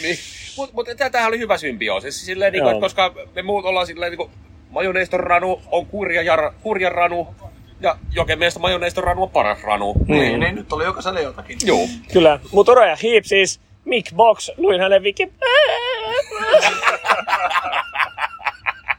Niin, 0.02 0.18
mutta 0.58 0.76
mut, 0.76 0.88
tämähän 0.98 1.28
oli 1.28 1.40
hyvä 1.40 1.58
symbioosi, 1.58 2.12
siis 2.12 2.26
silleen, 2.26 2.54
niin 2.54 2.64
kuin, 2.64 2.80
koska 2.82 3.14
me 3.36 3.42
muut 3.42 3.66
ollaan 3.66 3.88
silleen, 3.88 4.12
niin 4.12 4.18
kuin, 4.18 4.32
majoneiston 4.70 5.20
ranu 5.20 5.62
on 5.72 5.86
kurja, 5.86 6.22
jar, 6.22 6.52
kurja 6.62 6.90
ranu 6.90 7.36
ja 7.82 7.98
joken 8.12 8.40
mielestä 8.40 8.60
majoneiston 8.60 9.04
ranu 9.04 9.24
on 9.24 9.30
paras 9.30 9.64
ranu. 9.64 9.94
Niin, 10.08 10.40
niin 10.40 10.56
nyt 10.56 10.74
oli 10.74 10.84
jokaiselle 10.84 11.22
jotakin. 11.22 11.58
Joo. 11.66 11.88
Kyllä. 12.14 12.40
Mutta 12.52 12.72
Ura 12.72 12.86
ja 12.88 12.98
Heep 13.04 13.24
siis, 13.26 13.60
Mick 13.86 14.16
Box, 14.16 14.52
luin 14.58 14.82
hänen 14.82 15.04
wiki... 15.04 15.34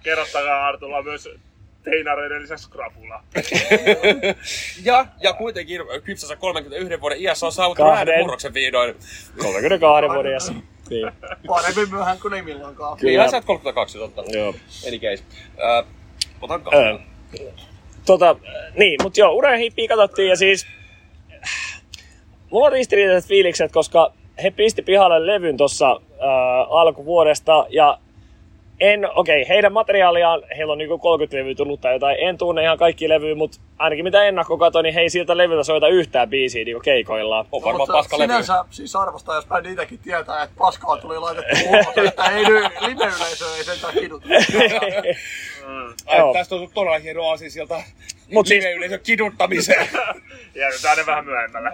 Kerrottakaa 0.02 0.66
Artulla 0.66 1.02
myös 1.02 1.28
teinareiden 1.84 2.42
lisäksi 2.42 2.70
krapula. 2.70 3.22
Ja, 4.84 5.06
ja 5.20 5.32
kuitenkin 5.32 5.80
kypsässä 6.04 6.36
31 6.36 7.00
vuoden 7.00 7.20
iässä 7.20 7.46
on 7.46 7.52
saavuttanut 7.52 7.92
Kahden. 7.92 8.08
äänenmurroksen 8.08 8.54
vihdoin. 8.54 8.94
32 9.42 10.14
vuoden 10.14 10.32
iässä. 10.32 10.52
Niin. 10.90 11.12
Parempi 11.46 11.86
myöhään 11.86 12.18
kuin 12.18 12.34
ei 12.34 12.42
milloinkaan. 12.42 12.98
Kyllä. 12.98 13.22
Niin, 13.22 13.30
sä 13.30 13.36
oot 13.36 13.44
32, 13.44 13.98
totta. 13.98 14.22
Joo. 14.28 14.54
Any 14.88 14.98
case. 14.98 15.24
Äh, 15.78 15.84
otan 16.42 16.62
Öö. 16.74 16.98
Tota, 18.06 18.36
niin, 18.76 19.02
mutta 19.02 19.20
joo, 19.20 19.32
Ura 19.32 19.50
ja 19.50 19.56
Hippiä 19.56 19.88
katsottiin 19.88 20.28
ja 20.28 20.36
siis... 20.36 20.66
Mulla 22.50 22.66
on 22.66 22.72
ristiriitaiset 22.72 23.28
fiilikset, 23.28 23.72
koska 23.72 24.12
he 24.42 24.50
pisti 24.50 24.82
pihalle 24.82 25.26
levyn 25.26 25.56
tuossa 25.56 25.90
äh, 25.90 25.98
alkuvuodesta 26.70 27.66
ja 27.68 27.98
en, 28.80 29.10
okei, 29.14 29.42
okay, 29.42 29.48
heidän 29.48 29.72
materiaaliaan, 29.72 30.42
heillä 30.56 30.72
on 30.72 30.78
niinku 30.78 30.98
30 30.98 31.36
levyä 31.36 31.54
tullut 31.54 31.80
tai 31.80 31.92
jotain, 31.92 32.16
en 32.20 32.38
tunne 32.38 32.62
ihan 32.62 32.78
kaikki 32.78 33.08
levyjä, 33.08 33.34
mutta 33.34 33.58
ainakin 33.78 34.04
mitä 34.04 34.24
ennakko 34.24 34.58
katsoin, 34.58 34.82
niin 34.84 34.94
he 34.94 35.00
ei 35.00 35.10
siltä 35.10 35.36
levyltä 35.36 35.64
soita 35.64 35.88
yhtään 35.88 36.30
biisiä 36.30 36.64
niinku 36.64 36.80
keikoillaan. 36.80 37.46
On 37.52 37.62
varmaan 37.62 37.80
Mutta 37.80 37.92
paska 37.92 38.18
levy. 38.18 38.32
Sinänsä 38.32 38.64
siis 38.70 38.96
arvostaa, 38.96 39.34
jos 39.34 39.46
bändi 39.46 39.70
itsekin 39.72 39.98
tietää, 39.98 40.42
että 40.42 40.56
paskaa 40.58 40.96
tuli 40.96 41.18
laitettu 41.18 41.56
ulos, 41.68 42.08
että 42.08 42.24
ei 42.24 42.44
nyt, 42.44 42.64
live-yleisö 42.80 43.44
ei 43.56 43.64
sentään 43.64 43.94
kiduta. 43.94 44.26
Ai, 46.06 46.18
Joo. 46.18 46.32
tästä 46.32 46.54
on 46.54 46.58
tullut 46.58 46.74
todella 46.74 46.98
hieno 46.98 47.30
asia 47.30 47.50
sieltä 47.50 47.82
Mut 48.32 48.46
siis- 48.46 48.64
live-yleisön 48.64 49.00
kiduttamiseen. 49.00 49.88
Jätetään 50.54 50.96
ne 50.98 51.06
vähän 51.06 51.24
myöhemmälle. 51.24 51.70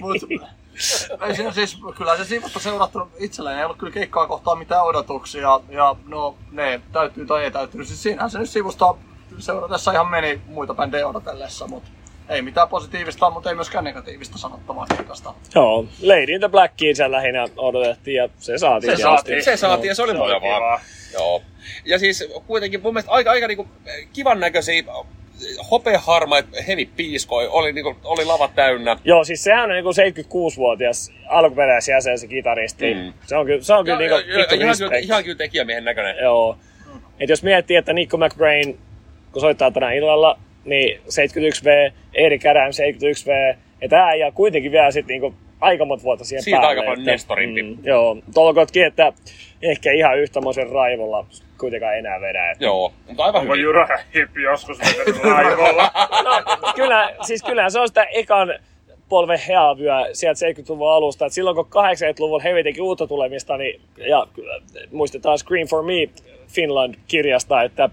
Mut, 0.00 0.16
ei 1.26 1.36
siinä 1.36 1.52
siis, 1.52 1.78
kyllä 1.96 2.16
se 2.16 2.24
siivosta 2.24 2.60
seurattu 2.60 3.08
itselleen, 3.18 3.58
ei 3.58 3.64
ollut 3.64 3.78
kyllä 3.78 3.92
keikkaa 3.92 4.26
kohtaan 4.26 4.58
mitään 4.58 4.84
odotuksia, 4.84 5.60
ja 5.68 5.96
no 6.06 6.36
ne 6.50 6.80
täytyy 6.92 7.26
tai 7.26 7.44
ei 7.44 7.50
täytyy. 7.50 7.84
Siis 7.84 8.02
siinähän 8.02 8.30
se 8.30 8.38
nyt 8.38 8.50
sivusta 8.50 8.94
seuratessa 9.38 9.92
ihan 9.92 10.10
meni 10.10 10.40
muita 10.46 10.74
bändejä 10.74 11.08
odotellessa, 11.08 11.66
mutta 11.66 11.90
ei 12.28 12.42
mitään 12.42 12.68
positiivista, 12.68 13.30
mutta 13.30 13.48
ei 13.48 13.54
myöskään 13.54 13.84
negatiivista 13.84 14.38
sanottavaa 14.38 14.86
keikasta. 14.96 15.34
Joo, 15.54 15.84
Lady 16.02 16.32
in 16.32 16.40
the 16.40 16.48
Blackiin 16.48 16.96
sen 16.96 17.12
lähinnä 17.12 17.46
odotettiin 17.56 18.16
ja 18.16 18.28
se 18.38 18.58
saatiin. 18.58 18.96
Se 18.96 19.02
saatiin. 19.02 19.44
Se 19.44 19.56
saatiin 19.56 19.88
ja 19.88 19.94
se 19.94 20.02
oli 20.02 20.14
mukavaa. 20.14 20.80
Joo. 21.12 21.42
Ja 21.84 21.98
siis 21.98 22.24
kuitenkin 22.46 22.82
mun 22.82 22.94
mielestä 22.94 23.12
aika, 23.12 23.30
aika 23.30 23.46
niinku 23.46 23.68
kivan 24.12 24.40
näköisiä 24.40 24.82
hopeaharmaita 25.70 26.48
hevipiiskoi 26.68 27.48
oli, 27.48 27.72
niinku, 27.72 27.96
oli 28.04 28.24
lava 28.24 28.48
täynnä. 28.48 28.96
Joo, 29.04 29.24
siis 29.24 29.44
sehän 29.44 29.64
on 29.64 29.70
niinku 29.70 29.90
76-vuotias 29.90 31.12
alkuperäisjäsen 31.28 32.18
se 32.18 32.26
kitaristi. 32.26 32.94
Mm. 32.94 33.12
Se 33.26 33.36
on 33.36 33.46
kyllä, 33.46 33.62
se 33.62 33.74
on 33.74 33.84
kyllä 33.84 34.02
Ja, 34.02 34.16
niinku 34.16 34.30
ja, 34.30 34.38
ja, 34.38 34.64
ihan, 34.64 34.76
kyllä, 34.78 34.96
ihan 34.96 35.24
kyllä 35.24 35.36
tekijämiehen 35.36 35.84
näköinen. 35.84 36.16
Joo. 36.22 36.56
Et 37.20 37.28
jos 37.28 37.42
miettii, 37.42 37.76
että 37.76 37.92
Nico 37.92 38.16
McBrain, 38.16 38.78
kun 39.32 39.40
soittaa 39.40 39.70
tänä 39.70 39.92
illalla, 39.92 40.38
niin 40.64 41.00
71V, 41.00 41.92
Erik 42.14 42.46
Adam 42.46 42.70
71V, 42.70 43.56
ja 43.80 43.88
tää 43.88 44.14
ja 44.14 44.32
kuitenkin 44.32 44.72
vielä 44.72 44.90
sit 44.90 45.06
niinku 45.06 45.34
aika 45.60 45.84
monta 45.84 46.04
vuotta 46.04 46.24
siihen 46.24 46.42
Siitä 46.42 46.56
päälle. 46.60 46.68
aika 46.70 46.82
paljon 46.82 46.98
että- 46.98 47.10
nestorimpi. 47.10 47.62
Mm, 47.62 47.78
joo, 47.82 48.16
tolkotkin, 48.34 48.86
että 48.86 49.12
ehkä 49.62 49.92
ihan 49.92 50.18
yhtämoisen 50.18 50.70
raivolla 50.70 51.26
kuitenkaan 51.60 51.98
enää 51.98 52.20
vedä. 52.20 52.50
Että. 52.50 52.64
Joo, 52.64 52.92
mutta 53.08 53.24
aivan 53.24 53.40
Onko 53.40 53.52
hyvin. 53.52 53.64
Jyrä 53.64 54.04
hippi 54.14 54.42
joskus 54.42 54.78
laivolla? 55.24 55.90
No, 56.24 56.72
kyllä, 56.74 57.14
siis 57.22 57.42
kyllähän 57.42 57.70
se 57.70 57.80
on 57.80 57.88
sitä 57.88 58.02
ekan 58.04 58.54
polven 59.08 59.38
heavyä 59.48 60.06
sieltä 60.12 60.46
70-luvun 60.46 60.92
alusta. 60.92 61.26
Et 61.26 61.32
silloin 61.32 61.56
kun 61.56 61.64
80-luvulla 61.66 62.42
Heavy 62.42 62.62
teki 62.62 62.80
uutta 62.80 63.06
tulemista, 63.06 63.56
niin, 63.56 63.80
ja 64.08 64.26
kyllä, 64.32 64.60
muistetaan 64.92 65.38
Scream 65.38 65.68
for 65.68 65.82
Me 65.82 65.92
Finland-kirjasta, 66.54 67.62
että, 67.62 67.88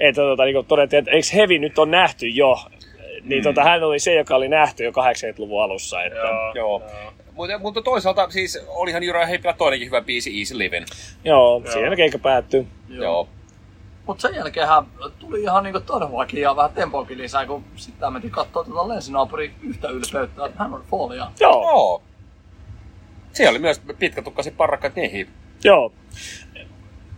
että 0.00 0.22
tota, 0.22 0.44
niin 0.44 0.64
todettiin, 0.68 0.98
että 0.98 1.10
eikö 1.10 1.26
Heavy 1.34 1.58
nyt 1.58 1.78
on 1.78 1.90
nähty 1.90 2.28
jo? 2.28 2.56
Niin 3.24 3.42
tota, 3.42 3.64
hän 3.64 3.84
oli 3.84 3.98
se, 3.98 4.14
joka 4.14 4.36
oli 4.36 4.48
nähty 4.48 4.84
jo 4.84 4.90
80-luvun 4.90 5.62
alussa. 5.62 6.02
Että, 6.02 6.18
Joo. 6.18 6.52
Joo. 6.54 6.82
Mutta, 7.34 7.58
mutta 7.58 7.82
toisaalta 7.82 8.30
siis 8.30 8.64
olihan 8.68 9.02
Jyrä 9.02 9.26
Heikkilä 9.26 9.52
toinenkin 9.52 9.86
hyvä 9.86 10.00
biisi 10.00 10.38
Easy 10.38 10.58
Living. 10.58 10.86
joo, 11.24 11.62
siinä 11.72 11.96
keikka 11.96 12.18
päättyi. 12.18 12.66
Joo. 12.88 13.02
Joo. 13.04 13.28
Mutta 14.06 14.28
sen 14.28 14.34
jälkeenhän 14.34 14.84
tuli 15.18 15.42
ihan 15.42 15.64
niinku 15.64 15.80
todellakin 15.80 16.40
ja 16.42 16.56
vähän 16.56 16.70
tempoakin 16.74 17.18
lisää, 17.18 17.46
kun 17.46 17.64
sitten 17.76 18.12
mentiin 18.12 18.30
katsoa 18.30 18.64
tuota 18.64 18.88
lensinaapuri 18.88 19.52
yhtä 19.62 19.88
ylpeyttä, 19.88 20.50
Hammerfallia. 20.56 21.26
Joo, 21.40 21.62
Joo. 21.62 22.02
Siellä 23.32 23.50
oli 23.50 23.58
myös 23.58 23.82
pitkätukkaset 23.98 24.56
parrakkaat 24.56 24.96
miehiä. 24.96 25.26
joo. 25.64 25.92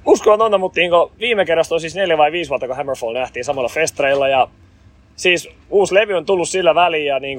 Uskomatonta, 0.06 0.58
mutta 0.58 0.80
niin 0.80 0.90
viime 1.20 1.44
kerrasta 1.44 1.74
on 1.74 1.80
siis 1.80 1.94
neljä 1.94 2.18
vai 2.18 2.32
viisi 2.32 2.48
vuotta, 2.48 2.66
kun 2.66 2.76
Hammerfall 2.76 3.14
nähtiin 3.14 3.44
samalla 3.44 3.68
festareilla. 3.68 4.28
Ja 4.28 4.48
siis 5.20 5.48
uusi 5.70 5.94
levy 5.94 6.14
on 6.14 6.26
tullut 6.26 6.48
sillä 6.48 6.74
väliin 6.74 7.06
ja 7.06 7.20
niin 7.20 7.38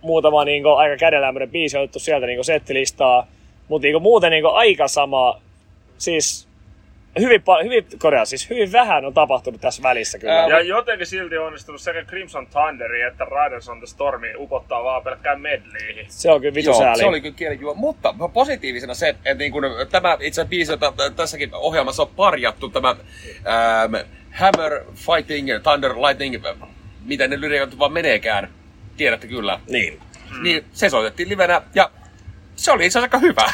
muutama 0.00 0.44
niin 0.44 0.64
aika 0.76 0.96
kädenlämmöinen 0.96 1.50
biisi 1.50 1.76
on 1.76 1.82
otettu 1.82 1.98
sieltä 1.98 2.26
niin 2.26 2.44
settilistaa. 2.44 3.26
Mutta 3.68 3.86
niin 3.86 4.02
muuten 4.02 4.30
niin 4.30 4.46
aika 4.46 4.88
sama, 4.88 5.40
siis 5.98 6.48
hyvin, 7.20 7.42
hyvin, 7.64 7.86
korjaa, 7.98 8.24
siis 8.24 8.50
hyvin 8.50 8.72
vähän 8.72 9.04
on 9.04 9.14
tapahtunut 9.14 9.60
tässä 9.60 9.82
välissä 9.82 10.18
kyllä. 10.18 10.40
Ää, 10.40 10.48
Ja 10.48 10.60
jotenkin 10.60 11.06
silti 11.06 11.38
onnistunut 11.38 11.80
sekä 11.80 12.04
Crimson 12.04 12.46
Thunderi 12.46 13.02
että 13.02 13.24
Riders 13.24 13.68
on 13.68 13.78
the 13.78 13.86
Stormi 13.86 14.28
upottaa 14.36 14.84
vaan 14.84 15.02
pelkkään 15.02 15.40
medliihin. 15.40 16.06
se 16.08 16.30
on 16.30 16.40
kyllä 16.40 16.54
vitu 16.54 16.70
Joo, 16.70 16.78
sääli. 16.78 16.98
se 16.98 17.06
oli 17.06 17.20
kyllä 17.20 17.36
kielijuo. 17.36 17.74
Mutta 17.74 18.14
positiivisena 18.32 18.94
se, 18.94 19.08
että 19.08 19.34
niin 19.34 19.52
kun, 19.52 19.62
tämä 19.90 20.12
itse 20.12 20.40
asiassa 20.40 20.50
biisi, 20.50 20.72
jota 20.72 20.92
tässäkin 21.16 21.54
ohjelmassa 21.54 22.02
on 22.02 22.08
parjattu, 22.16 22.68
tämä 22.68 22.88
ähm, 22.88 23.94
Hammer, 24.32 24.84
Fighting, 24.94 25.48
Thunder, 25.62 25.92
Lightning, 25.96 26.34
miten 27.06 27.30
ne 27.30 27.40
lyriikat 27.40 27.78
vaan 27.78 27.92
meneekään, 27.92 28.48
tiedätte 28.96 29.26
kyllä. 29.26 29.60
Niin. 29.68 30.00
Niin 30.42 30.64
se 30.72 30.90
soitettiin 30.90 31.28
livenä 31.28 31.62
ja 31.74 31.90
se 32.56 32.72
oli 32.72 32.86
itse 32.86 32.98
asiassa 32.98 33.16
aika 33.16 33.26
hyvä. 33.26 33.52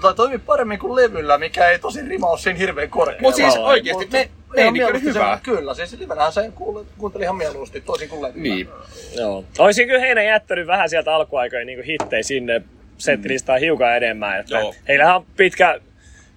Tai 0.00 0.14
toimi 0.14 0.38
paremmin 0.38 0.78
kuin 0.78 0.96
levyllä, 0.96 1.38
mikä 1.38 1.68
ei 1.68 1.78
tosi 1.78 2.02
rima 2.02 2.26
ole 2.26 2.38
siinä 2.38 2.58
hirveän 2.58 2.90
korkealla. 2.90 3.22
Mutta 3.22 3.36
siis 3.36 3.54
Mut 3.92 4.10
me, 4.12 4.20
ihan 4.20 4.30
meininki 4.54 4.84
oli 4.84 4.92
mieluusti 4.92 5.08
hyvää. 5.08 5.36
Se, 5.36 5.42
kyllä, 5.42 5.74
siis 5.74 5.98
livenähän 5.98 6.32
se 6.32 6.50
kuule, 6.54 6.84
kuunteli 6.98 7.24
ihan 7.24 7.36
mieluusti, 7.36 7.80
toisin 7.80 8.08
kuin 8.08 8.22
levyllä. 8.22 8.42
Niin. 8.42 8.68
Joo. 9.16 9.44
Olisin 9.58 9.86
kyllä 9.86 10.00
heidän 10.00 10.26
jättänyt 10.26 10.66
vähän 10.66 10.90
sieltä 10.90 11.14
alkuaikojen 11.14 11.66
niin 11.66 11.82
hittejä 11.82 12.22
sinne 12.22 12.62
settilistaa 12.98 13.58
hiukan 13.58 13.96
enemmän. 13.96 14.40
Että 14.40 14.58
Joo. 14.58 14.74
heillähän 14.88 15.16
on 15.16 15.26
pitkä, 15.36 15.80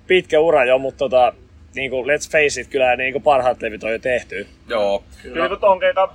pitkä 0.07 0.39
ura 0.39 0.65
jo, 0.65 0.77
mutta 0.77 0.97
tota, 0.97 1.33
niin 1.75 1.91
kuin, 1.91 2.05
let's 2.05 2.31
face 2.31 2.61
it, 2.61 2.67
kyllä 2.67 2.95
niin 2.95 3.13
kuin 3.13 3.23
parhaat 3.23 3.61
levyt 3.61 3.83
on 3.83 3.91
jo 3.91 3.99
tehty. 3.99 4.47
Joo. 4.67 5.03
Kyllä 5.21 5.49
kun 5.49 5.59
ton 5.59 5.79
keikan 5.79 6.09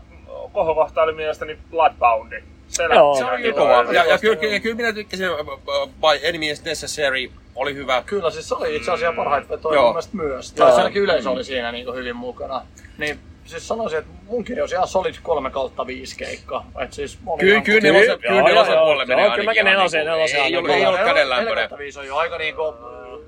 kohokohta 0.59 1.03
oli 1.03 1.13
mielestäni 1.13 1.59
Bloodboundi. 1.71 2.37
Se 2.69 2.83
Joo. 2.83 3.15
Se 3.17 3.25
oli 3.25 3.53
kova. 3.53 3.85
Ja, 3.93 4.05
ja 4.05 4.19
kyllä, 4.19 4.37
kyllä, 4.37 4.61
kyllä 4.61 4.77
minä 4.77 4.93
tykkäsin 4.93 5.31
uh, 5.31 5.61
By 6.01 6.29
Any 6.29 6.39
Means 6.39 6.65
Necessary, 6.65 7.31
oli 7.55 7.75
hyvä. 7.75 8.03
Kyllä, 8.07 8.31
siis 8.31 8.49
se 8.49 8.55
oli 8.55 8.77
itse 8.77 8.91
asiassa 8.91 9.17
parhaita 9.17 9.49
vetoja 9.49 9.81
mun 9.81 9.91
mielestä 9.91 10.17
myös. 10.17 10.53
Tai 10.53 10.69
Joo. 10.69 10.77
ainakin 10.79 11.03
yleisö 11.03 11.31
oli 11.31 11.45
siinä 11.45 11.73
niin 11.73 11.95
hyvin 11.95 12.17
mukana. 12.17 12.63
Niin 12.99 13.19
siis 13.45 13.69
sanoisin, 13.69 13.99
että 13.99 14.11
mun 14.27 14.45
kirja 14.45 14.63
olisi 14.63 14.75
ihan 14.75 14.89
solid 14.89 15.15
3 15.23 15.51
kautta 15.51 15.87
5 15.87 16.17
keikka. 16.17 16.65
Et 16.85 16.93
siis 16.93 17.19
oli 17.27 17.41
Kyllä, 17.41 17.61
kyllä 17.61 17.81
Kyllä, 17.81 17.93
nelosen, 17.93 18.19
kyllä 18.21 18.43
nelosen 18.43 18.79
puolelle 18.79 19.03
Joo, 19.03 19.17
menee 19.17 19.25
kyllä 19.25 19.31
ainakin 19.31 19.45
mäkin 19.45 19.65
nelosen- 19.67 20.05
nelosen 20.05 20.41
Ei 20.41 20.57
ollut, 20.57 20.71
ei 20.71 20.77
kyllä. 20.77 20.89
ollut 20.89 21.01
kädenlämpöinen. 21.07 21.55
4 21.55 21.69
kautta 21.69 21.79
5 21.79 21.99
on 21.99 22.07
jo 22.07 22.17
aika 22.17 22.39
niinku, 22.39 22.75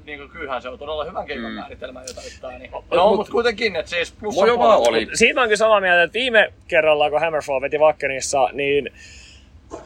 niinku 0.07 0.29
kyyhän 0.29 0.63
se 0.63 0.69
on 0.69 0.79
todella 0.79 1.05
hyvän 1.05 1.27
keikan 1.27 1.51
Mm. 1.51 1.55
määritelmä, 1.55 2.01
jota 2.09 2.21
yrittää. 2.27 2.59
Niin. 2.59 2.71
Mut- 2.71 2.85
No, 2.91 3.09
mut- 3.09 3.17
mutta 3.17 3.33
kuitenkin, 3.33 3.77
että 3.77 3.91
siis 3.91 4.13
plus 4.13 4.37
Voi 4.37 4.59
vaan 4.59 4.79
oli. 4.89 5.09
Siitä 5.15 5.41
on 5.41 5.47
kyllä 5.47 5.57
samaa 5.57 5.81
mieltä, 5.81 6.03
että 6.03 6.15
viime 6.19 6.53
kerralla, 6.69 7.11
kun 7.11 7.21
Hammerfall 7.21 7.61
veti 7.61 7.81
Vakkenissa, 7.81 8.49
niin 8.53 8.91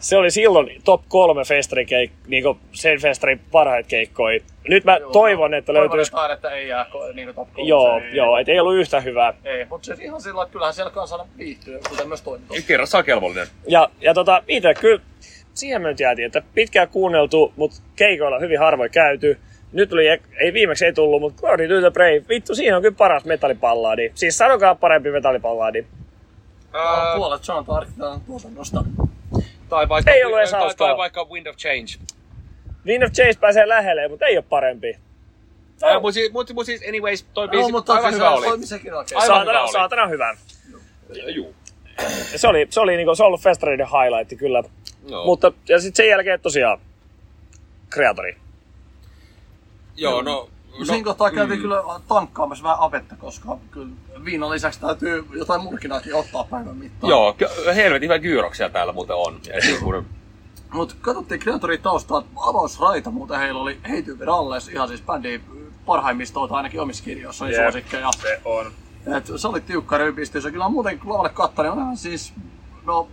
se 0.00 0.16
oli 0.16 0.30
silloin 0.30 0.80
top 0.84 1.02
kolme 1.08 1.44
festarikeik, 1.44 2.12
niin 2.26 2.42
kuin 2.42 2.58
sen 2.72 3.00
festarin 3.00 3.40
parhaita 3.52 3.88
keikkoja. 3.88 4.40
Nyt 4.68 4.84
mä 4.84 4.98
toivon, 5.12 5.54
että 5.54 5.72
löytyisi... 5.74 6.10
Toivon, 6.10 6.30
että 6.32 6.50
ei 6.50 6.68
jää 6.68 6.86
niinku 7.14 7.32
top 7.32 7.48
kolme. 7.54 7.68
Joo, 7.68 7.98
ei, 8.00 8.16
joo, 8.16 8.38
et 8.38 8.48
ei 8.48 8.60
ollut 8.60 8.74
yhtä 8.74 9.00
hyvää. 9.00 9.34
Ei, 9.44 9.64
mutta 9.64 9.86
se 9.96 10.04
ihan 10.04 10.20
sillä, 10.20 10.42
että 10.42 10.52
kyllähän 10.52 10.74
siellä 10.74 10.90
kansana 10.90 11.26
viihtyy, 11.38 11.80
kuten 11.88 12.08
myös 12.08 12.22
toimitus. 12.22 12.64
Kerrassaan 12.64 13.04
kelvollinen. 13.04 13.46
Ja, 13.68 13.88
ja 14.00 14.14
tota, 14.14 14.42
itse 14.48 14.74
kyllä 14.74 15.00
siihen 15.54 15.82
me 15.82 15.88
nyt 15.88 16.00
jäätiin, 16.00 16.26
että 16.26 16.42
pitkään 16.54 16.88
kuunneltu, 16.88 17.52
mutta 17.56 17.76
keikoilla 17.96 18.38
hyvin 18.38 18.58
harvoin 18.58 18.90
käyty. 18.90 19.38
Nyt 19.74 19.88
tuli, 19.88 20.06
ei 20.40 20.52
viimeksi 20.52 20.84
ei 20.86 20.92
tullut, 20.92 21.20
mutta 21.20 21.40
Glory 21.40 21.68
to 21.68 21.80
the 21.80 21.90
Brave, 21.90 22.22
vittu, 22.28 22.54
siinä 22.54 22.76
on 22.76 22.82
kyllä 22.82 22.94
paras 22.98 23.24
metallipallaadi. 23.24 24.12
Siis 24.14 24.38
sanokaa 24.38 24.74
parempi 24.74 25.10
metallipallaadi. 25.10 25.84
Ää, 26.72 27.16
Puolet 27.16 27.48
John 27.48 27.66
Tarkitaan 27.66 28.20
tuotannosta. 28.20 28.84
tai 29.68 29.88
vaikka, 29.88 30.10
Ei 30.10 30.24
ollut 30.24 30.38
edes 30.38 30.50
tai, 30.50 30.74
tai 30.74 30.96
vaikka 30.96 31.24
Wind 31.24 31.46
of 31.46 31.56
Change. 31.56 31.98
Wind 32.86 33.02
of 33.02 33.12
Chase 33.12 33.38
pääsee 33.40 33.68
lähelle, 33.68 34.08
mutta 34.08 34.26
ei 34.26 34.36
ole 34.36 34.44
parempi. 34.48 34.96
Ää, 35.82 36.00
Mutta 36.00 36.12
siis, 36.14 36.32
mut, 36.32 36.52
mut 36.54 36.66
siis 36.66 36.82
anyways, 36.88 37.22
toi 37.34 37.46
No, 37.46 37.50
biisi 37.50 37.72
mutta 37.72 37.92
aivan 37.92 38.14
hyvä 38.14 38.24
se 38.28 38.34
oli. 38.34 38.46
toimi 38.46 38.66
sekin 38.66 38.94
oikein. 38.94 39.20
Aivan 39.20 39.40
hyvä 39.40 39.44
Saatana, 39.52 39.62
oli. 39.62 39.72
saatana 39.72 40.06
hyvä. 40.06 40.36
Juu. 41.34 41.54
Se 42.36 42.48
oli, 42.48 42.66
se 42.70 42.80
oli, 42.80 42.96
niinku, 42.96 43.14
se 43.14 43.22
on 43.22 43.26
ollut 43.26 43.40
festareiden 43.42 43.86
highlight 43.86 44.38
kyllä. 44.38 44.62
Joo. 45.08 45.24
Mutta, 45.24 45.52
ja 45.68 45.78
sitten 45.80 45.96
sen 45.96 46.10
jälkeen 46.10 46.40
tosiaan, 46.40 46.78
kreatori. 47.90 48.36
Joo, 49.96 50.22
no... 50.22 50.48
No, 50.78 50.84
siinä 50.84 51.04
kohtaa 51.04 51.30
käytiin 51.30 51.60
kyllä 51.60 51.82
tankkaamassa 52.08 52.64
vähän 52.64 52.76
avetta, 52.80 53.16
koska 53.16 53.56
kyllä 53.70 53.92
viinan 54.24 54.50
lisäksi 54.50 54.80
täytyy 54.80 55.26
jotain 55.32 55.62
murkinaakin 55.62 56.14
ottaa 56.14 56.44
päivän 56.44 56.76
mittaan. 56.76 57.10
Joo, 57.10 57.36
helvetin 57.74 58.06
hyvä 58.08 58.18
gyyroksia 58.18 58.70
täällä 58.70 58.92
muuten 58.92 59.16
on. 59.16 59.40
Niin 59.66 59.80
kun- 59.84 60.06
Mutta 60.72 60.94
katsottiin 61.00 61.40
Kreatorin 61.40 61.82
taustaa, 61.82 62.22
avausraita 62.36 63.10
muuten 63.10 63.38
heillä 63.38 63.60
oli 63.60 63.78
Heityver 63.88 64.30
Alles, 64.30 64.68
ihan 64.68 64.88
siis 64.88 65.02
bändin 65.02 65.40
parhaimmista 65.86 66.40
ainakin 66.50 66.80
omissa 66.80 67.04
kirjoissa 67.04 67.48
Jep. 67.48 67.62
suosikkeja. 67.62 68.10
Se 68.22 68.40
on. 68.44 68.66
Et 69.16 69.30
se 69.36 69.48
oli 69.48 69.60
tiukka 69.60 69.98
ryypistys 69.98 70.44
ja 70.44 70.50
kyllä 70.50 70.68
muuten 70.68 70.98
kun 70.98 71.12
lavalle 71.12 71.28
katsoin, 71.30 71.66
niin 71.66 71.72
onhan 71.72 71.96
siis, 71.96 72.32
no 72.86 73.08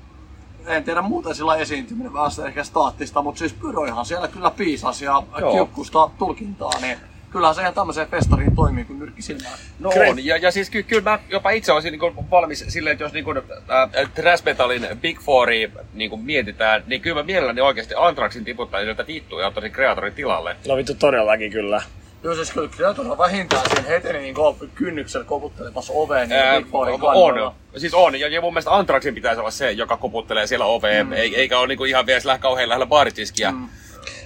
en 0.65 0.83
tiedä 0.83 1.01
muuten 1.01 1.35
sillä 1.35 1.55
esiintyminen 1.55 2.13
vähän 2.13 2.31
sitä 2.31 2.47
ehkä 2.47 2.63
staattista, 2.63 3.21
mutta 3.21 3.39
siis 3.39 3.53
pyroihan 3.53 4.05
siellä 4.05 4.27
kyllä 4.27 4.51
piisasi 4.51 5.05
ja 5.05 5.23
Joo. 5.39 5.51
kiukkusta 5.51 6.09
tulkintaa, 6.19 6.71
niin 6.81 6.97
kyllähän 7.31 7.55
se 7.55 7.61
ihan 7.61 7.73
tämmöiseen 7.73 8.07
festariin 8.07 8.55
toimii 8.55 8.83
kuin 8.83 8.99
nyrkki 8.99 9.21
silmään. 9.21 9.53
No 9.79 9.89
Kyllä. 9.89 10.09
on, 10.09 10.25
ja, 10.25 10.37
ja 10.37 10.51
siis 10.51 10.69
ky- 10.69 10.83
kyllä 10.83 11.11
mä 11.11 11.19
jopa 11.29 11.49
itse 11.49 11.71
olisin 11.71 11.91
niin 11.91 12.29
valmis 12.31 12.65
silleen, 12.67 12.91
että 12.91 13.03
jos 13.03 13.13
niin 13.13 13.25
kuin, 13.25 13.37
äh, 13.37 14.11
thrash 14.15 14.45
metalin 14.45 14.87
Big 15.01 15.19
Fouria 15.21 15.69
niin 15.93 16.19
mietitään, 16.19 16.83
niin 16.87 17.01
kyllä 17.01 17.15
mä 17.15 17.23
mielelläni 17.23 17.61
oikeasti 17.61 17.93
Anthraxin 17.97 18.43
tiputtaisin 18.43 18.85
sieltä 18.85 19.03
tittua 19.03 19.41
ja 19.41 19.47
ottaisin 19.47 19.71
kreatorin 19.71 20.13
tilalle. 20.13 20.55
No 20.67 20.75
vittu 20.75 20.93
todellakin 20.93 21.51
kyllä. 21.51 21.81
Joo, 22.23 22.35
siis 22.35 22.51
kyllä 22.51 22.67
Kreator 22.67 23.11
on 23.11 23.17
vähintään 23.17 23.69
siinä 23.69 23.89
heti 23.89 24.13
niin 24.13 24.35
kynnyksellä 24.75 25.25
koputtelemassa 25.25 25.93
oveen 25.93 26.29
niin 26.29 26.39
Ää, 26.39 26.57
Big 26.57 26.71
Fourin 26.71 26.99
on, 27.03 27.53
siis 27.77 27.93
on, 27.93 28.19
ja, 28.19 28.27
ja 28.27 28.41
mun 28.41 28.53
mielestä 28.53 28.75
Anthraxin 28.75 29.15
pitäisi 29.15 29.39
olla 29.39 29.51
se, 29.51 29.71
joka 29.71 29.97
koputtelee 29.97 30.47
siellä 30.47 30.65
oveen, 30.65 31.07
mm. 31.07 31.13
eikä 31.13 31.59
ole 31.59 31.67
niin 31.67 31.77
kuin 31.77 31.89
ihan 31.89 32.05
vielä 32.05 32.37
kauhean 32.37 32.69
lähellä 32.69 32.85
baaritiskiä. 32.85 33.51
Mm. 33.51 33.69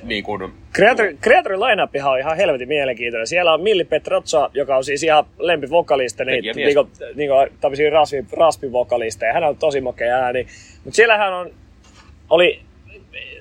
Niin 0.04 0.24
kuin, 0.24 0.54
Creator, 0.76 1.06
Creatorin 1.22 1.60
line 1.60 1.84
on 1.84 2.20
ihan 2.20 2.38
helvetin 2.38 2.68
mielenkiintoinen. 2.68 3.28
Siellä 3.28 3.54
on 3.54 3.62
Milli 3.62 3.84
Petrozza, 3.84 4.50
joka 4.54 4.78
on 4.78 4.84
siis 4.84 5.04
ihan 5.04 5.26
lempivokalista, 5.40 6.26
niin, 6.26 6.36
Tekijämies. 6.36 6.76
niinku, 6.76 6.92
niinku 7.16 7.58
tämmöisiä 7.62 7.90
raspi, 7.90 8.26
raspivokalisteja. 8.32 9.34
Hän 9.34 9.44
on 9.44 9.58
tosi 9.58 9.82
makea 9.82 10.16
ääni. 10.16 10.48
Mutta 10.84 10.96
siellähän 10.96 11.34
on, 11.34 11.52
oli, 12.30 12.62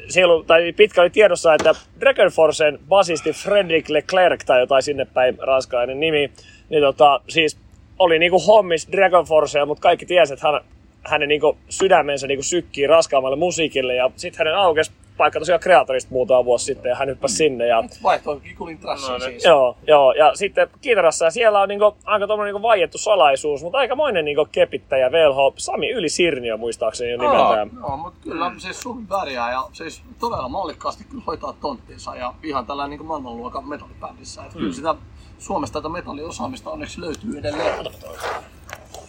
siellä, 0.08 0.44
tai 0.44 0.72
pitkä 0.72 1.02
oli 1.02 1.10
tiedossa, 1.10 1.54
että 1.54 1.74
Dragon 2.00 2.28
Forcen 2.28 2.78
basisti 2.88 3.32
Frederick 3.32 3.90
Leclerc 3.90 4.44
tai 4.46 4.60
jotain 4.60 4.82
sinne 4.82 5.04
päin 5.04 5.38
ranskalainen 5.38 6.00
nimi, 6.00 6.30
niin 6.68 6.82
tota, 6.82 7.20
siis 7.28 7.58
oli 7.98 8.18
niinku 8.18 8.38
hommis 8.38 8.88
Dragon 8.92 9.24
Forcea, 9.24 9.66
mutta 9.66 9.82
kaikki 9.82 10.06
tiesi, 10.06 10.32
että 10.32 10.52
hän, 10.52 10.60
hänen 11.04 11.28
niinku 11.28 11.56
sydämensä 11.68 12.26
niinku 12.26 12.42
sykkii 12.42 12.86
raskaammalle 12.86 13.36
musiikille 13.36 13.94
ja 13.94 14.10
sitten 14.16 14.38
hänen 14.38 14.56
aukesi 14.56 14.92
paikka 15.16 15.38
tosiaan 15.38 15.60
Kreatorista 15.60 16.10
muutama 16.12 16.44
vuosi 16.44 16.64
sitten 16.64 16.90
ja 16.90 16.96
hän 16.96 17.08
hyppäsi 17.08 17.34
sinne. 17.36 17.66
Ja, 17.66 17.84
Vaihtoon 18.02 18.40
Kikulin 18.40 18.78
trassin 18.78 19.12
No 19.12 19.18
niin. 19.18 19.30
siis. 19.30 19.44
joo, 19.44 19.76
joo, 19.86 20.12
ja 20.12 20.32
sitten 20.34 20.68
kitarassa 20.80 21.30
siellä 21.30 21.60
on 21.60 21.68
niinku, 21.68 21.96
aika 22.04 22.26
tommonen 22.26 22.54
niinku 22.54 22.68
vaiettu 22.68 22.98
salaisuus, 22.98 23.62
mutta 23.62 23.78
aikamoinen 23.78 24.24
niinku 24.24 24.48
kepittäjä, 24.52 25.12
velho, 25.12 25.54
Sami 25.56 25.90
Yli 25.90 26.08
Sirniö 26.08 26.56
muistaakseni 26.56 27.10
jo 27.10 27.18
nimeltään. 27.18 27.70
Joo, 27.80 27.96
mutta 27.96 28.18
kyllä 28.22 28.50
Mm. 28.50 28.58
siis 28.58 28.80
Suomi 28.80 29.06
pärjää 29.08 29.52
ja 29.52 29.64
siis 29.72 30.02
todella 30.20 30.48
mallikkaasti 30.48 31.04
kyllä 31.10 31.22
hoitaa 31.26 31.54
tonttinsa 31.60 32.16
ja 32.16 32.34
ihan 32.42 32.66
tällä 32.66 32.88
niin 32.88 33.04
maailmanluokan 33.06 33.68
metallibändissä. 33.68 34.40
Että 34.42 34.54
Mm. 34.54 34.60
kyllä 34.60 34.74
sitä 34.74 34.94
Suomesta 35.38 35.78
tätä 35.80 35.88
metalliosaamista 35.88 36.70
onneksi 36.70 37.00
löytyy 37.00 37.38
edelleen. 37.38 37.84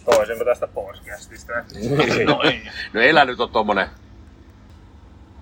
Toisinko 0.04 0.44
tästä 0.44 0.66
pois 0.66 1.00
kästistä? 1.00 1.52
no 2.26 2.40
ei. 2.44 2.60
No 2.92 3.00
elä 3.00 3.24
nyt 3.24 3.40
on 3.40 3.50
tommonen. 3.50 3.88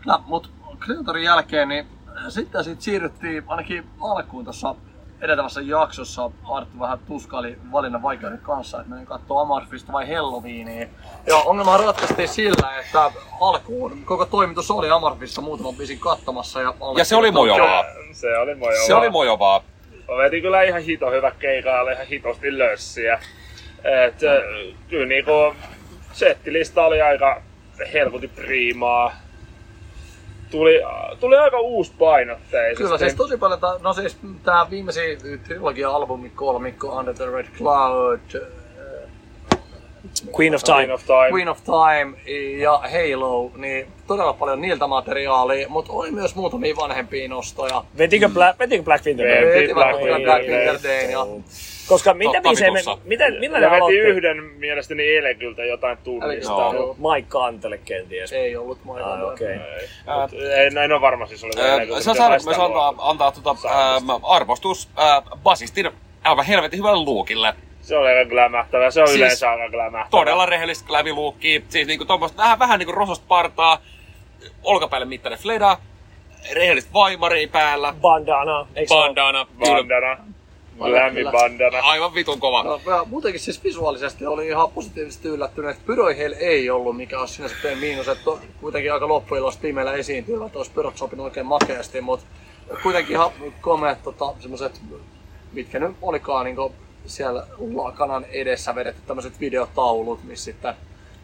No, 0.06 0.22
mutta 0.26 0.48
Kreatorin 0.80 1.24
jälkeen 1.24 1.68
niin 1.68 1.86
sitten 2.28 2.64
siitä 2.64 2.82
siirryttiin 2.82 3.44
ainakin 3.46 3.84
alkuun 4.00 4.44
tuossa 4.44 4.74
edeltävässä 5.20 5.60
jaksossa 5.60 6.30
Arttu 6.50 6.80
vähän 6.80 6.98
tuskaili 7.06 7.58
valinnan 7.72 8.02
vaikeuden 8.02 8.38
kanssa, 8.38 8.80
että 8.80 8.94
meni 8.94 9.06
katsoa 9.06 9.40
Amarfista 9.40 9.92
vai 9.92 10.14
Halloweenia. 10.14 10.86
Ja 11.26 11.36
ongelma 11.36 11.76
ratkaistiin 11.76 12.28
sillä, 12.28 12.80
että 12.80 13.10
alkuun 13.40 14.04
koko 14.04 14.26
toimitus 14.26 14.70
oli 14.70 14.90
Amarfissa 14.90 15.42
muutaman 15.42 15.74
biisin 15.74 16.00
katsomassa. 16.00 16.62
Ja, 16.62 16.74
Ja 16.96 17.04
se 17.04 17.16
oli 17.16 17.30
mojovaa. 17.30 17.84
Se 18.12 18.38
oli 18.38 18.54
mojovaa. 18.54 18.86
Se 18.86 18.94
oli 18.94 19.10
mojovaa. 19.10 19.62
Mä 20.08 20.16
vetin 20.16 20.42
kyllä 20.42 20.62
ihan 20.62 20.82
hito 20.82 21.10
hyvä 21.10 21.32
oli 21.82 21.92
ihan 21.92 22.06
hitosti 22.06 22.58
lössiä. 22.58 23.20
Et, 23.84 24.22
äh, 24.22 24.74
kyllä 24.88 25.06
niinku 25.06 25.54
settilista 26.12 26.84
oli 26.84 27.02
aika 27.02 27.42
helkutin 27.92 28.30
priimaa. 28.30 29.23
Tuli, 30.54 30.80
tuli 31.20 31.36
aika 31.36 31.60
uusi 31.60 31.92
painotteisesti. 31.98 32.82
Kyllä 32.84 32.98
siis 32.98 33.14
tosi 33.14 33.36
paljon, 33.36 33.60
tää- 33.60 33.78
no 33.82 33.92
siis 33.92 34.16
tää 34.44 34.70
viimeisin 34.70 35.18
trilogia-albumi 35.44 36.30
kolmikko 36.30 36.88
Under 36.98 37.14
the 37.14 37.26
Red 37.30 37.46
Cloud, 37.58 38.20
äh, 38.34 39.60
Queen 40.38 40.54
of 40.54 40.64
Time 40.64 40.80
Time. 40.82 40.92
of 40.94 41.02
Time. 41.06 41.30
Queen 41.32 41.48
of 41.48 41.58
Time 41.64 42.16
ja 42.58 42.72
Halo, 42.72 43.50
niin 43.56 43.86
todella 44.06 44.32
paljon 44.32 44.60
niiltä 44.60 44.86
materiaalia, 44.86 45.68
mutta 45.68 45.92
oli 45.92 46.10
myös 46.10 46.34
muutamia 46.34 46.76
vanhempia 46.76 47.28
nostoja. 47.28 47.84
Vetikö 47.98 48.28
Black, 48.28 48.58
vetikö 48.58 48.82
Black 48.82 49.06
Winter? 49.06 49.26
Veti. 49.26 49.44
Day? 49.44 49.54
Vetivät 49.54 49.74
Black 49.74 49.98
Winter 49.98 50.20
Black 50.22 50.46
Day. 50.46 50.56
Winter 50.56 50.78
Dayn 50.82 51.10
ja 51.10 51.26
Koska 51.88 52.14
mitä 52.14 52.40
biisejä 52.40 52.70
me, 52.70 52.80
miten, 53.04 53.40
millä 53.40 53.60
ne 53.60 53.70
veti 53.70 53.76
aloitti? 53.76 53.98
yhden 53.98 54.42
mielestäni 54.44 55.16
Elekyltä 55.16 55.64
jotain 55.64 55.98
tunnista. 56.04 56.52
Joo. 56.52 56.96
Mike 56.98 57.28
Kantele 57.28 57.78
kenties. 57.78 58.32
ei 58.32 58.56
ollut 58.56 58.84
maailman. 58.84 59.22
Ah, 59.22 59.32
okei. 59.32 59.48
Ei, 59.48 59.88
mut 60.20 60.32
en, 60.56 60.78
en 60.78 60.92
ole 60.92 61.00
varma 61.00 61.26
siis 61.26 61.44
oli 61.44 61.52
Elekyltä, 61.56 62.00
Sä 62.00 62.14
saat 62.14 62.44
myös 62.44 62.58
antaa, 62.58 62.94
antaa 62.98 63.32
tota, 63.32 63.68
ää, 63.68 64.00
arvostus 64.22 64.88
ää, 64.96 65.22
basistin 65.42 65.90
aivan 66.24 66.44
helvetin 66.44 66.78
hyvälle 66.78 67.04
luukille. 67.04 67.54
Se 67.82 67.96
oli 67.96 68.08
aika 68.08 68.30
glämähtävä, 68.30 68.90
se 68.90 69.00
on 69.00 69.08
Siis 69.08 69.18
yleensä 69.18 69.50
aika 69.50 69.68
glämähtävä. 69.70 70.10
Todella 70.10 70.46
rehellistä 70.46 70.92
läviluukkiä. 70.92 71.60
Siis 71.68 71.86
niinku 71.86 72.04
tommoista 72.04 72.42
vähän, 72.42 72.58
vähän 72.58 72.78
niinku 72.78 72.92
rososta 72.92 73.24
partaa, 73.28 73.78
olkapäälle 74.62 75.06
mittainen 75.06 75.38
fleda, 75.38 75.78
rehellistä 76.54 76.92
vaimaria 76.92 77.48
päällä, 77.48 77.94
Bandana. 78.00 78.66
Eikö 78.74 78.94
bandana, 78.94 79.46
kyllä, 79.58 79.76
Bandana. 79.76 80.16
Lämmin 80.78 81.26
bandana. 81.32 81.78
aivan 81.82 82.14
vitun 82.14 82.40
kova. 82.40 82.62
No, 82.62 82.80
ja 82.86 83.04
muutenkin 83.10 83.40
siis 83.40 83.64
visuaalisesti 83.64 84.26
oli 84.26 84.48
ihan 84.48 84.70
positiivisesti 84.70 85.28
yllättynyt, 85.28 85.70
että 85.70 85.82
Pyroihin 85.86 86.18
heillä 86.18 86.36
ei 86.36 86.70
ollut, 86.70 86.96
mikä 86.96 87.20
on 87.20 87.28
sinänsä 87.28 87.56
pieni 87.62 87.80
miinus, 87.80 88.08
että 88.08 88.30
kuitenkin 88.60 88.92
aika 88.92 89.08
loppuilosta 89.08 89.60
pimeällä 89.62 89.92
esiintyivät, 89.92 90.56
olisi 90.56 90.70
Pyrot 90.70 90.96
sopinut 90.98 91.24
oikein 91.24 91.46
makeasti, 91.46 92.00
mutta 92.00 92.26
kuitenkin 92.82 93.12
ihan 93.16 93.30
komeat 93.60 94.02
tota, 94.02 94.34
semmoset, 94.40 94.80
mitkä 95.52 95.78
nyt 95.78 95.96
olikaan 96.02 96.44
niin 96.44 96.56
siellä 97.06 97.46
lakanan 97.74 98.24
edessä 98.24 98.74
vedetty 98.74 99.02
tämmöiset 99.06 99.40
videotaulut, 99.40 100.24
missä 100.24 100.44
sitten 100.44 100.74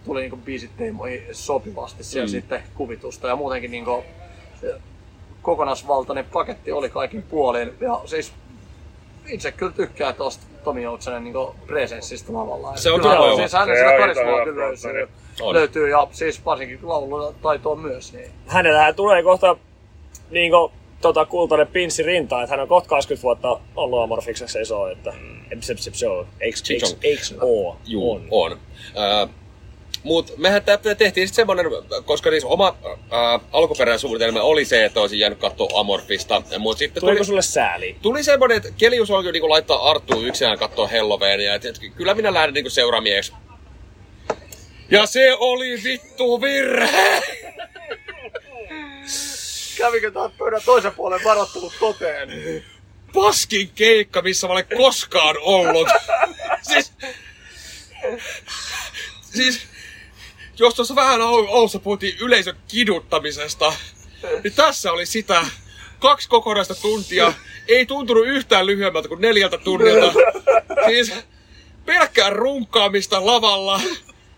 tuli 0.04 0.20
niin 0.20 0.42
biisit 0.42 0.70
teemoihin 0.76 1.22
sopivasti 1.32 2.04
siellä 2.04 2.26
Mm. 2.26 2.30
sitten 2.30 2.62
kuvitusta 2.74 3.28
ja 3.28 3.36
muutenkin 3.36 3.70
niin 3.70 3.84
kokonaisvaltainen 5.42 6.24
paketti 6.32 6.72
oli 6.72 6.88
kaikin 6.90 7.22
puolin. 7.22 7.72
Ja 7.80 8.00
siis 8.04 8.32
itse 9.30 9.52
kyllä 9.52 9.72
tykkää 9.72 10.12
tuosta 10.12 10.44
Tomi 10.64 10.82
Joutsenen 10.82 11.24
niin 11.24 11.34
presenssistä 11.66 12.32
lavalla. 12.32 12.76
Se 12.76 12.90
on 12.90 13.00
kyllä, 13.00 13.14
todella 13.14 13.36
siis 13.36 13.52
hänen 13.52 13.76
Se 13.76 13.78
sitä 13.78 13.90
on 13.90 13.96
karismaa 14.00 14.44
kyllä 14.44 14.66
löytyy. 14.66 15.08
On. 15.40 15.54
löytyy, 15.54 15.88
ja 15.88 16.08
siis 16.10 16.44
varsinkin 16.44 16.78
laululla 16.82 17.32
taitoa 17.42 17.76
myös. 17.76 18.12
Niin. 18.12 18.30
Hänellähän 18.46 18.94
tulee 18.94 19.22
kohta 19.22 19.56
niinku, 20.30 20.72
tota, 21.00 21.24
kultainen 21.24 21.66
pinssi 21.66 22.02
rintaan, 22.02 22.42
että 22.42 22.52
hän 22.52 22.62
on 22.62 22.68
kohta 22.68 22.88
20 22.88 23.22
vuotta 23.22 23.60
ollut 23.76 24.02
Amorfikseksi 24.02 24.52
seisoo, 24.52 24.88
että 24.88 25.12
se, 25.60 25.74
se, 25.76 25.90
se 25.94 26.08
on, 26.08 26.26
Chichong. 26.54 26.98
eiks 27.02 27.34
oo, 27.40 27.76
Juu, 27.86 28.12
on. 28.12 28.26
on. 28.30 28.52
Äh, 28.52 29.28
Mut 30.02 30.32
mehän 30.36 30.62
tehtiin 30.98 31.28
sitten 31.28 31.34
semmonen, 31.34 31.66
koska 32.04 32.30
siis 32.30 32.44
oma 32.44 32.76
äh, 32.84 33.40
alkuperäinen 33.52 33.98
suunnitelma 33.98 34.42
oli 34.42 34.64
se, 34.64 34.84
että 34.84 35.00
olisin 35.00 35.18
jäänyt 35.18 35.38
katsoa 35.38 35.80
Amorfista. 35.80 36.42
Mut 36.58 36.78
sitten 36.78 37.00
tuli, 37.00 37.10
Tuliko 37.10 37.24
sulle 37.24 37.42
sääli? 37.42 37.96
tuli 38.02 38.22
semmonen, 38.22 38.56
että 38.56 38.68
Kelius 38.78 39.10
oikein 39.10 39.32
niinku 39.32 39.48
laittaa 39.48 39.90
Arttu 39.90 40.22
yksinään 40.22 40.58
katsoa. 40.58 40.88
Et, 41.54 41.64
et, 41.64 41.78
kyllä 41.96 42.14
minä 42.14 42.34
lähden 42.34 42.54
niinku 42.54 42.70
seuraamieksi. 42.70 43.32
Ja 44.90 45.06
se 45.06 45.34
oli 45.38 45.80
vittu 45.84 46.40
virhe! 46.40 47.22
Kävikö 49.78 50.10
taas 50.10 50.32
pöydän 50.38 50.60
toisen 50.64 50.92
puolen 50.92 51.20
varoittelut 51.24 51.72
toteen? 51.80 52.30
Paskin 53.14 53.70
keikka, 53.74 54.22
missä 54.22 54.46
mä 54.46 54.52
olen 54.52 54.66
koskaan 54.76 55.36
ollut. 55.40 55.88
siis, 56.68 56.92
siis, 59.32 59.69
jos 60.60 60.74
tuossa 60.74 60.94
vähän 60.94 61.20
al- 61.20 61.46
alussa 61.48 61.78
puhuttiin 61.78 62.16
yleisön 62.20 62.56
kiduttamisesta, 62.68 63.72
niin 64.44 64.54
tässä 64.54 64.92
oli 64.92 65.06
sitä. 65.06 65.46
Kaksi 65.98 66.28
kokonaista 66.28 66.74
tuntia. 66.74 67.32
Ei 67.68 67.86
tuntunut 67.86 68.26
yhtään 68.26 68.66
lyhyemmältä 68.66 69.08
kuin 69.08 69.20
neljältä 69.20 69.58
tunnilta. 69.58 70.12
Siis 70.86 71.12
pelkkää 71.86 72.30
runkkaamista 72.30 73.26
lavalla. 73.26 73.80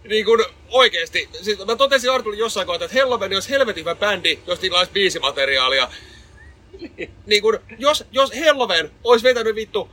Niin 0.08 0.24
kuin 0.24 0.44
oikeesti. 0.68 1.28
Siis 1.42 1.58
mä 1.66 1.76
totesin 1.76 2.10
Artulle 2.10 2.36
jossain 2.36 2.66
kohtaa, 2.66 2.84
että 2.84 2.94
Helloween 2.94 3.34
olisi 3.34 3.50
helvetin 3.50 3.80
hyvä 3.80 3.94
bändi, 3.94 4.38
jos 4.46 4.60
niillä 4.60 4.78
olisi 4.78 4.92
biisimateriaalia. 4.92 5.88
Niin 7.26 7.42
kun, 7.42 7.58
jos, 7.78 8.04
jos 8.12 8.34
Helloween 8.34 8.90
olisi 9.04 9.24
vetänyt 9.24 9.54
vittu 9.54 9.90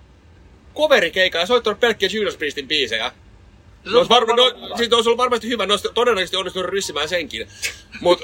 coverikeikkaa 0.76 1.42
ja 1.42 1.48
soittanut 1.48 1.80
pelkkiä 1.80 2.10
Judas 2.12 2.38
Priestin 2.38 2.68
biisejä, 2.68 3.12
Se 3.92 3.98
olisi 3.98 4.10
varma, 4.10 4.36
no, 4.36 4.52
siitä 4.78 4.96
olisi 4.96 5.10
ollut 5.10 5.18
varmasti 5.18 5.48
hyvä, 5.48 5.66
ne 5.66 5.74
olisi 5.74 5.88
todennäköisesti 5.94 6.38
onnistunut 6.38 6.70
ryssimään 6.70 7.10
senkin. 7.10 7.48
Mut, 8.02 8.22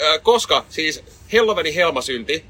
ö, 0.00 0.18
koska 0.22 0.64
siis 0.68 1.04
Helloweenin 1.32 1.74
helmasynti, 1.74 2.44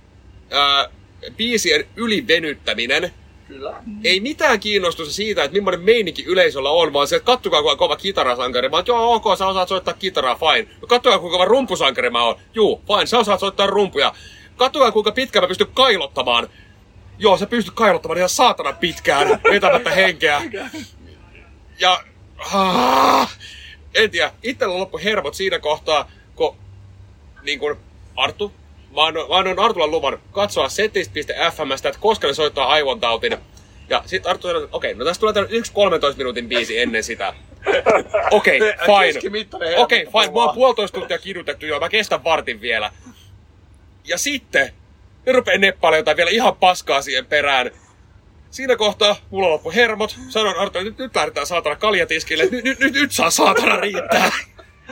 ää, 0.51 0.89
biisien 1.37 1.85
ylivenyttäminen, 1.97 3.11
Kyllä. 3.49 3.75
ei 4.05 4.21
mitään 4.21 4.61
kiinnostusta 4.61 5.15
siitä, 5.15 5.45
että 5.45 5.57
millainen 5.57 5.81
meininki 5.81 6.25
yleisöllä 6.25 6.71
on, 6.71 6.93
vaan 6.93 7.09
se, 7.09 7.17
että 7.17 7.27
kattokaa 7.27 7.63
kuinka 7.63 7.77
kova 7.79 7.97
kitarasankari. 7.97 8.69
Mä 8.69 8.77
oon, 8.77 8.85
joo, 8.87 9.15
ok, 9.15 9.25
sä 9.39 9.47
osaat 9.47 9.69
soittaa 9.69 9.95
kitaraa, 9.95 10.39
fine. 10.39 10.69
No 10.81 10.87
kattokaa 10.87 11.19
kuinka 11.19 11.35
kova 11.35 11.45
rumpusankari 11.45 12.11
mä 12.11 12.23
oon. 12.23 12.37
Juu, 12.55 12.83
fine, 12.87 13.07
sä 13.07 13.19
osaat 13.19 13.41
soittaa 13.41 13.67
rumpuja. 13.67 14.15
Kattokaa 14.57 14.93
kuinka 14.93 15.13
pitkään 15.13 15.43
mä 15.43 15.49
pystyn 15.49 15.67
kailottamaan. 15.75 16.49
Joo, 17.19 17.37
sä 17.37 17.47
pystyt 17.47 17.75
kailottamaan 17.75 18.19
ihan 18.19 18.29
saatana 18.29 18.73
pitkään, 18.73 19.41
vetämättä 19.51 19.91
henkeä. 19.91 20.43
Ja... 21.79 22.01
Ah, 22.55 23.39
en 23.95 24.11
tiedä, 24.11 24.33
itsellä 24.43 24.79
loppu 24.79 24.99
hermot 25.05 25.35
siinä 25.35 25.59
kohtaa, 25.59 26.11
kun 26.37 26.57
niin 27.43 27.59
kuin 27.59 27.77
Arttu, 28.17 28.53
mä 28.95 29.07
annoin, 29.07 29.59
Artulle 29.59 29.87
luvan 29.87 30.19
katsoa 30.33 30.69
setist.fmstä, 30.69 31.89
että 31.89 32.01
koska 32.01 32.27
ne 32.27 32.35
soittaa 32.35 32.67
aivontautin. 32.67 33.37
Ja 33.89 34.03
sitten 34.07 34.31
Arttu 34.31 34.49
sanoi, 34.49 34.65
että 34.65 34.77
okei, 34.77 34.95
no 34.95 35.05
tässä 35.05 35.21
tulee 35.21 35.33
tämmönen 35.33 35.57
yksi 35.57 35.73
13 35.73 36.19
minuutin 36.19 36.49
biisi 36.49 36.79
ennen 36.79 37.05
sitä. 37.05 37.35
Okei, 38.31 38.61
fine. 38.61 39.13
Keskimittainen 39.13 39.79
Okei, 39.79 39.99
hermottomuus 39.99 40.27
fine. 40.27 40.35
Mä 40.35 40.45
oon 40.45 40.55
puolitoista 40.55 40.99
tuntia 40.99 41.19
kidutettu 41.19 41.67
jo, 41.67 41.81
mä 41.81 41.89
kestän 41.89 42.25
vartin 42.25 42.61
vielä. 42.61 42.93
Ja 44.05 44.19
sitten 44.19 44.73
ne 45.27 45.33
rupee 45.33 45.59
neppailemaan 45.59 46.01
jotain 46.01 46.17
vielä 46.17 46.31
ihan 46.31 46.57
paskaa 46.57 47.03
siihen 47.03 47.27
perään. 47.27 47.71
Siinä 48.51 48.77
kohtaa 48.77 49.17
mulla 49.31 49.49
loppu 49.49 49.71
hermot. 49.71 50.17
Sanoin 50.29 50.59
Arto, 50.59 50.83
nyt, 50.83 50.99
nyt 50.99 51.17
lähdetään 51.17 51.47
saatana 51.47 51.77
kaljatiskille. 51.77 52.45
Nyt, 52.51 52.65
nyt, 52.65 52.79
nyt, 52.79 52.95
nyt 52.95 53.13
saa 53.13 53.31
saatana 53.31 53.77
riittää. 53.77 54.33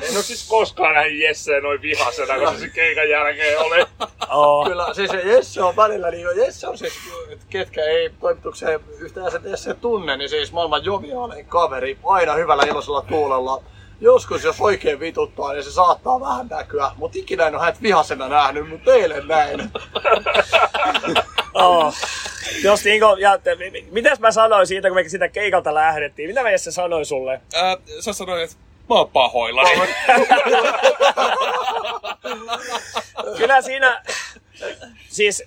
En 0.02 0.14
ole 0.14 0.22
siis 0.22 0.48
koskaan 0.48 0.94
nähnyt 0.94 1.20
Jesseen 1.20 1.62
noin 1.62 1.82
vihasena, 1.82 2.38
kun 2.38 2.58
se 2.58 2.68
keikan 2.68 3.08
jälkeen 3.10 3.58
oli. 3.58 3.84
Oh. 4.30 4.66
Kyllä, 4.68 4.94
siis 4.94 5.10
se 5.10 5.20
Jesse 5.20 5.62
on 5.62 5.76
välillä, 5.76 6.10
niin 6.10 6.26
Jesse 6.36 6.68
on 6.68 6.78
siis, 6.78 6.92
ketkä 7.50 7.84
ei 7.84 8.10
toimitukseen 8.20 8.80
yhtään 8.98 9.30
se 9.30 9.40
Jesse 9.44 9.74
tunne, 9.74 10.16
niin 10.16 10.28
siis 10.28 10.52
maailman 10.52 10.84
joviaalein 10.84 11.46
kaveri, 11.46 11.98
aina 12.04 12.34
hyvällä 12.34 12.62
iloisella 12.64 13.02
tuulella. 13.02 13.62
joskus 14.00 14.44
jos 14.44 14.60
oikein 14.60 15.00
vituttaa, 15.00 15.52
niin 15.52 15.64
se 15.64 15.72
saattaa 15.72 16.20
vähän 16.20 16.46
näkyä. 16.48 16.90
Mutta 16.96 17.18
ikinä 17.18 17.46
en 17.46 17.54
ole 17.54 17.62
hänet 17.62 17.82
vihasena 17.82 18.28
nähnyt, 18.28 18.68
mutta 18.68 18.94
eilen 18.94 19.28
näin. 19.28 19.70
Oh. 21.64 21.94
Jos 22.62 22.84
niinku, 22.84 23.06
ja, 23.18 23.38
te- 23.38 23.54
mi- 23.54 23.70
mi- 23.70 23.86
mitäs 23.90 24.20
mä 24.20 24.32
sanoin 24.32 24.66
siitä, 24.66 24.88
kun 24.88 24.94
me 24.96 25.08
siitä 25.08 25.28
keikalta 25.28 25.74
lähdettiin? 25.74 26.28
Mitä 26.28 26.42
mä 26.42 26.50
Jesse 26.50 26.70
sanoi 26.72 27.04
sulle? 27.04 27.40
Ää, 27.54 27.76
sä 28.00 28.12
sanoit, 28.12 28.42
että 28.42 28.56
mä 28.88 28.94
oon 28.94 29.10
pahoillani. 29.10 29.70
Kyllä 33.38 33.62
siinä, 33.62 34.02
siis, 35.08 35.44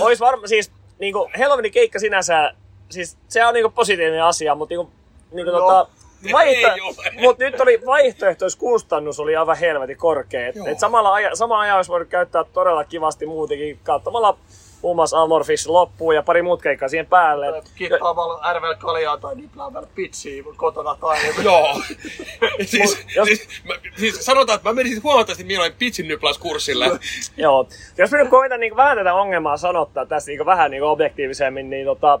ois 0.00 0.20
varma, 0.20 0.46
siis 0.46 0.70
niinku 0.98 1.30
Halloweenin 1.38 1.72
keikka 1.72 1.98
sinänsä, 1.98 2.52
siis 2.90 3.16
se 3.28 3.46
on 3.46 3.54
niinku 3.54 3.70
positiivinen 3.70 4.24
asia, 4.24 4.54
mutta 4.54 4.72
niinku, 4.72 4.90
niinku 5.32 5.52
No, 5.52 5.58
tota, 5.58 5.86
vaihto, 6.32 6.72
ei 6.74 6.80
ole. 6.80 6.94
mut 7.20 7.38
nyt 7.38 7.60
oli 7.60 7.80
vaihtoehtoiskustannus 7.86 9.20
oli 9.20 9.36
aivan 9.36 9.56
helvetin 9.56 9.96
korkea. 9.96 10.48
Et, 10.48 10.56
et 10.66 10.78
samalla 10.78 11.12
aja, 11.14 11.36
sama 11.36 11.60
ajan 11.60 11.76
olisi 11.76 11.90
voinut 11.90 12.08
käyttää 12.08 12.44
todella 12.44 12.84
kivasti 12.84 13.26
muutenkin 13.26 13.80
katsomalla 13.82 14.38
muun 14.82 14.96
muassa 14.96 15.22
Amorphis 15.22 15.66
loppuun 15.66 16.14
ja 16.14 16.22
pari 16.22 16.42
muut 16.42 16.62
keikkaa 16.62 16.88
siihen 16.88 17.06
päälle. 17.06 17.62
Kittaamalla 17.74 18.52
RVL 18.52 18.74
kaljaa 18.78 19.16
tai 19.16 19.34
nipläämällä 19.34 19.88
pitsiä 19.94 20.42
kotona 20.56 20.96
tai... 21.00 21.18
Joo. 21.44 21.80
siis, 22.64 23.06
jos- 23.16 23.28
siis, 23.28 23.48
mä, 23.64 23.74
siis, 23.96 24.24
sanotaan, 24.24 24.56
että 24.56 24.68
mä 24.68 24.74
menisin 24.74 25.02
huomattavasti 25.02 25.44
mieluummin 25.44 25.78
pitsin 25.78 26.08
nyplauskurssille. 26.08 26.86
Joo. 27.36 27.68
Jos 27.98 28.10
nyt 28.12 28.28
koitan 28.28 28.60
niin 28.60 28.76
vähän 28.76 28.96
tätä 28.96 29.14
ongelmaa 29.14 29.56
sanottaa 29.56 30.06
tässä 30.06 30.30
niin 30.30 30.46
vähän 30.46 30.70
niin 30.70 30.82
objektiivisemmin, 30.82 31.70
niin 31.70 31.86
tota, 31.86 32.20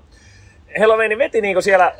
Halloween 0.80 1.18
veti 1.18 1.40
niin 1.40 1.62
siellä, 1.62 1.94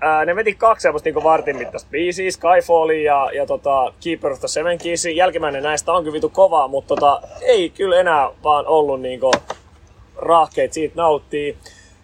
ää, 0.00 0.24
ne 0.24 0.36
veti 0.36 0.54
kaksi 0.54 0.82
semmoista 0.82 1.08
niin 1.10 1.24
vartin 1.24 1.56
mittaista 1.56 1.90
biisiä, 1.90 2.30
Skyfallia 2.30 3.02
ja, 3.02 3.30
ja 3.34 3.46
tota, 3.46 3.92
Keeper 4.04 4.32
of 4.32 4.38
the 4.38 4.48
Seven 4.48 4.78
Keysin. 4.78 5.16
Jälkimmäinen 5.16 5.62
näistä 5.62 5.92
on 5.92 6.02
kyllä 6.02 6.14
vitu 6.14 6.28
kovaa, 6.28 6.68
mutta 6.68 6.88
tota, 6.94 7.22
ei 7.42 7.70
kyllä 7.70 8.00
enää 8.00 8.30
vaan 8.44 8.66
ollut 8.66 9.00
niin 9.00 9.20
rahkeet 10.18 10.72
siitä 10.72 10.94
nauttii. 10.96 11.56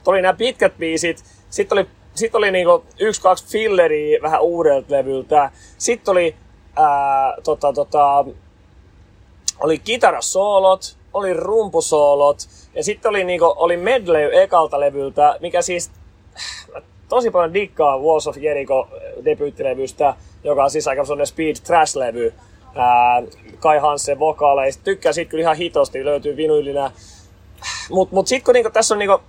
Tuli 0.05 0.23
nämä 0.23 0.35
pitkät 0.35 0.78
biisit, 0.78 1.24
sitten 1.51 1.78
oli, 1.78 1.86
sit 2.15 2.35
oli 2.35 2.51
niinku 2.51 2.85
yksi, 3.01 3.20
kaksi 3.20 3.47
filleria 3.47 4.23
vähän 4.23 4.43
uudelta 4.43 4.95
levyltä. 4.95 5.51
Sitten 5.78 6.12
oli 6.12 6.36
ää, 6.77 7.35
tota, 7.45 7.73
tota, 7.73 8.24
oli 9.61 9.78
kitarasoolot, 9.78 10.97
oli 11.12 11.35
rumpusoolot 11.35 12.39
ja 12.74 12.85
sitten 12.85 13.11
oli, 13.11 13.24
niinku, 13.24 13.55
oli 13.57 13.77
medley 13.77 14.43
ekalta 14.43 14.81
levyltä, 14.81 15.36
mikä 15.41 15.62
siis 15.62 15.91
tosi 17.09 17.31
paljon 17.31 17.55
dikkaa 17.55 17.99
Walls 17.99 18.27
of 18.27 18.36
Jericho 18.36 18.89
debyyttilevystä, 19.24 20.15
joka 20.45 20.65
on 20.65 20.70
siis 20.70 20.89
aika 20.89 21.05
sellainen 21.05 21.27
speed 21.27 21.57
trash-levy. 21.57 22.35
Kai 23.59 23.78
Hansen 23.78 24.19
vokaaleista. 24.19 24.85
Tykkää 24.85 25.12
siitä 25.12 25.31
kyllä 25.31 25.43
ihan 25.43 25.57
hitosti, 25.57 26.05
löytyy 26.05 26.36
vinyylinä. 26.36 26.91
Mut, 27.91 28.12
mut 28.12 28.27
sit 28.27 28.45
kun 28.45 28.55
niinku, 28.55 28.70
tässä 28.70 28.95
on 28.95 28.99
niinku 28.99 29.20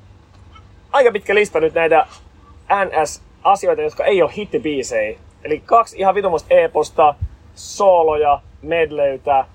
aika 0.92 1.12
pitkä 1.12 1.36
lista 1.36 1.60
nyt 1.60 1.74
näitä 1.74 2.08
NS-asioita, 2.70 3.82
jotka 3.82 4.06
ei 4.06 4.22
ole 4.22 4.32
hittibiisejä. 4.38 5.18
Eli 5.44 5.62
kaksi 5.66 6.00
ihan 6.00 6.16
vitumosta 6.16 6.54
e-posta, 6.54 7.16
sooloja, 7.56 8.40
medleytä. 8.62 9.46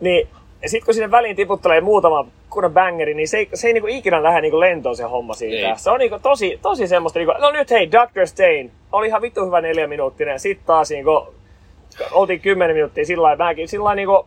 Niin 0.00 0.28
sit 0.66 0.84
kun 0.84 0.94
sinne 0.94 1.10
väliin 1.10 1.36
tiputtelee 1.36 1.80
muutama 1.80 2.26
kunnon 2.50 2.72
bangeri, 2.72 3.14
niin 3.14 3.28
se 3.28 3.38
ei, 3.38 3.48
se 3.54 3.66
ei 3.66 3.72
niinku 3.72 3.88
ikinä 3.88 4.22
lähde 4.22 4.40
niinku 4.40 4.60
lentoon 4.60 4.96
se 4.96 5.02
homma 5.02 5.34
siitä. 5.34 5.68
Ei. 5.68 5.78
Se 5.78 5.90
on 5.90 5.98
niinku 5.98 6.18
tosi, 6.22 6.58
tosi 6.62 6.88
semmoista, 6.88 7.18
niinku, 7.18 7.34
no 7.40 7.50
nyt 7.50 7.70
hei, 7.70 7.90
Dr. 7.92 8.26
Stain, 8.26 8.72
oli 8.92 9.06
ihan 9.06 9.22
vittu 9.22 9.46
hyvä 9.46 9.60
neljä 9.60 9.86
minuuttinen. 9.86 10.40
Sitten 10.40 10.66
taas 10.66 10.90
niinku, 10.90 11.34
oltiin 12.12 12.40
kymmenen 12.40 12.76
minuuttia 12.76 13.04
sillä 13.04 13.22
lailla, 13.22 13.44
mäkin 13.44 13.68
sillä 13.68 13.84
lailla 13.84 13.96
niinku 13.96 14.26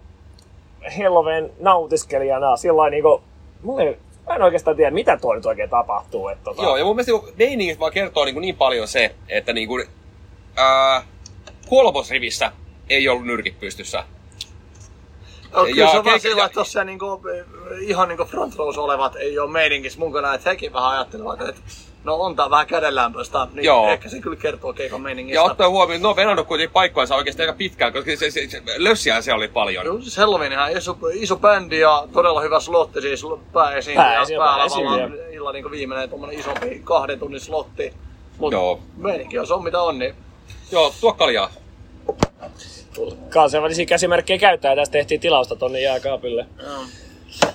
Halloween 0.98 1.52
nautiskelijana, 1.60 2.58
sillä 2.58 2.78
lailla 2.78 2.90
niinku, 2.90 3.22
mulla 3.64 3.84
ei, 3.84 3.98
mä 4.28 4.36
en 4.36 4.42
oikeastaan 4.42 4.76
tiedä, 4.78 4.92
mitä 4.92 5.18
tuo 5.18 5.36
nyt 5.36 5.46
oikein 5.46 5.70
tapahtuu. 5.70 6.28
Että, 6.28 6.44
tota, 6.44 6.64
Joo, 6.64 6.78
ja 6.78 6.86
mun 6.86 6.96
mielestä 6.96 7.12
niinku 7.12 7.32
meiningistä 7.38 7.80
vaan 7.80 7.92
kertoo 7.92 8.26
niin, 8.26 8.42
niin 8.42 8.56
paljon 8.56 8.88
se, 8.88 9.16
että 9.30 9.54
niin 9.54 9.68
kuin, 9.68 9.88
ää, 10.56 11.04
kolmosrivissä 11.70 12.52
ei 12.90 13.10
ollut 13.10 13.26
nyrkit 13.26 13.60
pystyssä. 13.60 14.04
No, 15.52 15.64
kyllä 15.64 15.84
Ja 15.84 15.92
se 15.92 15.98
on 15.98 16.06
vaan 16.06 16.20
sillä, 16.20 16.46
että 16.46 16.56
tossa 16.56 16.84
niinku, 16.84 17.22
ihan 17.82 18.08
niinku 18.08 18.26
front 18.26 18.56
rows 18.56 18.78
olevat 18.78 19.16
ei 19.16 19.40
ole 19.40 19.52
meininkissä 19.52 20.00
mukana, 20.00 20.34
että 20.34 20.50
hekin 20.50 20.74
vähän 20.74 20.90
ajattelevat, 20.90 21.42
että 21.42 21.62
no 22.04 22.16
on 22.16 22.36
tää 22.36 22.50
vähän 22.50 22.68
kädenlämpöistä, 22.68 23.48
niin 23.54 23.66
Joo. 23.66 23.90
ehkä 23.90 24.10
se 24.10 24.20
kyllä 24.20 24.36
kertoo 24.36 24.74
keikan 24.74 25.02
meiningistä. 25.02 25.36
Ja 25.36 25.44
ottaa 25.44 25.70
huomioon, 25.70 25.96
että 25.96 26.06
ne 26.06 26.10
on 26.10 26.16
venannut 26.16 26.48
kuitenkin 26.48 26.74
paikkoansa 26.74 27.16
oikeasti 27.16 27.42
aika 27.42 27.54
pitkään, 27.54 27.94
koska 27.94 28.12
se, 28.16 28.32
se, 28.32 28.48
se 28.50 28.62
lössiä 28.78 29.22
se 29.22 29.34
oli 29.34 29.48
paljon. 29.48 29.86
Joo, 29.86 30.02
siis 30.02 30.18
Halloween 30.18 30.52
ihan 30.52 30.78
iso, 30.78 30.98
iso 31.14 31.36
bändi 31.36 31.80
ja 31.80 32.08
todella 32.14 32.42
hyvä 32.42 32.60
slotti, 32.60 33.02
siis 33.02 33.24
pääesiintyjä 33.54 34.06
päälavalla 34.06 34.56
pääesiintyjä. 34.58 35.32
illan 35.32 35.54
niin 35.54 35.72
viimeinen 35.72 36.10
tommonen 36.10 36.40
isompi 36.40 36.82
kahden 36.84 37.20
tunnin 37.20 37.42
slotti. 37.42 37.94
Mut 38.38 38.54
Joo. 38.54 38.80
meininki 38.98 39.40
on 39.40 39.48
se 39.48 39.54
on 39.54 39.64
mitä 39.64 39.82
on, 39.82 40.00
niin 40.00 40.16
Joo, 40.72 40.94
tuo 41.02 41.14
kaljaa. 41.14 41.50
Kansainvälisiä 43.30 43.86
käsimerkkejä 43.86 44.40
käyttää 44.40 44.72
ja 44.72 44.76
tästä 44.76 44.92
tehtiin 44.92 45.22
tilausta 45.22 45.56
tonne 45.56 45.82
jääkaapille. 45.82 46.46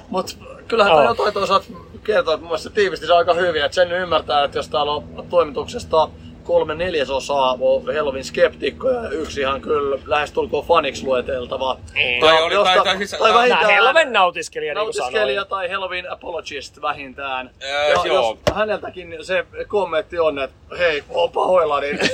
Mut 0.09 0.39
kyllähän 0.69 0.91
Joo. 0.91 1.01
tämä 1.01 1.11
jotain 1.11 1.35
toisaalta 1.35 1.67
kertoo, 2.07 2.35
että 2.35 2.43
mun 2.43 2.49
mielestä 2.51 2.69
se 2.69 2.75
tiivisti 2.75 3.07
se 3.07 3.13
aika 3.15 3.35
hyvin, 3.35 3.65
että 3.65 3.75
sen 3.75 3.93
ymmärtää, 3.93 4.45
että 4.45 4.59
jos 4.59 4.69
täällä 4.69 4.93
on 4.93 5.27
toimituksesta 5.31 6.09
kolme 6.45 6.75
neljäsosaa 6.75 7.59
on 7.61 7.95
Halloween 7.97 8.25
skeptikkoja 8.25 9.03
ja 9.03 9.09
yksi 9.11 9.41
ihan 9.41 9.61
kyllä 9.61 9.99
lähestulkoon 10.07 10.65
faniksi 10.67 11.05
lueteltava. 11.05 11.79
Tai 12.21 12.43
oli- 12.43 12.55
tai- 12.55 12.75
josta- 12.75 12.85
tai 12.85 12.97
siis- 12.97 13.11
tai 13.11 13.21
Nää 13.21 13.29
Nää 13.31 13.39
vähintään 13.39 13.75
Halloween 13.75 14.13
nautiskelija, 14.13 14.75
niin 14.75 14.87
kuin 14.87 14.95
nautiskelija 14.99 15.41
sanoin. 15.45 15.49
tai 15.69 15.69
Halloween 15.75 16.11
apologist 16.13 16.83
vähintään. 16.83 17.51
Ää, 17.63 17.89
ja 17.89 17.95
joo. 18.05 18.05
jos 18.07 18.39
häneltäkin 18.55 19.17
se 19.23 19.47
kommentti 19.69 20.19
on, 20.19 20.39
että 20.39 20.57
hei, 20.79 21.05
oon 21.09 21.31
pahoillani, 21.31 21.93
niin 21.93 22.07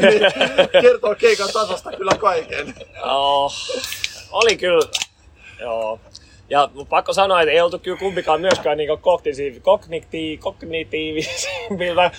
kertoo 0.83 1.15
keikan 1.15 1.49
tasosta 1.53 1.91
kyllä 1.93 2.13
kaiken. 2.19 2.75
Joo. 3.07 3.51
Oli 4.33 4.57
kyllä. 4.57 4.83
Joo. 5.61 6.01
Ja 6.53 6.71
pakko 6.89 7.13
sanoa, 7.13 7.41
että 7.41 7.53
ei 7.53 7.61
oltu 7.61 7.79
kyllä 7.79 7.97
kumpikaan 7.99 8.41
myöskään 8.41 8.79
niinku 8.79 8.97
kognitiiv, 8.97 9.61
kognitiiv, 9.63 10.41
kognitiivisilta 10.41 12.11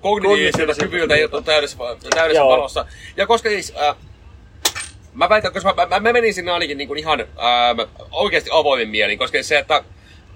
kognitiivisilta 0.00 0.74
kyvyiltä 0.74 1.14
ei 1.14 1.24
ole 1.24 1.42
täydessä, 1.42 1.78
täydessä 2.14 2.40
Joo. 2.40 2.48
valossa. 2.48 2.86
Ja 3.16 3.26
koska 3.26 3.48
siis, 3.48 3.72
äh, 3.82 3.96
mä 5.14 5.28
väitän, 5.28 5.52
koska 5.52 5.74
mä, 5.76 5.86
mä, 5.86 6.00
mä 6.00 6.12
menin 6.12 6.34
sinne 6.34 6.52
ainakin 6.52 6.78
niin 6.78 6.88
kuin 6.88 6.98
ihan 6.98 7.20
äh, 7.20 7.26
oikeasti 8.10 8.50
avoimin 8.52 8.88
mielin, 8.88 9.18
koska 9.18 9.42
se, 9.42 9.58
että 9.58 9.84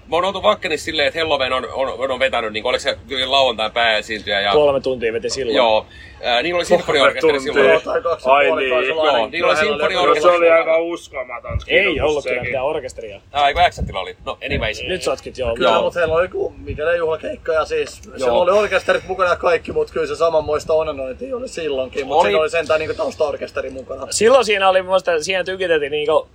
mä 0.09 0.15
oon 0.15 0.25
oltu 0.25 0.43
Vakkenissa 0.43 0.85
silleen, 0.85 1.07
että 1.07 1.19
Helloween 1.19 1.53
on, 1.53 1.67
on, 1.73 2.11
on 2.11 2.19
vetänyt, 2.19 2.53
niin 2.53 2.63
kuin, 2.63 2.69
oliko 2.69 2.81
se 2.81 2.97
lauantain 3.25 3.71
pääesiintyjä 3.71 4.41
ja... 4.41 4.51
kolme 4.51 4.79
tuntia 4.79 5.13
veti 5.13 5.29
silloin. 5.29 5.55
Joo. 5.55 5.85
Äh, 6.25 6.43
niin 6.43 6.55
oli 6.55 6.65
sinfoniorkesteri 6.65 7.39
silloin. 7.39 7.81
Ai 8.25 8.55
niin, 8.55 8.87
joo, 8.87 9.27
niillä 9.27 9.47
oli 9.49 9.57
sinfoniorkesteri. 9.57 10.33
Se 10.33 10.37
oli 10.37 10.49
aika 10.49 10.77
uskomaton. 10.77 11.59
Ei 11.67 12.01
ollut 12.01 12.23
kyllä 12.23 12.43
mitään 12.43 12.65
orkesteria. 12.65 13.21
Ah, 13.31 13.47
eikö 13.47 13.63
Accentilla 13.63 13.99
oli? 13.99 14.17
No, 14.25 14.37
anyways. 14.45 14.83
Nyt 14.83 15.01
sotkit 15.01 15.37
joo. 15.37 15.55
Kyllä, 15.55 15.69
Joo. 15.69 15.81
mutta 15.81 15.99
heillä 15.99 16.15
oli 16.15 16.27
ku, 16.27 16.53
mikä 16.57 16.85
ne 16.85 16.95
juhlakeikka 16.95 17.53
ja 17.53 17.65
siis 17.65 18.01
siellä 18.17 18.33
oli 18.33 18.51
orkesterit 18.51 19.07
mukana 19.07 19.35
kaikki, 19.35 19.71
mutta 19.71 19.93
kyllä 19.93 20.07
se 20.07 20.15
samanmoista 20.15 20.73
onanointia 20.73 21.35
oli 21.35 21.47
silloinkin, 21.47 22.07
mutta 22.07 22.23
siinä 22.23 22.39
oli 22.39 22.49
sentään 22.49 22.79
niinku 22.79 22.95
taustaorkesteri 22.95 23.69
mukana. 23.69 24.07
Silloin 24.09 24.45
siinä 24.45 24.69
oli, 24.69 24.83
mielestä 24.83 25.23
siihen 25.23 25.45
tykiteltiin 25.45 25.91
niinku, 25.91 26.27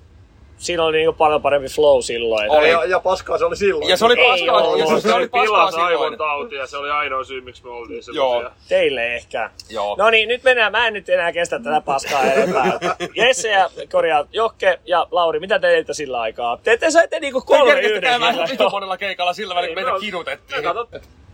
siinä 0.62 0.84
oli 0.84 0.96
niinku 0.96 1.12
paljon 1.12 1.42
parempi 1.42 1.68
flow 1.68 2.00
silloin. 2.00 2.50
Oli. 2.50 2.70
Ja, 2.70 2.84
ja 2.84 3.00
paskaa 3.00 3.38
se 3.38 3.44
oli 3.44 3.56
silloin. 3.56 3.88
Ja 3.90 3.96
se 3.96 4.04
oli 4.04 4.20
Ei 4.20 4.30
paskaa, 4.30 4.56
ollut. 4.62 4.78
ja 4.78 4.86
se, 4.86 5.00
se 5.00 5.14
oli 5.14 5.22
Se 5.24 5.28
paskaa 5.28 5.42
pilasi 5.56 5.72
silloin. 5.74 5.96
aivon 5.96 6.18
tautia 6.18 6.60
ja 6.60 6.66
se 6.66 6.76
oli 6.76 6.90
ainoa 6.90 7.24
syy, 7.24 7.40
miksi 7.40 7.64
me 7.64 7.70
oltiin 7.70 8.02
Joo. 8.12 8.32
semmosia. 8.40 8.50
Teille 8.68 9.14
ehkä. 9.14 9.50
Joo. 9.70 9.96
No 9.98 10.10
niin, 10.10 10.28
nyt 10.28 10.42
mennään. 10.44 10.72
Mä 10.72 10.86
en 10.86 10.92
nyt 10.92 11.08
enää 11.08 11.32
kestä 11.32 11.58
tätä 11.60 11.80
paskaa 11.80 12.22
enempää. 12.22 12.78
Jesse 13.14 13.50
ja 13.50 13.70
korjaa 13.92 14.24
Jokke 14.32 14.78
ja 14.84 15.06
Lauri, 15.10 15.40
mitä 15.40 15.58
te 15.58 15.66
teitte 15.66 15.94
sillä 15.94 16.20
aikaa? 16.20 16.56
Te, 16.62 16.76
te 16.76 16.90
saitte 16.90 17.20
niinku 17.20 17.40
Te 17.40 17.46
kolme 17.46 17.80
yhdessä. 17.80 18.00
käymään 18.00 18.34
vitu 18.50 18.70
monella 18.70 18.96
keikalla 18.96 19.32
sillä 19.32 19.54
välin, 19.54 19.68
kun 19.68 19.74
meitä 19.74 19.90
no, 19.90 19.98
kidutettiin. 20.00 20.62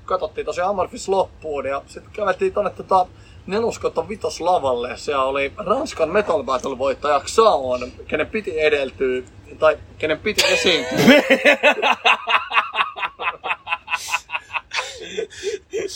Katsottiin 0.04 0.44
tosiaan 0.44 0.70
Amorphis 0.70 1.08
loppuun 1.08 1.66
ja 1.66 1.82
sitten 1.86 2.12
käveltiin 2.12 2.52
tonne 2.54 2.70
tota 2.70 3.06
neloskoton 3.48 4.08
vitoslavalle. 4.08 4.96
Siellä 4.96 5.24
oli 5.24 5.52
Ranskan 5.56 6.08
Metal 6.08 6.42
Battle 6.42 6.78
voittaja 6.78 7.20
Xaon, 7.20 7.92
kenen 8.08 8.26
piti 8.26 8.60
edeltyä, 8.60 9.22
tai 9.58 9.78
kenen 9.98 10.18
piti 10.18 10.42
esiintyä. 10.52 10.98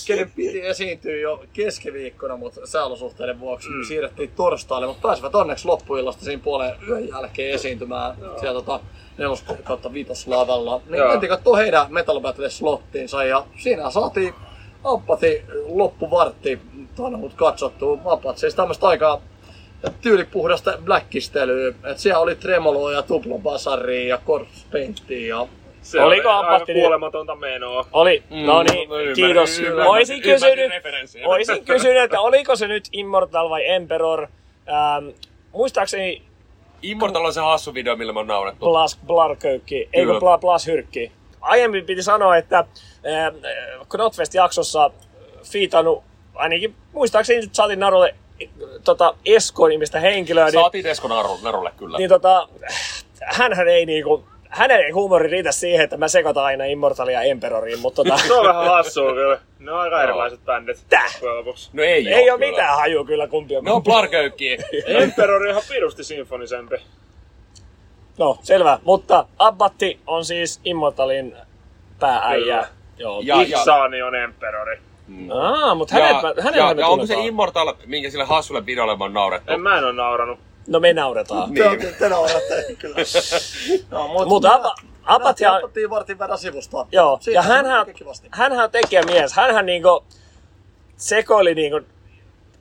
kenen 0.06 0.30
piti 0.30 0.66
esiintyä 0.66 1.16
jo 1.16 1.44
keskiviikkona, 1.52 2.36
mutta 2.36 2.66
sääolosuhteiden 2.66 3.40
vuoksi 3.40 3.68
mm. 3.68 3.84
siirrettiin 3.84 4.30
torstaille, 4.36 4.86
mutta 4.86 5.08
pääsivät 5.08 5.34
onneksi 5.34 5.66
loppuillasta 5.66 6.24
siinä 6.24 6.42
puolen 6.44 6.74
yön 6.88 7.08
jälkeen 7.08 7.54
esiintymään 7.54 8.16
siellä 8.40 8.62
tota, 8.62 8.80
nelos 9.18 9.44
kautta 9.64 9.92
vitoslavalla. 9.92 10.80
Niin 10.86 10.98
Joo. 10.98 11.08
mentiin 11.08 11.30
kattoo 11.30 11.56
heidän 11.56 11.86
Metal 11.88 12.20
Battle 12.20 12.50
slottiinsa 12.50 13.24
ja 13.24 13.46
siinä 13.58 13.90
saatiin 13.90 14.34
Ampati 14.84 15.42
loppuvartti 15.68 16.58
tanhut 16.96 17.34
katsottua. 17.34 17.98
Ampat 18.04 18.38
siis 18.38 18.54
tämmöistä 18.54 18.86
aika 18.86 19.20
tyylipuhdasta 20.00 20.78
blackistelyä. 20.84 21.74
Et 21.84 21.98
siellä 21.98 22.20
oli 22.20 22.34
tremoloa 22.36 22.92
ja 22.92 23.02
tuplobasaria 23.02 24.08
ja 24.08 24.18
corpse 24.26 24.66
paintia 24.72 25.36
ja 25.36 25.46
Se 25.82 26.00
Oliko 26.00 26.28
oli 26.28 26.46
aivan 26.46 26.66
kuolematonta 26.72 27.34
menoa. 27.34 27.86
Oli, 27.92 28.22
no 28.30 28.62
niin, 28.62 28.82
ymmärrän, 28.82 29.14
kiitos. 29.14 29.58
ymmärrän, 29.58 29.86
Oisin 29.88 30.16
ymmärrän 30.16 30.40
kysynyt, 30.40 30.70
referenssiä. 30.70 31.28
oisin 31.28 31.64
kysynyt, 31.64 32.02
että 32.02 32.20
oliko 32.20 32.56
se 32.56 32.68
nyt 32.68 32.84
Immortal 32.92 33.50
vai 33.50 33.70
Emperor. 33.70 34.22
Ähm, 34.68 35.08
muistaakseni 35.52 36.22
Immortal 36.82 37.24
on 37.24 37.32
se 37.32 37.40
hassu 37.40 37.74
video, 37.74 37.96
millä 37.96 38.12
mä 38.12 38.20
oon 38.20 38.26
naurettu. 38.26 38.66
Blas 38.66 38.98
Blarköykki, 39.06 39.88
eikö. 39.92 40.20
Bla, 40.20 40.38
Blas 40.38 40.66
Hyrkki. 40.66 41.12
Aiemmin 41.42 41.86
piti 41.86 42.02
sanoa, 42.02 42.36
että 42.36 42.58
ähm, 42.58 43.36
Knotfest-jaksossa 43.88 44.90
fiitannut, 45.44 46.02
ainakin 46.34 46.74
muistaakseni 46.92 47.40
nyt 47.40 47.54
saatiin 47.54 47.80
narulle 47.80 48.14
tota, 48.84 49.14
Esko-nimistä 49.24 50.00
henkilöä, 50.00 50.44
niin, 50.44 50.52
Saatiin 50.52 50.86
Eskon 50.86 51.10
naru- 51.10 51.44
narulle 51.44 51.72
kyllä. 51.76 51.98
niin 51.98 52.08
tota, 52.08 52.48
hänhän 53.24 53.68
ei 53.68 53.86
niinku, 53.86 54.24
hänen 54.48 54.80
ei 54.80 54.90
huumori 54.90 55.28
riitä 55.28 55.52
siihen, 55.52 55.84
että 55.84 55.96
mä 55.96 56.08
sekoitan 56.08 56.44
aina 56.44 56.64
Immortalia 56.64 57.22
Emperoriin, 57.22 57.78
mutta 57.78 58.04
tota, 58.04 58.16
Se 58.26 58.32
on 58.34 58.46
vähän 58.46 58.64
hassua 58.64 59.12
kyllä. 59.12 59.38
Ne 59.58 59.72
on 59.72 59.80
aika 59.80 60.02
erilaiset 60.02 60.44
bändit. 60.44 60.86
Lopuksi. 61.36 61.70
No 61.72 61.82
ei, 61.82 62.08
ei 62.08 62.30
ole 62.30 62.38
kyllä. 62.38 62.50
mitään 62.50 62.76
hajua 62.76 63.04
kyllä 63.04 63.26
kumpi 63.26 63.56
on 63.56 63.64
Ne 63.64 63.70
on 63.72 63.82
Blarköykkiä. 63.82 64.56
Emperor 64.86 65.42
on 65.42 65.48
ihan 65.48 65.62
pirusti 65.68 66.04
sinfonisempi. 66.04 66.76
No, 68.18 68.38
selvä. 68.42 68.78
Mutta 68.84 69.26
Abbatti 69.38 70.00
on 70.06 70.24
siis 70.24 70.60
Immortalin 70.64 71.36
päääijä. 71.98 72.68
Joo. 72.98 73.20
Ja- 73.24 73.36
on 74.06 74.14
Emperori. 74.14 74.78
Aa, 75.34 75.74
mutta 75.74 75.98
Ja, 75.98 76.04
hänet, 76.06 76.22
mä- 76.22 76.42
hänet 76.42 76.58
ja, 76.58 76.74
ja 76.78 76.86
onko 76.86 77.06
se. 77.06 77.14
Immortal, 77.14 77.74
minkä 77.86 78.10
sille 78.10 78.24
hassulle 78.24 78.66
videolle 78.66 78.96
oon 79.00 79.12
naurettu? 79.12 79.52
En 79.52 79.60
mä 79.60 79.78
en 79.78 79.84
oo 79.84 79.92
nauranut. 79.92 80.38
No 80.66 80.80
me 80.80 80.92
nauretaan. 80.92 81.54
Te, 81.54 81.76
te, 81.76 81.92
te 81.98 82.08
nauratte, 82.08 82.64
kyllä. 82.80 82.96
no, 83.90 84.08
mut, 84.08 84.28
Mutta 84.28 84.48
Abba- 84.48 84.74
Abbattia- 85.04 85.56
Abattiin 85.58 85.90
vartin 85.90 86.18
verran 86.18 86.38
sivusta. 86.38 86.86
Joo, 86.92 87.18
Siitä 87.20 87.38
ja 87.38 87.42
hänhän, 87.42 87.86
hänhän 88.30 88.64
on 88.64 88.70
tekijämies. 88.70 89.32
Hänhän 89.32 89.66
niinku 89.66 90.04
sekoili 90.96 91.54
niinku, 91.54 91.80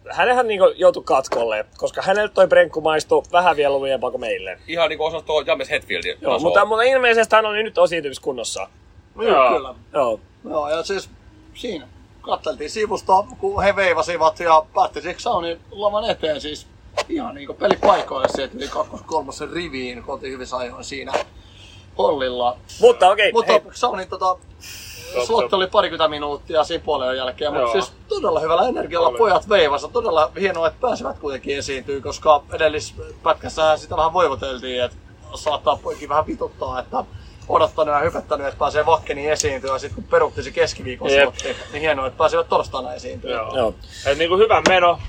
hänenhän 0.10 0.48
niinku 0.48 0.66
joutui 0.76 1.04
katkolle, 1.04 1.66
koska 1.78 2.02
hänelle 2.02 2.30
toi 2.30 2.48
brenkku 2.48 2.82
maistui 2.82 3.24
vähän 3.32 3.56
vielä 3.56 3.78
lujempaa 3.78 4.12
kuin 4.12 4.22
meille. 4.22 4.60
Ihan 4.68 4.90
niinku 4.90 5.06
osas 5.06 5.24
tuo 5.24 5.42
James 5.42 5.70
Hetfieldin 5.70 6.18
Joo, 6.22 6.34
tasoa. 6.34 6.48
mutta, 6.48 6.66
mutta 6.66 6.84
ilmeisesti 6.84 7.36
hän 7.36 7.46
oli 7.46 7.64
nyt 7.64 7.78
osiintymiskunnossa. 7.78 8.68
Joo, 9.16 9.28
Joo. 9.28 9.54
kyllä. 9.54 9.76
Joo. 9.94 10.20
Joo, 10.50 10.70
ja 10.70 10.84
siis 10.84 11.10
siinä 11.54 11.88
katteltiin 12.22 12.70
sivusta, 12.70 13.24
kun 13.40 13.64
he 13.64 13.76
veivasivat 13.76 14.40
ja 14.40 14.66
päätti 14.76 15.02
siksi 15.02 15.24
Saunin 15.24 15.60
lavan 15.72 16.10
eteen 16.10 16.42
siis 16.42 16.68
ihan 17.10 17.36
niinku 17.36 17.54
pelipaikoille 17.54 18.28
sieltä 18.36 18.58
yli 18.58 18.68
kakkos 18.68 19.02
kolmosen 19.02 19.52
riviin, 19.52 20.04
kun 20.04 20.14
oltiin 20.14 20.34
hyvissä 20.34 20.58
ajoin 20.58 20.84
siinä 20.84 21.14
hollilla. 21.98 22.58
Mutta 22.80 23.10
okei, 23.10 23.32
Mutta 23.32 23.52
hei, 23.52 23.62
Saunin 23.74 24.10
tota, 24.10 24.38
slotti 25.26 25.56
oli 25.56 25.68
parikymmentä 25.68 26.08
minuuttia 26.08 26.64
siinä 26.64 26.84
puolen 26.86 27.18
jälkeen, 27.18 27.54
mutta 27.54 27.72
siis 27.72 27.94
todella 28.16 28.40
hyvällä 28.40 28.68
energialla 28.68 29.08
Oli. 29.08 29.18
pojat 29.18 29.50
veivasi. 29.50 29.88
Todella 29.94 30.32
hienoa, 30.40 30.68
että 30.68 30.82
pääsevät 30.82 31.20
kuitenkin 31.20 31.58
esiintyä, 31.58 32.02
koska 32.02 32.44
edellispätkässä 32.54 33.78
sitä 33.78 33.98
vähän 33.98 34.14
voivoteltiin, 34.14 34.84
että 34.84 34.98
saattaa 35.36 35.80
poikin 35.84 36.10
vähän 36.10 36.28
vituttaa, 36.28 36.80
että 36.80 37.04
odottanut 37.50 37.96
ja 37.96 38.00
hypättänyt, 38.00 38.48
että 38.48 38.60
pääsee 38.60 38.86
vakkeni 38.86 39.28
esiintyä, 39.30 39.74
ja 39.74 39.80
sitten 39.80 39.96
kun 39.96 40.12
perutti 40.12 40.44
se 40.44 40.52
keskiviikon 40.52 41.10
slotti, 41.10 41.56
niin 41.72 41.82
hienoa, 41.82 42.08
että 42.08 42.18
pääsivät 42.18 42.50
torstaina 42.50 42.94
esiintyä. 42.94 43.32
Joo. 43.32 43.56
Joo. 43.58 43.74
Et 44.06 44.18
niinku 44.18 44.38
hyvä 44.38 44.62
meno. 44.70 45.00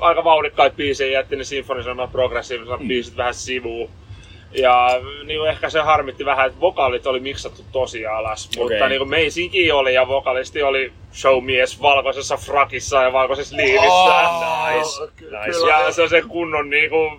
Aika 0.00 0.24
vauhdikkaita 0.24 0.76
biisejä 0.76 1.18
jätti 1.18 1.36
ne 1.36 1.44
sinfonisemmat 1.44 2.12
progressiiviset 2.12 2.80
Mm. 2.80 2.88
biisit 2.88 3.16
vähän 3.16 3.34
sivuun. 3.34 3.90
Ja 4.54 4.88
niinku 5.24 5.44
ehkä 5.44 5.70
se 5.70 5.80
harmitti 5.80 6.24
vähän, 6.24 6.46
että 6.46 6.60
vokaalit 6.60 7.06
oli 7.06 7.20
miksattu 7.20 7.64
tosi 7.72 8.06
alas. 8.06 8.50
Mutta 8.56 8.74
Okei. 8.74 8.88
niinku 8.88 9.04
meisinkin 9.04 9.74
oli 9.74 9.94
ja 9.94 10.08
vokalisti 10.08 10.62
oli 10.62 10.92
showmies 11.12 11.82
valkoisessa 11.82 12.36
frakissa 12.36 13.02
ja 13.02 13.12
valkoisessa 13.12 13.56
liivissä. 13.56 13.86
Oh, 13.86 14.68
nice. 14.68 15.12
Ky- 15.16 15.24
nice. 15.30 15.58
kyllä. 15.58 15.80
Ja 15.80 15.92
se 15.92 16.02
on 16.02 16.08
se 16.08 16.22
kunnon 16.22 16.70
niinku 16.70 17.06
äh, 17.06 17.18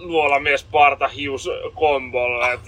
luolamies 0.00 0.64
parta 0.64 1.08
hius 1.08 1.48
kombolla. 1.74 2.52
Et, 2.52 2.60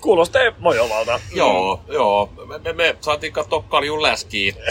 Kuulostaa 0.00 0.42
mojovalta. 0.58 1.20
Joo, 1.34 1.80
joo. 1.88 2.30
Me, 2.46 2.58
me, 2.58 2.72
me 2.72 2.96
saatiin 3.00 3.32
katsoa 3.32 3.64
Kaljun 3.68 4.02
läskiä. 4.02 4.54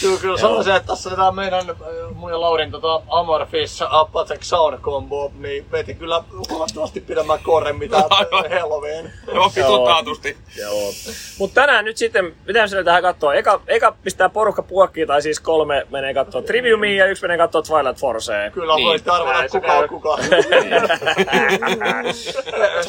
Kyllä, 0.00 0.18
kyllä 0.20 0.38
sanoisin, 0.38 0.74
että 0.74 0.86
tässä 0.86 1.10
tämä 1.10 1.32
meidän 1.32 1.70
äh, 1.70 1.76
mun 2.14 2.30
ja 2.30 2.40
Laurin 2.40 2.70
tota 2.70 3.02
Amorphis 3.08 3.82
Apatek 3.90 4.42
Sound 4.44 4.78
Combo, 4.78 5.32
niin 5.38 5.70
veti 5.72 5.94
kyllä 5.94 6.24
huomattavasti 6.50 7.00
pidemmän 7.00 7.38
korren 7.42 7.76
mitä. 7.76 7.96
Halloween. 8.60 9.12
Joo, 9.34 9.52
vitun 9.56 9.84
taatusti. 9.84 10.36
Joo. 10.60 10.92
Mutta 11.38 11.60
tänään 11.60 11.84
nyt 11.84 11.96
sitten, 11.96 12.34
mitä 12.46 12.60
me 12.76 12.84
tähän 12.84 13.02
katsoa? 13.02 13.34
Eka, 13.34 13.60
eka 13.66 13.96
pistää 14.04 14.28
porukka 14.28 14.62
puokkiin, 14.62 15.08
tai 15.08 15.22
siis 15.22 15.40
kolme 15.40 15.86
menee 15.90 16.14
katsoa 16.14 16.42
Triviumia 16.42 17.04
ja 17.04 17.10
yksi 17.10 17.22
menee 17.22 17.36
katsoa 17.38 17.62
Twilight 17.62 18.00
Forcea. 18.00 18.50
Kyllä 18.50 18.74
Niin. 18.76 18.86
voitte 18.88 19.10
arvata 19.10 19.48
kuka 19.48 19.72
on 19.72 19.88
kuka. 19.88 20.18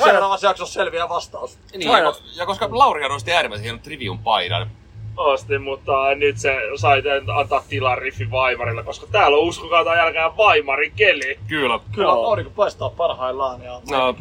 Seuraavassa 0.04 0.48
jaksossa 0.48 0.74
selviää 0.74 1.10
vastaus. 1.10 1.58
Niin, 1.78 1.92
ja, 1.92 2.12
ko- 2.12 2.22
ja 2.36 2.46
koska 2.46 2.70
Lauri 2.72 3.10
nosti 3.10 3.32
äärimmäisen 3.34 3.64
hienon 3.64 3.80
Trivium 3.80 4.20
paidan. 4.20 4.70
Ostin, 5.18 5.62
mutta 5.62 6.16
nyt 6.16 6.38
se 6.38 6.58
sai 6.76 7.04
antaa 7.36 7.64
tilaa 7.70 7.96
Riffin 7.96 8.32
Vaimarilla, 8.32 8.84
koska 8.84 9.08
täällä 9.12 9.38
on 9.38 9.44
uskokaa 9.44 9.84
tai 9.84 9.98
jälkeen 9.98 10.38
Vaimarin 10.38 10.92
keli. 10.96 11.40
Kyllä. 11.48 11.80
Kyllä 11.92 12.08
Joo. 12.08 12.26
aurinko 12.26 12.52
paistaa 12.56 12.90
parhaillaan 12.90 13.64
ja 13.64 13.82
No, 13.92 14.16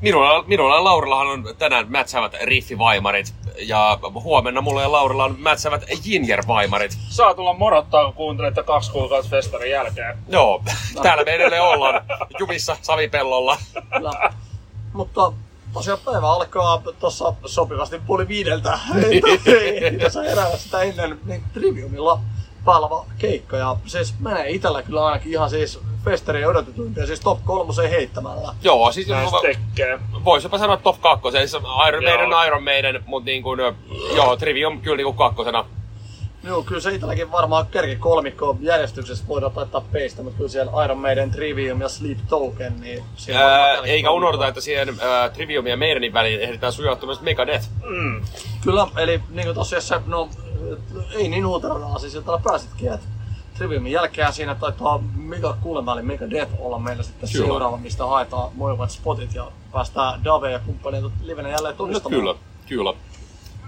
minulla, 0.00 0.44
minulla 0.46 0.74
ja 0.76 0.84
Laurillahan 0.84 1.26
on 1.26 1.44
tänään 1.58 1.86
mätsäävät 1.88 2.36
riffivaimarit. 2.42 3.34
Ja 3.58 3.98
huomenna 4.14 4.60
mulla 4.60 4.82
ja 4.82 4.92
Laurilla 4.92 5.24
on 5.24 5.36
mätsäävät 5.38 5.84
Jinjer-vaimarit. 6.04 6.92
Saa 7.08 7.34
tulla 7.34 7.52
morottaa, 7.54 8.04
kun 8.04 8.14
kuuntelette 8.14 8.62
kaksi 8.62 8.92
kuukautta 8.92 9.30
festarin 9.30 9.70
jälkeen. 9.70 10.18
Joo, 10.28 10.62
täällä 11.02 11.24
me 11.24 11.30
edelleen 11.30 11.62
ollaan. 11.62 12.04
Jumissa 12.38 12.76
savipellolla. 12.82 13.56
Kyllä. 13.96 14.12
Mutta 14.92 15.32
tosiaan 15.72 15.98
päivä 16.04 16.30
alkaa 16.32 16.82
tuossa 17.00 17.34
sopivasti 17.46 17.98
puoli 18.06 18.28
viideltä. 18.28 18.78
Ei 19.82 19.98
tässä 19.98 20.22
herää 20.22 20.56
sitä 20.56 20.82
ennen 20.82 21.18
niin 21.24 21.44
Triviumilla 21.52 22.20
palava 22.64 23.06
keikka. 23.18 23.56
Ja 23.56 23.76
siis 23.86 24.14
menee 24.20 24.50
itellä 24.50 24.82
kyllä 24.82 25.06
ainakin 25.06 25.32
ihan 25.32 25.50
siis 25.50 25.80
festarin 26.04 26.48
odotetuimpia, 26.48 27.06
siis 27.06 27.20
top 27.20 27.44
kolmoseen 27.44 27.90
heittämällä. 27.90 28.54
Joo, 28.62 28.92
siis 28.92 29.08
Näistä 29.08 29.36
tekee. 29.42 29.98
voisi 30.24 30.46
jopa 30.46 30.58
sanoa 30.58 30.76
top 30.76 31.00
kakkoseen. 31.00 31.48
Siis 31.48 31.62
Iron 31.88 32.04
Maiden. 32.04 32.46
Iron 32.46 32.62
Maiden, 32.62 33.04
mutta 33.06 33.26
niin 33.26 33.42
kuin, 33.42 33.60
joo, 34.16 34.36
Trivium 34.36 34.80
kyllä 34.80 34.96
niin 34.96 35.04
kuin 35.04 35.16
kakkosena. 35.16 35.64
Joo, 36.44 36.62
kyllä 36.62 36.80
se 36.80 36.94
itselläkin 36.94 37.32
varmaan 37.32 37.66
kerki 37.66 37.96
kolmikko 37.96 38.56
järjestyksessä 38.60 39.24
voidaan 39.28 39.52
taittaa 39.52 39.80
peistä, 39.92 40.22
mutta 40.22 40.36
kyllä 40.36 40.50
siellä 40.50 40.84
Iron 40.84 40.98
Maiden, 40.98 41.30
Trivium 41.30 41.80
ja 41.80 41.88
Sleep 41.88 42.18
Token, 42.28 42.80
niin 42.80 43.04
Ää, 43.34 43.68
eikä 43.74 43.82
kolmikko. 43.84 44.12
unohdeta, 44.14 44.48
että 44.48 44.60
siihen 44.60 44.96
ää, 45.00 45.28
Trivium 45.28 45.66
ja 45.66 45.76
Maidenin 45.76 46.12
väliin 46.12 46.40
ehditään 46.40 46.72
sujahtua 46.72 47.06
myös 47.06 47.20
Megadeth. 47.20 47.68
Mm. 47.88 48.22
Kyllä, 48.64 48.86
eli 48.96 49.20
niin 49.30 49.44
kuin 49.46 49.54
tosiaan 49.54 50.02
no 50.06 50.28
ei 51.14 51.28
niin 51.28 51.46
uutena 51.46 51.98
siis 51.98 52.12
sieltä 52.12 52.32
pääsitkin, 52.44 52.92
että 52.92 53.06
Triviumin 53.58 53.92
jälkeen 53.92 54.32
siinä 54.32 54.54
taitaa 54.54 55.00
Mega 55.16 55.56
kuulemma 55.60 55.92
eli 55.92 56.02
Megadeth 56.02 56.52
olla 56.58 56.78
meillä 56.78 57.02
sitten 57.02 57.28
Kyllä. 57.32 57.46
seuraava, 57.46 57.76
mistä 57.76 58.06
haetaan 58.06 58.50
mojuvat 58.54 58.90
spotit 58.90 59.34
ja 59.34 59.46
päästään 59.72 60.24
Dave 60.24 60.50
ja 60.50 60.58
kumppaneita 60.58 61.10
livenä 61.22 61.48
jälleen 61.48 61.72
No, 61.72 61.76
tunnistamaan. 61.76 62.20
kyllä, 62.20 62.34
kyllä. 62.68 62.94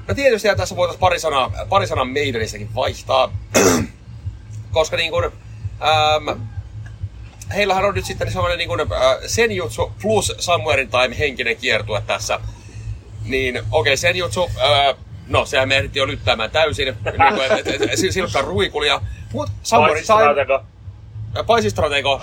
No 0.08 0.14
tietysti 0.14 0.48
ja 0.48 0.56
tässä 0.56 0.76
voitaisiin 0.76 1.00
pari 1.00 1.20
sanaa, 1.20 1.52
pari 1.68 1.86
sanaa 1.86 2.04
Maidenistäkin 2.04 2.74
vaihtaa. 2.74 3.32
Koska 4.72 4.96
niin 4.96 5.10
kuin, 5.10 5.24
ähm, 5.24 6.40
heillähän 7.54 7.84
on 7.84 7.94
nyt 7.94 8.04
sitten 8.04 8.32
semmoinen 8.32 8.58
niin 8.58 8.68
kuin, 8.68 8.80
äh, 8.80 8.86
Senjutsu 9.26 9.92
plus 10.02 10.34
Somewhere 10.38 10.82
in 10.82 10.88
Time 10.88 11.18
henkinen 11.18 11.56
kiertue 11.56 12.02
tässä. 12.06 12.40
Niin 13.24 13.58
okei, 13.58 13.68
okay, 13.70 13.96
Senjutsu, 13.96 14.50
äh, 14.62 14.96
no 15.26 15.46
sehän 15.46 15.68
me 15.68 15.76
ehdittiin 15.76 16.00
jo 16.00 16.06
lyttäämään 16.06 16.50
täysin. 16.50 16.86
niin 17.18 17.34
kuin, 17.34 17.58
et, 17.58 17.66
et, 17.66 17.82
et, 17.82 18.12
silkka 18.12 18.40
ruikulia. 18.40 19.00
Mut 19.32 19.50
Somewhere 19.62 20.00
in 20.00 20.06
Time, 20.06 20.18
Paitsistratego. 20.18 20.64
äh, 21.38 21.46
Paisistratego, 21.46 22.22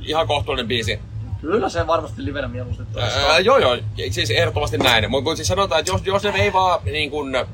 ihan 0.00 0.26
kohtuullinen 0.26 0.68
biisi. 0.68 1.00
Kyllä 1.40 1.68
se 1.68 1.86
varmasti 1.86 2.24
livenä 2.24 2.48
mieluusti. 2.48 2.82
Ää, 3.28 3.38
joo, 3.38 3.58
joo, 3.58 3.78
siis 4.10 4.30
ehdottomasti 4.30 4.78
näin. 4.78 5.10
Mutta 5.10 5.30
mut 5.30 5.36
siis 5.36 5.48
sanotaan, 5.48 5.78
että 5.78 5.92
jos, 5.92 6.00
jos 6.04 6.22
ne 6.22 6.32
veivaa 6.32 6.82
niin 6.84 7.10
kun, 7.10 7.46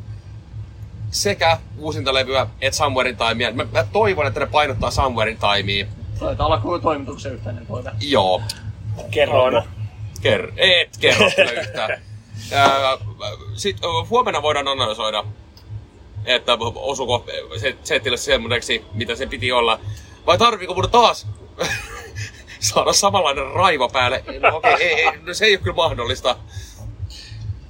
sekä 1.10 1.58
uusintalevyä 1.78 2.46
että 2.60 2.76
Somewhere 2.76 3.10
in 3.10 3.16
Timea, 3.16 3.52
mä, 3.52 3.64
mä 3.72 3.84
toivon, 3.92 4.26
että 4.26 4.40
ne 4.40 4.46
painottaa 4.46 4.90
Somewhere 4.90 5.30
in 5.30 5.38
Timea. 5.38 5.86
Taitaa 6.18 6.46
olla 6.46 6.58
kuin 6.58 6.82
toimituksen 6.82 7.32
yhteinen 7.32 7.66
toive. 7.66 7.90
Joo, 8.00 8.42
Kerron. 9.10 9.62
ker- 10.18 10.52
et 10.56 10.96
kerro 11.00 11.30
kyllä 11.36 11.50
yhtään. 11.50 11.90
Ää, 12.52 12.98
Sitten 13.54 13.90
huomenna 14.10 14.42
voidaan 14.42 14.68
analysoida 14.68 15.24
että 16.24 16.58
osuko 16.74 17.24
se 17.60 17.76
setille 17.84 18.16
semmoiseksi, 18.16 18.84
mitä 18.94 19.14
se 19.14 19.26
piti 19.26 19.52
olla. 19.52 19.80
Vai 20.26 20.38
tarviiko 20.38 20.74
mun 20.74 20.90
taas 20.90 21.26
saada 22.62 22.92
samanlainen 22.92 23.50
raiva 23.54 23.88
päälle? 23.88 24.24
No 24.40 24.56
okei, 24.56 24.74
okay, 24.74 24.86
ei, 24.86 24.94
ei, 24.94 25.18
no 25.26 25.34
se 25.34 25.44
ei 25.44 25.52
ole 25.52 25.62
kyllä 25.62 25.76
mahdollista. 25.76 26.36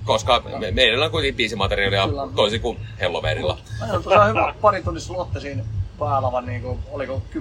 Koska 0.05 0.43
me, 0.59 0.71
meillä 0.71 1.05
on 1.05 1.11
kuitenkin 1.11 1.37
biisimateriaalia 1.37 2.09
Kyllä. 2.09 2.29
toisin 2.37 2.61
kuin 2.61 2.79
Helloverilla. 3.01 3.59
Meillä 3.81 3.97
on 3.97 4.03
tosiaan 4.03 4.29
hyvä 4.29 4.55
pari 4.61 4.83
tunnin 4.83 5.01
slotti 5.01 5.41
siinä 5.41 5.63
päällä, 5.99 6.33
vaan 6.33 6.47
niinku, 6.47 6.79
oliko 6.91 7.23
10-12, 7.35 7.39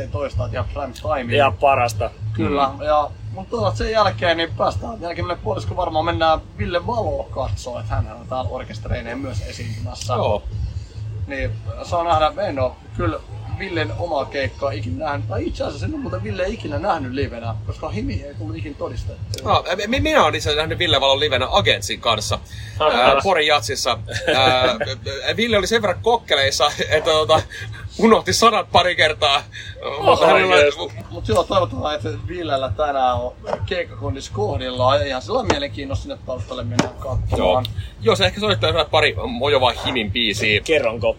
että 0.00 0.18
ihan 0.52 0.64
prime 0.72 0.92
time. 0.92 1.34
Ihan 1.34 1.54
parasta. 1.54 2.10
Kyllä, 2.32 2.70
ja 2.84 3.10
mutta 3.30 3.50
tuota, 3.50 3.76
sen 3.76 3.90
jälkeen 3.90 4.36
niin 4.36 4.54
päästään 4.56 5.00
jälkimmäinen 5.00 5.44
puolisko 5.44 5.76
varmaan 5.76 6.04
mennään 6.04 6.40
Ville 6.58 6.86
Valo 6.86 7.28
katsoa, 7.30 7.80
että 7.80 7.94
hän 7.94 8.16
on 8.20 8.28
täällä 8.28 8.50
orkestereineen 8.50 9.18
myös 9.18 9.40
esiintymässä. 9.40 10.14
Joo. 10.14 10.42
Niin 11.26 11.50
saa 11.82 12.04
nähdä, 12.04 12.42
en 12.42 12.58
oo 12.58 12.76
kyllä 12.96 13.20
Villen 13.58 13.92
omaa 13.98 14.24
keikkaa 14.24 14.70
ikinä 14.70 15.04
nähnyt, 15.04 15.28
tai 15.28 15.46
itse 15.46 15.64
asiassa 15.64 15.86
en 15.86 15.92
ole 15.94 16.00
muuten 16.00 16.22
Ville 16.22 16.44
ikinä 16.48 16.78
nähnyt 16.78 17.12
livenä, 17.12 17.54
koska 17.66 17.88
Himi 17.88 18.22
ei 18.22 18.34
tullut 18.34 18.56
ikinä 18.56 18.74
todistettua. 18.78 19.52
No, 19.52 19.64
mi- 19.86 20.00
minä 20.00 20.22
olen 20.22 20.34
itse 20.34 20.54
nähnyt 20.54 20.78
Ville 20.78 21.00
Valon 21.00 21.20
livenä 21.20 21.48
Agentsin 21.50 22.00
kanssa 22.00 22.38
ää, 22.80 23.16
Porin 23.22 23.46
jatsissa. 23.46 23.98
Ää, 24.36 24.78
Ville 25.36 25.58
oli 25.58 25.66
sen 25.66 25.82
verran 25.82 26.02
kokkeleissa, 26.02 26.70
että 26.88 27.10
tota, 27.10 27.42
unohti 27.98 28.32
sanat 28.32 28.72
pari 28.72 28.96
kertaa. 28.96 29.42
Mutta 30.02 30.26
hänellä, 30.26 30.56
Mutta 31.10 31.32
joo, 31.32 31.44
toivotaan, 31.44 31.94
että 31.94 32.08
Villellä 32.28 32.72
tänään 32.76 33.14
on 33.14 33.32
keikkakondissa 33.66 34.32
kohdillaan, 34.34 35.00
ja 35.00 35.06
ihan 35.06 35.22
sillä 35.22 35.38
on 35.38 35.46
mielenkiinnosta 35.52 36.02
sinne 36.02 36.18
taustalle 36.26 36.64
mennään 36.64 36.94
joo. 37.04 37.18
katsomaan. 37.30 37.64
Jos 38.00 38.20
ehkä 38.20 38.40
soittaa 38.40 38.84
pari 38.84 39.16
mojovaa 39.28 39.72
himin 39.86 40.12
biisiä. 40.12 40.60
Kerronko? 40.60 41.16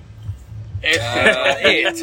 Ää, 0.84 1.56
et. 1.60 1.96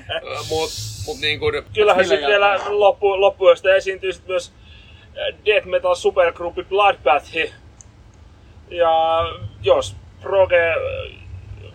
Mut, 0.50 0.70
mut 1.06 1.18
niin 1.20 1.38
kuin, 1.38 1.62
Kyllähän 1.74 2.06
sitten 2.06 2.28
vielä 2.28 2.60
loppu, 2.68 3.20
loppuyöstä 3.20 3.74
esiintyy 3.74 4.12
sit 4.12 4.26
myös 4.26 4.52
death 5.46 5.66
metal 5.66 5.94
supergruppi 5.94 6.64
Bloodbath. 6.64 7.36
Ja 8.70 9.24
jos 9.62 9.96
proge, 10.22 10.74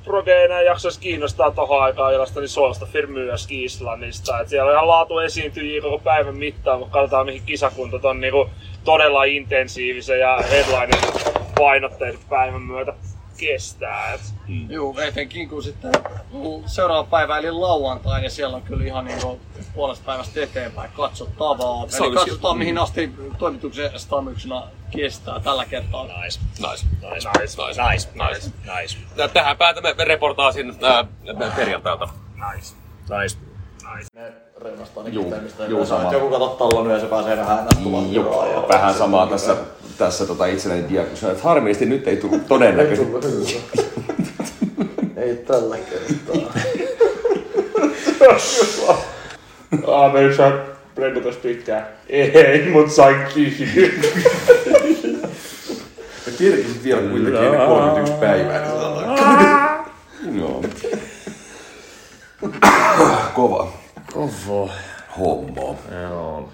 proge 0.03 0.34
ei 0.34 0.45
enää 0.45 0.61
jaksaisi 0.61 0.99
kiinnostaa 0.99 1.52
tohon 1.52 1.84
aikaan 1.84 2.14
illasta, 2.14 2.40
niin 2.40 2.49
suosta 2.49 2.88
myöskin 3.07 3.64
Islannista. 3.64 4.40
Et 4.40 4.49
siellä 4.49 4.69
on 4.69 4.76
ihan 4.76 4.88
laatu 4.88 5.19
esiintyjiä 5.19 5.82
koko 5.82 5.99
päivän 5.99 6.38
mittaan, 6.38 6.80
mutta 6.80 6.94
katsotaan 6.94 7.26
mihin 7.26 7.44
kisakunta 7.45 8.10
on 8.10 8.22
niinku 8.22 8.49
todella 8.84 9.23
intensiivisen 9.23 10.19
ja 10.19 10.38
headliner 10.52 10.99
painotteisen 11.57 12.22
päivän 12.30 12.61
myötä 12.61 12.94
kestää. 13.41 14.13
Et 14.13 14.22
Joo, 14.69 14.99
etenkin 14.99 15.49
kun 15.49 15.63
sitten 15.63 15.91
seuraava 16.65 17.03
päivä 17.03 17.38
eli 17.38 17.51
lauantai, 17.51 18.22
niin 18.22 18.31
siellä 18.31 18.55
on 18.55 18.61
kyllä 18.61 18.85
ihan 18.85 19.05
niin 19.05 19.19
puolesta 19.73 20.05
päivästä 20.05 20.43
eteenpäin 20.43 20.91
katsottavaa. 20.91 21.88
Se 21.88 22.03
Eli 22.03 22.15
katsotaan 22.15 22.57
mihin 22.57 22.77
asti 22.77 23.11
toimituksen 23.38 23.99
stamyksena 23.99 24.63
kestää 24.91 25.39
tällä 25.39 25.65
kertaa. 25.65 26.03
Nice. 26.03 26.39
nice. 26.59 26.85
Nice. 27.01 27.30
Nice. 27.39 27.81
Nice. 27.89 28.09
Nice. 28.13 28.51
Nice. 28.80 28.97
Ja 29.15 29.27
Tähän 29.27 29.57
päätämme 29.57 29.93
reportaasin 30.03 30.76
ää, 30.81 31.05
perjantailta. 31.55 32.09
Nice. 32.35 32.76
Nice. 33.01 33.38
Ne 34.13 34.34
reunastaa 34.61 35.03
ne 35.03 35.09
Juu, 35.09 35.34
juu, 35.68 35.85
sama. 35.85 36.13
Joku 36.13 36.30
kato 36.30 36.47
tallon 36.47 36.89
ja 36.89 36.99
se 36.99 37.05
pääsee 37.05 37.38
vähän 37.38 37.65
näin 37.65 38.13
Joo, 38.13 38.65
vähän 38.69 38.93
samaa 38.93 39.27
tässä, 39.27 39.55
tässä 40.02 40.26
tota 40.26 40.45
itselleni 40.45 40.90
diagnosoin, 40.90 41.32
että 41.32 41.44
harmillisesti 41.44 41.86
nyt 41.86 42.07
ei 42.07 42.18
tullut 42.18 42.48
todennäköisesti. 42.48 43.61
Ei 45.18 45.36
tällä 45.36 45.78
kertaa. 45.78 46.53
Ah, 49.88 50.14
me 50.14 50.34
saa 50.38 50.52
renkutas 50.98 51.36
pitkään. 51.36 51.88
Ei, 52.10 52.69
mut 52.72 52.91
sain 52.91 53.15
kiinni. 53.34 53.91
Ja 56.26 56.32
kerkisit 56.38 56.84
vielä 56.84 57.02
kuitenkin 57.02 57.44
ennen 57.44 57.68
31 57.68 58.14
päivää. 58.14 58.61
Niin 58.61 58.72
sanotaan. 58.72 59.86
Joo. 60.34 60.64
Kova 63.36 63.73
Kovo. 64.14 64.69
homma. 65.18 65.76
Joo. 66.02 66.49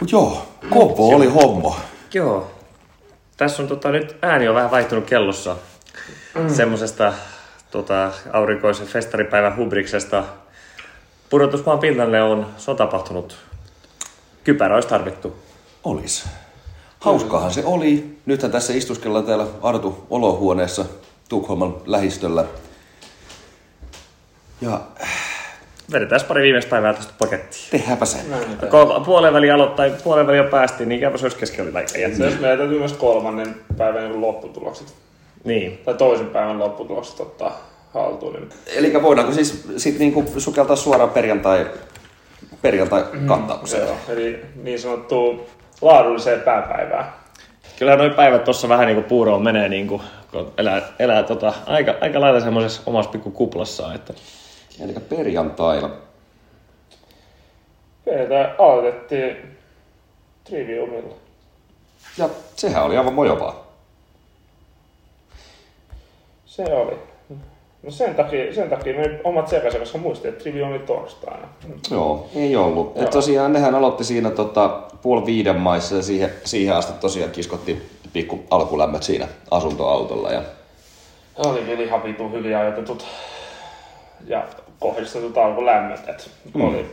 Mut 0.00 0.12
joo, 0.12 0.42
kova 0.70 1.16
oli 1.16 1.26
homma. 1.26 1.80
Joo. 2.14 2.50
Tässä 3.36 3.62
on 3.62 3.68
tota, 3.68 3.90
nyt 3.90 4.16
ääni 4.22 4.48
on 4.48 4.54
vähän 4.54 4.70
vaihtunut 4.70 5.04
kellossa. 5.04 5.56
Mm. 6.34 6.54
Semmosesta 6.54 7.12
tota, 7.70 8.12
aurinkoisen 8.32 8.86
festaripäivän 8.86 9.56
hubriksesta. 9.56 10.24
Pudotusmaan 11.30 11.78
pinnalle 11.78 12.22
on, 12.22 12.46
se 12.56 12.70
on 12.70 12.76
tapahtunut. 12.76 13.36
Kypärä 14.44 14.74
olisi 14.74 14.88
tarvittu. 14.88 15.36
Olis. 15.84 16.28
Hauskaahan 17.00 17.50
se 17.50 17.64
oli. 17.64 18.18
Nythän 18.26 18.52
tässä 18.52 18.72
istuskellaan 18.72 19.24
täällä 19.24 19.46
Artu 19.62 20.06
olohuoneessa 20.10 20.84
Tukholman 21.28 21.74
lähistöllä. 21.86 22.44
Ja 24.60 24.80
Vedetään 25.92 26.20
pari 26.28 26.42
viimeistä 26.42 26.70
päivää 26.70 26.92
tästä 26.94 27.12
pakettiin. 27.18 27.62
tehdäänpä 27.70 28.04
se. 28.04 28.18
Kun 28.70 29.04
puolen 29.04 29.32
väliin 29.32 29.54
aloittaa, 29.54 29.86
puolen 30.04 30.26
väliin 30.26 30.44
jo 30.44 30.50
päästiin, 30.50 30.88
niin 30.88 31.00
käypä 31.00 31.18
se 31.18 31.24
olisi 31.24 31.36
keskellä 31.36 31.74
läikkä 31.74 32.08
Myös 32.18 32.40
meidän 32.40 32.58
täytyy 32.58 32.78
myös 32.78 32.92
kolmannen 32.92 33.54
päivän 33.76 34.04
niin 34.08 34.20
lopputulokset, 34.20 34.94
Niin. 35.44 35.78
tai 35.84 35.94
toisen 35.94 36.26
päivän 36.26 36.58
lopputulokset 36.58 37.20
ottaa 37.20 37.60
haltuun. 37.94 38.32
Niin 38.34 38.48
Eli 38.76 39.02
voidaanko 39.02 39.32
siis 39.32 39.64
sit 39.76 39.98
niinku 39.98 40.24
sukeltaa 40.38 40.76
suoraan 40.76 41.10
perjantai, 41.10 41.66
perjantai 42.62 43.04
kattaukseen? 43.26 43.86
Joo, 43.86 43.96
eli 44.08 44.40
niin 44.62 44.80
sanottu 44.80 45.46
laadulliseen 45.82 46.40
pääpäivään. 46.40 47.12
Kyllä 47.78 47.96
noin 47.96 48.14
päivät 48.14 48.44
tuossa 48.44 48.68
vähän 48.68 48.86
niinku 48.86 49.02
puuroon 49.08 49.42
menee, 49.42 49.68
niinku, 49.68 50.02
kun 50.30 50.52
elää, 50.58 50.82
elää 50.98 51.22
tota, 51.22 51.52
aika, 51.66 51.94
aika 52.00 52.20
lailla 52.20 52.40
semmoisessa 52.40 52.82
omassa 52.86 53.10
pikku 53.10 53.30
kuplassaan. 53.30 53.94
Että 53.94 54.14
Eli 54.80 54.92
perjantaina. 55.08 55.90
Meitä 58.06 58.54
aloitettiin 58.58 59.36
Triviumilla. 60.44 61.14
Ja 62.18 62.28
sehän 62.56 62.84
oli 62.84 62.96
aivan 62.96 63.14
mojovaa. 63.14 63.66
Se 66.46 66.64
oli. 66.64 66.96
No 67.82 67.90
sen 67.90 68.14
takia, 68.14 68.54
sen 68.54 68.70
takia 68.70 68.96
me 68.96 69.20
omat 69.24 69.48
sekaisin, 69.48 69.80
koska 69.80 69.98
muistin, 69.98 70.28
että 70.28 70.42
Trivium 70.42 70.70
oli 70.70 70.78
torstaina. 70.78 71.48
Joo, 71.90 72.28
ei 72.34 72.56
ollut. 72.56 72.92
Et 72.96 73.10
tosiaan 73.10 73.52
nehän 73.52 73.74
aloitti 73.74 74.04
siinä 74.04 74.30
tota, 74.30 74.68
puoli 75.02 75.26
viiden 75.26 75.56
maissa 75.56 75.94
ja 75.94 76.02
siihen, 76.02 76.32
siihen 76.44 76.76
asti 76.76 76.92
tosiaan 77.00 77.30
kiskottiin 77.30 77.82
pikku 78.12 78.44
alkulämmöt 78.50 79.02
siinä 79.02 79.28
asuntoautolla. 79.50 80.30
Ja 80.30 80.42
Oli 81.36 81.60
kyllä 81.60 81.82
ihan 81.82 82.04
vitun 82.04 82.32
hyviä 82.32 82.60
ajoitetut 82.60 83.06
ja 84.26 84.44
kohdistetut 84.80 85.38
alkulämmöt. 85.38 86.08
Et 86.08 86.30
Mm. 86.54 86.60
oli, 86.68 86.86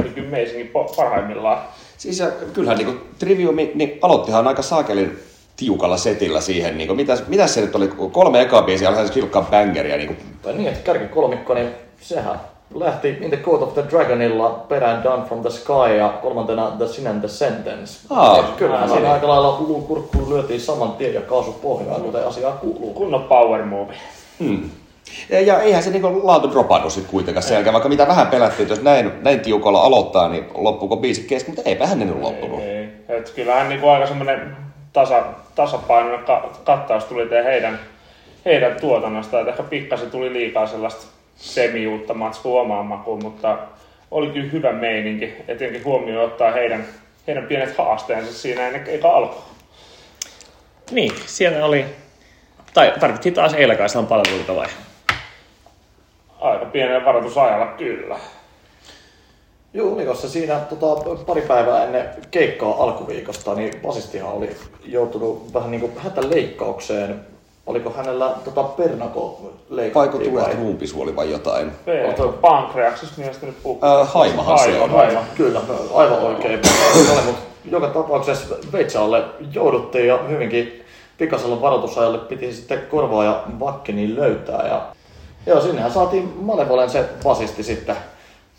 oli 0.00 0.08
kyllä 0.08 0.30
meisinkin 0.30 0.70
po- 0.74 0.96
parhaimmillaan. 0.96 1.58
Siis 1.98 2.18
ja 2.18 2.26
kyllähän 2.52 2.78
niin 2.78 3.00
Triviumi, 3.18 3.72
niin 3.74 3.98
aloittihan 4.02 4.48
aika 4.48 4.62
saakelin 4.62 5.18
tiukalla 5.56 5.96
setillä 5.96 6.40
siihen. 6.40 6.78
Niin 6.78 6.96
mitäs, 6.96 7.24
mitäs 7.28 7.54
se 7.54 7.60
nyt 7.60 7.74
oli? 7.74 7.88
Kolme 8.12 8.40
ekaa 8.40 8.62
biisiä, 8.62 8.88
oli 8.90 9.06
se 9.06 9.12
kilkkaa 9.12 9.42
bangeriä. 9.50 9.96
Niin 9.96 10.16
Tai 10.42 10.52
niin, 10.54 10.68
että 10.68 10.80
kärkikolmikko, 10.84 11.54
niin 11.54 11.68
sehän 12.00 12.40
lähti 12.74 13.08
In 13.08 13.28
the 13.30 13.36
Court 13.36 13.62
of 13.62 13.74
the 13.74 13.84
Dragonilla 13.90 14.50
perään 14.68 15.02
Down 15.04 15.22
from 15.22 15.40
the 15.40 15.50
Sky 15.50 15.96
ja 15.98 16.08
kolmantena 16.22 16.70
The 16.78 16.88
Sin 16.88 17.06
and 17.06 17.18
the 17.18 17.28
Sentence. 17.28 17.98
Aa, 18.10 18.36
Ja 18.36 18.42
Kyllähän 18.56 18.90
siinä 18.90 19.12
aika 19.12 19.28
lailla 19.28 19.56
luun 19.60 19.82
kurkkuun 19.82 20.28
lyötiin 20.34 20.60
saman 20.60 20.92
tien 20.92 21.14
ja 21.14 21.20
kaasu 21.20 21.52
pohjaan, 21.52 22.02
kuten 22.02 22.26
asiaa 22.26 22.52
kuuluu. 22.52 22.94
Kunnon 22.94 23.22
power 23.24 23.64
move. 23.64 23.94
Hmm. 24.40 24.70
Ja, 25.30 25.40
ja 25.40 25.60
eihän 25.60 25.82
se 25.82 25.90
niinku 25.90 26.20
laatu 26.26 26.50
dropannut 26.50 26.92
sit 26.92 27.06
kuitenkaan 27.06 27.42
sen 27.42 27.54
jälkeen, 27.54 27.72
vaikka 27.72 27.88
mitä 27.88 28.08
vähän 28.08 28.26
pelättiin, 28.26 28.62
että 28.62 28.72
jos 28.72 28.82
näin, 28.82 29.12
näin 29.22 29.40
tiukalla 29.40 29.80
aloittaa, 29.80 30.28
niin 30.28 30.44
loppuuko 30.54 30.96
biisi 30.96 31.22
kesken, 31.22 31.54
mutta 31.54 31.70
eipähän 31.70 31.98
ne 31.98 32.04
nyt 32.04 32.20
loppunut. 32.20 32.60
Ei. 32.60 32.88
Et 33.08 33.30
kyllähän 33.30 33.68
niinku 33.68 33.88
aika 33.88 34.06
semmonen 34.06 34.56
tasa, 34.92 35.24
tasapainoinen 35.54 36.24
ka- 36.24 36.50
kattaus 36.64 37.04
tuli 37.04 37.26
te 37.26 37.44
heidän, 37.44 37.80
heidän 38.44 38.80
tuotannosta. 38.80 39.40
Et 39.40 39.48
ehkä 39.48 39.62
pikkasen 39.62 40.10
tuli 40.10 40.32
liikaa 40.32 40.66
sellaista 40.66 41.06
semiuutta 41.36 42.14
matskua 42.14 42.60
omaan 42.60 42.86
makuun, 42.86 43.22
mutta 43.22 43.58
oli 44.10 44.26
kyllä 44.26 44.50
hyvä 44.52 44.72
meininki. 44.72 45.32
Etenkin 45.48 45.84
huomioon 45.84 46.24
ottaa 46.24 46.50
heidän, 46.50 46.84
heidän 47.26 47.46
pienet 47.46 47.78
haasteensa 47.78 48.32
siinä 48.32 48.66
ennen 48.66 48.84
eikä 48.86 49.08
alkua. 49.08 49.42
Niin, 50.90 51.12
siellä 51.26 51.64
oli... 51.64 51.84
Tai 52.74 52.92
tarvittiin 53.00 53.34
taas 53.34 53.54
Eilakaislan 53.54 54.06
palveluita 54.06 54.56
vai? 54.56 54.66
Aika 56.42 56.66
pienen 56.66 57.04
varoitusajalla 57.04 57.66
kyllä. 57.66 58.16
Joo, 59.74 59.96
niin 59.96 60.08
koska 60.08 60.28
siinä 60.28 60.60
tota, 60.60 61.10
pari 61.26 61.42
päivää 61.42 61.84
ennen 61.84 62.08
keikkaa 62.30 62.82
alkuviikosta, 62.82 63.54
niin 63.54 63.72
basistihan 63.82 64.32
oli 64.32 64.56
joutunut 64.84 65.54
vähän 65.54 65.70
niin 65.70 65.80
kuin 65.80 65.92
hätäleikkaukseen 65.96 67.20
oliko 67.66 67.90
hänellä 67.90 68.34
tota 68.44 68.62
pernako 68.62 69.52
leikattiin 69.70 69.94
Vaiko 69.94 70.18
tulee 70.18 70.54
ruumpisuoli 70.54 71.16
vai 71.16 71.30
jotain? 71.30 71.72
Ei, 71.86 72.14
pankreaksista 72.40 73.14
mielestäni 73.18 73.52
puhuu. 73.62 73.80
Äh, 73.84 74.12
haimahan 74.12 74.58
se 74.58 74.80
on. 74.80 74.90
Haima. 74.90 75.24
Kyllä, 75.36 75.60
aivan 75.94 76.18
oikein. 76.18 76.60
mutta 77.26 77.42
joka 77.70 77.86
tapauksessa 77.86 78.54
Veitsalle 78.72 79.24
jouduttiin 79.52 80.06
ja 80.06 80.18
hyvinkin 80.18 80.84
pikaisella 81.18 81.60
varoitusajalle 81.60 82.18
piti 82.18 82.52
sitten 82.52 82.82
korvaa 82.90 83.24
ja 83.24 83.42
Vakkeniin 83.60 84.16
löytää. 84.16 84.66
Ja, 84.66 84.82
joo, 85.46 85.60
sinnehän 85.60 85.92
saatiin 85.92 86.32
Malevolen 86.40 86.90
se 86.90 87.04
basisti 87.24 87.62
sitten 87.62 87.96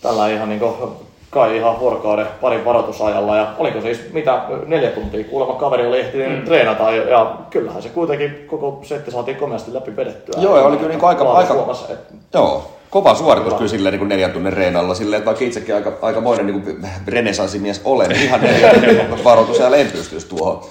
tällä 0.02 0.30
ihan 0.30 0.50
niinku 0.50 0.98
kai 1.30 1.58
ihan 1.58 1.80
vuorokauden 1.80 2.28
parin 2.42 2.66
varoitusajalla. 2.66 3.38
Ja 3.38 3.48
oliko 3.58 3.82
siis 3.82 4.14
mitä 4.14 4.42
neljä 4.66 4.90
tuntia 4.90 5.24
kuulemma 5.24 5.54
kaveri 5.54 5.88
oli 5.88 6.00
ehtinyt 6.00 6.40
mm. 6.40 6.46
treenata 6.46 6.92
ja, 6.92 7.10
ja, 7.10 7.36
kyllähän 7.50 7.82
se 7.82 7.90
kuitenkin 7.90 8.46
koko 8.48 8.80
setti 8.84 9.12
saatiin 9.12 9.38
komeasti 9.38 9.74
läpi 9.74 9.96
vedettyä. 9.96 10.42
Joo, 10.42 10.58
ja 10.58 10.64
oli 10.64 10.78
kyllä 10.78 10.90
niinku 10.90 11.06
aika- 11.06 11.34
aika- 11.34 11.76
että 11.90 12.14
Joo, 12.34 12.72
kova 12.94 13.16
suoritus 13.16 13.54
kyllä 13.54 13.70
silleen 13.70 14.00
niin 14.00 14.08
neljän 14.08 14.32
tunnin 14.32 14.54
reenalla. 14.54 14.96
Silleen, 14.96 15.18
että 15.18 15.26
vaikka 15.26 15.46
itsekin 15.46 15.76
aika, 15.76 15.98
aikamoinen 16.02 16.46
niin 16.46 16.88
renesanssimies 17.08 17.82
olen, 17.84 18.10
niin 18.10 18.22
ihan 18.22 18.42
neljän 18.42 18.76
tunnin 18.76 19.24
varoitus 19.24 19.60
ja 19.60 19.76
en 19.76 19.92
pystyisi 19.92 20.28
tuohon. 20.28 20.64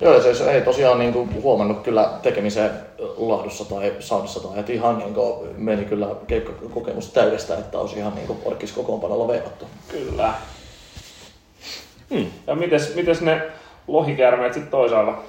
Joo, 0.00 0.14
ja 0.14 0.34
se 0.34 0.50
ei 0.50 0.60
tosiaan 0.60 0.98
niin 0.98 1.12
kuin, 1.12 1.42
huomannut 1.42 1.80
kyllä 1.82 2.10
tekemisen 2.22 2.70
laadussa 3.16 3.64
tai 3.64 3.92
soundissa 3.98 4.40
tai 4.40 4.58
että 4.58 4.72
ihan 4.72 4.98
niin 4.98 5.14
kuin, 5.14 5.34
meni 5.56 5.84
kyllä 5.84 6.06
keikkakokemus 6.26 7.08
täydestä, 7.08 7.54
että 7.54 7.78
olisi 7.78 7.96
ihan 7.96 8.14
niin 8.14 8.26
kuin 8.26 8.38
orkis 8.44 8.72
kokoonpanolla 8.72 9.28
veivattu. 9.28 9.64
Kyllä. 9.88 10.34
Hmm. 12.14 12.26
Ja 12.46 12.54
mites, 12.54 12.94
mites 12.94 13.20
ne 13.20 13.42
lohikäärmeet 13.86 14.54
sitten 14.54 14.70
toisaalla? 14.70 15.22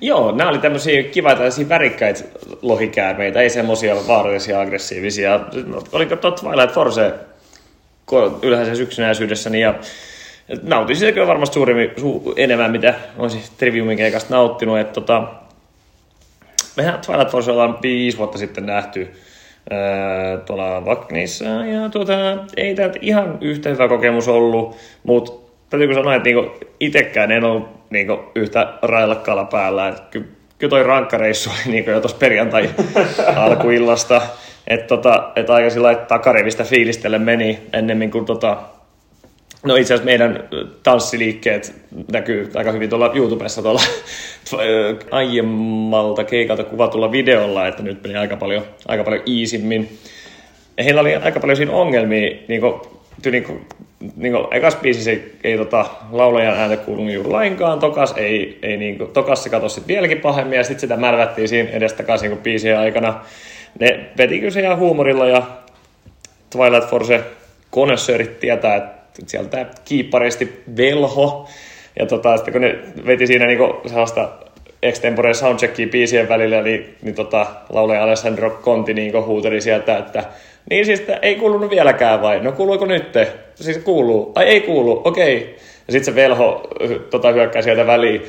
Joo, 0.00 0.32
nämä 0.32 0.50
oli 0.50 0.58
tämmöisiä 0.58 1.02
kiva 1.02 1.34
tällaisia 1.34 1.68
värikkäitä 1.68 2.24
lohikäärmeitä, 2.62 3.40
ei 3.40 3.50
semmoisia 3.50 3.96
vaarallisia, 4.08 4.60
aggressiivisia. 4.60 5.40
Oliko 5.92 6.16
tuo 6.16 6.30
Twilight 6.30 6.74
Force 6.74 7.14
ylhäisessä 8.42 8.82
yksinäisyydessäni 8.82 9.60
ja 9.60 9.74
nautin 10.62 10.96
sitä 10.96 11.12
kyllä 11.12 11.26
varmasti 11.26 11.54
suuremmin, 11.54 11.90
su, 11.96 12.34
enemmän, 12.36 12.70
mitä 12.70 12.94
olisin 13.18 13.42
Triviumin 13.58 13.96
keikasta 13.96 14.34
nauttinut. 14.34 14.78
Että 14.78 14.92
tota, 14.92 15.22
mehän 16.76 17.00
Twilight 17.06 17.30
Force 17.30 17.50
ollaan 17.50 17.78
viisi 17.82 18.18
vuotta 18.18 18.38
sitten 18.38 18.66
nähty 18.66 19.08
tuolla 20.46 20.84
Vaknissa 20.84 21.44
ja 21.44 21.88
tuota, 21.88 22.12
ei 22.56 22.74
tämä 22.74 22.92
ihan 23.00 23.38
yhtä 23.40 23.68
hyvä 23.68 23.88
kokemus 23.88 24.28
ollut, 24.28 24.76
mutta 25.02 25.49
täytyykö 25.70 25.94
sanoa, 25.94 26.14
että 26.14 26.28
niinku 26.28 26.50
itsekään 26.80 27.32
en 27.32 27.44
ollut 27.44 27.68
niinku 27.90 28.22
yhtä 28.34 28.74
railakkaalla 28.82 29.44
päällä. 29.44 29.88
Et 29.88 30.00
ky, 30.10 30.24
kyllä 30.58 30.70
toi 30.70 30.82
rankkareissu 30.82 31.50
oli 31.50 31.72
niinku 31.72 31.90
jo 31.90 32.00
tuossa 32.00 32.18
perjantai 32.18 32.70
alkuillasta, 33.36 34.22
että 34.66 34.86
tota, 34.86 35.32
et 35.36 35.50
aika 35.50 35.70
sillä 35.70 35.94
takarivistä 35.94 36.64
fiilistelle 36.64 37.18
meni 37.18 37.58
ennemmin 37.72 38.10
kuin 38.10 38.24
tota, 38.24 38.56
No 39.64 39.76
itse 39.76 39.94
asiassa 39.94 40.04
meidän 40.04 40.48
tanssiliikkeet 40.82 41.74
näkyy 42.12 42.50
aika 42.54 42.72
hyvin 42.72 42.90
tuolla 42.90 43.12
YouTubessa 43.14 43.62
tuolla 43.62 43.80
aiemmalta 45.10 46.24
keikalta 46.24 46.64
kuvatulla 46.64 47.12
videolla, 47.12 47.68
että 47.68 47.82
nyt 47.82 48.02
meni 48.02 48.16
aika 48.16 48.36
paljon, 48.36 48.64
aika 48.88 49.04
paljon 49.04 49.22
iisimmin. 49.26 49.98
Ja 50.76 50.84
heillä 50.84 51.00
oli 51.00 51.14
aika 51.14 51.40
paljon 51.40 51.56
siinä 51.56 51.72
ongelmia, 51.72 52.36
niin 52.48 52.60
kuin, 52.60 52.80
niin 53.30 53.44
kuin, 53.44 53.66
niin 54.16 54.32
kuin 54.32 54.46
ekas 54.50 54.76
biisissä 54.76 55.10
ei, 55.10 55.32
ei 55.44 55.56
tota, 55.56 55.86
laulajan 56.12 56.56
ääntä 56.56 56.76
kuulunut 56.76 57.12
juuri 57.12 57.30
lainkaan, 57.30 57.78
tokas, 57.78 58.14
ei, 58.16 58.58
ei 58.62 58.76
niin 58.76 58.98
kuin, 58.98 59.10
tokas 59.10 59.42
se 59.42 59.50
katosi 59.50 59.74
sitten 59.74 59.94
vieläkin 59.94 60.20
pahemmin, 60.20 60.56
ja 60.56 60.64
sitten 60.64 60.80
sitä 60.80 60.96
märvättiin 60.96 61.48
siinä 61.48 61.70
edestakaisin 61.70 62.30
kuin 62.30 62.42
biisien 62.42 62.78
aikana. 62.78 63.24
Ne 63.80 64.00
veti 64.18 64.38
kyllä 64.38 64.50
se 64.50 64.60
ihan 64.60 64.78
huumorilla, 64.78 65.26
ja 65.26 65.42
Twilight 66.50 66.90
Force 66.90 67.24
konessöörit 67.70 68.40
tietää, 68.40 68.76
että 68.76 69.22
sieltä 69.26 69.66
kiipparisti 69.84 70.62
velho. 70.76 71.48
Ja 71.98 72.06
tota, 72.06 72.36
sitten 72.36 72.52
kun 72.52 72.62
ne 72.62 72.78
veti 73.06 73.26
siinä 73.26 73.46
niinku 73.46 73.80
sellaista 73.86 74.28
extempore 74.82 75.34
soundcheckia 75.34 75.88
biisien 75.88 76.28
välillä, 76.28 76.62
niin, 76.62 76.96
niin 77.02 77.14
tota, 77.14 77.46
laulaja 77.68 78.02
Alessandro 78.02 78.50
Conti 78.62 78.94
niin 78.94 79.24
huuteli 79.26 79.60
sieltä, 79.60 79.98
että 79.98 80.24
niin 80.70 80.86
siis 80.86 81.02
ei 81.22 81.36
kuulunut 81.36 81.70
vieläkään 81.70 82.22
vai? 82.22 82.40
No 82.40 82.52
kuuluuko 82.52 82.86
nyt? 82.86 83.12
Siis 83.54 83.78
kuuluu. 83.78 84.32
Ai 84.34 84.44
ei 84.44 84.60
kuulu, 84.60 85.02
okei. 85.04 85.36
Okay. 85.36 85.48
Ja 85.86 85.92
sitten 85.92 86.04
se 86.04 86.14
velho 86.14 86.68
äh, 86.84 86.90
tota, 87.10 87.32
hyökkää 87.32 87.62
sieltä 87.62 87.86
väliin. 87.86 88.22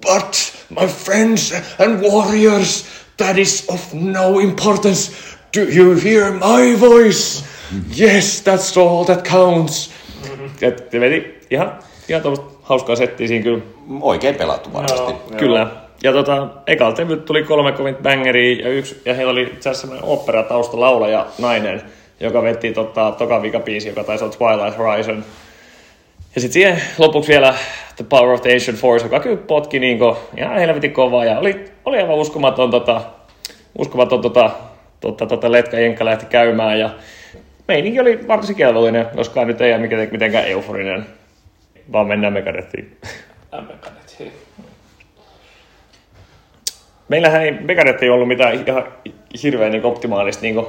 But 0.00 0.52
my 0.80 0.86
friends 0.86 1.54
and 1.78 2.02
warriors, 2.02 2.86
that 3.16 3.38
is 3.38 3.64
of 3.68 3.80
no 3.92 4.38
importance. 4.38 5.12
Do 5.56 5.60
you 5.60 5.96
hear 6.04 6.32
my 6.32 6.80
voice? 6.80 7.44
Yes, 8.00 8.44
that's 8.44 8.80
all 8.80 9.04
that 9.04 9.28
counts. 9.28 9.90
Et 10.62 10.88
se 10.90 11.00
veti 11.00 11.38
ihan, 11.50 11.78
ihan 12.08 12.22
tuommoista 12.22 12.51
hauskaa 12.62 12.96
settiä 12.96 13.28
siinä 13.28 13.42
kyllä. 13.42 13.62
Oikein 14.00 14.34
pelattu 14.34 14.72
varmasti. 14.72 15.12
Joo. 15.12 15.38
Kyllä. 15.38 15.66
Ja 16.02 16.12
tota, 16.12 16.48
ekalta 16.66 17.02
tuli 17.26 17.42
kolme 17.42 17.72
kovin 17.72 17.96
bangeriä 17.96 18.62
ja, 18.62 18.68
yksi, 18.68 19.02
ja 19.04 19.14
heillä 19.14 19.32
oli 19.32 19.42
itse 19.42 19.70
asiassa 19.70 19.80
semmoinen 19.80 20.08
operatausta 20.08 20.80
laulaja 20.80 21.26
nainen, 21.38 21.82
joka 22.20 22.42
veti 22.42 22.72
tota, 22.72 23.12
toka 23.18 23.42
vikabiisi, 23.42 23.88
joka 23.88 24.04
taisi 24.04 24.24
olla 24.24 24.34
Twilight 24.36 24.78
Horizon. 24.78 25.24
Ja 26.34 26.40
sitten 26.40 26.52
siihen 26.52 26.82
lopuksi 26.98 27.32
vielä 27.32 27.54
The 27.96 28.04
Power 28.08 28.28
of 28.28 28.42
the 28.42 28.56
Asian 28.56 28.76
Force, 28.76 29.06
joka 29.06 29.20
kyllä 29.20 29.36
potki 29.36 29.78
niin 29.78 29.98
ihan 30.36 30.58
helvetin 30.58 30.92
kovaa 30.92 31.24
ja 31.24 31.38
oli, 31.38 31.64
oli 31.84 31.98
aivan 31.98 32.16
uskomaton, 32.16 32.70
tota, 32.70 33.00
uskomaton 33.78 34.20
tota, 34.20 34.50
tota, 35.00 35.26
tota, 35.26 35.52
letka 35.52 35.78
Jenkka 35.78 36.04
lähti 36.04 36.26
käymään 36.26 36.78
ja 36.78 36.90
meininki 37.68 38.00
oli 38.00 38.28
varsin 38.28 38.56
kelvollinen, 38.56 39.06
joskaan 39.16 39.46
nyt 39.46 39.60
ei 39.60 39.74
ole 39.74 40.08
mitenkään 40.10 40.46
euforinen, 40.46 41.06
vaan 41.92 42.06
mennään 42.06 42.32
Megadethiin. 42.32 42.96
Meillähän 47.08 47.42
ei 47.42 47.50
Megadeth 47.50 48.02
ei 48.02 48.10
ollut 48.10 48.28
mitään 48.28 48.54
ihan 48.54 48.84
hirveän 49.42 49.72
niin 49.72 49.84
optimaalista 49.84 50.42
niin 50.42 50.54
kuin, 50.54 50.66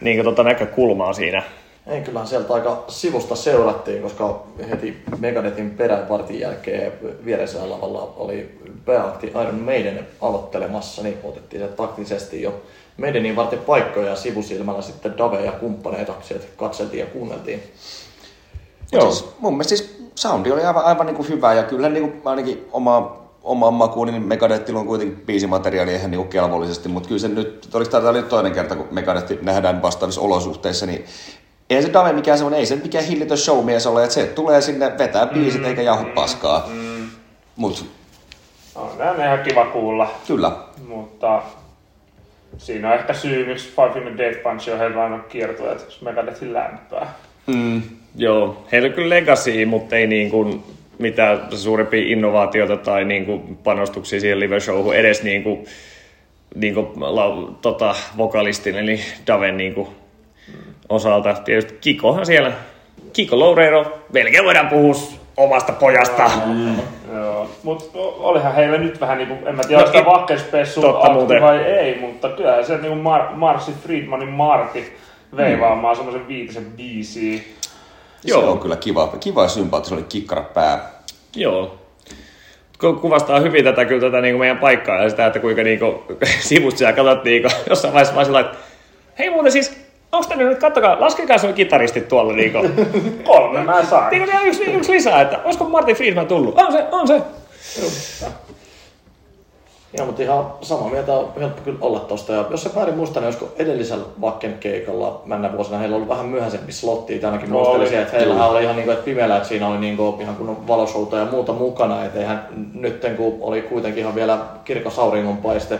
niin 0.00 0.16
kuin, 0.16 0.24
tota 0.24 0.42
näkökulmaa 0.42 1.12
siinä. 1.12 1.42
Ei, 1.86 2.00
kyllähän 2.00 2.28
sieltä 2.28 2.54
aika 2.54 2.84
sivusta 2.88 3.36
seurattiin, 3.36 4.02
koska 4.02 4.46
heti 4.70 5.02
Megadethin 5.18 5.70
peräpartin 5.70 6.40
jälkeen 6.40 6.92
viereisellä 7.24 7.70
lavalla 7.70 8.14
oli 8.16 8.58
pääakti 8.84 9.26
Iron 9.26 9.60
Maiden 9.60 10.06
aloittelemassa, 10.20 11.02
niin 11.02 11.18
otettiin 11.24 11.62
se 11.62 11.68
taktisesti 11.68 12.42
jo 12.42 12.62
Maidenin 12.96 13.36
varten 13.36 13.58
paikkoja 13.58 14.08
ja 14.08 14.16
sivusilmällä 14.16 14.82
sitten 14.82 15.18
Dave 15.18 15.44
ja 15.44 15.52
kumppaneita 15.52 16.14
sieltä 16.20 16.46
katseltiin 16.56 17.00
ja 17.00 17.06
kuunneltiin. 17.06 17.62
Joo. 18.92 19.10
Siis, 19.10 19.30
mun 19.38 19.52
mielestä 19.52 19.76
siis 19.76 19.97
soundi 20.18 20.52
oli 20.52 20.64
aivan, 20.64 20.84
aivan 20.84 21.06
niin 21.06 21.16
kuin 21.16 21.28
hyvä 21.28 21.54
ja 21.54 21.62
kyllä 21.62 21.88
niin 21.88 22.10
kuin 22.10 22.22
ainakin 22.24 22.68
oma, 22.72 23.16
omaan 23.42 23.74
makuun, 23.74 24.08
niin 24.08 24.22
Megadettillä 24.22 24.80
on 24.80 24.86
kuitenkin 24.86 25.22
biisimateriaalia 25.26 25.96
ihan 25.96 26.10
niin 26.10 26.28
kelvollisesti, 26.28 26.88
mutta 26.88 27.08
kyllä 27.08 27.20
se 27.20 27.28
nyt, 27.28 27.68
oliko 27.74 27.90
tämä 27.90 28.12
nyt 28.12 28.28
toinen 28.28 28.52
kerta, 28.52 28.76
kun 28.76 28.86
Megadetti 28.90 29.38
nähdään 29.42 29.82
vastaavissa 29.82 30.20
olosuhteissa, 30.20 30.86
niin 30.86 31.04
ei 31.70 31.82
se 31.82 31.92
Dave 31.92 32.12
mikään 32.12 32.38
semmoinen, 32.38 32.60
ei 32.60 32.66
se 32.66 32.76
mikään 32.76 33.04
hillitön 33.04 33.38
showmies 33.38 33.86
ole, 33.86 34.02
että 34.02 34.14
se 34.14 34.26
tulee 34.26 34.60
sinne, 34.60 34.98
vetää 34.98 35.26
biisit 35.26 35.64
eikä 35.64 35.82
jauhu 35.82 36.04
paskaa. 36.14 36.68
Mut 37.56 37.86
On 38.74 38.90
nämä 38.98 39.26
ihan 39.26 39.44
kiva 39.44 39.64
kuulla, 39.64 40.10
kyllä, 40.26 40.52
mutta 40.88 41.42
siinä 42.58 42.88
on 42.88 42.94
ehkä 42.94 43.14
syy, 43.14 43.46
miksi 43.46 43.68
Five 43.68 43.92
Finger 43.92 44.18
Death 44.18 44.42
Punch 44.42 44.72
on 44.72 44.78
heillä 44.78 45.02
aina 45.02 45.18
kiertueet, 45.18 45.84
jos 45.84 46.02
Megadethin 46.02 46.52
lämpää. 46.52 47.14
Mm, 47.46 47.82
joo, 48.18 48.56
heillä 48.72 48.86
on 48.86 48.92
kyllä 48.94 49.14
legacy, 49.14 49.64
mutta 49.64 49.96
ei 49.96 50.06
niin 50.06 50.30
kuin 50.30 50.62
mitään 50.98 51.40
suurempia 51.56 52.12
innovaatioita 52.12 52.76
tai 52.76 53.04
niin 53.04 53.26
kuin 53.26 53.58
panostuksia 53.64 54.20
siihen 54.20 54.40
live 54.40 54.60
showhun 54.60 54.94
edes 54.94 55.22
niin 55.22 55.42
kuin, 55.42 55.64
niin 56.54 56.74
kuin 56.74 56.86
lau, 56.96 57.46
tota, 57.62 57.94
vokalistin 58.16 58.76
eli 58.76 59.00
Daven 59.26 59.56
niin 59.56 59.74
kuin 59.74 59.88
osalta. 60.88 61.34
Tietysti 61.34 61.78
Kikohan 61.80 62.26
siellä, 62.26 62.52
Kiko 63.12 63.38
Loureiro, 63.38 63.98
melkein 64.12 64.44
voidaan 64.44 64.68
puhua 64.68 64.94
omasta 65.36 65.72
pojasta. 65.72 66.30
Joo, 67.14 67.50
mutta 67.62 67.98
olihan 67.98 68.54
heillä 68.54 68.78
nyt 68.78 69.00
vähän 69.00 69.18
niinku, 69.18 69.34
en 69.46 69.54
mä 69.54 69.62
tiedä, 69.62 69.82
No, 69.82 69.88
akti 69.88 70.02
muuten. 71.12 71.42
vai 71.42 71.58
ei, 71.58 71.98
mutta 72.00 72.28
kyllä 72.28 72.62
se 72.64 72.78
niinku 72.78 73.08
Mar- 73.10 73.32
Marsi 73.34 73.72
Friedmanin 73.82 74.28
Marti 74.28 74.92
veivaamaan 75.36 75.94
mm. 75.94 75.96
semmoisen 75.96 76.28
viitisen 76.28 76.64
biisiä. 76.76 77.40
Joo. 78.24 78.40
se 78.40 78.46
on 78.46 78.58
kyllä 78.58 78.76
kiva, 78.76 79.12
kiva 79.20 79.42
ja 79.42 79.48
sympaattinen, 79.48 79.98
se 79.98 80.02
oli 80.02 80.08
kikkara 80.08 80.42
pää. 80.42 80.90
Joo. 81.36 81.74
Ku- 82.80 82.92
Kuvastaa 82.94 83.40
hyvin 83.40 83.64
tätä 83.64 83.84
kyllä 83.84 84.00
tätä 84.10 84.20
niin 84.20 84.38
meidän 84.38 84.58
paikkaa 84.58 85.02
ja 85.02 85.10
sitä, 85.10 85.26
että 85.26 85.38
kuinka 85.38 85.62
niin 85.62 85.78
kuin, 85.78 85.94
sivusta 86.40 86.78
siellä 86.78 86.92
katsottiin 86.92 87.42
niin 87.42 87.52
jossain 87.70 87.94
vaiheessa 87.94 88.14
vaan 88.14 88.26
sillä, 88.26 88.40
että 88.40 88.58
hei 89.18 89.30
muuten 89.30 89.52
siis, 89.52 89.76
onko 90.12 90.28
tänne 90.28 90.44
nyt, 90.44 90.58
kattokaa, 90.58 91.00
laskekaa 91.00 91.38
sun 91.38 91.54
kitaristit 91.54 92.08
tuolla 92.08 92.32
niin 92.32 92.52
kuin, 92.52 92.72
Kolme 93.26 93.64
mä 93.64 93.84
sain. 93.84 94.10
niin 94.10 94.30
kuin 94.30 94.46
yksi, 94.46 94.64
yksi 94.64 94.92
lisää, 94.92 95.20
että 95.20 95.38
olisiko 95.44 95.64
Martin 95.64 95.96
Friedman 95.96 96.26
tullut? 96.26 96.58
On 96.58 96.72
se, 96.72 96.84
on 96.92 97.08
se. 97.08 97.22
Joo, 99.92 100.06
mutta 100.06 100.22
ihan 100.22 100.46
samaa 100.62 100.88
mieltä 100.90 101.12
on 101.12 101.32
helppo 101.40 101.62
kyllä 101.64 101.78
olla 101.80 102.00
tosta. 102.00 102.32
Ja 102.32 102.44
jos 102.50 102.62
se 102.62 102.70
väärin 102.74 102.96
muistan, 102.96 103.22
niin 103.22 103.26
olisiko 103.26 103.52
edellisellä 103.58 104.04
Vakken 104.20 104.58
keikalla 104.58 105.22
mennä 105.24 105.52
vuosina 105.52 105.78
heillä 105.78 105.96
ollut 105.96 106.08
vähän 106.08 106.26
myöhäisempi 106.26 106.72
slotti. 106.72 107.14
Itse 107.14 107.26
ainakin 107.26 107.50
No 107.50 107.58
muistelisin, 107.58 107.96
oli. 107.96 108.02
että 108.02 108.16
heillä 108.16 108.46
oli 108.46 108.62
ihan 108.62 108.76
niin 108.76 108.84
kuin, 108.84 108.92
että 108.92 109.04
pimeällä, 109.04 109.36
että 109.36 109.48
siinä 109.48 109.68
oli 109.68 109.78
niin 109.78 109.96
kuin, 109.96 110.20
ihan 110.20 110.36
kunnon 110.36 110.68
valoshouta 110.68 111.16
ja 111.16 111.24
muuta 111.24 111.52
mukana. 111.52 112.04
Että 112.04 112.18
eihän 112.18 112.48
nyt 112.74 113.04
kun 113.16 113.38
oli 113.40 113.62
kuitenkin 113.62 114.00
ihan 114.00 114.14
vielä 114.14 114.38
kirkas 114.64 114.98
auringonpaiste 114.98 115.78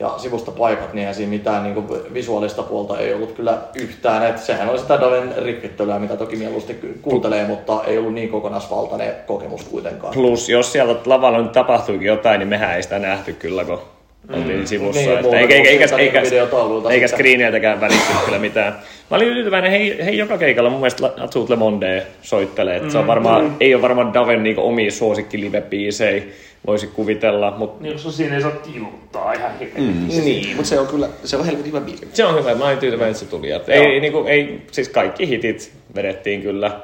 ja 0.00 0.14
sivusta 0.16 0.50
paikat, 0.50 0.92
niin 0.92 0.98
eihän 0.98 1.14
siinä 1.14 1.30
mitään 1.30 1.62
niin 1.62 1.74
kuin 1.74 2.14
visuaalista 2.14 2.62
puolta 2.62 2.98
ei 2.98 3.14
ollut 3.14 3.32
kyllä 3.32 3.58
yhtään. 3.74 4.26
Että 4.26 4.42
sehän 4.42 4.68
oli 4.68 4.78
sitä 4.78 5.00
Daven 5.00 5.34
rippittelyä, 5.36 5.98
mitä 5.98 6.16
toki 6.16 6.36
mieluusti 6.36 6.96
kuuntelee, 7.02 7.46
mutta 7.46 7.84
ei 7.86 7.98
ollut 7.98 8.14
niin 8.14 8.28
kokonaisvaltainen 8.28 9.14
kokemus 9.26 9.64
kuitenkaan. 9.64 10.14
Plus, 10.14 10.48
jos 10.48 10.72
siellä 10.72 10.96
lavalla 11.06 11.42
nyt 11.42 11.52
tapahtuikin 11.52 12.06
jotain, 12.06 12.38
niin 12.38 12.48
mehän 12.48 12.76
ei 12.76 12.82
sitä 12.82 12.98
nähty 12.98 13.32
kyllä, 13.32 13.64
kun 13.64 13.95
oltiin 14.32 14.66
sivussa. 14.66 15.00
Niin, 15.00 15.10
että 15.10 15.22
muuta 15.22 15.38
eikä, 15.38 15.54
eikä, 15.54 15.68
eikä, 15.70 15.86
siitä 15.86 16.02
eikä, 16.02 16.18
eikä 16.18 17.08
sitten. 17.08 17.08
screeneiltäkään 17.08 17.80
välittynyt 17.80 18.22
kyllä 18.24 18.38
mitään. 18.38 18.72
Mä 19.10 19.16
olin 19.16 19.32
tyytyväinen, 19.32 19.70
hei, 19.70 20.04
hei 20.04 20.18
joka 20.18 20.38
keikalla 20.38 20.70
mun 20.70 20.80
mielestä 20.80 21.12
Atut 21.20 21.50
Le 21.50 21.56
Monde 21.56 22.06
soittelee. 22.22 22.76
Että 22.76 22.90
se 22.90 22.98
on 22.98 23.06
varmaan, 23.06 23.56
ei 23.60 23.74
ole 23.74 23.82
varmaan 23.82 24.14
Daven 24.14 24.42
niinku 24.42 24.66
omia 24.68 24.90
suosikki 24.90 25.40
live-biisejä, 25.40 26.22
voisi 26.66 26.86
kuvitella, 26.86 27.54
mutta 27.58 27.82
Niin, 27.82 27.92
koska 27.92 28.10
siinä 28.10 28.34
ei 28.34 28.42
saa 28.42 28.50
tiluttaa 28.50 29.32
ihan 29.32 29.58
hirveästi. 29.58 30.20
Mm. 30.20 30.24
Niin, 30.24 30.56
mutta 30.56 30.68
se 30.68 30.80
on 30.80 30.86
kyllä, 30.86 31.08
se 31.24 31.36
on 31.36 31.44
helvetin 31.44 31.72
hyvä 31.72 31.80
biisi. 31.80 32.08
se 32.12 32.24
on 32.24 32.38
hyvä, 32.38 32.54
mä 32.54 32.66
olin 32.66 32.78
tyytyväinen, 32.78 33.10
että 33.10 33.24
se 33.24 33.30
tuli. 33.30 33.50
Että 33.50 33.72
ei, 33.72 33.84
ei, 33.84 34.00
niinku, 34.00 34.24
ei, 34.26 34.60
siis 34.72 34.88
kaikki 34.88 35.28
hitit 35.28 35.72
vedettiin 35.94 36.42
kyllä. 36.42 36.80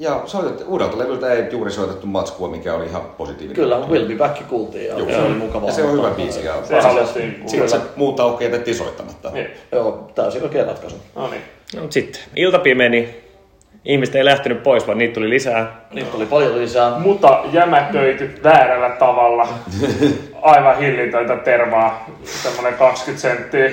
Ja 0.00 0.22
soitettu, 0.26 0.64
uudelta 0.66 0.98
levyltä 0.98 1.32
ei 1.32 1.44
juuri 1.52 1.70
soitettu 1.70 2.06
matskua, 2.06 2.48
mikä 2.48 2.74
oli 2.74 2.86
ihan 2.86 3.02
positiivinen. 3.02 3.56
Kyllä, 3.56 3.78
Will 3.78 4.08
Be 4.08 4.14
Back 4.14 4.48
kuultiin 4.48 4.86
ja 4.86 4.98
Joo. 4.98 5.08
se 5.08 5.18
oli 5.18 5.34
mukavaa. 5.34 5.68
Ja 5.68 5.74
se 5.74 5.82
on 5.84 5.92
hyvä 5.92 6.10
biisi. 6.10 6.44
Ja 6.44 6.54
Se 6.62 6.74
kuulla. 6.88 7.06
Sitten 7.46 7.68
se 7.68 7.80
muut 7.96 8.16
tauko 8.16 8.44
jätettiin 8.44 8.76
soittamatta. 8.76 9.30
Niin. 9.30 9.46
Joo, 9.72 10.10
täysin 10.14 10.42
oikea 10.42 10.64
ratkaisu. 10.64 10.96
No 11.14 11.30
niin. 11.30 11.42
No, 11.76 11.82
sitten 11.90 12.22
ilta 12.36 12.58
pimeni, 12.58 13.08
ihmiset 13.84 14.14
ei 14.14 14.24
lähtenyt 14.24 14.62
pois, 14.62 14.86
vaan 14.86 14.98
niitä 14.98 15.14
tuli 15.14 15.30
lisää. 15.30 15.86
Niitä 15.92 16.10
tuli 16.10 16.26
paljon 16.26 16.58
lisää. 16.58 16.98
Mutta 16.98 17.40
jämäköity 17.52 18.40
väärällä 18.44 18.90
tavalla. 18.90 19.48
Aivan 20.42 20.78
hillitöntä 20.78 21.36
tervaa. 21.36 22.06
Semmonen 22.24 22.74
20 22.74 23.22
senttiä. 23.22 23.70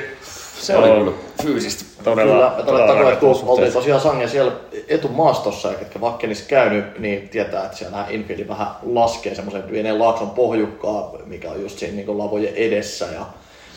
Se 0.60 0.78
oli 0.78 0.90
kyllä 1.00 1.12
fyysistä. 1.44 1.95
Todella, 2.06 2.34
Kyllä, 2.34 2.46
ja 2.46 2.64
todella 2.64 2.88
todettakoon, 2.88 3.14
että 3.14 3.26
kun 3.26 3.50
oltiin 3.50 3.74
tosiaan 3.74 4.02
Sange 4.02 4.28
siellä 4.28 4.52
etumaastossa 4.88 5.68
ja 5.68 5.76
ketkä 5.76 6.02
Vakkenissa 6.02 6.46
käynyt, 6.48 7.00
niin 7.00 7.30
tietää, 7.30 7.66
että 7.66 7.78
siellä 7.78 8.06
infieldi 8.10 8.48
vähän 8.48 8.68
laskee 8.84 9.36
semmoisen 9.36 9.64
pienen 9.64 10.00
laakson 10.00 10.30
pohjukkaa, 10.30 11.12
mikä 11.26 11.52
on 11.52 11.62
just 11.62 11.80
siinä 11.80 11.96
niin 11.96 12.18
lavojen 12.18 12.56
edessä. 12.56 13.06
Ja 13.06 13.26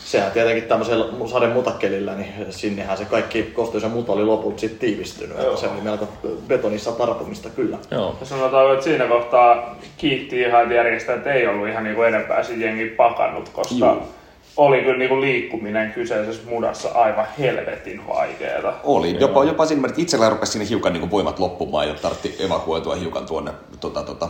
sehän 0.05 0.31
tietenkin 0.31 0.63
tämmöisellä 0.63 1.27
saden 1.27 1.49
mutakelillä, 1.49 2.15
niin 2.15 2.33
sinnehän 2.49 2.97
se 2.97 3.05
kaikki 3.05 3.43
kosteus 3.43 3.83
ja 3.83 3.89
muta 3.89 4.11
oli 4.11 4.23
lopulta 4.23 4.59
sitten 4.59 4.79
tiivistynyt. 4.79 5.39
Että 5.39 5.57
se 5.57 5.67
oli 5.67 5.81
melko 5.81 6.07
betonissa 6.47 6.91
tarpumista 6.91 7.49
kyllä. 7.49 7.77
Joo. 7.91 8.15
Ja 8.19 8.25
sanotaan, 8.25 8.73
että 8.73 8.83
siinä 8.83 9.07
kohtaa 9.07 9.75
kiitti 9.97 10.41
ihan, 10.41 10.61
että 10.61 10.75
järjestäjät 10.75 11.27
ei 11.27 11.47
ollut 11.47 11.67
ihan 11.67 11.83
niin 11.83 11.95
kuin 11.95 12.07
enempää 12.07 12.43
jengi 12.57 12.85
pakannut, 12.85 13.49
koska 13.49 13.85
Juu. 13.85 14.18
Oli 14.59 14.81
kyllä 14.81 14.97
niin 14.97 15.09
kuin 15.09 15.21
liikkuminen 15.21 15.91
kyseisessä 15.91 16.49
mudassa 16.49 16.89
aivan 16.89 17.27
helvetin 17.39 18.07
vaikeeta. 18.07 18.73
Oli. 18.83 19.19
Jopa, 19.19 19.43
jopa 19.43 19.65
siinä, 19.65 19.87
että 19.87 20.01
itsellä 20.01 20.29
rupesi 20.29 20.51
sinne 20.51 20.69
hiukan 20.69 20.93
niin 20.93 21.01
kuin 21.01 21.11
voimat 21.11 21.39
loppumaan 21.39 21.87
ja 21.87 21.93
tartti 21.93 22.35
evakuoitua 22.39 22.95
hiukan 22.95 23.25
tuonne 23.25 23.51
tota, 23.79 24.03
tota, 24.03 24.29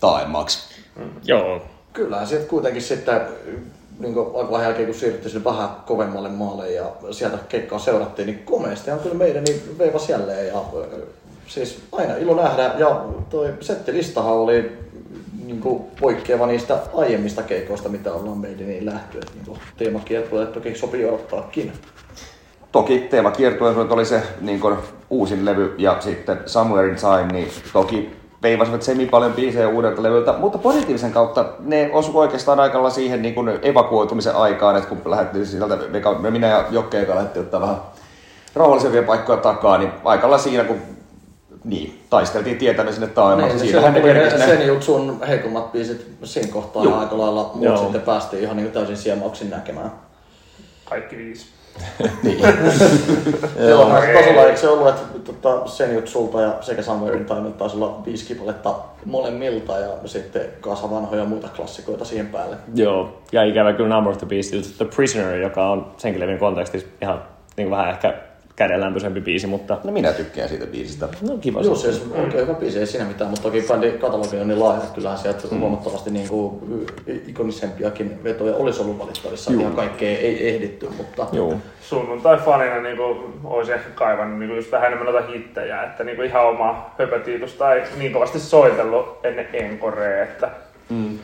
taaemmaksi. 0.00 0.58
Joo. 1.24 1.62
Kyllähän 1.92 2.26
sieltä 2.26 2.46
kuitenkin 2.46 2.82
sitten 2.82 3.20
niin 3.98 4.14
alkuvaiheen 4.18 4.68
jälkeen, 4.68 4.86
kun 4.86 4.94
siirryttiin 4.94 5.30
sinne 5.30 5.44
vähän 5.44 5.68
kovemmalle 5.86 6.28
maalle 6.28 6.72
ja 6.72 6.84
sieltä 7.10 7.38
keikkaa 7.48 7.78
seurattiin, 7.78 8.26
niin 8.26 8.38
komeasti 8.38 8.90
on 8.90 8.98
kyllä 8.98 9.14
meidän 9.14 9.44
niin 9.44 9.78
veivas 9.78 10.08
jälleen. 10.08 10.46
Ja, 10.46 10.64
siis 11.46 11.82
aina 11.92 12.16
ilo 12.16 12.42
nähdä. 12.42 12.74
Ja 12.78 13.04
toi 13.30 13.54
settilistahan 13.60 14.34
oli 14.34 14.72
niin 15.50 15.60
kuin 15.60 15.82
poikkeava 16.00 16.46
niistä 16.46 16.78
aiemmista 16.94 17.42
keikoista, 17.42 17.88
mitä 17.88 18.12
ollaan 18.12 18.38
meidän 18.38 18.68
niin 18.68 18.86
lähty. 18.86 19.18
Että 19.18 19.32
niin 19.34 19.58
teemakiertueelle 19.76 20.52
toki 20.52 20.74
sopii 20.74 21.04
odottaakin. 21.04 21.72
Toki 22.72 22.98
teema 22.98 23.30
kiertue 23.30 23.70
oli 23.90 24.04
se 24.04 24.22
niin 24.40 24.60
kuin, 24.60 24.76
uusin 25.10 25.44
levy 25.44 25.74
ja 25.78 25.96
sitten 26.00 26.38
Somewhere 26.46 26.88
in 26.88 26.96
Time, 26.96 27.32
niin 27.32 27.48
toki 27.72 28.10
veivasivat 28.42 28.82
semi 28.82 29.06
paljon 29.06 29.32
biisejä 29.32 29.68
uudelta 29.68 30.02
levyltä, 30.02 30.32
mutta 30.32 30.58
positiivisen 30.58 31.12
kautta 31.12 31.44
ne 31.58 31.90
osu 31.92 32.18
oikeastaan 32.18 32.60
aikalla 32.60 32.90
siihen 32.90 33.22
niin 33.22 33.34
kuin 33.34 33.58
evakuoitumisen 33.62 34.36
aikaan, 34.36 34.76
että 34.76 34.88
kun 34.88 35.10
lähdettiin 35.10 35.46
sieltä, 35.46 35.78
me- 36.20 36.30
minä 36.30 36.46
ja 36.46 36.64
Jokke 36.70 37.00
eka 37.00 37.14
lähdettiin 37.14 37.44
ottaa 37.44 37.60
vähän 37.60 37.76
rauhallisempia 38.54 39.02
paikkoja 39.02 39.38
takaa, 39.38 39.78
niin 39.78 39.90
aikalla 40.04 40.38
siinä 40.38 40.64
kun 40.64 40.80
niin, 41.64 42.02
taisteltiin 42.10 42.58
tietämme 42.58 42.92
sinne 42.92 43.06
taaemmaksi. 43.06 43.56
Niin, 43.56 43.66
Siinähän 43.66 43.94
tuli 43.94 44.14
ne 44.14 44.20
ne 44.20 44.46
sen 44.46 44.66
jutsun 44.66 45.20
heikommat 45.28 45.72
biisit 45.72 46.06
siinä 46.24 46.52
kohtaa 46.52 46.84
Joo. 46.84 46.92
ja 46.92 47.00
aika 47.00 47.18
lailla 47.18 47.50
muut 47.54 47.64
Joo. 47.64 47.76
sitten 47.76 48.00
päästiin 48.00 48.42
ihan 48.42 48.56
niin 48.56 48.72
täysin 48.72 48.96
siemauksin 48.96 49.50
näkemään. 49.50 49.92
Kaikki 50.84 51.16
viisi. 51.16 51.46
Joo, 53.68 53.88
näissä 53.88 54.12
tasolla 54.12 54.44
eikö 54.44 54.56
se 54.56 54.68
ollut, 54.68 54.88
että 54.88 55.32
tota, 55.32 55.66
Senjut 55.66 56.08
sulta 56.08 56.40
ja 56.40 56.54
sekä 56.60 56.82
Somewhere 56.82 57.16
in 57.16 57.24
Time 57.24 57.50
taisi 57.50 57.76
olla 57.76 58.02
viisi 58.04 58.26
kipaletta 58.26 58.74
molemmilta 59.04 59.78
ja 59.78 59.88
sitten 60.04 60.42
kasa 60.60 60.90
vanhoja 60.90 61.24
muita 61.24 61.48
klassikoita 61.56 62.04
siihen 62.04 62.26
päälle. 62.26 62.56
Joo. 62.74 63.22
Ja 63.32 63.44
ikävä 63.44 63.72
kyllä 63.72 63.94
Number 63.94 64.12
of 64.12 64.18
the 64.18 64.26
Beast, 64.26 64.76
The 64.76 64.84
Prisoner, 64.84 65.36
joka 65.36 65.70
on 65.70 65.92
senkin 65.96 66.20
levin 66.20 66.38
kontekstissa 66.38 66.88
ihan 67.02 67.22
niin 67.56 67.68
kuin 67.68 67.78
vähän 67.78 67.90
ehkä 67.90 68.14
kädenlämpöisempi 68.60 69.20
biisi, 69.20 69.46
mutta 69.46 69.78
No 69.84 69.92
minä 69.92 70.12
tykkään 70.12 70.48
siitä 70.48 70.66
biisistä. 70.66 71.08
no 71.28 71.38
kiva. 71.38 71.60
Joo, 71.60 71.74
se. 71.74 71.92
siis 71.92 72.10
oikein 72.12 72.42
hyvä 72.42 72.54
biisi, 72.54 72.78
ei 72.78 72.86
siinä 72.86 73.04
mitään, 73.04 73.30
mutta 73.30 73.42
toki 73.42 73.64
bändin 73.68 73.98
katalogi 73.98 74.36
on 74.36 74.48
niin 74.48 74.60
laaja, 74.60 74.78
että 74.78 74.94
kyllähän 74.94 75.18
sieltä 75.18 75.48
huomattavasti 75.58 76.10
niin 76.10 76.28
kuin 76.28 76.60
ikonisempiakin 77.26 78.24
vetoja 78.24 78.54
olisi 78.54 78.82
ollut 78.82 78.98
valittavissa. 78.98 79.52
Ihan 79.52 79.72
kaikkea 79.72 80.18
ei 80.18 80.48
ehditty, 80.48 80.88
mutta 80.96 81.26
Joo. 81.32 81.54
Sunnuntai-fanina 81.82 82.80
niin 82.82 82.96
kuin, 82.96 83.18
olisi 83.44 83.72
ehkä 83.72 83.90
kaivannut 83.94 84.38
niin 84.38 84.48
kuin 84.48 84.56
just 84.56 84.72
vähän 84.72 84.86
enemmän 84.86 85.12
noita 85.12 85.28
hittejä, 85.28 85.82
että 85.82 86.04
niin 86.04 86.16
kuin 86.16 86.28
ihan 86.28 86.48
oma 86.48 86.90
höpötiitusta 86.98 87.74
ei 87.74 87.82
niin 87.98 88.12
kovasti 88.12 88.40
soitellut 88.40 89.26
ennen 89.26 89.46
Encorea, 89.52 90.22
että 90.22 90.50
mm. 90.90 91.18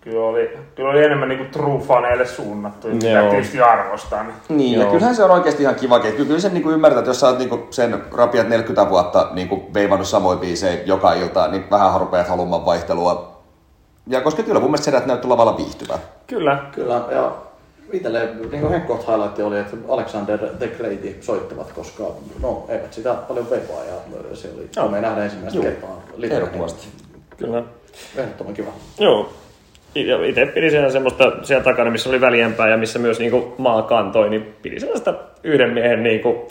Kyllä, 0.00 0.26
oli, 0.26 0.50
kyllä 0.74 0.90
oli 0.90 1.04
enemmän 1.04 1.28
niin 1.28 1.38
kuin 1.38 1.50
true-faneille 1.50 2.26
suunnattu, 2.26 2.88
ja 2.88 3.20
Joo. 3.20 3.30
tietysti 3.30 3.60
arvostan. 3.60 4.34
Niin, 4.48 4.78
ja 4.78 4.82
Joo. 4.82 4.92
kyllähän 4.92 5.16
se 5.16 5.24
on 5.24 5.30
oikeasti 5.30 5.62
ihan 5.62 5.74
kiva. 5.74 6.00
Kyllä, 6.00 6.16
kyllä 6.16 6.40
sen 6.40 6.54
niin 6.54 6.70
ymmärtää, 6.70 6.98
että 6.98 7.10
jos 7.10 7.20
sä 7.20 7.28
oot 7.28 7.38
niin 7.38 7.66
sen 7.70 8.02
rapiat 8.12 8.48
40 8.48 8.90
vuotta 8.90 9.28
niin 9.32 9.74
veivannut 9.74 10.08
samoin 10.08 10.38
biisejä 10.38 10.80
joka 10.84 11.12
ilta, 11.12 11.48
niin 11.48 11.70
vähän 11.70 12.00
rupeat 12.00 12.28
haluamaan 12.28 12.66
vaihtelua. 12.66 13.40
Ja 14.06 14.20
koska 14.20 14.42
kyllä 14.42 14.60
mun 14.60 14.70
mielestä 14.70 14.84
sedät 14.84 15.06
näyttää 15.06 15.28
lavalla 15.30 15.56
viihtyvää. 15.56 15.98
Kyllä. 16.26 16.58
kyllä. 16.72 17.02
Ja 17.10 17.32
itselle 17.92 18.28
niin 18.50 18.60
kuin 18.60 18.70
henkkoht 18.70 19.06
highlight 19.08 19.38
oli, 19.38 19.58
että 19.58 19.76
Alexander 19.88 20.38
the 20.38 20.66
Great 20.66 21.00
soittivat, 21.20 21.72
koska 21.72 22.04
no, 22.42 22.64
eivät 22.68 22.92
sitä 22.92 23.14
paljon 23.14 23.50
veivaa 23.50 23.84
ja 23.84 23.94
se 24.34 24.50
oli 24.56 24.68
Joo. 24.76 24.88
me 24.88 25.00
nähdään 25.00 25.24
ensimmäistä 25.24 25.60
kertaa. 25.60 26.02
livenä. 26.16 26.36
Ehdottomasti. 26.40 26.88
Kyllä. 27.36 27.62
Ehdottoman 28.16 28.54
kiva. 28.54 28.70
Joo. 28.98 29.32
Itse 29.94 30.46
pidin 30.46 30.70
siellä 30.70 30.90
semmoista 30.90 31.32
siellä 31.42 31.64
takana, 31.64 31.90
missä 31.90 32.08
oli 32.10 32.20
väljempää 32.20 32.68
ja 32.68 32.76
missä 32.76 32.98
myös 32.98 33.18
niinku 33.18 33.54
maa 33.58 33.82
kantoi, 33.82 34.30
niin 34.30 34.54
pidin 34.62 34.80
sellaista 34.80 35.14
yhden 35.44 35.70
miehen 35.70 36.02
niinku, 36.02 36.48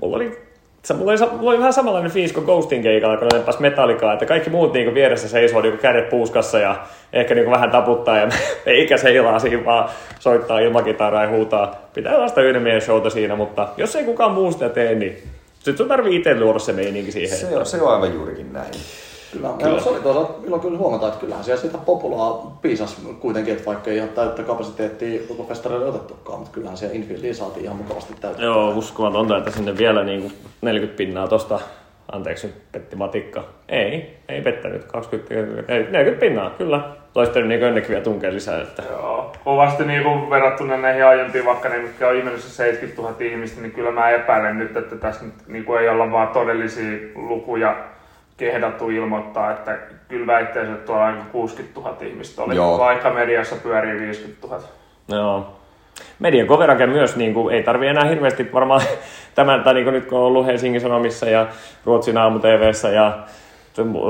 mulla 0.00 0.16
oli 0.16 0.46
se, 0.86 0.94
mulla, 0.94 1.12
oli, 1.12 1.30
mulla 1.30 1.50
oli 1.50 1.58
vähän 1.58 1.72
samanlainen 1.72 2.10
fiilis 2.10 2.32
kuin 2.32 2.44
Ghostin 2.44 2.82
keikalla, 2.82 3.16
kun 3.16 3.28
lepas 3.32 3.58
metallikaa, 3.58 4.12
että 4.12 4.26
kaikki 4.26 4.50
muut 4.50 4.72
niinku 4.72 4.94
vieressä 4.94 5.28
seisoo 5.28 5.60
niinku 5.60 5.78
kädet 5.82 6.08
puuskassa 6.08 6.58
ja 6.58 6.76
ehkä 7.12 7.34
niinku 7.34 7.50
vähän 7.50 7.70
taputtaa 7.70 8.18
ja 8.18 8.28
eikä 8.66 8.96
seilaa 8.96 9.38
siinä 9.38 9.64
vaan 9.64 9.88
soittaa 10.18 10.58
ilmakitaraa 10.58 11.22
ja 11.22 11.30
huutaa. 11.30 11.88
Pitää 11.94 12.16
olla 12.16 12.28
sitä 12.28 12.40
yhden 12.40 12.62
miehen 12.62 12.80
showta 12.80 13.10
siinä, 13.10 13.36
mutta 13.36 13.68
jos 13.76 13.96
ei 13.96 14.04
kukaan 14.04 14.32
muu 14.32 14.52
sitä 14.52 14.68
tee, 14.68 14.94
niin 14.94 15.22
sit 15.58 15.76
sun 15.76 15.88
tarvii 15.88 16.16
itse 16.16 16.40
luoda 16.40 16.58
se 16.58 16.72
meininki 16.72 17.12
siihen. 17.12 17.38
Se 17.38 17.56
on, 17.56 17.66
se 17.66 17.82
on 17.82 17.94
aivan 17.94 18.14
juurikin 18.14 18.52
näin. 18.52 18.72
Kyllä. 19.36 19.54
kyllä. 19.62 19.80
Se 19.80 19.88
oli 19.88 20.00
toisaalta 20.00 20.32
ilo 20.46 20.58
kyllä 20.58 20.78
huomata, 20.78 21.08
että 21.08 21.20
kyllähän 21.20 21.44
siellä 21.44 21.62
sitä 21.62 21.78
populaa 21.78 22.58
piisas 22.62 23.06
kuitenkin, 23.20 23.54
että 23.54 23.66
vaikka 23.66 23.90
ei 23.90 23.96
ihan 23.96 24.08
täyttä 24.08 24.42
kapasiteettia 24.42 25.20
koko 25.28 25.44
festareille 25.44 25.86
otettukaan, 25.86 26.38
mutta 26.38 26.54
kyllähän 26.54 26.76
siellä 26.76 26.96
infieldiin 26.96 27.34
saatiin 27.34 27.64
ihan 27.64 27.76
mukavasti 27.76 28.14
täyttä. 28.20 28.42
Joo, 28.42 28.70
uskomatonta, 28.70 29.38
että 29.38 29.50
sinne 29.50 29.78
vielä 29.78 30.04
niinku 30.04 30.32
40 30.62 30.96
pinnaa 30.96 31.28
tosta, 31.28 31.60
anteeksi 32.12 32.46
nyt 32.46 32.56
petti 32.72 32.96
matikka. 32.96 33.44
Ei, 33.68 34.16
ei 34.28 34.42
pettänyt, 34.42 34.84
20, 34.84 35.34
ei, 35.34 35.82
40 35.82 36.20
pinnaa, 36.20 36.50
kyllä. 36.50 36.80
Toistelu 37.12 37.46
niin 37.46 37.62
ennenkin 37.62 37.88
vielä 37.90 38.04
tunkee 38.04 38.32
lisää, 38.32 38.62
että 38.62 38.82
Joo, 38.90 39.32
kovasti 39.44 39.84
niin 39.84 40.02
kuin 40.02 40.30
verrattuna 40.30 40.76
näihin 40.76 41.06
aiempiin, 41.06 41.44
vaikka 41.44 41.68
ne 41.68 41.78
mitkä 41.78 42.08
on 42.08 42.16
ihmisissä 42.16 42.50
70 42.50 43.02
000 43.02 43.14
ihmistä, 43.20 43.60
niin 43.60 43.72
kyllä 43.72 43.90
mä 43.90 44.10
epäilen 44.10 44.58
nyt, 44.58 44.76
että 44.76 44.96
tässä 44.96 45.24
nyt 45.24 45.34
niin 45.46 45.64
kuin 45.64 45.80
ei 45.80 45.88
olla 45.88 46.12
vaan 46.12 46.28
todellisia 46.28 46.98
lukuja 47.14 47.76
kehdattu 48.36 48.90
ilmoittaa, 48.90 49.50
että 49.50 49.78
kyllä 50.08 50.26
väittäisin, 50.26 50.74
että 50.74 50.86
tuolla 50.86 51.06
aika 51.06 51.24
60 51.32 51.80
000 51.80 51.96
ihmistä 52.00 52.42
oli, 52.42 52.56
Joo. 52.56 52.78
vaikka 52.78 53.10
mediassa 53.10 53.56
pyörii 53.56 54.00
50 54.00 54.46
000. 54.46 54.62
Joo. 55.08 55.56
Median 56.18 56.46
coverage 56.46 56.86
myös, 56.86 57.16
niin 57.16 57.34
kuin, 57.34 57.54
ei 57.54 57.62
tarvi 57.62 57.86
enää 57.86 58.04
hirveästi 58.04 58.52
varmaan 58.52 58.80
tämän, 59.34 59.62
tai 59.64 59.74
niin 59.74 59.84
kuin 59.84 59.94
nyt 59.94 60.06
kun 60.06 60.18
on 60.18 60.24
ollut 60.24 60.46
Helsingin 60.46 60.80
Sanomissa 60.80 61.26
ja 61.26 61.46
Ruotsin 61.84 62.18
aamu 62.18 62.38
TVssä 62.38 62.88
ja 62.88 63.18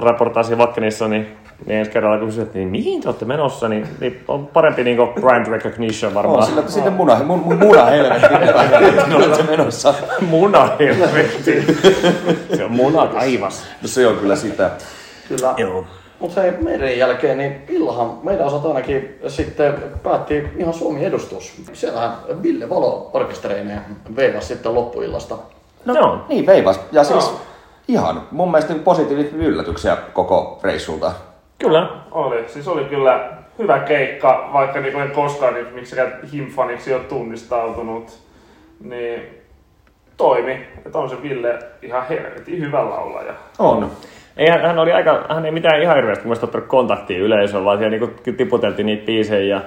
raportaasi 0.02 0.58
Vakkenissa, 0.58 1.08
niin, 1.08 1.36
niin 1.66 1.78
ensi 1.78 1.90
kerralla 1.90 2.18
kun 2.18 2.28
kysyt, 2.28 2.54
niin 2.54 2.68
mihin 2.68 3.00
te 3.00 3.08
olette 3.08 3.24
menossa, 3.24 3.68
niin, 3.68 3.88
niin 4.00 4.24
on 4.28 4.46
parempi 4.46 4.84
niin 4.84 4.96
kuin 4.96 5.08
brand 5.20 5.46
recognition 5.46 6.14
varmaan. 6.14 6.40
On 6.40 6.46
sillä 6.46 6.62
sinne 6.66 6.90
muna, 6.90 7.22
mun, 7.24 7.38
mun 7.38 7.58
muna 7.58 7.84
helvetti, 7.84 8.34
että 8.88 9.16
olette 9.16 9.42
menossa. 9.42 9.94
Muna 10.20 10.70
helvetti. 10.78 11.66
Se 12.56 12.64
on 12.64 12.72
muna 12.72 13.06
taivas. 13.06 13.64
No 13.82 13.88
se 13.88 14.06
on 14.06 14.16
kyllä 14.16 14.36
sitä. 14.36 14.70
Kyllä. 15.28 15.54
Joo. 15.56 15.84
Mutta 16.18 16.40
hei, 16.40 16.50
meidän 16.50 16.98
jälkeen, 16.98 17.38
niin 17.38 17.62
illahan 17.68 18.18
meidän 18.22 18.46
osalta 18.46 18.68
ainakin 18.68 19.18
sitten 19.28 19.74
päätti 20.02 20.48
ihan 20.56 20.74
Suomi 20.74 21.04
edustus. 21.04 21.54
Siellähän 21.72 22.12
Ville 22.42 22.70
Valo 22.70 23.10
orkestereineen 23.12 23.80
veivasi 24.16 24.46
sitten 24.46 24.74
loppuillasta. 24.74 25.36
No, 25.84 25.94
Joo. 25.94 26.18
Niin 26.28 26.46
veivas. 26.46 26.80
Ja 26.92 27.04
siis 27.04 27.32
ihan 27.88 28.22
mun 28.30 28.50
mielestä 28.50 28.74
positiivisia 28.74 29.38
yllätyksiä 29.38 29.96
koko 30.12 30.60
reissulta. 30.62 31.12
Kyllä. 31.58 31.88
Oli, 32.10 32.48
siis 32.48 32.68
oli 32.68 32.84
kyllä 32.84 33.30
hyvä 33.58 33.78
keikka, 33.78 34.50
vaikka 34.52 34.80
niin 34.80 35.00
en 35.00 35.10
koskaan 35.10 35.54
niin 35.54 35.74
miksikään 35.74 36.12
himfaniksi 36.32 36.94
ole 36.94 37.02
tunnistautunut, 37.02 38.18
niin 38.80 39.22
toimi. 40.16 40.66
Että 40.86 40.98
on 40.98 41.10
se 41.10 41.22
Ville 41.22 41.58
ihan 41.82 42.06
helvetin 42.08 42.60
hyvä 42.60 42.90
laulaja. 42.90 43.32
On. 43.58 43.90
Ei, 44.36 44.48
hän, 44.50 44.60
hän, 44.60 44.78
oli 44.78 44.92
aika, 44.92 45.26
hän 45.28 45.44
ei 45.44 45.52
mitään 45.52 45.82
ihan 45.82 45.96
hirveästi 45.96 46.24
mun 46.24 46.28
mielestä 46.28 46.46
ottanut 46.46 46.68
kontaktia 46.68 47.18
yleisöön, 47.18 47.64
vaan 47.64 47.78
siellä 47.78 47.98
niinku 47.98 48.32
tiputeltiin 48.36 48.86
niitä 48.86 49.06
biisejä. 49.06 49.56
Ja 49.56 49.60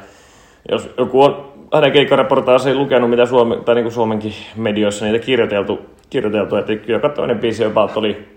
jos 0.71 0.93
joku 0.97 1.21
on 1.23 1.49
hänen 1.73 1.91
keikkareportaansa 1.91 2.69
ei 2.69 2.75
lukenut, 2.75 3.09
mitä 3.09 3.25
Suome, 3.25 3.57
tai 3.65 3.75
niinku 3.75 3.91
Suomenkin 3.91 4.33
medioissa 4.55 5.05
niitä 5.05 5.25
kirjoiteltu, 5.25 5.79
kirjoiteltu 6.09 6.55
että 6.55 6.73
joka 6.87 7.09
toinen 7.09 7.39
biisi 7.39 7.63
jopa 7.63 7.89
oli, 7.95 8.27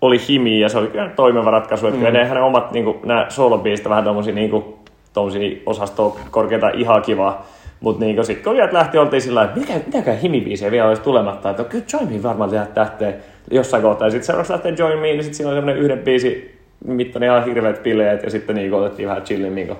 oli 0.00 0.20
himi, 0.28 0.60
ja 0.60 0.68
se 0.68 0.78
oli 0.78 0.86
kyllä 0.86 1.10
toimiva 1.16 1.50
ratkaisu. 1.50 1.86
Että 1.86 1.98
mm. 1.98 2.04
kyllä 2.04 2.18
ne 2.18 2.28
hänen 2.28 2.42
omat 2.42 2.72
niinku, 2.72 2.96
nämä 3.04 3.26
soolobiisit 3.28 3.88
vähän 3.88 4.04
tommosia, 4.04 4.34
niinku, 4.34 4.78
tommosia 5.12 5.58
osastoa 5.66 6.16
korkeita 6.30 6.68
ihan 6.68 7.02
kivaa. 7.02 7.46
Mutta 7.80 8.04
niin 8.04 8.24
sitten 8.24 8.44
kun 8.44 8.54
vielä 8.54 8.72
lähti, 8.72 8.98
oltiin 8.98 9.22
sillä 9.22 9.42
että 9.42 9.60
mikä, 9.60 9.72
mitäkään 9.86 10.18
himibiisejä 10.18 10.70
vielä 10.70 10.88
olisi 10.88 11.02
tulematta, 11.02 11.50
että 11.50 11.64
kyllä 11.64 11.84
Join 11.92 12.12
Me 12.12 12.22
varmaan 12.22 12.50
tähteen 12.74 13.14
jossain 13.50 13.82
kohtaa. 13.82 14.06
Ja 14.06 14.10
sitten 14.10 14.26
seuraavaksi 14.26 14.52
lähtee 14.52 14.74
Join 14.78 14.98
Me, 14.98 15.06
niin 15.06 15.22
sitten 15.22 15.36
siinä 15.36 15.50
oli 15.50 15.56
semmoinen 15.56 15.82
yhden 15.82 15.98
biisi 15.98 16.56
mittainen 16.84 17.30
ihan 17.30 17.44
hirveät 17.44 17.82
bileet, 17.82 18.22
ja 18.22 18.30
sitten 18.30 18.56
niin 18.56 18.74
otettiin 18.74 19.08
vähän 19.08 19.22
chillin, 19.22 19.54
niin 19.54 19.76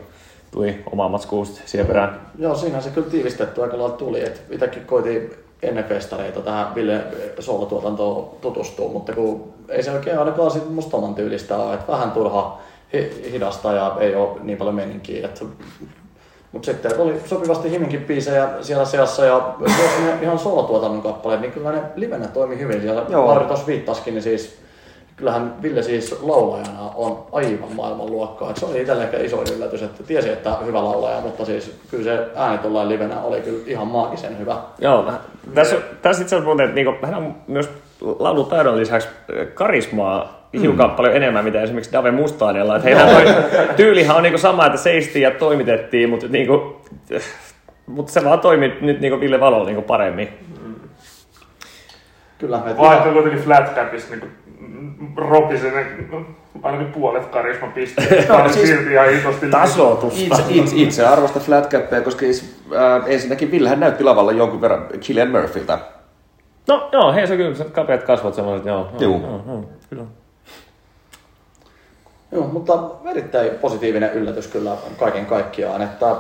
tuli 0.51 0.77
oma 0.93 1.09
matskuusta 1.09 1.61
siihen 1.65 1.87
perään. 1.87 2.21
Joo, 2.39 2.55
siinä 2.55 2.81
se 2.81 2.91
kyllä 2.91 3.11
tiivistetty 3.11 3.63
aika 3.63 3.79
lailla 3.79 3.97
tuli. 3.97 4.25
Itsekin 4.51 4.83
koitin 4.87 5.31
ennen 5.63 5.85
festareita 5.85 6.41
tähän 6.41 6.75
Ville 6.75 7.01
soolotuotantoon 7.39 8.29
tutustua, 8.41 8.89
mutta 8.89 9.13
kun 9.13 9.53
ei 9.69 9.83
se 9.83 9.93
oikein 9.93 10.19
ainakaan 10.19 10.51
sit 10.51 10.71
musta 10.71 10.97
oman 10.97 11.15
tyylistä 11.15 11.57
ole, 11.57 11.75
että 11.75 11.93
vähän 11.93 12.11
turha 12.11 12.59
hi- 12.93 13.31
hidasta 13.33 13.73
ja 13.73 13.97
ei 14.01 14.15
ole 14.15 14.41
niin 14.43 14.59
paljon 14.59 14.75
meninkiä. 14.75 15.27
Että 15.27 15.45
mutta 16.53 16.67
sitten 16.67 17.01
oli 17.01 17.21
sopivasti 17.27 17.71
Himinkin 17.71 18.05
biisejä 18.05 18.49
siellä 18.61 18.85
seassa 18.85 19.25
ja 19.25 19.55
myös 19.59 19.73
ihan 20.23 20.39
soolotuotannon 20.39 21.03
kappaleet, 21.03 21.41
niin 21.41 21.53
kyllä 21.53 21.73
ne 21.73 21.83
livenä 21.97 22.29
toimi 22.29 22.59
hyvin. 22.59 22.87
Ja 22.87 23.05
Joo. 23.09 23.27
Mari 23.27 23.45
tuossa 23.45 23.67
viittasikin, 23.67 24.15
niin 24.15 24.23
siis 24.23 24.59
kyllähän 25.17 25.63
Ville 25.63 25.83
siis 25.83 26.23
laulajana 26.23 26.91
on 26.95 27.27
aivan 27.33 27.73
maailmanluokkaa. 27.77 28.51
Et 28.51 28.57
se 28.57 28.67
oli 28.67 28.81
itsellekään 28.81 29.25
iso 29.25 29.43
yllätys, 29.57 29.83
että 29.83 30.03
tiesi, 30.03 30.29
että 30.29 30.57
hyvä 30.67 30.85
laulaja, 30.85 31.21
mutta 31.21 31.45
siis 31.45 31.81
kyllä 31.91 32.05
se 32.05 32.27
ääni 32.35 32.59
tuollain 32.59 32.89
livenä 32.89 33.21
oli 33.21 33.41
kyllä 33.41 33.63
ihan 33.67 33.87
maagisen 33.87 34.39
hyvä. 34.39 34.57
Joo, 34.79 35.03
mä- 35.03 35.21
tässä, 35.55 35.77
tässä 36.03 36.23
itse 36.23 36.37
asiassa 36.37 36.45
muuten, 36.45 36.65
että 36.65 36.75
niinku, 36.75 36.95
hän 37.07 37.15
on 37.15 37.35
myös 37.47 37.71
laulutaidon 38.19 38.77
lisäksi 38.77 39.09
äh, 39.09 39.47
karismaa 39.55 40.49
hiukan 40.61 40.91
paljon 40.91 41.17
enemmän, 41.17 41.45
mitä 41.45 41.63
esimerkiksi 41.63 41.93
Dave 41.93 42.11
Mustaanella. 42.11 42.77
Että 42.77 42.89
heidän 42.89 43.09
toi 43.09 43.25
tyylihän 43.77 44.17
on 44.17 44.23
niinku 44.23 44.39
sama, 44.39 44.67
että 44.67 44.79
seistiin 44.79 45.23
ja 45.23 45.31
toimitettiin, 45.31 46.11
mutta, 46.11 46.27
niinku, 46.29 46.81
mutta 47.87 48.13
se 48.13 48.25
vaan 48.25 48.41
toimi 48.41 48.77
nyt 48.81 49.01
niinku 49.01 49.21
Ville 49.21 49.41
Valo 49.41 49.65
niinku 49.65 49.83
paremmin. 49.83 50.29
Kyllä, 52.39 52.63
et 52.67 52.79
Vaikka 52.79 53.13
kuitenkin 53.13 53.43
Flat 53.43 53.75
Capissa 53.75 54.15
niin 54.17 54.33
ropisi 55.17 55.71
ne 55.71 55.87
ainakin 56.63 56.93
puolet 56.93 57.27
karismapisteistä. 57.27 58.33
No, 58.33 58.43
no, 58.43 58.49
siis- 58.49 58.69
silti 58.69 58.93
ihan 58.93 59.09
hitosti. 59.11 59.47
Tasotusta. 59.51 60.21
Itse, 60.21 60.43
itse, 60.49 60.77
itse 60.77 61.07
arvostan 61.07 61.43
flat 61.43 61.71
cappia, 61.71 62.01
koska 62.01 62.27
äh, 62.27 63.03
ensinnäkin 63.07 63.51
Villehän 63.51 63.81
näytti 63.81 64.05
lavalla 64.05 64.33
jonkun 64.33 64.61
verran 64.61 64.87
Killian 65.01 65.31
Murphyltä. 65.31 65.79
No 66.69 66.89
joo, 66.93 67.13
hei 67.13 67.27
se 67.27 67.37
kyllä, 67.37 67.55
se 67.55 67.65
kapeat 67.65 68.03
kasvot 68.03 68.35
semmoiset, 68.35 68.67
joo. 68.67 68.89
joo, 68.93 69.03
Juu. 69.03 69.21
joo, 69.21 69.43
joo 69.47 69.65
kyllä. 69.91 70.05
Joo, 72.37 72.47
mutta 72.47 72.79
erittäin 73.11 73.51
positiivinen 73.51 74.13
yllätys 74.13 74.47
kyllä 74.47 74.77
kaiken 74.99 75.27
kaikkiaan. 75.27 75.83
Että 75.83 76.17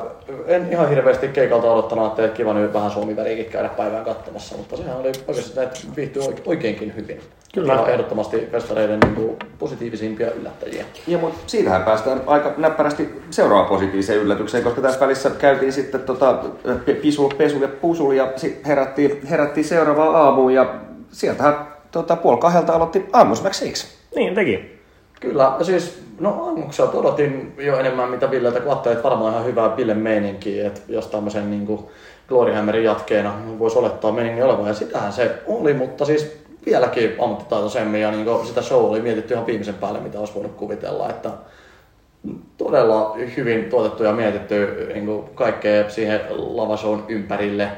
en 0.47 0.69
ihan 0.73 0.89
hirveästi 0.89 1.29
keikalta 1.29 1.73
odottanut, 1.73 2.19
että 2.19 2.37
kiva 2.37 2.55
nyt 2.55 2.73
vähän 2.73 2.91
suomi 2.91 3.17
käydä 3.53 3.69
päivään 3.69 4.05
katsomassa, 4.05 4.57
mutta 4.57 4.77
sehän 4.77 4.97
oli 4.97 5.13
oikeasti 5.29 5.61
että 5.61 5.81
viihtyi 5.97 6.23
oike- 6.23 6.43
oikeinkin 6.47 6.97
hyvin. 6.97 7.21
Kyllä. 7.55 7.75
Ihan 7.75 7.91
ehdottomasti 7.91 8.49
festareiden 8.53 9.01
niin 9.01 9.15
kuin, 9.15 9.37
positiivisimpia 9.59 10.31
yllättäjiä. 10.31 10.85
Ja 11.07 11.19
mutta 11.19 11.39
siitähän 11.47 11.83
päästään 11.83 12.21
aika 12.27 12.55
näppärästi 12.57 13.23
seuraavaan 13.31 13.69
positiiviseen 13.69 14.21
yllätykseen, 14.21 14.65
koska 14.65 14.81
tässä 14.81 15.01
välissä 15.01 15.31
käytiin 15.31 15.73
sitten 15.73 16.01
tota, 16.01 16.45
pe- 16.87 16.95
pisul, 16.95 17.29
pesul 17.29 17.63
ja 17.63 17.69
pusul 17.69 18.13
ja 18.13 18.33
sitten 18.37 18.65
herättiin, 18.67 19.27
herättiin 19.27 19.65
seuraavaan 19.65 20.15
aamuun 20.15 20.55
ja 20.55 20.75
sieltähän 21.11 21.55
tota, 21.91 22.17
puoli 22.17 22.41
kahdelta 22.41 22.73
aloitti 22.73 23.07
aamus 23.13 23.43
Six. 23.51 23.87
Niin 24.17 24.35
teki. 24.35 24.76
Kyllä, 25.21 25.57
siis 25.63 26.03
no 26.21 26.45
aamukselta 26.45 26.99
odotin 26.99 27.55
jo 27.59 27.79
enemmän 27.79 28.11
mitä 28.11 28.31
Villeltä, 28.31 28.61
kun 28.61 28.71
ajattelin, 28.71 28.97
että 28.97 29.09
varmaan 29.09 29.33
ihan 29.33 29.45
hyvää 29.45 29.77
Ville 29.77 29.95
meininkiä, 29.95 30.67
että 30.67 30.81
jos 30.89 31.07
tämmöisen 31.07 31.51
niin 31.51 31.67
kuin 31.67 31.85
Glory 32.29 32.53
Hammerin 32.53 32.85
jatkeena 32.85 33.35
voisi 33.59 33.79
olettaa 33.79 34.13
meininki 34.13 34.43
olevan, 34.43 34.69
ja 34.69 34.75
sitähän 34.75 35.13
se 35.13 35.31
oli, 35.47 35.75
mutta 35.75 36.05
siis 36.05 36.37
vieläkin 36.67 37.15
ammattitaitoisemmin, 37.19 38.01
ja 38.01 38.11
niin 38.11 38.47
sitä 38.47 38.63
show 38.63 38.85
oli 38.85 39.01
mietitty 39.01 39.35
ihan 39.35 39.47
viimeisen 39.47 39.75
päälle, 39.75 40.01
mitä 40.01 40.19
olisi 40.19 40.35
voinut 40.35 40.53
kuvitella, 40.53 41.11
että 41.11 41.31
todella 42.59 43.17
hyvin 43.37 43.65
tuotettu 43.65 44.05
ja 44.05 44.13
mietitty 44.13 44.89
niin 44.95 45.25
kaikkea 45.35 45.91
siihen 45.91 46.21
lavashown 46.31 47.05
ympärille. 47.09 47.69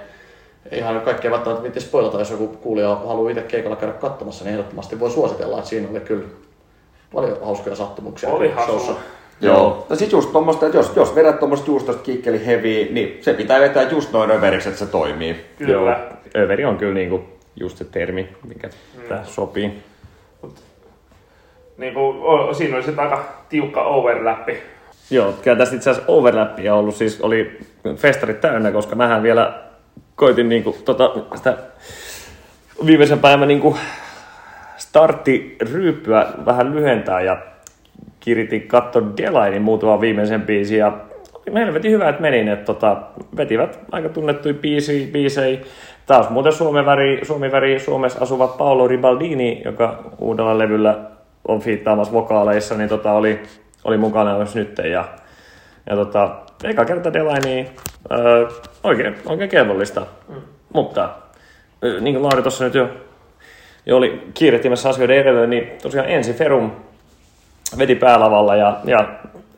Ihan 0.72 1.00
kaikkea 1.00 1.30
välttämättä 1.30 1.62
viitti 1.62 1.80
spoilata, 1.80 2.18
jos 2.18 2.30
joku 2.30 2.46
kuulija 2.46 2.94
haluaa 2.94 3.30
itse 3.30 3.42
keikalla 3.42 3.76
käydä 3.76 3.94
katsomassa, 3.94 4.44
niin 4.44 4.52
ehdottomasti 4.52 5.00
voi 5.00 5.10
suositella, 5.10 5.58
että 5.58 5.70
siinä 5.70 5.88
oli 5.90 6.00
kyllä 6.00 6.24
paljon 7.14 7.38
hauskoja 7.44 7.76
sattumuksia 7.76 8.28
Oli 8.28 8.52
showssa. 8.64 8.92
Joo. 9.40 9.86
No 9.88 9.96
sit 9.96 10.12
just 10.12 10.32
tommoista, 10.32 10.66
että 10.66 10.78
jos, 10.78 10.92
jos 10.96 11.14
vedät 11.14 11.40
tommoista 11.40 11.70
juustosta 11.70 12.02
kikkeli 12.02 12.46
heavy, 12.46 12.88
niin 12.90 13.18
se 13.20 13.34
pitää 13.34 13.60
vetää 13.60 13.82
just 13.82 14.12
noin 14.12 14.30
överiksi, 14.30 14.68
että 14.68 14.78
se 14.78 14.86
toimii. 14.86 15.44
Kyllä. 15.58 16.00
Överi 16.36 16.64
on 16.64 16.76
kyllä 16.76 16.94
niinku 16.94 17.24
just 17.56 17.78
se 17.78 17.84
termi, 17.84 18.28
mikä 18.48 18.68
mm. 18.68 19.02
tässä 19.08 19.34
sopii. 19.34 19.82
Niin 21.78 21.94
kuin, 21.94 22.16
o- 22.22 22.54
siinä 22.54 22.76
oli 22.76 22.84
sitten 22.84 23.04
aika 23.04 23.24
tiukka 23.48 23.82
overlappi. 23.82 24.62
Joo, 25.10 25.32
kyllä 25.42 25.56
tästä 25.56 25.76
itse 25.76 25.90
asiassa 25.90 26.12
overlappia 26.12 26.74
ollut, 26.74 26.94
siis 26.94 27.20
oli 27.20 27.58
festarit 27.96 28.40
täynnä, 28.40 28.70
koska 28.70 28.96
mähän 28.96 29.22
vielä 29.22 29.62
koitin 30.16 30.48
niinku, 30.48 30.76
tota, 30.84 31.14
sitä 31.34 31.56
viimeisen 32.86 33.18
päivän 33.18 33.48
niinku 33.48 33.76
starttiryyppyä 34.78 36.26
vähän 36.46 36.74
lyhentää 36.74 37.20
ja 37.20 37.36
kiritin 38.20 38.68
katto 38.68 39.02
Delainin 39.16 39.62
muutaman 39.62 40.00
viimeisen 40.00 40.42
biisin 40.42 40.78
ja 40.78 40.92
helvetin 41.54 41.90
hyvä, 41.90 42.08
että 42.08 42.22
menin, 42.22 42.48
että 42.48 42.64
tota, 42.64 42.96
vetivät 43.36 43.78
aika 43.92 44.08
tunnettuja 44.08 44.54
biisejä, 44.54 45.06
biisejä. 45.12 45.58
Taas 46.06 46.30
muuten 46.30 46.52
Suomen 46.52 46.86
väri, 46.86 47.20
Suomi 47.22 47.52
väri 47.52 47.78
Suomessa 47.78 48.20
asuva 48.20 48.48
Paolo 48.48 48.88
Ribaldini, 48.88 49.62
joka 49.64 50.04
uudella 50.18 50.58
levyllä 50.58 50.98
on 51.48 51.60
fiittaamassa 51.60 52.12
vokaaleissa, 52.12 52.74
niin 52.74 52.88
tota, 52.88 53.12
oli, 53.12 53.42
oli 53.84 53.96
mukana 53.96 54.36
myös 54.36 54.54
nyt. 54.54 54.78
Ja, 54.78 55.04
ja 55.90 55.96
tota, 55.96 56.36
eka 56.64 56.84
kerta 56.84 57.12
Delaini 57.12 57.70
öö, 58.12 58.48
oikein, 58.84 59.14
oikein 59.26 59.50
kelvollista. 59.50 60.06
Mm. 60.28 60.34
Mutta 60.74 61.08
niin 62.00 62.14
kuin 62.14 62.22
Lauri 62.22 62.42
tuossa 62.42 62.64
nyt 62.64 62.74
jo, 62.74 62.88
jo 63.88 63.96
oli 63.96 64.22
kiirehtimässä 64.34 64.88
asioiden 64.88 65.18
edelle, 65.18 65.46
niin 65.46 65.68
tosiaan 65.82 66.08
ensi 66.08 66.32
Ferum 66.32 66.70
veti 67.78 67.94
päälavalla 67.94 68.56
ja, 68.56 68.76
ja 68.84 69.08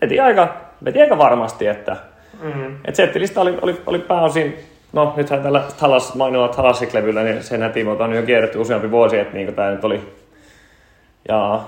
veti, 0.01 0.21
aika, 0.21 0.57
veti 0.85 1.03
aika 1.03 1.19
varmasti, 1.19 1.67
että 1.67 1.97
Mm. 2.43 2.77
et 2.85 2.95
settilista 2.95 3.41
oli, 3.41 3.59
oli, 3.63 3.81
oli 3.87 3.99
pääosin, 3.99 4.57
no 4.93 5.15
nythän 5.17 5.43
tällä 5.43 5.63
Talas, 5.81 6.15
mainilla 6.15 6.49
Talasik-levyllä, 6.49 7.23
niin 7.23 7.43
sen 7.43 7.71
tiimoilta 7.73 8.05
on 8.05 8.13
jo 8.13 8.23
kierretty 8.23 8.59
useampi 8.59 8.91
vuosi, 8.91 9.19
että 9.19 9.35
niin 9.35 9.55
tämä 9.55 9.71
nyt 9.71 9.85
oli, 9.85 10.01
ja 11.29 11.61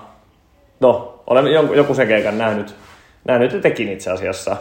no, 0.80 1.22
olen 1.26 1.46
jonkun, 1.46 1.76
joku 1.76 1.94
sen 1.94 2.08
keikan 2.08 2.38
nähnyt, 2.38 2.74
nähnyt 3.24 3.52
ja 3.52 3.60
tekin 3.60 3.88
itse 3.88 4.10
asiassa. 4.10 4.56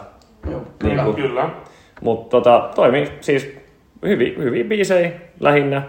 Joo, 0.52 0.61
Niin 0.84 0.99
kuin, 1.03 1.15
Kyllä. 1.15 1.49
Mutta 2.02 2.30
tota, 2.30 2.69
toimi 2.76 3.07
siis 3.22 3.57
hyvin, 4.06 4.38
hyvin 4.38 4.69
biisejä 4.69 5.11
lähinnä. 5.40 5.82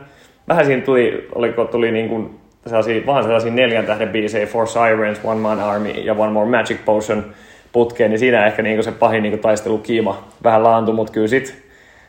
Vähän 0.52 0.66
siinä 0.66 0.82
tuli, 0.82 1.28
oliko, 1.34 1.64
tuli 1.64 1.90
niin 1.90 2.08
kuin 2.08 2.40
sellaisia, 2.66 3.06
vähän 3.06 3.24
sellaisia 3.24 3.52
neljän 3.52 3.86
tähden 3.86 4.08
biisejä, 4.08 4.46
Four 4.46 4.68
Sirens, 4.68 5.20
One 5.24 5.40
Man 5.40 5.60
Army 5.60 5.88
ja 5.88 6.14
One 6.14 6.32
More 6.32 6.50
Magic 6.50 6.84
Potion 6.84 7.24
putkeen, 7.72 8.10
niin 8.10 8.18
siinä 8.18 8.46
ehkä 8.46 8.62
niin 8.62 8.84
se 8.84 8.92
pahin 8.92 9.22
niin 9.22 9.38
taistelukiima 9.38 10.28
vähän 10.44 10.64
laantui, 10.64 10.94
mutta 10.94 11.12
kyllä 11.12 11.28
sit 11.28 11.62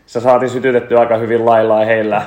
se 0.06 0.20
saatiin 0.20 0.49
sytytettyä 0.49 0.99
aika 0.99 1.18
hyvin 1.18 1.45
laillaan 1.45 1.86
heillä 1.86 2.22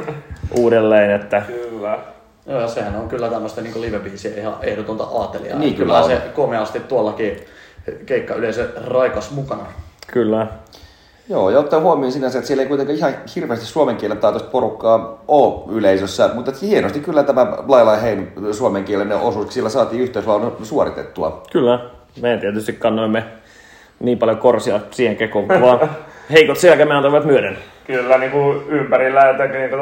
uudelleen, 0.60 1.10
että 1.10 1.42
Kyllä. 1.46 1.98
Joo, 2.46 2.60
ja 2.60 2.68
sehän 2.68 2.96
on 2.96 3.08
kyllä 3.08 3.28
tämmöistä 3.28 3.60
niin 3.60 3.80
live-biisiä 3.80 4.38
ihan 4.38 4.54
ehdotonta 4.62 5.04
aatelijaa. 5.04 5.58
Niin, 5.58 5.74
kyllä 5.74 5.94
kyllä 6.02 6.06
se 6.06 6.22
komeasti 6.34 6.80
tuollakin 6.80 7.36
keikka 8.06 8.34
yleensä 8.34 8.66
raikas 8.86 9.30
mukana. 9.30 9.66
kyllä. 10.06 10.46
Joo, 11.28 11.50
ja 11.50 11.58
ottaa 11.58 11.80
huomioon 11.80 12.12
sinänsä, 12.12 12.38
että 12.38 12.46
siellä 12.46 12.62
ei 12.62 12.68
kuitenkaan 12.68 12.98
ihan 12.98 13.14
hirveästi 13.36 13.66
suomen 13.66 13.96
kielen 13.96 14.18
taitoista 14.18 14.50
porukkaa 14.50 15.22
ole 15.28 15.76
yleisössä, 15.76 16.30
mutta 16.34 16.50
että 16.50 16.66
hienosti 16.66 17.00
kyllä 17.00 17.22
tämä 17.22 17.46
Laila 17.68 17.96
Hein 17.96 18.32
suomenkielinen 18.52 19.16
osuus, 19.16 19.54
sillä 19.54 19.68
saatiin 19.68 20.02
yhteislaulu 20.02 20.56
suoritettua. 20.62 21.42
Kyllä. 21.52 21.80
Me 22.22 22.38
tietysti 22.40 22.72
kannoimme 22.72 23.24
niin 24.00 24.18
paljon 24.18 24.38
korsia 24.38 24.80
siihen 24.90 25.16
kekoon, 25.16 25.48
kun 25.48 25.60
vaan 25.60 25.90
heikot 26.32 26.58
selkämme 26.58 26.94
antavat 26.94 27.24
myöden. 27.24 27.58
Kyllä 27.86 28.18
niin 28.18 28.30
kuin 28.30 28.62
ympärillä 28.68 29.26
jotenkin 29.26 29.60
niin 29.60 29.70
kuin 29.70 29.80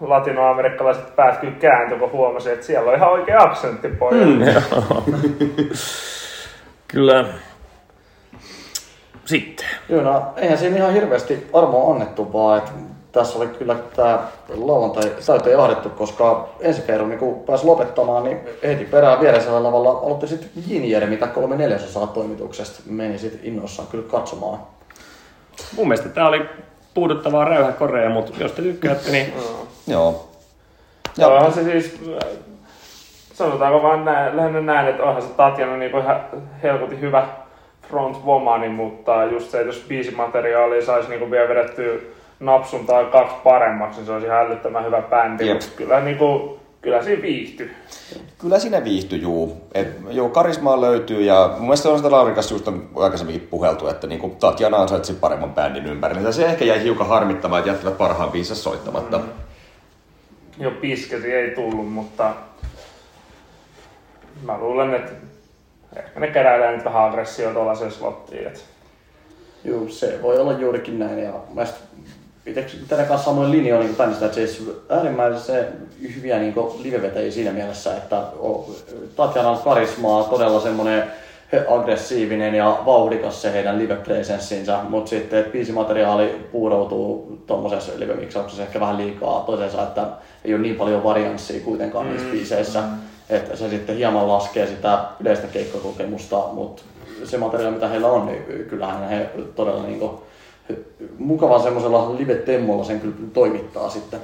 latinoamerikkalaiset 0.00 1.16
päät 1.16 1.36
kyllä 1.40 1.54
kääntyi, 1.60 1.98
kun 1.98 2.12
huomasi, 2.12 2.50
että 2.50 2.66
siellä 2.66 2.90
on 2.90 2.96
ihan 2.96 3.12
oikea 3.12 3.42
aksentti 3.42 3.88
pojalla. 3.88 4.44
Kyllä. 6.88 7.24
Sitten. 9.24 9.66
Joo, 9.88 10.02
no 10.02 10.22
eihän 10.36 10.58
siinä 10.58 10.76
ihan 10.76 10.92
hirveästi 10.92 11.50
armoa 11.52 11.92
annettu, 11.92 12.32
vaan 12.32 12.58
että 12.58 12.70
tässä 13.12 13.38
oli 13.38 13.46
kyllä 13.46 13.76
tämä 13.96 14.18
lauantai 14.48 15.12
täyteen 15.26 15.58
ahdettu, 15.58 15.90
koska 15.90 16.48
ensi 16.60 16.82
kerran 16.82 17.08
niin 17.08 17.18
kun 17.18 17.40
pääsi 17.46 17.66
lopettamaan, 17.66 18.24
niin 18.24 18.38
heti 18.62 18.84
perään 18.84 19.20
viereisellä 19.20 19.62
lavalla 19.62 19.90
aloitti 19.90 20.26
sitten 20.26 20.50
Jinjeri, 20.66 21.06
mitä 21.06 21.26
kolme 21.26 21.56
neljäsosaa 21.56 22.06
toimituksesta 22.06 22.82
meni 22.86 23.18
sitten 23.18 23.40
innoissaan 23.42 23.88
kyllä 23.88 24.08
katsomaan. 24.10 24.58
Mun 25.76 25.88
mielestä 25.88 26.08
tää 26.08 26.28
oli 26.28 26.46
puuduttavaa 26.94 27.44
räyhäkorea, 27.44 28.10
mutta 28.10 28.32
jos 28.40 28.52
te 28.52 28.62
tykkäätte, 28.62 29.10
niin 29.10 29.32
Joo. 29.86 30.28
Ja 31.16 31.28
onhan 31.28 31.52
se 31.52 31.64
siis, 31.64 32.00
äh, 32.22 32.28
sanotaanko 33.34 33.82
vaan 33.82 34.04
näin, 34.04 34.36
lähinnä 34.36 34.60
näin, 34.60 34.88
että 34.88 35.02
onhan 35.02 35.22
se 35.22 35.28
Tatjana 35.28 35.76
niin 35.76 35.98
ihan 35.98 36.20
helkutin 36.62 37.00
hyvä 37.00 37.28
frontvomani, 37.88 38.68
mutta 38.68 39.24
just 39.24 39.50
se, 39.50 39.60
että 39.60 39.68
jos 39.68 39.84
biisimateriaalia 39.88 40.84
saisi 40.84 41.08
niin 41.08 41.30
vielä 41.30 41.48
vedettyä 41.48 41.98
napsun 42.40 42.86
tai 42.86 43.04
kaksi 43.04 43.36
paremmaksi, 43.44 43.98
niin 43.98 44.06
se 44.06 44.12
olisi 44.12 44.26
ihan 44.26 44.46
älyttömän 44.46 44.84
hyvä 44.84 45.02
bändi. 45.02 45.46
Jep. 45.46 45.54
Mutta 45.54 45.76
kyllä, 45.76 46.00
niin 46.00 46.18
kuin, 46.18 46.60
kyllä 46.80 47.02
siinä 47.02 47.22
viihtyy. 47.22 47.70
Kyllä 48.38 48.58
siinä 48.58 48.84
viihtyy, 48.84 49.18
juu. 49.18 49.56
Et, 49.74 49.88
joo, 50.10 50.28
karismaa 50.28 50.80
löytyy 50.80 51.22
ja 51.22 51.48
mun 51.52 51.60
mielestä 51.60 51.88
on 51.88 51.96
sitä 51.96 52.10
Laurin 52.10 52.34
kanssa 52.34 52.54
just 52.54 52.68
on 52.68 52.88
aikaisemminkin 52.96 53.48
puheltu, 53.48 53.88
että 53.88 54.06
niinku 54.06 54.36
Tatjana 54.40 54.76
ansaitsi 54.76 55.14
paremman 55.14 55.54
bändin 55.54 55.86
ympärille. 55.86 56.32
Se 56.32 56.46
ehkä 56.46 56.64
jäi 56.64 56.82
hiukan 56.82 57.08
harmittamaan, 57.08 57.60
että 57.60 57.70
jättivät 57.70 57.98
parhaan 57.98 58.30
biisessä 58.30 58.62
soittamatta. 58.62 59.18
Mm. 59.18 59.24
Jo 60.58 60.70
piskesi 60.70 61.32
ei 61.32 61.50
tullut, 61.50 61.92
mutta 61.92 62.34
mä 64.42 64.58
luulen, 64.58 64.94
että 64.94 65.12
ehkä 65.96 66.20
ne 66.20 66.26
keräilee 66.26 66.76
nyt 66.76 66.84
vähän 66.84 67.04
aggressioa 67.04 67.52
tuollaiseen 67.52 67.90
slottiin. 67.90 68.46
Että 68.46 68.60
Joo, 69.64 69.88
se 69.88 70.18
voi 70.22 70.38
olla 70.38 70.52
juurikin 70.52 70.98
näin. 70.98 71.18
Ja 71.18 71.32
mä 71.54 71.66
itse 72.46 72.66
tänä 72.88 73.04
kanssa 73.04 73.24
samoin 73.24 73.50
linjoilla 73.50 73.84
niin 73.84 73.96
bändistä, 73.96 74.24
että 74.24 74.34
siis 74.34 74.70
äärimmäisen 74.88 75.66
hyviä 76.16 76.38
niin 76.38 76.54
livevetäjiä 76.82 77.30
siinä 77.30 77.52
mielessä, 77.52 77.96
että 77.96 78.22
on 78.38 78.64
Tatjanan 79.16 79.58
karismaa 79.58 80.24
todella 80.24 80.60
semmoinen 80.60 81.02
aggressiivinen 81.68 82.54
ja 82.54 82.82
vauhdikas 82.86 83.42
se 83.42 83.52
heidän 83.52 83.78
live-presenssinsä, 83.78 84.78
mutta 84.88 85.10
sitten 85.10 85.38
että 85.38 85.52
biisimateriaali 85.52 86.48
puuroutuu 86.52 87.38
tuommoisessa 87.46 87.92
live-miksauksessa 87.96 88.62
ehkä 88.62 88.80
vähän 88.80 88.96
liikaa 88.96 89.42
toisensa, 89.46 89.82
että 89.82 90.06
ei 90.44 90.54
ole 90.54 90.62
niin 90.62 90.76
paljon 90.76 91.04
varianssia 91.04 91.60
kuitenkaan 91.60 92.10
niissä 92.10 92.28
biiseissä, 92.30 92.82
että 93.36 93.56
se 93.56 93.68
sitten 93.68 93.96
hieman 93.96 94.28
laskee 94.28 94.66
sitä 94.66 94.98
yleistä 95.20 95.46
keikkakokemusta, 95.46 96.36
mutta 96.52 96.82
se 97.24 97.38
materiaali 97.38 97.74
mitä 97.74 97.88
heillä 97.88 98.08
on, 98.08 98.26
niin 98.26 98.66
kyllähän 98.68 99.08
he 99.08 99.30
todella 99.54 99.82
niin 99.82 99.98
kuin, 99.98 100.12
mukavan 101.18 101.62
semmoisella 101.62 102.18
live-temmolla 102.18 102.84
sen 102.84 103.00
kyllä 103.00 103.14
toimittaa 103.32 103.90
sitten. 103.90 104.20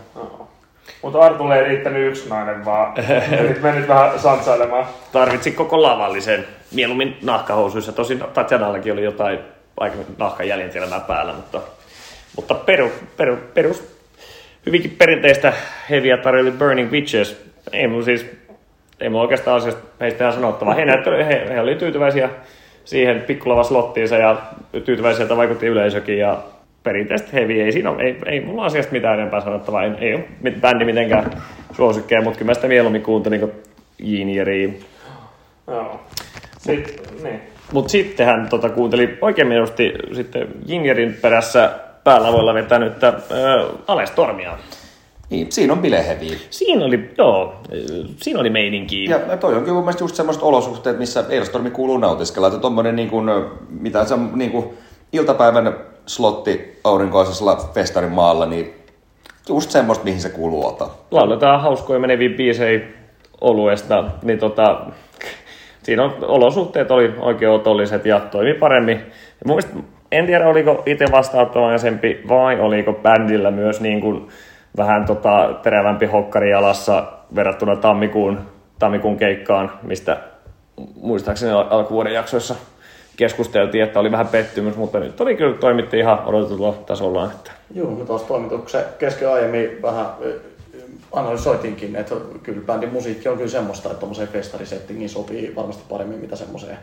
Mutta 1.02 1.18
Artulle 1.18 1.59
ei 1.59 1.64
riittänyt 1.64 2.09
yksi 2.09 2.28
nainen, 2.28 2.64
vaan 2.64 2.94
nyt 3.48 3.62
mennyt 3.62 3.89
vähän 3.89 4.20
santsailemaan. 4.20 4.86
tarvitsi 5.12 5.51
koko 5.51 5.82
lavallisen, 5.82 6.47
mieluummin 6.72 7.16
nahkahousuissa. 7.22 7.93
Tosin 7.93 8.24
Tatjanallakin 8.35 8.93
oli 8.93 9.05
jotain 9.05 9.39
aika 9.76 9.97
nahkajäljentelmää 10.18 11.01
päällä, 11.01 11.32
mutta, 11.32 11.60
mutta 12.36 12.55
peru, 12.55 12.90
peru, 13.16 13.36
perus, 13.55 13.98
hyvinkin 14.66 14.90
perinteistä 14.90 15.52
heviä 15.90 16.16
tarjoili 16.16 16.51
Burning 16.51 16.90
Witches. 16.90 17.44
Ei 17.72 17.86
mun 17.86 18.05
siis, 18.05 18.26
ei 19.01 19.09
mun 19.09 19.20
oikeastaan 19.20 19.57
asiasta 19.57 19.83
heistä 20.01 20.25
ihan 20.25 20.33
sanottavaa. 20.33 20.75
He, 20.75 20.85
näyttely, 20.85 21.25
he, 21.25 21.47
he 21.49 21.61
oli 21.61 21.75
tyytyväisiä 21.75 22.31
siihen 22.85 23.23
pikkulava 23.23 23.62
slottiinsa 23.62 24.16
ja 24.16 24.37
tyytyväisiä, 24.85 25.23
että 25.23 25.37
vaikutti 25.37 25.66
yleisökin 25.66 26.19
ja 26.19 26.39
perinteisesti 26.83 27.33
heavy, 27.33 27.53
ei 27.53 27.73
siinä 27.73 27.91
ole, 27.91 28.03
ei, 28.03 28.16
ei 28.27 28.41
mulla 28.41 28.65
asiasta 28.65 28.93
mitään 28.93 29.19
enempää 29.19 29.41
sanottavaa, 29.41 29.83
ei, 29.83 29.91
ei 30.01 30.15
ole 30.15 30.25
bändi 30.61 30.85
mitenkään 30.85 31.31
suosikkeja, 31.73 32.23
mutta 32.23 32.39
kyllä 32.39 32.51
mä 32.51 32.55
sitä 32.55 32.69
mieluummin 32.69 33.03
kuuntelin 33.03 33.41
kuin 33.41 33.53
Jeanieriä. 33.99 34.69
Joo. 35.66 36.01
Sitten, 36.59 36.95
niin. 37.23 37.41
Mutta 37.73 37.91
sitten 37.91 38.27
hän 38.27 38.49
tota, 38.51 38.69
kuunteli 38.69 39.19
oikein 39.20 39.49
mieluusti 39.49 39.93
sitten 40.12 40.49
Jingerin 40.66 41.19
perässä 41.23 41.70
päälavoilla 42.05 42.55
vetänyt 42.55 43.05
äh, 43.05 43.15
Alestormia. 43.87 44.59
Niin, 45.30 45.52
siinä 45.52 45.72
on 45.72 45.78
bileheviä. 45.78 46.36
Siinä 46.50 46.84
oli, 46.84 47.10
joo, 47.18 47.55
siinä 48.16 48.40
oli 48.40 48.50
meininki. 48.50 49.05
Ja 49.05 49.18
toi 49.18 49.56
onkin 49.56 49.74
mun 49.74 49.82
mielestä 49.82 50.05
just 50.05 50.14
semmoiset 50.14 50.42
olosuhteet, 50.42 50.98
missä 50.98 51.24
Eilstormi 51.28 51.70
kuuluu 51.70 51.98
nautiskella. 51.98 52.46
Että 52.46 52.60
tommonen 52.60 52.96
niin 52.96 53.10
kuin, 53.10 53.30
mitä 53.68 54.05
se 54.05 54.14
on 54.14 54.30
niin 54.34 54.50
kuin 54.50 54.66
iltapäivän 55.12 55.76
slotti 56.06 56.80
aurinkoisella 56.84 57.70
festarin 57.74 58.12
maalla, 58.12 58.46
niin 58.46 58.74
just 59.48 59.70
semmoista, 59.70 60.05
mihin 60.05 60.20
se 60.20 60.28
kuuluu 60.28 60.66
ottaa. 60.66 60.96
Lauletaan 61.10 61.60
hauskoja 61.60 62.00
meneviä 62.00 62.36
biisejä 62.36 62.80
oluesta, 63.40 64.05
niin 64.22 64.38
tota, 64.38 64.80
siinä 65.82 66.05
on, 66.05 66.14
olosuhteet 66.22 66.90
oli 66.90 67.12
oikein 67.20 67.50
otolliset 67.50 68.06
ja 68.06 68.20
toimi 68.20 68.55
paremmin. 68.55 68.96
Ja 68.96 69.44
mun 69.46 69.56
mielestä, 69.56 69.76
en 70.12 70.26
tiedä 70.26 70.48
oliko 70.48 70.82
itse 70.86 71.05
vastaanottavaisempi 71.12 72.20
vai 72.28 72.60
oliko 72.60 72.92
bändillä 72.92 73.50
myös 73.50 73.80
niin 73.80 74.00
kuin 74.00 74.28
vähän 74.78 75.06
tota, 75.06 75.55
terävämpi 75.62 76.06
hokkari 76.06 76.50
jalassa 76.50 77.05
verrattuna 77.34 77.76
tammikuun, 77.76 78.38
tammikuun 78.78 79.16
keikkaan, 79.16 79.72
mistä 79.82 80.16
muistaakseni 81.00 81.52
al- 81.52 81.66
alkuvuoden 81.70 82.14
jaksoissa 82.14 82.55
keskusteltiin, 83.16 83.84
että 83.84 84.00
oli 84.00 84.12
vähän 84.12 84.28
pettymys, 84.28 84.76
mutta 84.76 85.00
nyt 85.00 85.20
oli 85.20 85.36
kyllä 85.36 85.56
toimitti 85.56 85.98
ihan 85.98 86.24
odotetulla 86.26 86.72
tasolla. 86.72 87.24
Että 87.24 87.50
Joo, 87.74 87.90
me 87.90 88.05
taas 88.05 88.22
toimituksen 88.22 88.84
kesken 88.98 89.32
aiemmin 89.32 89.82
vähän 89.82 90.06
analysoitinkin, 91.12 91.96
että 91.96 92.14
kyllä 92.42 92.62
bändin 92.66 92.92
musiikki 92.92 93.28
on 93.28 93.36
kyllä 93.36 93.50
semmoista, 93.50 93.88
että 93.88 94.00
tuommoiseen 94.00 94.28
festarisettingiin 94.28 95.10
sopii 95.10 95.52
varmasti 95.56 95.82
paremmin 95.88 96.18
mitä 96.18 96.36
semmoiseen 96.36 96.78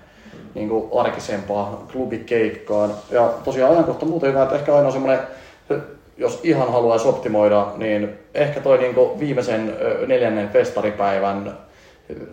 niin 0.56 0.70
kuin 0.70 0.90
arkisempaan 1.00 1.78
klubikeikkaan. 1.92 2.92
Ja 3.12 3.34
tosiaan 3.44 3.72
ajankohta 3.72 4.06
muuten 4.06 4.30
hyvä, 4.30 4.44
että 4.44 4.56
ehkä 4.56 4.76
ainoa 4.76 4.92
semmoinen, 4.92 5.20
jos 6.18 6.40
ihan 6.44 6.72
haluaisi 6.72 7.08
optimoida, 7.08 7.68
niin 7.78 8.10
ehkä 8.34 8.60
toi 8.60 8.78
niin 8.78 8.96
kuin 8.96 9.20
viimeisen 9.20 9.78
neljännen 10.08 10.50
festaripäivän 10.50 11.58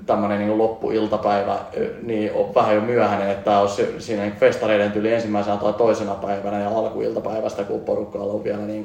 tämmöinen 0.06 0.38
niin 0.38 0.58
loppuiltapäivä, 0.58 1.58
niin 2.02 2.32
on 2.32 2.54
vähän 2.54 2.74
jo 2.74 2.80
myöhäinen, 2.80 3.30
että 3.30 3.44
tämä 3.44 3.60
olisi 3.60 3.86
siinä 3.98 4.30
festareiden 4.40 4.92
tyyli 4.92 5.12
ensimmäisenä 5.12 5.56
tai 5.56 5.72
toisena 5.72 6.14
päivänä 6.14 6.60
ja 6.60 6.68
alkuiltapäivästä, 6.68 7.64
kun 7.64 7.80
porukkaalla 7.80 8.32
on 8.32 8.44
vielä 8.44 8.62
niin 8.62 8.84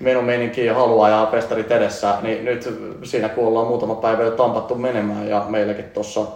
menon 0.00 0.24
meininkiä 0.24 0.64
ja 0.64 0.74
halua 0.74 1.08
ja 1.08 1.28
festarit 1.30 1.70
edessä, 1.70 2.14
niin 2.22 2.44
nyt 2.44 2.74
siinä 3.02 3.28
kun 3.28 3.46
ollaan 3.46 3.66
muutama 3.66 3.94
päivä 3.94 4.22
jo 4.22 4.30
tampattu 4.30 4.74
menemään 4.74 5.28
ja 5.28 5.46
meilläkin 5.48 5.84
tuossa 5.84 6.26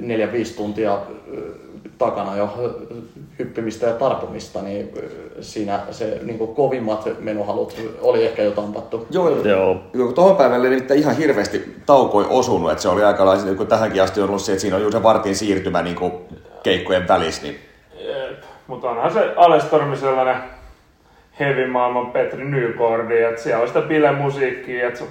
neljä-viisi 0.00 0.56
tuntia 0.56 0.98
ö, 1.36 1.63
takana 1.98 2.36
jo 2.36 2.72
hyppimistä 3.38 3.86
ja 3.86 3.92
tarpumista, 3.92 4.62
niin 4.62 4.92
siinä 5.40 5.80
se 5.90 6.20
niin 6.22 6.38
kuin 6.38 6.54
kovimmat 6.54 7.08
menuhalut 7.18 7.76
oli 8.00 8.24
ehkä 8.24 8.42
jo 8.42 8.50
tampattu. 8.50 9.06
Joo, 9.10 9.30
Joo. 9.30 9.76
Joo, 9.94 10.12
tuohon 10.12 10.36
päivälle 10.36 10.68
nimittäin 10.68 11.00
ihan 11.00 11.16
hirveästi 11.16 11.74
taukoi 11.86 12.26
osunut, 12.28 12.70
että 12.70 12.82
se 12.82 12.88
oli 12.88 13.04
aika 13.04 13.26
lailla, 13.26 13.54
kun 13.54 13.66
tähänkin 13.66 14.02
asti 14.02 14.20
on 14.20 14.28
ollut 14.28 14.42
se, 14.42 14.52
että 14.52 14.60
siinä 14.60 14.76
on 14.76 14.82
juuri 14.82 14.96
se 14.96 15.02
vartin 15.02 15.36
siirtymä 15.36 15.82
niin 15.82 15.96
kuin 15.96 16.12
keikkojen 16.62 17.08
välissä, 17.08 17.42
niin 17.42 17.58
Mutta 18.66 18.90
onhan 18.90 19.12
se 19.12 19.32
Alestormi 19.36 19.96
sellainen 19.96 20.36
heavy 21.40 21.66
maailman 21.66 22.10
Petri 22.10 22.44
Nykordi, 22.44 23.22
että 23.22 23.42
siellä 23.42 23.62
on 23.62 23.68
sitä 23.68 23.80
bilemusiikkia, 23.80 24.88
että 24.88 25.04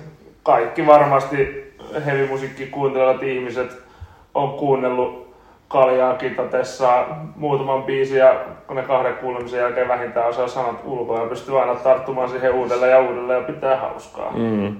kaikki 0.44 0.88
varmasti 0.88 1.64
heavy 2.06 2.28
musiikki 2.28 2.66
kuuntelevat 2.66 3.24
ihmiset 3.24 3.72
on 4.34 4.50
kuunnellut 4.50 5.23
kaljaa 5.74 6.14
kitatessa 6.14 7.06
muutaman 7.36 7.84
biisin 7.84 8.18
ja 8.18 8.36
kun 8.68 8.76
ne 8.76 8.84
kahden 8.84 9.16
kuulemisen 9.16 9.60
jälkeen 9.60 9.88
vähintään 9.88 10.30
osaa 10.30 10.48
sanat 10.48 10.82
ulkoa 10.86 11.20
ja 11.20 11.30
pystyy 11.30 11.60
aina 11.60 11.76
tarttumaan 11.76 12.30
siihen 12.30 12.54
uudelleen 12.54 12.92
ja 12.92 13.00
uudelleen 13.00 13.40
ja 13.40 13.46
pitää 13.46 13.78
hauskaa. 13.78 14.32
Mm. 14.32 14.76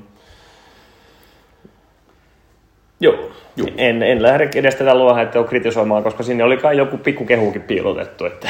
Joo. 3.00 3.16
Joo. 3.56 3.68
En, 3.78 4.04
en 4.04 4.22
lähde 4.24 4.50
edes 4.56 4.76
tätä 4.76 4.96
luohaittelua 4.96 5.48
kritisoimaan, 5.48 6.04
koska 6.04 6.24
sinne 6.24 6.44
oli 6.44 6.58
kai 6.58 6.78
joku 6.78 6.98
pikku 6.98 7.26
kehukin 7.26 7.62
piilotettu. 7.62 8.26
Että... 8.26 8.48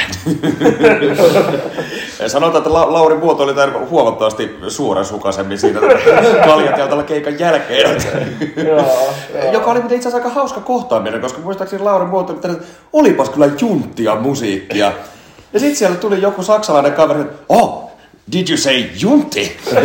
Sanotaan, 2.27 2.57
että 2.57 2.73
La- 2.73 2.93
Lauri 2.93 3.15
Muoto 3.15 3.43
oli 3.43 3.53
tämän 3.53 3.89
huomattavasti 3.89 4.55
suorasukaisemmin 4.67 5.57
siinä 5.57 5.79
kaljateotalla 6.45 7.03
keikan 7.03 7.39
jälkeen. 7.39 7.97
Joo, 8.67 8.85
Joka 9.51 9.71
oli 9.71 9.79
itse 9.79 9.95
asiassa 9.95 10.17
aika 10.17 10.29
hauska 10.29 10.61
kohtaaminen, 10.61 11.21
koska 11.21 11.41
muistaakseni 11.41 11.83
Lauri 11.83 12.05
Muoto, 12.05 12.33
että 12.33 12.49
olipas 12.93 13.29
kyllä 13.29 13.49
junttia 13.61 14.15
musiikkia. 14.15 14.91
Ja 15.53 15.59
sitten 15.59 15.75
siellä 15.75 15.97
tuli 15.97 16.21
joku 16.21 16.43
saksalainen 16.43 16.93
kaveri, 16.93 17.21
että 17.21 17.33
oh, 17.49 17.91
did 18.31 18.49
you 18.49 18.57
say 18.57 18.83
juntti? 18.99 19.57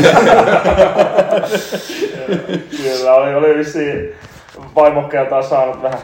Kyllä, 2.83 3.15
oli, 3.15 3.35
oli 3.35 3.59
vissiin 3.59 4.15
vaimokkeeltaan 4.75 5.45
saanut 5.45 5.83
vähän 5.83 5.99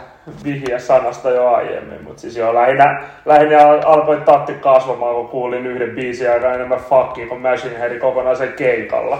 vihjeä 0.44 0.78
sanasta 0.78 1.30
jo 1.30 1.48
aiemmin, 1.48 2.04
mutta 2.04 2.20
siis 2.20 2.36
joo, 2.36 2.54
lähinnä, 2.54 3.02
lähinnä 3.26 3.66
al- 3.66 3.82
alkoi 3.84 4.16
tatti 4.16 4.52
kasvamaan, 4.52 5.14
kun 5.14 5.28
kuulin 5.28 5.66
yhden 5.66 5.90
biisin 5.90 6.30
aika 6.30 6.52
enemmän 6.52 6.80
fuckia 6.80 7.26
kuin 7.26 7.40
Machine 7.40 7.78
Headin 7.78 8.00
kokonaisen 8.00 8.52
keikalla. 8.52 9.18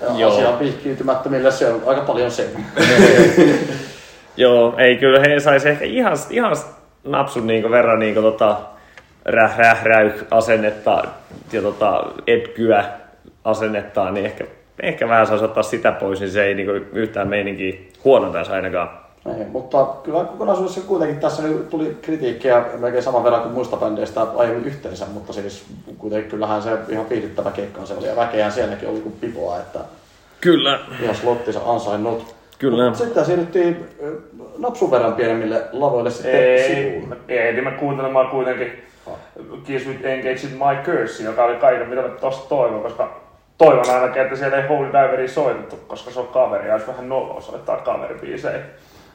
Ja 0.00 0.08
Joo. 0.16 0.32
asiaan 0.32 0.58
pihkiytymättömille 0.58 1.50
se 1.50 1.68
on 1.68 1.82
aika 1.86 2.00
paljon 2.00 2.30
se. 2.30 2.50
Joo, 4.36 4.74
ei 4.78 4.96
kyllä 4.96 5.20
he 5.20 5.40
saisi 5.40 5.68
ehkä 5.68 5.84
ihan, 5.84 6.16
ihan 6.30 6.56
napsun 7.04 7.46
niinku 7.46 7.70
verran 7.70 7.98
niinku 7.98 8.22
tota, 8.22 8.56
räh, 9.24 9.58
räh, 9.58 9.84
räyh 9.84 10.14
asennetta 10.30 11.04
ja 11.52 11.62
tota, 11.62 12.04
etkyä 12.26 12.84
asennettaan, 13.44 14.14
niin 14.14 14.26
ehkä, 14.26 14.44
ehkä 14.82 15.08
vähän 15.08 15.26
saisi 15.26 15.44
ottaa 15.44 15.62
sitä 15.62 15.92
pois, 15.92 16.20
niin 16.20 16.30
se 16.30 16.44
ei 16.44 16.54
niinku 16.54 16.72
yhtään 16.92 17.28
meininkiä 17.28 17.74
huonontaisi 18.04 18.52
ainakaan. 18.52 19.00
Ei, 19.26 19.44
mutta 19.52 19.86
kyllä 20.02 20.24
kokonaisuudessa 20.24 20.80
kuitenkin 20.80 21.20
tässä 21.20 21.42
nyt 21.42 21.70
tuli 21.70 21.98
kritiikkiä 22.02 22.64
melkein 22.78 23.02
saman 23.02 23.24
verran 23.24 23.42
kuin 23.42 23.52
muista 23.52 23.76
bändeistä 23.76 24.22
aiemmin 24.36 24.64
yhteensä, 24.64 25.06
mutta 25.14 25.32
siis 25.32 25.64
kuitenkin 25.98 26.30
kyllähän 26.30 26.62
se 26.62 26.70
ihan 26.88 27.08
viihdyttävä 27.10 27.50
keikka 27.50 27.86
se 27.86 27.94
oli 27.94 28.06
ja 28.06 28.16
väkeään 28.16 28.52
sielläkin 28.52 28.88
oli 28.88 29.00
kuin 29.00 29.16
pipoa, 29.20 29.56
että 29.56 29.78
Kyllä. 30.40 30.80
ihan 31.02 31.14
slottinsa 31.14 31.60
ansainnut. 31.66 32.34
Kyllä. 32.58 32.88
Mut 32.88 32.98
Sitten 32.98 33.24
siirryttiin 33.24 33.84
napsun 34.58 34.90
verran 34.90 35.12
pienemmille 35.12 35.62
lavoille 35.72 36.10
sitten 36.10 36.34
Ei, 36.34 36.74
sivuun. 36.74 37.16
ei, 37.28 37.38
ehdimme 37.38 37.70
kuuntelemaan 37.70 38.28
kuitenkin 38.28 38.72
Kiss 39.64 39.86
with 39.86 40.06
Engaged 40.06 40.50
My 40.50 40.82
Curse, 40.84 41.24
joka 41.24 41.44
oli 41.44 41.56
kaiken 41.56 41.88
mitä 41.88 42.02
me 42.02 42.08
tosta 42.08 42.48
toivon, 42.48 42.82
koska 42.82 43.20
toivon 43.60 43.90
ainakin, 43.90 44.22
että 44.22 44.36
siellä 44.36 44.56
ei 44.56 44.68
Holy 44.68 44.88
Diveria 44.88 45.28
soitettu, 45.28 45.76
koska 45.76 46.10
se 46.10 46.20
on 46.20 46.28
kaveri 46.28 46.68
ja 46.68 46.74
olisi 46.74 46.86
vähän 46.86 47.08
noloa 47.08 47.40
soittaa 47.40 47.76
kaveribiisejä. 47.76 48.60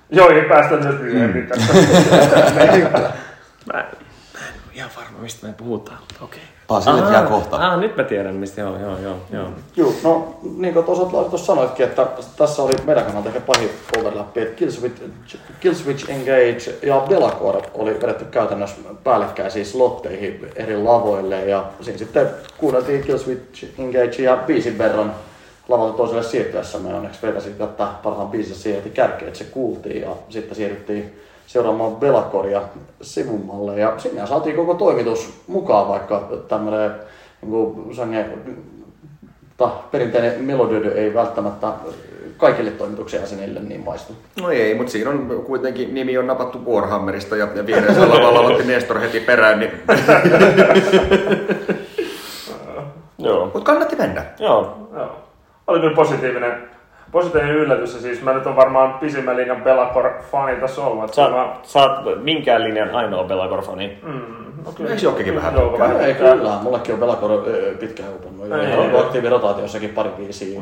Joihin 0.10 0.46
päästään 0.46 0.84
myös 0.84 1.02
myöhemmin 1.02 1.48
tästä. 1.48 1.74
Mä, 3.66 3.74
mä 3.74 3.80
en 3.80 4.54
ole 4.66 4.74
ihan 4.74 4.90
varma, 4.96 5.20
mistä 5.20 5.48
me 5.48 5.54
puhutaan, 5.54 5.98
mutta 6.00 6.24
okei. 6.24 6.42
Pasille 6.42 6.55
Jää 7.12 7.26
kohta. 7.26 7.58
aa, 7.58 7.78
nyt 7.78 7.98
mä 7.98 8.04
tiedän, 8.04 8.36
mistä 8.36 8.62
joo, 8.62 8.78
joo, 8.78 8.98
joo, 8.98 9.16
joo. 9.32 9.48
Joo, 9.76 9.94
no 10.04 10.36
niin 10.58 10.74
kuin 10.74 10.86
tuossa 10.86 11.38
sanoitkin, 11.38 11.86
että 11.86 12.08
tässä 12.38 12.64
oli 12.64 12.74
meidän 12.86 13.06
kannalta 13.06 13.30
ehkä 13.30 13.42
pahin 13.42 13.70
overlap, 13.98 14.38
että 14.38 14.56
Killswitch, 14.56 15.38
Killswitch 15.60 16.10
Engage 16.10 16.76
ja 16.84 17.06
Belacor 17.10 17.62
oli 17.74 18.02
vedetty 18.02 18.26
käytännössä 18.26 18.78
päällekkäisiin 19.04 19.66
slotteihin 19.66 20.48
eri 20.56 20.78
lavoille 20.78 21.46
ja 21.46 21.66
siinä 21.82 21.98
sitten 21.98 22.30
kuunneltiin 22.58 23.04
Killswitch 23.04 23.66
Engage 23.80 24.24
ja 24.24 24.38
biisin 24.48 24.78
verran 24.78 25.14
lavalta 25.68 25.98
toiselle 25.98 26.24
siirtyessä. 26.24 26.78
Me 26.78 26.94
onneksi 26.94 27.22
vetäsin 27.22 27.56
tätä 27.56 27.88
parhaan 28.04 28.28
biisin 28.28 28.56
siihen 28.56 28.84
heti 28.84 28.96
kärkeen, 28.96 29.28
että 29.28 29.38
se 29.38 29.46
kuultiin 29.46 30.02
ja 30.02 30.10
sitten 30.30 30.56
siirryttiin 30.56 31.25
seuraamaan 31.48 31.96
Belacoria 31.96 32.62
sivummalle 33.02 33.80
ja 33.80 33.94
sinne 33.98 34.28
saatiin 34.28 34.56
koko 34.56 34.74
toimitus 34.74 35.44
mukaan, 35.48 35.88
vaikka 35.88 36.30
tämmöinen 36.48 36.92
niin 37.42 37.96
sange, 37.96 38.26
ta, 39.58 39.70
perinteinen 39.92 40.44
melodioidy 40.44 40.88
ei 40.88 41.14
välttämättä 41.14 41.68
kaikille 42.38 42.72
toimituksen 42.72 43.20
jäsenille 43.20 43.60
niin 43.60 43.84
maistu. 43.84 44.14
No 44.42 44.50
ei, 44.50 44.76
mutta 44.76 44.92
siinä 44.92 45.10
on 45.10 45.44
kuitenkin 45.46 45.94
nimi 45.94 46.18
on 46.18 46.28
napattu 46.28 46.74
Warhammerista 46.74 47.36
ja, 47.36 47.48
ja 47.56 47.66
vieressä 47.66 48.10
lavalla 48.10 48.40
aloitti 48.40 48.64
Nestor 48.64 49.00
heti 49.00 49.20
perään, 49.20 49.60
niin... 49.60 49.72
Joo. 53.18 53.46
Mutta 53.46 53.60
kannatti 53.60 53.96
mennä. 53.96 54.26
Joo. 54.40 54.90
Joo. 54.94 55.18
Oli 55.68 55.80
kyllä 55.80 55.96
positiivinen, 55.96 56.70
positiivinen 57.16 57.56
yllätys 57.56 57.94
ja 57.96 58.02
siis 58.02 58.22
mä 58.22 58.34
nyt 58.34 58.46
on 58.48 58.56
varmaan 58.56 58.94
pisimmän 58.94 59.38
linjan 59.38 59.62
Belacor-fani 59.64 60.56
tässä 60.56 60.82
ollut. 60.82 61.04
että 61.04 61.16
Sä, 61.16 61.30
mä, 61.30 61.56
sä 61.64 61.80
oot 61.80 62.24
minkään 62.24 62.64
linjan 62.64 62.90
ainoa 62.96 63.24
Belagor-fani. 63.24 63.98
mm, 64.04 64.22
no 64.66 64.72
kyllä. 64.76 64.92
Eikö 64.92 65.06
Jokkikin 65.06 65.36
vähän 65.36 65.54
Joo, 65.56 65.68
tykkää? 65.70 65.88
vähän 65.90 66.02
Ei 66.06 66.14
kyllä, 66.14 66.58
mullekin 66.62 66.94
on 66.94 67.00
uponnut. 68.16 68.46
Ei, 68.46 68.70
Ja 68.70 68.84
ei. 68.84 69.00
aktiivirotaatiossakin 69.00 69.90
pari 69.90 70.10
biisiä 70.18 70.62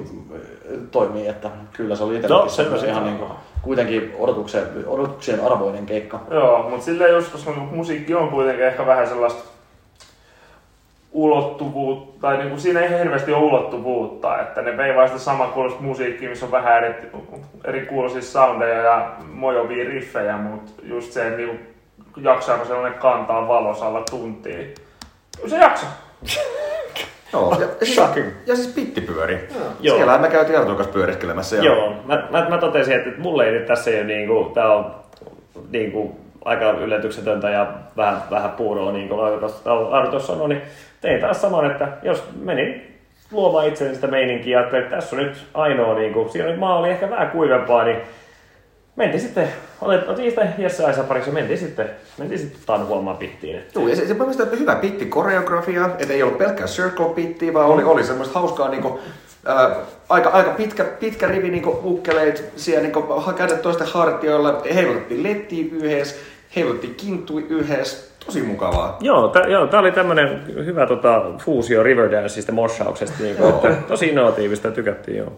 toimii, 0.92 1.28
että 1.28 1.50
kyllä 1.74 1.96
se 1.96 2.04
oli 2.04 2.14
No, 2.14 2.20
itsellekin 2.20 2.50
semmoisen 2.52 2.88
se. 2.88 2.92
ihan 2.92 3.06
niin 3.06 3.18
kuin, 3.18 3.32
kuitenkin 3.62 4.16
odotuksien, 4.20 4.64
odotuksien 4.88 5.46
arvoinen 5.46 5.86
keikka. 5.86 6.20
Joo, 6.32 6.70
mutta 6.70 6.86
silleen 6.86 7.14
just, 7.14 7.32
koska 7.32 7.52
musiikki 7.52 8.14
on 8.16 8.30
kuitenkin 8.30 8.66
ehkä 8.66 8.86
vähän 8.86 9.08
sellaista 9.08 9.44
ulottuvuutta, 11.14 12.22
tai 12.22 12.38
niinku 12.38 12.58
siinä 12.58 12.80
ei 12.80 13.00
hirveästi 13.00 13.34
ole 13.34 13.44
ulottuvuutta, 13.44 14.42
että 14.42 14.62
ne 14.62 14.78
vei 14.78 14.96
vaan 14.96 15.08
sitä 15.08 15.20
saman 15.20 15.52
kuulosta 15.52 15.82
musiikkia, 15.82 16.30
missä 16.30 16.46
on 16.46 16.52
vähän 16.52 16.84
eri, 16.84 17.12
eri 17.66 17.86
kuuloisia 17.86 18.22
soundeja 18.22 18.82
ja 18.82 19.16
mojovia 19.34 19.90
riffejä, 19.90 20.38
mutta 20.38 20.72
just 20.84 21.12
se, 21.12 21.28
että 21.28 21.38
niinku, 21.38 21.56
jaksaako 22.18 22.66
sellainen 22.66 23.00
kantaa 23.00 23.48
valosalla 23.48 24.04
tuntia. 24.10 24.66
Se 25.48 25.58
jaksaa. 25.58 25.90
Joo, 27.34 27.58
ja, 27.60 27.60
ja, 27.60 27.86
siis, 27.86 27.98
ja 28.46 28.56
siis 28.56 28.68
pittipyöri. 28.68 29.48
Joo. 29.80 29.96
Siellä 29.96 30.18
me 30.18 30.30
käytiin 30.30 30.60
Artun 30.60 30.76
kanssa 30.76 30.94
pyöriskelemässä. 30.94 31.56
Ja 31.56 31.64
Joo, 31.64 31.94
mä, 32.06 32.28
mä, 32.32 32.50
mä 32.50 32.58
totesin, 32.58 32.94
että 32.94 33.22
mulle 33.22 33.46
ei 33.46 33.52
nyt 33.52 33.66
tässä 33.66 33.92
ei 33.92 33.98
ole 33.98 34.06
niinku, 34.06 34.52
tää 34.54 34.74
on 34.74 34.96
niinku 35.70 36.23
aika 36.46 36.72
yllätyksetöntä 36.72 37.50
ja 37.50 37.74
vähän, 37.98 38.24
vähän 38.32 38.52
puuroa, 38.52 38.92
niin 38.92 39.10
kuin 39.10 39.20
Arto 39.92 40.20
sanoi, 40.20 40.50
niin 40.50 40.62
tein 41.02 41.22
taas 41.22 41.42
saman, 41.42 41.72
että 41.72 41.88
jos 42.04 42.24
menin 42.40 42.94
luomaan 43.32 43.68
itselleni 43.68 43.96
sitä 43.96 44.08
meininkiä, 44.08 44.62
että 44.62 44.82
tässä 44.82 45.16
on 45.16 45.24
nyt 45.24 45.46
ainoa, 45.54 45.96
niin 45.96 46.14
kuin, 46.14 46.30
siinä 46.30 46.56
maa 46.56 46.80
oli 46.80 46.90
ehkä 46.90 47.10
vähän 47.10 47.32
kuivempaa, 47.32 47.84
niin 47.84 47.98
mentiin 48.96 49.22
sitten, 49.22 49.48
otettiin 49.82 50.32
sitä 50.32 50.48
Jesse 50.58 50.86
Aisa 50.86 51.04
pariksi 51.04 51.30
ja 51.30 51.34
mentiin 51.34 51.60
sitten, 51.60 51.90
mentiin 52.18 52.40
sitten 52.40 52.62
tanhuomaan 52.66 53.18
pittiin. 53.18 53.64
Joo, 53.76 53.88
ja 53.88 53.96
se, 53.96 54.08
se 54.08 54.14
mielestäni 54.14 54.48
että 54.48 54.60
hyvä 54.60 54.76
pitti 54.76 55.06
koreografia, 55.06 55.90
että 56.00 56.14
ei 56.14 56.24
ollut 56.24 56.38
pelkkää 56.38 56.68
circle 56.68 57.10
pittiä, 57.10 57.54
vaan 57.54 57.70
oli, 57.70 57.84
oli 57.84 58.04
semmoista 58.04 58.40
hauskaa 58.40 58.70
niinku, 58.70 59.00
ää, 59.46 59.76
aika, 60.10 60.30
aika 60.30 60.52
pitkä, 60.52 60.84
pitkä 60.84 61.28
rivi 61.28 61.50
niinku 61.50 61.80
ukkeleit 61.84 62.44
siellä 62.56 62.82
niinku, 62.82 63.24
kädet 63.38 63.62
toisten 63.62 63.88
hartioilla, 63.88 64.62
heilutettiin 64.74 65.24
lettiä 65.24 65.66
yhdessä, 65.72 66.16
kinttui 66.98 67.46
yhdessä, 67.50 68.14
tosi 68.26 68.42
mukavaa. 68.42 68.98
Joo, 69.02 69.28
t- 69.28 69.50
joo, 69.50 69.68
tää 69.68 69.80
oli 69.80 69.92
tämmönen 69.92 70.56
hyvä 70.66 70.88
tota, 70.88 71.22
fuusio 71.46 71.84
Riverdanceista 71.84 72.52
moshauksesta, 72.52 73.24
niin 73.24 73.36
kuin, 73.36 73.50
että 73.50 73.76
tosi 73.88 74.08
innovatiivista 74.08 74.72
tykättiin 74.72 75.18
joo. 75.18 75.32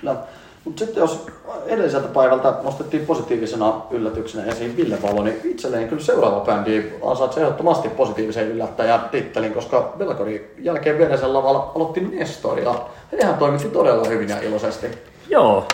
Kyllä. 0.00 0.16
Mutta 0.64 0.84
sitten 0.84 1.00
jos 1.00 1.26
edelliseltä 1.66 2.08
päivältä 2.08 2.54
nostettiin 2.62 3.06
positiivisena 3.06 3.82
yllätyksenä 3.90 4.44
esiin 4.44 4.76
Ville 4.76 4.98
Valo, 5.02 5.22
niin 5.22 5.40
itselleen 5.44 5.88
kyllä 5.88 6.02
seuraava 6.02 6.40
bändi 6.40 6.92
ansaitsee 7.06 7.42
ehdottomasti 7.42 7.88
positiivisen 7.88 8.48
yllättäjän 8.48 9.00
tittelin, 9.10 9.54
koska 9.54 9.94
Belcorin 9.98 10.50
jälkeen 10.58 10.98
vieressä 10.98 11.32
lavalla 11.32 11.72
aloitti 11.74 12.00
Nestor 12.00 12.60
ja 12.60 12.74
hehän 13.12 13.34
toimitti 13.34 13.68
todella 13.68 14.08
hyvin 14.08 14.28
ja 14.28 14.40
iloisesti. 14.40 14.86
Joo, 15.28 15.66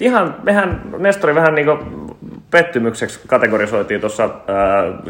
ihan, 0.00 0.36
mehän 0.42 0.82
Nestori 0.98 1.34
vähän 1.34 1.54
niinku 1.54 1.78
pettymykseksi 2.50 3.20
kategorisoitiin 3.26 4.00
tuossa 4.00 4.24
äh, 4.24 4.30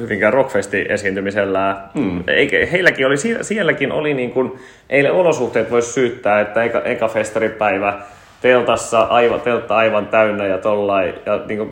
Hyvinkään 0.01 0.33
Rockfestin 0.33 0.91
esiintymisellä. 0.91 1.77
Mm. 1.95 2.25
Eikä, 2.27 2.57
heilläkin 2.73 3.07
oli, 3.07 3.17
sie- 3.17 3.43
sielläkin 3.45 3.93
oli 3.93 4.15
niin 4.15 4.31
kuin, 4.31 4.53
eilen 4.91 5.13
olosuhteet 5.13 5.71
voisi 5.71 5.93
syyttää, 5.93 6.41
että 6.41 6.63
eka, 6.63 6.81
eka 6.81 7.09
festaripäivä 7.09 7.95
teltassa, 8.43 9.01
aivan, 9.03 9.41
teltta 9.41 9.77
aivan 9.77 10.07
täynnä 10.07 10.47
ja 10.47 10.59
tollain. 10.59 11.15
Ja 11.27 11.41
niin 11.47 11.59
kuin, 11.59 11.71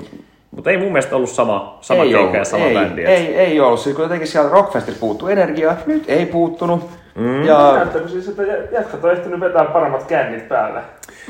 mutta 0.51 0.71
ei 0.71 0.77
mun 0.77 0.93
mielestä 0.93 1.17
ollut 1.17 1.31
sama, 1.31 1.79
sama 1.81 2.03
ei, 2.03 2.09
keikka 2.09 2.21
ollut, 2.21 2.35
ja 2.37 2.45
sama 2.45 2.65
ei, 2.65 2.75
bändi. 2.75 3.03
et- 3.03 3.09
ei, 3.09 3.35
ei 3.37 3.61
ollut. 3.61 3.81
Siis 3.81 3.97
kun 3.97 4.03
jotenkin 4.05 4.29
siellä 4.29 4.51
Rockfestilla 4.51 4.99
puuttuu 5.01 5.29
energiaa, 5.29 5.77
nyt 5.87 6.05
ei 6.09 6.27
puuttunut. 6.27 6.91
Mm. 7.15 7.43
Ja 7.45 7.73
Näyttääkö 7.77 8.09
siis, 8.09 8.29
että 8.29 8.43
jätkät 8.73 9.05
on 9.05 9.13
ehtinyt 9.13 9.41
vetää 9.41 9.65
paremmat 9.65 10.05
kännit 10.05 10.49
päälle? 10.49 10.81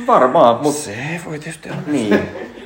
Varmaan, 0.07 0.63
mutta 0.63 0.81
Se 0.81 1.21
voi 1.27 1.39
tietysti 1.39 1.71
olla. 1.71 1.81
Niin. 1.87 2.19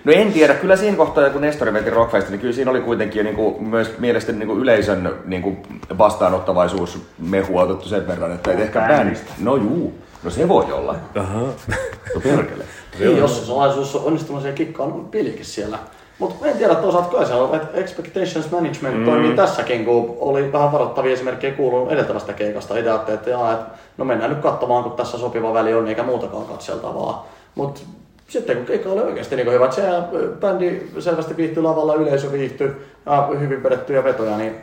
No 0.04 0.12
en 0.12 0.32
tiedä, 0.32 0.54
kyllä 0.54 0.76
siinä 0.76 0.96
kohtaa, 0.96 1.30
kun 1.30 1.40
Nestori 1.40 1.72
veti 1.72 1.90
Rockfest, 1.90 2.28
niin 2.28 2.40
kyllä 2.40 2.52
siinä 2.52 2.70
oli 2.70 2.80
kuitenkin 2.80 3.18
jo 3.18 3.24
niin 3.24 3.36
kuin, 3.36 3.64
myös 3.64 3.98
mielestäni 3.98 4.38
niin 4.38 4.46
kuin 4.46 4.60
yleisön 4.60 5.14
niin 5.24 5.42
kuin 5.42 5.56
vastaanottavaisuus 5.98 6.98
mehua 7.18 7.62
otettu 7.62 7.88
sen 7.88 8.06
verran, 8.06 8.32
että 8.32 8.50
ei 8.50 8.62
ehkä 8.62 8.80
bändistä. 8.80 9.32
No 9.38 9.56
juu, 9.56 9.94
no 10.22 10.30
se 10.30 10.48
voi 10.48 10.72
olla. 10.72 10.96
Aha. 11.16 11.40
No 12.14 12.20
perkele. 12.22 12.64
Niin, 12.98 13.18
jos 13.18 13.38
se 13.40 13.46
salaisuus 13.46 13.96
on 13.96 14.04
onnistunut 14.04 14.42
siellä 14.42 14.56
kikkaan 14.56 15.04
pilkin 15.04 15.44
siellä. 15.44 15.78
Mutta 16.18 16.47
en 16.47 16.56
tiedä 16.56 16.74
toisaalta 16.74 17.16
kai 17.16 17.32
on, 17.32 17.55
että 17.55 17.80
expectations 17.80 18.51
management 18.51 18.98
mm. 18.98 19.05
toimii 19.05 19.36
tässäkin, 19.36 19.84
kun 19.84 20.16
oli 20.20 20.52
vähän 20.52 20.72
varoittavia 20.72 21.12
esimerkkejä 21.12 21.52
kuulunut 21.52 21.93
edeltävästä 21.93 22.32
keikasta. 22.32 22.78
Itse 22.78 22.90
ajattelin, 22.90 23.18
että, 23.18 23.30
jaa, 23.30 23.52
että 23.52 23.66
no 23.97 24.05
mennään 24.05 24.30
nyt 24.30 24.40
katsomaan, 24.40 24.82
kun 24.82 24.93
tässä 24.93 25.18
sopiva 25.18 25.55
väli 25.55 25.74
on, 25.74 25.88
eikä 25.88 26.02
muutakaan 26.02 26.47
katseltavaa. 26.47 27.26
Mutta 27.55 27.80
sitten 28.28 28.56
kun 28.56 28.66
keikka 28.66 28.88
oli 28.88 29.01
oikeasti 29.01 29.36
niin 29.36 29.52
hyvä, 29.52 29.64
että 29.64 29.76
siellä 29.76 30.09
bändi 30.40 30.82
selvästi 30.98 31.36
viihtyi 31.36 31.62
lavalla, 31.62 31.94
yleisö 31.94 32.32
viihtyi 32.32 32.70
ja 33.06 33.28
hyvin 33.40 33.62
vedettyjä 33.62 34.05
vetoja, 34.05 34.36
niin 34.36 34.55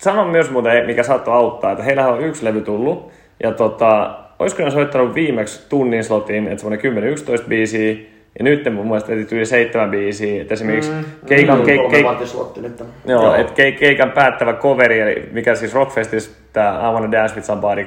Sanon 0.00 0.28
myös 0.28 0.50
muuten, 0.50 0.86
mikä 0.86 1.02
saattoi 1.02 1.34
auttaa, 1.34 1.72
että 1.72 1.84
heillähän 1.84 2.12
on 2.12 2.20
yksi 2.20 2.44
levy 2.44 2.60
tullut. 2.60 3.10
Ja 3.42 3.52
tota, 3.52 4.18
olisiko 4.38 4.62
ne 4.62 4.70
soittanut 4.70 5.14
viimeksi 5.14 5.68
tunnin 5.68 6.04
slotin, 6.04 6.48
että 6.48 6.62
semmoinen 6.62 7.14
10-11 7.42 7.48
biisiä. 7.48 8.15
Ja 8.38 8.44
nyt 8.44 8.74
mun 8.74 8.86
mielestä 8.86 9.16
veti 9.16 9.36
yli 9.36 9.46
seitsemän 9.46 9.90
biisiä. 9.90 10.42
Että 10.42 10.54
esimerkiksi 10.54 10.90
mm, 10.90 11.04
keikan, 11.26 11.62
ke, 11.62 11.76
kolme 11.76 11.98
ke, 11.98 12.04
vartislotti 12.04 12.60
nyt. 12.60 12.80
joo, 13.06 13.22
Joo. 13.22 13.34
Et 13.34 13.50
ke, 13.50 13.72
keikan 13.72 14.10
päättävä 14.10 14.52
coveri, 14.52 15.00
eli 15.00 15.28
mikä 15.32 15.54
siis 15.54 15.74
Rockfestissa 15.74 16.30
tämä 16.52 16.88
I 16.88 16.92
Wanna 16.92 17.12
Dance 17.12 17.34
With 17.34 17.46
Somebody 17.46 17.86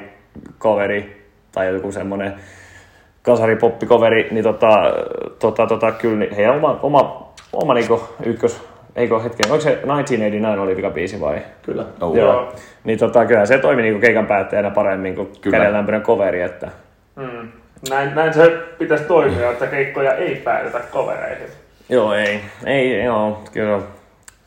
coveri, 0.58 1.26
tai 1.52 1.74
joku 1.74 1.92
semmoinen 1.92 2.34
kasaripoppi-coveri, 3.22 4.28
niin 4.30 4.44
tota, 4.44 4.68
tota, 5.38 5.66
tota, 5.66 5.92
kyllä 5.92 6.18
niin 6.18 6.34
heidän 6.34 6.56
oma, 6.56 6.78
oma, 6.82 7.32
oma 7.52 7.74
niinku 7.74 8.00
ykkös, 8.24 8.60
eikö 8.96 9.20
hetken, 9.20 9.50
oliko 9.50 9.62
se 9.62 9.70
1989 9.70 10.58
oli 10.58 10.76
vika 10.76 10.90
biisi 10.90 11.20
vai? 11.20 11.38
Kyllä. 11.62 11.84
Oh. 12.00 12.16
Joo. 12.16 12.52
Niin 12.84 12.98
tota, 12.98 13.26
kyllä 13.26 13.46
se 13.46 13.58
toimi 13.58 13.82
niinku 13.82 14.00
keikan 14.00 14.26
päättäjänä 14.26 14.70
paremmin 14.70 15.14
kuin 15.14 15.28
kädenlämpöinen 15.50 16.02
coveri, 16.02 16.42
että 16.42 16.68
Mm. 17.16 17.48
Näin, 17.88 18.14
näin 18.14 18.34
se 18.34 18.50
pitäisi 18.78 19.04
toimia, 19.04 19.50
että 19.50 19.66
keikkoja 19.66 20.14
ei 20.14 20.34
päätetä 20.36 20.80
kovereihin. 20.80 21.48
joo 21.88 22.14
ei, 22.14 22.40
ei, 22.66 23.04
joo, 23.04 23.42
kyllä 23.52 23.80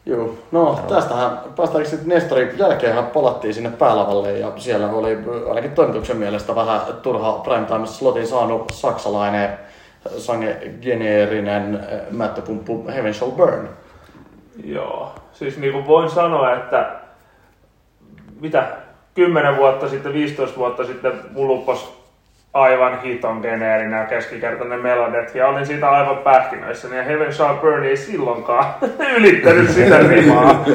Joo, 0.06 0.38
no 0.52 0.80
tästähän 0.90 1.40
päästäänkin 1.56 1.92
sitten 1.92 2.10
Nestorin 2.10 2.58
jälkeenhän 2.58 3.06
palattiin 3.06 3.54
sinne 3.54 3.70
päälavalle 3.70 4.32
ja 4.32 4.52
siellä 4.58 4.90
oli 4.90 5.18
ainakin 5.50 5.72
toimituksen 5.72 6.18
mielestä 6.18 6.56
vähän 6.56 6.82
turha 7.02 7.32
primetime 7.32 7.88
slotin 7.88 8.28
saanut 8.28 8.72
saksalainen 8.72 9.50
sange 10.18 10.58
geneerinen 10.82 11.76
äh, 11.76 12.00
mättöpumppu 12.12 12.86
Heaven 12.88 13.14
Shall 13.14 13.32
Burn. 13.32 13.70
Joo, 14.64 15.16
siis 15.34 15.58
niin 15.58 15.74
kuin 15.74 15.88
voin 15.88 16.10
sanoa, 16.10 16.54
että 16.54 16.92
mitä 18.40 18.68
10 19.16 19.58
vuotta 19.58 19.90
sitten, 19.90 20.14
15 20.14 20.58
vuotta 20.58 20.86
sitten 20.86 21.14
mulla 21.32 21.76
aivan 22.54 23.02
hiton 23.02 23.40
geneerinen 23.42 24.00
ja 24.00 24.06
keskikertainen 24.06 24.82
melodiat 24.82 25.36
ja 25.36 25.48
olin 25.48 25.66
siitä 25.66 25.90
aivan 25.90 26.18
pähkinöissä, 26.18 26.96
ja 26.96 27.04
Heaven 27.04 27.34
Shall 27.34 27.58
Burn 27.58 27.84
ei 27.84 27.98
silloinkaan 27.98 28.66
ylittänyt 29.18 29.70
sitä 29.70 29.98
rimaa. 30.10 30.66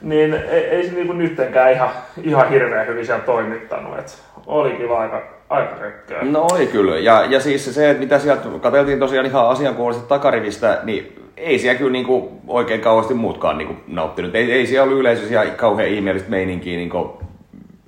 niin 0.00 0.34
ei, 0.34 0.64
ei 0.64 0.86
se 0.86 0.94
niinku 0.94 1.12
nyttenkään 1.12 1.72
ihan, 1.72 1.90
ihan 2.22 2.50
hirveän 2.50 2.86
hyvin 2.86 3.06
siellä 3.06 3.24
toimittanut, 3.24 3.98
et 3.98 4.22
oli 4.46 4.70
kyllä 4.70 4.98
aika, 4.98 5.22
aika 5.50 5.76
rökköä. 5.80 6.22
No 6.22 6.46
oli 6.52 6.66
kyllä. 6.66 6.98
Ja, 6.98 7.24
ja 7.28 7.40
siis 7.40 7.74
se, 7.74 7.90
että 7.90 8.02
mitä 8.02 8.18
sieltä 8.18 8.42
katseltiin 8.60 8.98
tosiaan 8.98 9.26
ihan 9.26 9.48
asiankuulisesti 9.48 10.08
takarivistä, 10.08 10.80
niin 10.82 11.20
ei 11.36 11.58
siellä 11.58 11.78
kyllä 11.78 11.92
niinku 11.92 12.40
oikein 12.48 12.80
kauheasti 12.80 13.14
muutkaan 13.14 13.58
niinku 13.58 13.76
nauttinut. 13.86 14.34
Ei, 14.34 14.52
ei 14.52 14.66
siellä 14.66 14.84
ollut 14.84 14.98
yleisössä 14.98 15.42
ihan 15.42 15.56
kauhean 15.56 15.88
ihmeellistä 15.88 16.30
meininkiä 16.30 16.76
niinku 16.76 17.23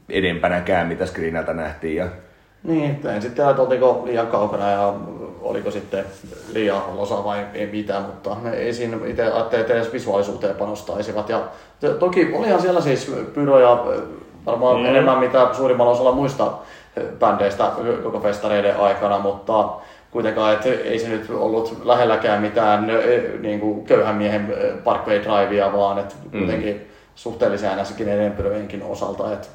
edempänäkään, 0.09 0.87
mitä 0.87 1.07
screenalta 1.07 1.53
nähtiin. 1.53 1.97
Ja... 1.97 2.07
Niin, 2.63 2.91
en 2.91 3.23
sitten 3.23 3.33
tiedä, 3.35 3.51
että 3.51 3.63
oltiinko 3.63 4.03
liian 4.05 4.27
kaukana 4.27 4.71
ja 4.71 4.95
oliko 5.41 5.71
sitten 5.71 6.05
liian 6.53 6.83
osa 6.97 7.25
vai 7.25 7.47
ei 7.55 7.67
mitään, 7.67 8.03
mutta 8.03 8.37
ei 8.53 8.73
siinä 8.73 8.97
itse 9.07 9.23
ajattelin, 9.25 9.61
että 9.61 9.75
edes 9.75 9.93
visuaalisuuteen 9.93 10.57
panostaisivat. 10.57 11.29
Ja 11.29 11.43
to- 11.81 11.95
toki 11.95 12.31
olihan 12.35 12.63
siellä 12.63 12.81
siis 12.81 13.15
pyroja 13.35 13.85
varmaan 14.47 14.81
mm. 14.81 14.87
enemmän 14.87 15.19
mitä 15.19 15.49
suurimmalla 15.53 15.93
osalla 15.93 16.13
muista 16.13 16.53
bändeistä 17.19 17.71
koko 18.03 18.21
festareiden 18.21 18.77
aikana, 18.77 19.19
mutta 19.19 19.69
kuitenkaan, 20.11 20.53
että 20.53 20.69
ei 20.69 20.99
se 20.99 21.09
nyt 21.09 21.31
ollut 21.31 21.81
lähelläkään 21.85 22.43
mitään 22.43 22.87
niin 23.41 23.61
kuin 23.61 23.85
köyhän 23.85 24.17
miehen 24.17 24.55
eh, 24.59 24.73
Parkway 24.85 25.21
Drivea, 25.23 25.73
vaan 25.73 25.99
että 25.99 26.15
kuitenkin 26.31 26.87
suhteellisen 27.15 27.71
äänessäkin 27.71 28.09
edenpyröjenkin 28.09 28.83
osalta, 28.83 29.33
että 29.33 29.49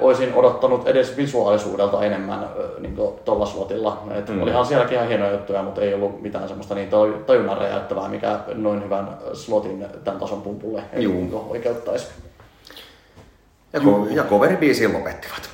olisin 0.00 0.34
odottanut 0.34 0.88
edes 0.88 1.16
visuaalisuudelta 1.16 2.04
enemmän 2.04 2.48
niin 2.78 2.96
tuolla 3.24 3.46
slotilla. 3.46 4.02
Et 4.14 4.28
mm. 4.28 4.42
Olihan 4.42 4.66
sielläkin 4.66 4.94
ihan 4.94 5.08
hienoja 5.08 5.32
juttuja, 5.32 5.62
mutta 5.62 5.80
ei 5.80 5.94
ollut 5.94 6.22
mitään 6.22 6.48
semmoista 6.48 6.74
niin 6.74 6.88
taju- 6.88 7.24
tajunnan 7.26 7.58
räjäyttävää, 7.58 8.08
mikä 8.08 8.38
noin 8.54 8.84
hyvän 8.84 9.08
slotin 9.32 9.86
tämän 10.04 10.20
tason 10.20 10.42
pumpulle 10.42 10.82
ei 10.92 11.02
Juu. 11.02 11.14
niin 11.14 11.34
oikeuttaisi. 11.48 12.08
Ja, 13.72 13.80
ko- 13.80 14.06
ja 14.10 14.24
coveribiisiin 14.24 14.92
lopettivat. 14.92 15.50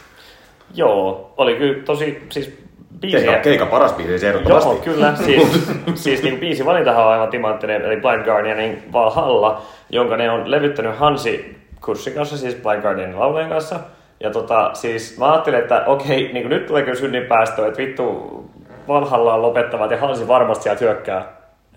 Joo, 0.75 1.33
oli 1.37 1.55
kyllä 1.55 1.83
tosi, 1.83 2.27
siis 2.31 2.59
biisiä. 3.01 3.21
Keika, 3.21 3.43
keika 3.43 3.67
paras 3.67 3.93
biisi 3.93 4.19
se 4.19 4.29
ehdottomasti. 4.29 4.69
Joo, 4.71 4.79
kyllä. 4.85 5.17
Siis, 5.17 5.69
siis 6.05 6.23
niin 6.23 6.41
biisi 6.41 6.65
valintahan 6.65 7.05
on 7.05 7.13
aivan 7.13 7.29
timanttinen, 7.29 7.83
eli 7.83 7.97
Blind 7.97 8.25
Guardianin 8.25 8.83
Valhalla, 8.93 9.63
jonka 9.91 10.17
ne 10.17 10.31
on 10.31 10.51
levyttänyt 10.51 10.99
Hansi 10.99 11.57
Kurssin 11.85 12.13
kanssa, 12.13 12.39
siis 12.39 12.55
Blind 12.55 12.83
Guardianin 12.83 13.19
laulajan 13.19 13.51
kanssa. 13.51 13.81
Ja 14.21 14.31
tota, 14.31 14.71
siis 14.75 15.19
mä 15.19 15.33
ajattelin, 15.33 15.61
että 15.61 15.83
okei, 15.87 16.33
niin 16.33 16.49
nyt 16.49 16.67
tulee 16.67 16.83
kyllä 16.83 16.99
synnin 16.99 17.27
päästö, 17.27 17.67
että 17.67 17.79
vittu 17.79 18.45
Valhalla 18.89 19.35
on 19.35 19.43
lopettavat 19.43 19.91
ja 19.91 19.97
Hansi 19.97 20.29
varmasti 20.29 20.63
sieltä 20.63 20.85
hyökkää. 20.85 21.25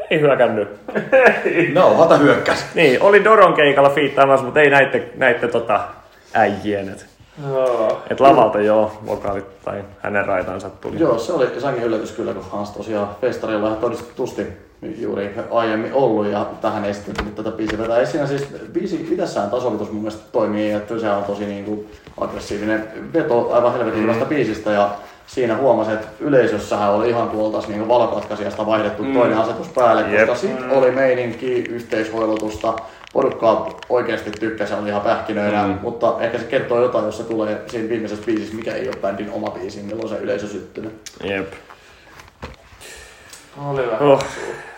Ei 0.10 0.20
hyökännyt. 0.20 0.70
No, 1.74 1.94
hata 1.94 2.18
hyökkäs. 2.18 2.66
Niin, 2.76 3.02
oli 3.02 3.24
Doron 3.24 3.54
keikalla 3.54 3.90
fiittaamassa, 3.90 4.46
mutta 4.46 4.60
ei 4.60 4.70
näitte, 4.70 5.10
näitte 5.16 5.48
tota 5.48 5.80
äijien. 6.34 6.90
Et, 6.90 7.06
Joo. 7.50 8.02
et 8.10 8.20
lavalta 8.20 8.62
joo, 8.62 8.92
vokaalit 9.06 9.62
tai 9.66 9.84
hänen 10.00 10.26
raitansa 10.26 10.70
tuli. 10.70 11.00
Joo, 11.00 11.18
se 11.18 11.34
oli 11.34 11.60
sangen 11.60 11.84
yllätys 11.84 12.12
kyllä, 12.12 12.34
kun 12.34 12.46
Hans 12.52 12.70
tosiaan 12.72 13.10
festarilla 13.22 13.68
ihan 13.68 13.80
todistetusti 13.80 14.48
juuri 14.82 15.36
aiemmin 15.52 15.94
ollut 15.94 16.28
ja 16.28 16.46
tähän 16.62 16.86
ei 16.86 16.94
sitten 16.94 17.16
tullut 17.16 17.36
tätä 17.36 17.52
biisiä 17.52 17.78
vetää. 17.78 18.00
Ei 18.00 18.06
siinä 18.06 18.28
siis 18.28 18.48
biisi 18.74 19.08
itsessään 19.12 19.50
tasoitus 19.50 19.92
mun 19.92 20.02
mielestä 20.02 20.24
toimii, 20.32 20.72
että 20.72 21.00
se 21.00 21.10
on 21.10 21.24
tosi 21.24 21.46
niin 21.46 21.66
kuin 21.66 21.92
aggressiivinen 22.18 22.88
veto 23.14 23.54
aivan 23.54 23.74
helvetin 23.74 24.02
hyvästä 24.02 24.26
biisistä 24.26 24.72
ja 24.72 24.90
siinä 25.28 25.58
huomasi, 25.58 25.92
että 25.92 26.08
yleisössähän 26.20 26.92
oli 26.92 27.10
ihan 27.10 27.30
tuolta 27.30 27.68
niin 27.68 27.88
valokatkaisijasta 27.88 28.66
vaihdettu 28.66 29.04
mm. 29.04 29.14
toinen 29.14 29.38
asetus 29.38 29.68
päälle, 29.68 30.02
Jep. 30.02 30.28
koska 30.28 30.48
sitten 30.48 30.70
oli 30.70 30.92
meininki, 30.92 31.54
yhteishoilutusta, 31.54 32.74
porukkaa 33.14 33.70
oikeasti 33.90 34.32
tykkäsi, 34.32 34.74
oli 34.74 34.90
ihan 34.90 35.02
pähkinöinä, 35.02 35.68
mm. 35.68 35.78
mutta 35.82 36.16
ehkä 36.20 36.38
se 36.38 36.44
kertoo 36.44 36.82
jotain, 36.82 37.06
jos 37.06 37.18
se 37.18 37.24
tulee 37.24 37.62
siinä 37.68 37.90
viimeisessä 37.90 38.26
biisissä, 38.26 38.56
mikä 38.56 38.76
ei 38.76 38.88
ole 38.88 38.98
bändin 39.02 39.32
oma 39.32 39.50
biisi, 39.50 39.82
milloin 39.82 40.10
se 40.10 40.18
yleisö 40.18 40.48
syttynyt. 40.48 40.94
Jep. 41.24 41.54
Oli 43.68 43.88
vähän. 43.88 44.02
Oh, 44.02 44.24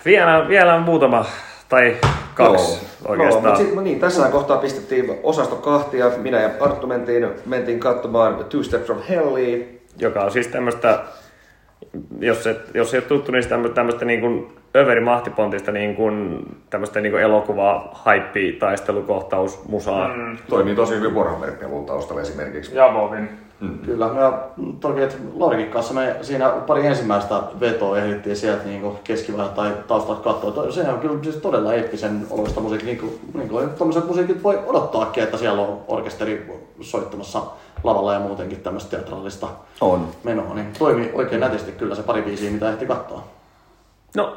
vielä, 0.05 0.47
vielä 0.47 0.79
muutama 0.79 1.25
tai 1.69 1.97
kaksi 2.33 2.71
Joo. 2.71 3.11
oikeastaan. 3.11 3.43
No, 3.43 3.49
mutta 3.49 3.65
sit, 3.65 3.83
niin, 3.83 3.99
tässä 3.99 4.29
kohtaa 4.29 4.57
pistettiin 4.57 5.19
osasto 5.23 5.55
kahtia. 5.55 6.11
Minä 6.17 6.39
ja 6.41 6.49
Arttu 6.59 6.87
mentiin, 6.87 7.29
mentiin 7.45 7.79
katsomaan 7.79 8.45
Two 8.49 8.63
Steps 8.63 8.85
from 8.85 9.01
Hellia. 9.09 9.65
joka 9.97 10.21
on 10.21 10.31
siis 10.31 10.47
tämmöistä 10.47 10.99
jos, 12.19 12.47
et, 12.47 12.59
jos 12.73 12.93
ei 12.93 12.97
ole 12.97 13.07
tuttu 13.07 13.31
niistä 13.31 13.55
tämmöistä 13.73 14.05
niin 14.05 14.21
kuin 14.21 14.57
överi 14.75 15.01
mahtipontista 15.01 15.71
niin 15.71 15.95
kuin 15.95 16.45
tämmöistä 16.69 17.01
niin 17.01 17.11
kuin 17.11 17.23
elokuva, 17.23 17.89
haippi, 17.93 18.51
taistelukohtaus, 18.51 19.67
musaa. 19.67 20.07
Mm. 20.07 20.37
Toimii 20.49 20.75
tosi 20.75 20.95
hyvin 20.95 21.15
Warhammer-pelun 21.15 21.85
taustalla 21.85 22.21
esimerkiksi. 22.21 22.75
Ja 22.75 22.93
Vovin. 22.93 23.29
Kyllä, 23.85 24.05
ja 24.05 24.43
toki, 24.79 25.01
että 25.01 25.15
Lorikin 25.33 25.71
kanssa 25.71 25.93
me 25.93 26.15
siinä 26.21 26.49
pari 26.49 26.85
ensimmäistä 26.85 27.43
vetoa 27.59 27.97
ehdittiin 27.97 28.35
sieltä 28.35 28.63
niin 28.65 28.91
keskivaiheella 29.03 29.55
tai 29.55 29.71
taustalta 29.87 30.21
katsoa. 30.21 30.71
Se 30.71 30.89
on 30.89 30.99
kyllä 30.99 31.23
siis 31.23 31.35
todella 31.35 31.73
eeppisen 31.73 32.25
oloista 32.29 32.59
musiikki, 32.59 32.85
niin 32.85 32.97
kuin, 32.97 33.19
niin 33.33 33.49
kuin 33.49 33.69
tämmöiset 33.69 34.07
musiikit 34.07 34.43
voi 34.43 34.59
odottaakin, 34.65 35.23
että 35.23 35.37
siellä 35.37 35.61
on 35.61 35.81
orkesteri 35.87 36.51
soittamassa 36.81 37.41
lavalla 37.83 38.13
ja 38.13 38.19
muutenkin 38.19 38.61
tämmöistä 38.61 38.89
teatraalista 38.97 39.47
On. 39.81 40.07
menoa, 40.23 40.53
niin 40.53 40.67
toimi 40.79 41.11
oikein 41.13 41.41
nätisti 41.41 41.71
kyllä 41.71 41.95
se 41.95 42.03
pari 42.03 42.21
biisiä, 42.21 42.51
mitä 42.51 42.69
ehti 42.69 42.85
katsoa. 42.85 43.23
No, 44.15 44.35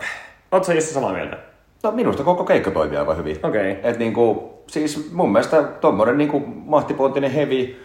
ootko 0.52 0.66
sä 0.66 0.74
Jussi 0.74 0.94
samaa 0.94 1.12
mieltä? 1.12 1.36
No, 1.82 1.90
minusta 1.90 2.24
koko 2.24 2.44
keikka 2.44 2.70
toimii 2.70 2.98
aivan 2.98 3.16
hyvin. 3.16 3.38
Okei. 3.42 3.78
Et 3.82 3.98
niinku, 3.98 4.52
siis 4.66 5.12
mun 5.12 5.32
mielestä 5.32 5.62
tommonen 5.62 6.18
niinku 6.18 6.42
mahtipontinen 6.46 7.30
heavy 7.30 7.76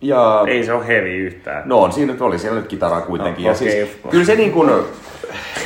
ja... 0.00 0.44
Ei 0.46 0.64
se 0.64 0.72
ole 0.72 0.86
heavy 0.86 1.16
yhtään. 1.16 1.62
No 1.66 1.78
on, 1.78 1.92
siinä 1.92 2.12
nyt 2.12 2.22
oli 2.22 2.38
siellä 2.38 2.60
nyt 2.60 2.68
kitaraa 2.68 3.00
kuitenkin. 3.00 3.44
No, 3.44 3.50
ja 3.50 3.54
siis, 3.54 3.88
kyllä 4.10 4.24
se 4.24 4.34
niin 4.34 4.52
kuin, 4.52 4.70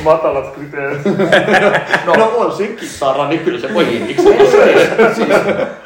Matalat 0.05 0.55
kriteerit. 0.55 1.05
No, 2.07 2.15
no 2.15 2.33
on 2.37 2.53
siinä 2.53 2.75
kitara, 2.75 3.29
niin 3.29 3.41
kyllä 3.41 3.59
se 3.59 3.75
voi 3.75 3.87
hinniksi. 3.87 4.23
siis, 5.15 5.29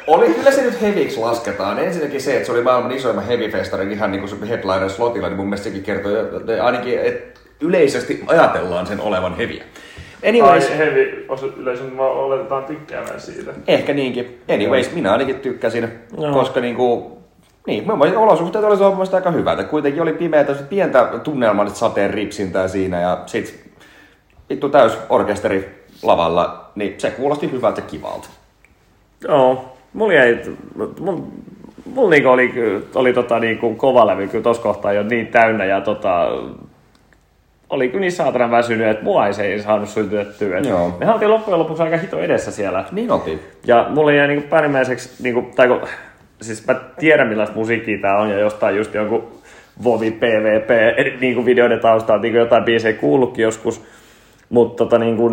oli 0.07 0.33
kyllä 0.33 0.51
se 0.51 0.61
nyt 0.61 0.81
heaviksi 0.81 1.19
lasketaan. 1.19 1.79
Ensinnäkin 1.79 2.21
se, 2.21 2.33
että 2.33 2.45
se 2.45 2.51
oli 2.51 2.61
maailman 2.61 2.91
isoimman 2.91 3.25
heavy-festarin 3.27 3.91
ihan 3.91 4.11
niin 4.11 4.19
kuin 4.19 4.29
se 4.29 4.49
headliner 4.49 4.89
slotilla, 4.89 5.27
niin 5.27 5.37
mun 5.37 5.45
mielestä 5.45 5.63
sekin 5.63 5.83
kertoo 5.83 6.11
että 6.37 6.65
ainakin, 6.65 6.99
että 6.99 7.39
yleisesti 7.61 8.23
ajatellaan 8.27 8.87
sen 8.87 9.01
olevan 9.01 9.37
heviä. 9.37 9.63
Anyways, 10.29 10.69
Ai 10.69 10.77
heavy 10.77 11.25
yleisön 11.57 11.97
vaan 11.97 12.11
oletetaan 12.11 12.65
tykkäävän 12.65 13.21
siitä. 13.21 13.51
ehkä 13.67 13.93
niinkin. 13.93 14.41
Anyways, 14.53 14.93
minä 14.93 15.11
ainakin 15.11 15.35
tykkäsin, 15.39 15.89
Joo. 16.17 16.33
koska 16.33 16.59
niinku, 16.59 17.16
niin, 17.67 17.87
mun 17.87 17.97
mielestä 17.97 18.19
olosuhteet 18.19 18.65
oli 18.65 18.77
mielestä 18.77 19.17
aika 19.17 19.31
hyvät. 19.31 19.59
Et 19.59 19.67
Kuitenkin 19.67 20.01
oli 20.01 20.13
pimeätä, 20.13 20.53
pientä 20.53 21.09
tunnelmallista 21.23 21.79
sateen 21.79 22.09
ripsintää 22.09 22.67
siinä 22.67 23.01
ja 23.01 23.23
sit 23.25 23.67
vittu 24.49 24.69
täys 24.69 24.97
orkesteri 25.09 25.85
lavalla, 26.03 26.71
niin 26.75 26.95
se 26.97 27.11
kuulosti 27.11 27.51
hyvältä 27.51 27.81
kivalta. 27.81 28.27
Joo, 29.27 29.77
mulla 29.93 30.13
jäi, 30.13 30.39
mulla, 30.99 31.23
mulla 31.85 32.09
niinku 32.09 32.29
oli, 32.29 32.53
oli 32.95 33.13
tota 33.13 33.39
niinku 33.39 33.75
kova 33.75 34.07
levy 34.07 34.27
kyllä 34.27 34.43
tossa 34.43 34.63
kohtaa 34.63 34.93
jo 34.93 35.03
niin 35.03 35.27
täynnä 35.27 35.65
ja 35.65 35.81
tota, 35.81 36.27
oli 37.69 37.87
kyllä 37.87 38.01
niin 38.01 38.11
saatanan 38.11 38.51
väsynyt, 38.51 38.87
että 38.87 39.03
mua 39.03 39.27
ei 39.27 39.33
se 39.33 39.43
ei 39.43 39.61
saanut 39.61 39.89
sytytettyä. 39.89 40.59
Joo. 40.59 40.97
Me 40.99 41.11
oltiin 41.11 41.31
loppujen 41.31 41.59
lopuksi 41.59 41.83
aika 41.83 41.97
hito 41.97 42.19
edessä 42.19 42.51
siellä. 42.51 42.85
Niin 42.91 43.11
oltiin. 43.11 43.39
Ja 43.65 43.85
mulle 43.89 44.15
jäi 44.15 44.27
niinku 44.27 44.47
päällimmäiseksi, 44.49 45.23
niinku, 45.23 45.47
tai 45.55 45.67
kun, 45.67 45.81
siis 46.41 46.67
mä 46.67 46.75
tiedän 46.99 47.27
millaista 47.27 47.55
musiikkia 47.55 47.97
tää 48.01 48.17
on 48.17 48.29
ja 48.29 48.39
jostain 48.39 48.75
just 48.75 48.93
jonkun 48.93 49.27
Vovi 49.83 50.11
PvP 50.11 50.69
eri 50.97 51.17
niinku 51.21 51.45
videoiden 51.45 51.79
taustalta 51.79 52.21
niinku 52.21 52.37
jotain 52.37 52.63
biisejä 52.63 52.93
kuullutkin 52.97 53.43
joskus. 53.43 53.85
Mutta 54.49 54.83
tota 54.83 54.97
niinku, 54.99 55.29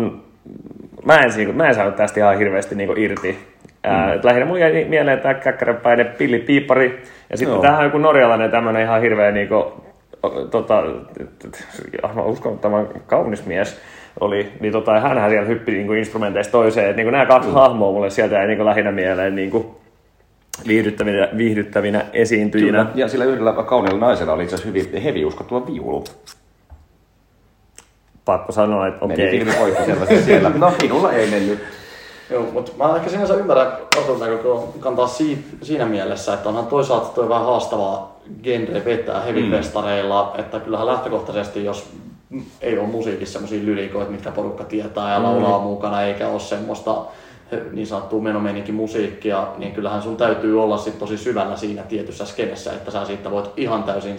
mä 1.05 1.17
en, 1.17 1.31
niinku, 1.35 1.53
mä 1.53 1.67
en 1.67 1.75
saanut 1.75 1.95
tästä 1.95 2.19
ihan 2.19 2.37
hirveästi 2.37 2.75
niinku 2.75 2.93
irti. 2.97 3.37
Ää, 3.83 4.13
et 4.13 4.23
lähinnä 4.23 4.45
mulle 4.45 4.59
jäi 4.59 4.85
mieleen 4.85 5.19
tää 5.19 5.33
käkkäräpäinen 5.33 6.07
Pilli 6.17 6.39
Piipari. 6.39 7.03
Ja 7.29 7.37
sitten 7.37 7.61
tähän 7.61 7.79
on 7.79 7.83
joku 7.85 7.97
norjalainen 7.97 8.51
tämmönen 8.51 8.81
ihan 8.81 9.01
hirveä 9.01 9.31
niinku, 9.31 9.55
o- 10.23 10.45
tota, 10.51 10.83
t- 11.13 11.49
t- 11.51 11.65
aivan 12.03 12.25
uskomattoman 12.25 12.87
kaunis 13.07 13.45
mies 13.45 13.81
oli, 14.19 14.51
niin 14.59 14.73
tota, 14.73 14.99
hänhän 14.99 15.29
siellä 15.29 15.47
hyppi 15.47 15.71
niinku 15.71 15.93
instrumenteista 15.93 16.51
toiseen. 16.51 16.89
Et 16.89 16.95
niinku 16.95 17.11
nämä 17.11 17.25
kaksi 17.25 17.51
hahmoa 17.51 17.91
mulle 17.91 18.09
sieltä 18.09 18.35
jäi 18.35 18.47
niinku 18.47 18.65
lähinnä 18.65 18.91
mieleen 18.91 19.35
niinku 19.35 19.81
viihdyttävinä, 20.67 21.29
viihdyttävinä 21.37 22.05
esiintyjinä. 22.13 22.77
Kyllä. 22.85 22.91
Ja 22.95 23.07
sillä 23.07 23.25
yhdellä 23.25 23.53
kauniilla 23.53 23.99
naisella 23.99 24.33
oli 24.33 24.43
itse 24.43 24.55
asiassa 24.55 24.79
hyvin 24.79 25.01
hevi 25.01 25.25
uskottava 25.25 25.67
viulu. 25.67 26.03
Pakko 28.25 28.51
sanoa, 28.51 28.87
että 28.87 29.07
Meni 29.07 29.13
okei. 29.27 29.39
filmi 29.39 29.53
poikki 29.59 29.83
selvästi 29.85 30.21
siellä. 30.23 30.49
No, 30.49 30.73
minulla 30.81 31.11
ei 31.13 31.29
mennyt. 31.29 31.59
Joo, 32.29 32.43
mutta 32.51 32.71
mä 32.77 32.95
ehkä 32.95 33.09
sinänsä 33.09 33.33
ymmärrän 33.33 33.71
Artun 33.97 34.19
näkökulman 34.19 34.67
kantaa 34.79 35.07
si- 35.07 35.45
siinä 35.61 35.85
mielessä, 35.85 36.33
että 36.33 36.49
onhan 36.49 36.67
toisaalta 36.67 37.05
toi 37.05 37.29
vähän 37.29 37.45
haastavaa 37.45 38.19
genre 38.43 38.85
vetää 38.85 39.21
heavy-festareilla, 39.21 40.35
että 40.37 40.59
kyllähän 40.59 40.87
lähtökohtaisesti, 40.87 41.65
jos 41.65 41.89
ei 42.61 42.77
ole 42.77 42.87
musiikissa 42.87 43.33
semmoisia 43.33 43.65
lyrikoita, 43.65 44.11
mitkä 44.11 44.31
porukka 44.31 44.63
tietää 44.63 45.13
ja 45.13 45.23
laulaa 45.23 45.59
mukana, 45.59 46.01
eikä 46.03 46.27
ole 46.27 46.39
semmoista 46.39 46.95
niin 47.71 47.87
sanottua 47.87 48.21
menomeininki 48.21 48.71
musiikkia, 48.71 49.47
niin 49.57 49.71
kyllähän 49.71 50.01
sun 50.01 50.17
täytyy 50.17 50.63
olla 50.63 50.77
sit 50.77 50.99
tosi 50.99 51.17
syvällä 51.17 51.55
siinä 51.55 51.83
tietyssä 51.83 52.25
skenessä, 52.25 52.73
että 52.73 52.91
sä 52.91 53.05
siitä 53.05 53.31
voit 53.31 53.49
ihan 53.57 53.83
täysin 53.83 54.17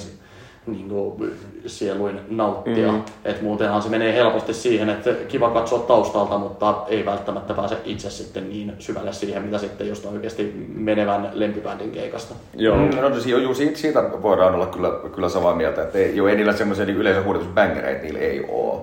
niin 0.67 0.89
kuin, 0.89 1.33
sieluin 1.67 2.21
nauttia. 2.29 2.93
Mm. 2.93 3.03
Et 3.25 3.43
muutenhan 3.43 3.83
se 3.83 3.89
menee 3.89 4.15
helposti 4.15 4.55
siihen, 4.55 4.91
että 4.91 5.11
kiva 5.29 5.51
katsoa 5.51 5.79
taustalta, 5.79 6.39
mutta 6.39 6.85
ei 6.89 7.07
välttämättä 7.07 7.55
pääse 7.55 7.77
itse 7.85 8.11
sitten 8.11 8.49
niin 8.49 8.73
syvälle 8.79 9.13
siihen, 9.13 9.43
mitä 9.43 9.59
sitten 9.59 9.89
just 9.89 10.07
oikeasti 10.07 10.69
menevän 10.75 11.31
lempibändin 11.33 11.91
keikasta. 11.91 12.35
Joo. 12.55 12.77
Mm, 12.77 12.97
no, 13.01 13.13
siis, 13.13 13.27
joo, 13.27 13.55
siitä, 13.55 13.79
siitä 13.79 14.03
voidaan 14.23 14.55
olla 14.55 14.67
kyllä, 14.67 14.91
kyllä 15.15 15.29
samaa 15.29 15.55
mieltä, 15.55 15.83
että 15.83 15.99
ei, 15.99 16.17
joo, 16.17 16.29
ei 16.29 16.37
niillä 16.37 16.53
semmoisia 16.53 16.85
niin 16.85 16.97
yleisön 16.97 17.25
huudetusbängereitä, 17.25 18.03
niillä 18.03 18.19
ei 18.19 18.47
ole. 18.49 18.81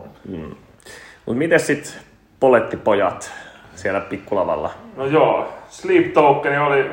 Mutta 1.26 1.40
miten 1.40 1.60
sitten 1.60 1.94
polettipojat 2.40 3.32
siellä 3.76 4.00
pikkulavalla? 4.00 4.72
No 4.98 5.06
joo, 5.06 5.48
Sleep 5.70 6.14
Token 6.14 6.62
oli 6.62 6.90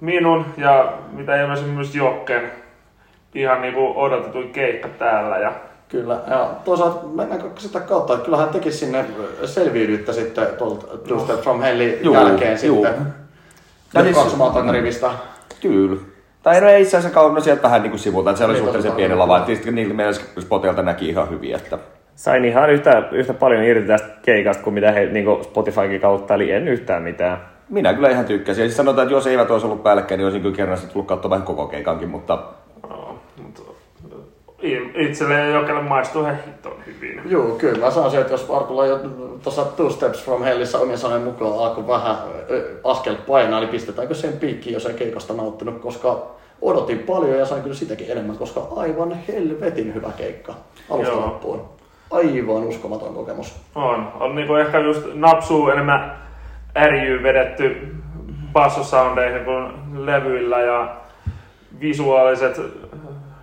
minun 0.00 0.44
ja 0.56 0.92
mitä 1.12 1.40
ilmeisemmin 1.42 1.74
myös 1.74 1.94
Jokken 1.94 2.52
ihan 3.34 3.62
niinku 3.62 3.92
odotetuin 4.00 4.50
keikka 4.50 4.88
täällä. 4.88 5.38
Ja 5.38 5.52
Kyllä, 5.88 6.20
ja 6.30 6.50
toisaalta 6.64 7.06
mennäänkö 7.06 7.48
sitä 7.58 7.80
kautta, 7.80 8.12
että 8.12 8.24
kyllähän 8.24 8.48
teki 8.48 8.72
sinne 8.72 9.04
selviydyttä 9.44 10.12
sitten 10.12 10.46
tuolta 10.58 10.86
Two 10.98 11.18
Step 11.20 11.40
From 11.40 11.60
Hellin 11.60 11.98
Juu, 12.02 12.14
jälkeen 12.14 12.58
juu. 12.62 12.84
sitten. 12.84 13.06
Ja 13.94 14.02
siis- 14.02 14.16
katsomaan 14.16 14.52
takarivistä. 14.52 15.10
Kyllä. 15.60 16.00
Tai 16.42 16.60
no 16.60 16.68
ei 16.68 16.82
itse 16.82 16.96
asiassa 16.96 17.14
kauan, 17.14 17.34
no 17.34 17.40
sieltä 17.40 17.62
vähän 17.62 17.82
niin 17.82 17.90
kuin 17.90 18.00
sivulta, 18.00 18.30
että 18.30 18.38
se 18.38 18.44
oli 18.44 18.52
Niin, 18.52 18.62
suhteellisen 18.62 18.92
pieni 18.92 19.14
lava, 19.14 19.38
että 19.38 19.54
sitten 19.54 19.74
niillä 19.74 19.94
meidän 19.94 20.14
spotilta 20.40 20.82
näki 20.82 21.08
ihan 21.08 21.30
hyvin, 21.30 21.54
että 21.54 21.78
Sain 22.20 22.44
ihan 22.44 22.70
yhtä, 22.70 23.02
yhtä 23.12 23.34
paljon 23.34 23.64
irti 23.64 23.86
tästä 23.86 24.08
keikasta 24.22 24.62
kuin 24.62 24.74
mitä 24.74 24.92
he 24.92 25.06
niin 25.06 25.44
Spotifykin 25.44 26.00
kautta, 26.00 26.34
eli 26.34 26.50
en 26.50 26.68
yhtään 26.68 27.02
mitään. 27.02 27.38
minä 27.68 27.94
kyllä 27.94 28.10
ihan 28.10 28.24
tykkäsin. 28.24 28.62
Ja 28.62 28.68
siis 28.68 28.76
sanotaan, 28.76 29.04
että 29.04 29.14
jos 29.14 29.26
eivät 29.26 29.50
olisi 29.50 29.66
ollut 29.66 29.82
päällekkäin, 29.82 30.18
niin 30.18 30.24
olisin 30.24 30.42
kyllä 30.42 30.56
kerran 30.56 30.78
sitten 30.78 30.92
tullut 30.92 31.08
katsomaan 31.08 31.30
vähän 31.30 31.46
koko 31.46 31.66
keikankin, 31.66 32.08
mutta 32.08 32.42
no, 32.88 33.18
mutta 33.42 33.62
itselleen 34.94 35.54
Jokelle 35.54 35.82
maistuu 35.82 36.22
ihan 36.22 36.38
hiton 36.46 36.76
hyvin. 36.86 37.22
Joo, 37.24 37.50
kyllä. 37.50 37.84
Mä 37.84 37.90
sanoisin, 37.90 38.20
että 38.20 38.32
jos 38.32 38.50
Arkulla 38.50 38.86
jo 38.86 38.98
tuossa 39.42 39.64
Two 39.64 39.90
Steps 39.90 40.24
From 40.24 40.42
Hellissä 40.42 40.78
omien 40.78 40.98
sanojen 40.98 41.24
mukaan 41.24 41.58
alkoi 41.58 41.86
vähän 41.86 42.16
askel 42.84 43.14
painaa, 43.26 43.60
niin 43.60 43.70
pistetäänkö 43.70 44.14
sen 44.14 44.32
piikkiin, 44.32 44.74
jos 44.74 44.86
ei 44.86 44.94
keikasta 44.94 45.34
nauttinut, 45.34 45.78
koska 45.78 46.26
odotin 46.62 46.98
paljon 46.98 47.38
ja 47.38 47.46
sain 47.46 47.62
kyllä 47.62 47.76
sitäkin 47.76 48.10
enemmän, 48.10 48.36
koska 48.36 48.68
aivan 48.76 49.18
helvetin 49.28 49.94
hyvä 49.94 50.10
keikka 50.16 50.54
alusta 50.90 51.12
Joo. 51.12 51.20
loppuun. 51.20 51.79
Aivan 52.10 52.64
uskomaton 52.64 53.14
kokemus. 53.14 53.60
On. 53.74 54.12
On 54.20 54.34
niinku 54.34 54.54
ehkä 54.54 54.78
just 54.78 55.02
napsuu 55.14 55.68
enemmän 55.68 56.18
ärjyy 56.76 57.22
vedetty 57.22 57.96
bassosoundeihin 58.52 59.44
kuin 59.44 59.72
levyillä 60.06 60.60
ja 60.60 60.96
visuaaliset 61.80 62.60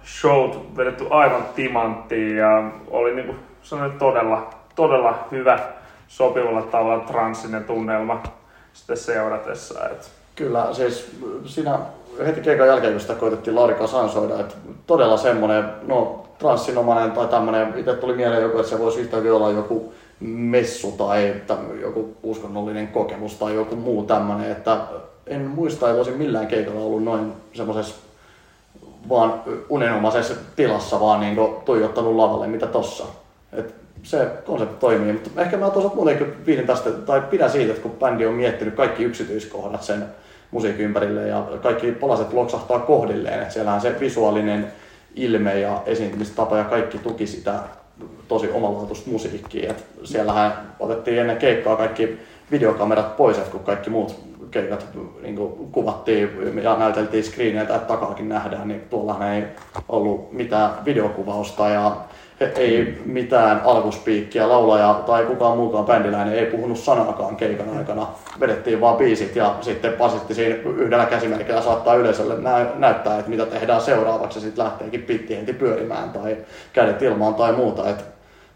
showt 0.05 0.77
vedetty 0.77 1.05
aivan 1.09 1.45
timanttiin 1.55 2.37
ja 2.37 2.71
oli 2.87 3.15
niinku 3.15 3.35
sellainen 3.61 3.99
todella, 3.99 4.49
todella 4.75 5.27
hyvä 5.31 5.59
sopivalla 6.07 6.61
tavalla 6.61 7.03
transsinen 7.03 7.63
tunnelma 7.63 8.23
sitten 8.73 8.97
seuratessa. 8.97 9.89
Et 9.89 10.11
Kyllä, 10.35 10.73
siis 10.73 11.17
siinä 11.45 11.79
heti 12.25 12.41
keikan 12.41 12.67
jälkeen, 12.67 12.93
kun 12.93 13.01
sitä 13.01 13.15
koitettiin 13.15 13.55
Laurika 13.55 13.87
sansoida, 13.87 14.39
että 14.39 14.55
todella 14.87 15.17
semmoinen, 15.17 15.65
no 15.87 16.26
transsinomainen 16.39 17.11
tai 17.11 17.27
tämmöinen, 17.27 17.73
itse 17.77 17.93
tuli 17.93 18.13
mieleen 18.13 18.41
joku, 18.41 18.57
että 18.57 18.69
se 18.69 18.79
voisi 18.79 18.99
yhtä 18.99 19.17
hyvin 19.17 19.31
olla 19.31 19.51
joku 19.51 19.93
messu 20.19 20.91
tai 20.91 21.35
joku 21.81 22.15
uskonnollinen 22.23 22.87
kokemus 22.87 23.35
tai 23.35 23.55
joku 23.55 23.75
muu 23.75 24.03
tämmöinen, 24.03 24.51
että 24.51 24.77
en 25.27 25.41
muista, 25.41 25.89
että 25.89 25.97
olisin 25.97 26.17
millään 26.17 26.47
keikalla 26.47 26.81
ollut 26.81 27.03
noin 27.03 27.33
semmoisessa 27.53 27.95
vaan 29.09 29.41
unenomaisessa 29.69 30.33
tilassa 30.55 30.99
vaan 30.99 31.19
niin 31.19 31.37
tuijottanut 31.65 32.15
lavalle, 32.15 32.47
mitä 32.47 32.67
tossa. 32.67 33.03
Et 33.53 33.75
se 34.03 34.27
konsepti 34.45 34.75
toimii, 34.79 35.13
mutta 35.13 35.41
ehkä 35.41 35.57
mä 35.57 35.69
toisaalta 35.69 35.95
muutenkin 35.95 36.45
viihdin 36.45 36.67
tästä, 36.67 36.89
tai 36.89 37.21
pidän 37.21 37.51
siitä, 37.51 37.71
että 37.71 37.83
kun 37.83 37.91
bändi 37.91 38.25
on 38.25 38.33
miettinyt 38.33 38.75
kaikki 38.75 39.03
yksityiskohdat 39.03 39.83
sen 39.83 40.05
musiikin 40.51 40.85
ympärille 40.85 41.27
ja 41.27 41.43
kaikki 41.61 41.91
palaset 41.91 42.33
loksahtaa 42.33 42.79
kohdilleen, 42.79 43.41
että 43.41 43.53
siellähän 43.53 43.81
se 43.81 43.99
visuaalinen 43.99 44.71
ilme 45.17 45.59
ja 45.59 45.81
esiintymistapa 45.85 46.57
ja 46.57 46.63
kaikki 46.63 46.97
tuki 46.97 47.27
sitä 47.27 47.59
tosi 48.27 48.49
omalaatuista 48.51 49.09
musiikkia. 49.09 49.71
Et 49.71 49.85
siellähän 50.03 50.53
otettiin 50.79 51.19
ennen 51.19 51.37
keikkaa 51.37 51.75
kaikki 51.75 52.19
videokamerat 52.51 53.17
pois, 53.17 53.37
kun 53.37 53.59
kaikki 53.59 53.89
muut 53.89 54.19
keikat 54.51 54.87
niin 55.21 55.35
kuin 55.35 55.71
kuvattiin 55.71 56.29
ja 56.63 56.77
näyteltiin 56.77 57.23
screeneiltä, 57.23 57.75
että 57.75 57.87
takaakin 57.87 58.29
nähdään, 58.29 58.67
niin 58.67 58.81
tuollahan 58.89 59.33
ei 59.33 59.43
ollut 59.89 60.33
mitään 60.33 60.71
videokuvausta 60.85 61.69
ja 61.69 61.97
ei 62.39 63.01
mitään 63.05 63.61
alkuspiikkiä, 63.65 64.49
laulaja 64.49 64.93
tai 65.05 65.25
kukaan 65.25 65.57
muukaan 65.57 65.85
bändiläinen 65.85 66.33
ei 66.33 66.45
puhunut 66.45 66.77
sanaakaan 66.77 67.35
keikan 67.35 67.77
aikana. 67.77 68.07
Vedettiin 68.39 68.81
vaan 68.81 68.97
biisit 68.97 69.35
ja 69.35 69.55
sitten 69.61 69.93
pasitti 69.93 70.33
siinä 70.33 70.55
yhdellä 70.55 71.05
käsimerkillä 71.05 71.61
saattaa 71.61 71.95
yleisölle 71.95 72.41
nä- 72.41 72.71
näyttää, 72.75 73.17
että 73.17 73.29
mitä 73.29 73.45
tehdään 73.45 73.81
seuraavaksi 73.81 74.39
ja 74.39 74.43
sitten 74.43 74.65
lähteekin 74.65 75.01
pitti 75.01 75.37
heti 75.37 75.53
pyörimään 75.53 76.09
tai 76.09 76.37
kädet 76.73 77.01
ilmaan 77.01 77.35
tai 77.35 77.53
muuta. 77.53 77.89
Et 77.89 77.99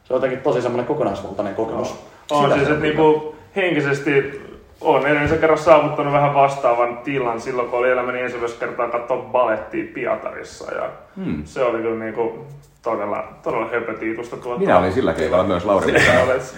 se 0.03 0.13
on 0.13 0.17
jotenkin 0.17 0.41
tosi 0.41 0.61
semmoinen 0.61 0.85
kokonaisvaltainen 0.85 1.55
kokemus. 1.55 1.95
On 2.31 2.43
Sitä 2.43 2.55
siis, 2.55 2.67
se 2.67 2.73
että 2.73 2.85
niinku 2.85 3.35
henkisesti 3.55 4.41
on 4.81 5.07
edellisen 5.07 5.39
kerran 5.39 5.57
saavuttanut 5.57 6.13
vähän 6.13 6.33
vastaavan 6.33 6.97
tilan 6.97 7.41
silloin, 7.41 7.69
kun 7.69 7.79
oli 7.79 7.89
elämäni 7.89 8.21
ensimmäistä 8.21 8.59
kertaa 8.59 8.89
katsoa 8.89 9.17
balettia 9.31 9.85
Pietarissa. 9.93 10.75
Ja 10.75 10.89
hmm. 11.15 11.41
se 11.45 11.63
oli 11.63 11.81
kyllä 11.81 12.05
niinku 12.05 12.45
todella, 12.81 13.23
todella 13.43 13.69
höpötiitusta 13.71 14.37
tuota. 14.37 14.59
Minä 14.59 14.77
olin 14.77 14.93
sillä 14.93 15.13
keikalla 15.13 15.43
myös 15.43 15.65
Lauri. 15.65 15.93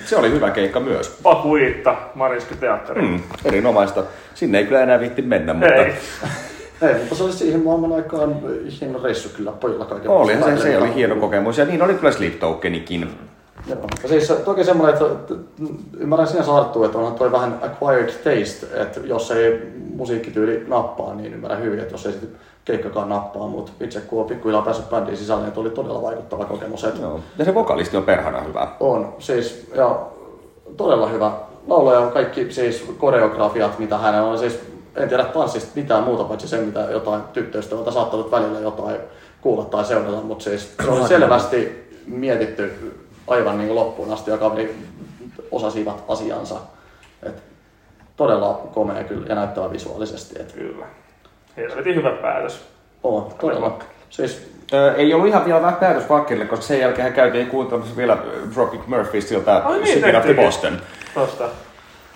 Se 0.06 0.18
oli 0.18 0.32
hyvä 0.32 0.52
keikka 0.52 0.80
myös. 0.80 1.20
Pakuitta 1.24 1.95
Marinski 2.16 2.56
teatteri. 2.56 3.02
Mm, 3.02 3.20
erinomaista. 3.45 4.04
Sinne 4.34 4.58
ei 4.58 4.66
kyllä 4.66 4.82
enää 4.82 5.00
viitti 5.00 5.22
mennä, 5.22 5.54
mutta 5.54 5.74
Ei. 5.74 5.94
Ei, 6.82 6.94
mutta 7.00 7.16
se 7.16 7.24
oli 7.24 7.34
siihen 7.34 7.64
maailman 7.64 7.94
aikaan 7.94 8.36
hieno 8.82 9.04
reissu 9.04 9.30
kyllä 9.30 9.52
pojilla 9.52 9.86
kaiken. 9.86 10.12
olihan 10.12 10.58
se, 10.58 10.64
se 10.64 10.78
oli 10.78 10.95
hieno 10.95 11.16
kokemus. 11.16 11.58
Ja 11.58 11.66
niin 11.66 11.82
oli 11.82 11.94
kyllä 11.94 12.12
Sleep 12.12 12.40
Tokenikin. 12.40 13.10
Joo. 13.68 13.80
Siis 14.06 14.27
toki 14.45 14.64
semmoinen, 14.64 14.94
että 14.94 15.35
ymmärrän 15.98 16.27
sinänsä 16.27 16.56
Arttu, 16.56 16.84
että 16.84 16.98
onhan 16.98 17.15
toi 17.15 17.31
vähän 17.31 17.60
acquired 17.61 18.07
taste, 18.10 18.81
että 18.81 18.99
jos 19.03 19.31
ei 19.31 19.72
musiikkityyli 19.95 20.64
nappaa, 20.68 21.15
niin 21.15 21.34
ymmärrän 21.34 21.61
hyvin, 21.61 21.80
että 21.80 21.94
jos 21.94 22.06
ei 22.06 22.11
sitten 22.11 22.30
keikkakaan 22.65 23.10
nappaa, 23.10 23.48
mutta 23.48 23.72
itse 23.81 24.02
kun 24.02 24.22
on 24.22 24.27
pikkuhiljaa 24.27 24.61
päässyt 24.61 24.90
bändiin 24.90 25.18
sisälle, 25.18 25.44
niin 25.44 25.53
oli 25.56 25.69
todella 25.69 26.02
vaikuttava 26.02 26.45
kokemus. 26.45 26.84
Että 26.84 27.02
Joo. 27.02 27.19
Ja 27.38 27.45
se 27.45 27.53
vokalisti 27.53 27.98
on 27.98 28.03
perhana 28.03 28.41
hyvä. 28.41 28.68
on, 28.80 29.14
siis, 29.19 29.68
ja 29.76 29.99
todella 30.77 31.07
hyvä 31.07 31.31
laulaja, 31.68 32.11
kaikki 32.11 32.52
siis 32.52 32.85
koreografiat, 32.98 33.80
mitä 33.80 33.98
hänellä 33.98 34.30
on, 34.30 34.40
siis 34.40 34.60
en 34.95 35.10
tiedä 35.10 35.23
tanssista 35.23 35.72
mitään 35.76 36.03
muuta, 36.03 36.23
paitsi 36.23 36.48
sen, 36.48 36.64
mitä 36.64 36.80
jotain 36.80 37.22
tyttöystävältä 37.34 37.91
saattanut 37.91 38.31
välillä 38.31 38.60
jotain 38.60 38.98
kuulla 39.41 39.65
tai 39.65 39.85
seurata, 39.85 40.22
mutta 40.22 40.44
siis 40.44 40.73
se 40.84 40.91
oli 40.91 41.07
selvästi 41.07 41.90
mietitty 42.07 42.94
aivan 43.28 43.58
niin 43.58 43.76
loppuun 43.76 44.14
asti 44.14 44.32
ja 44.32 44.38
kaveri 44.38 44.76
osasivat 45.52 46.04
asiansa. 46.08 46.56
Et 47.24 47.44
todella 48.18 48.70
komea 48.74 49.04
kyllä 49.04 49.26
ja 49.30 49.36
näyttävä 49.36 49.72
visuaalisesti. 49.72 50.41
Et 50.41 50.52
Kyllä. 50.52 50.86
Helvetin 51.58 51.95
hyvä 51.95 52.12
päätös. 52.12 52.66
on, 53.04 53.34
todella. 53.41 53.80
Siis 54.10 54.54
Ö, 54.74 54.94
ei 54.95 55.14
ollut 55.14 55.28
ihan 55.28 55.45
vielä 55.45 55.62
vähän 55.62 55.76
päätös 55.76 56.10
Vakkerille, 56.10 56.45
koska 56.45 56.66
sen 56.66 56.80
jälkeen 56.80 57.04
hän 57.04 57.14
käytiin 57.14 57.48
kuuntelemassa 57.48 57.98
vielä 57.98 58.18
Dropkick 58.54 58.88
Murphystilta 58.88 59.58
Ai 59.58 59.82
niin. 59.82 60.36
Boston. 60.36 60.82
Tosta. 61.14 61.50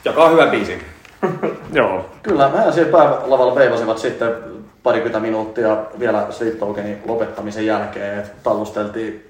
Joka 0.06 0.24
on 0.24 0.32
hyvä 0.32 0.48
biisi. 0.48 0.82
Joo. 1.74 2.06
Kyllä, 2.24 2.50
mehän 2.50 2.74
siellä 2.74 2.92
päälavalla 2.92 3.56
veivasivat 3.56 3.98
sitten 3.98 4.36
parikymmentä 4.84 5.20
minuuttia 5.20 5.78
vielä 6.00 6.28
Sleep 6.30 6.60
Tokenin 6.60 7.02
lopettamisen 7.06 7.66
jälkeen, 7.66 8.20
että 8.20 8.32
tallusteltiin 8.44 9.27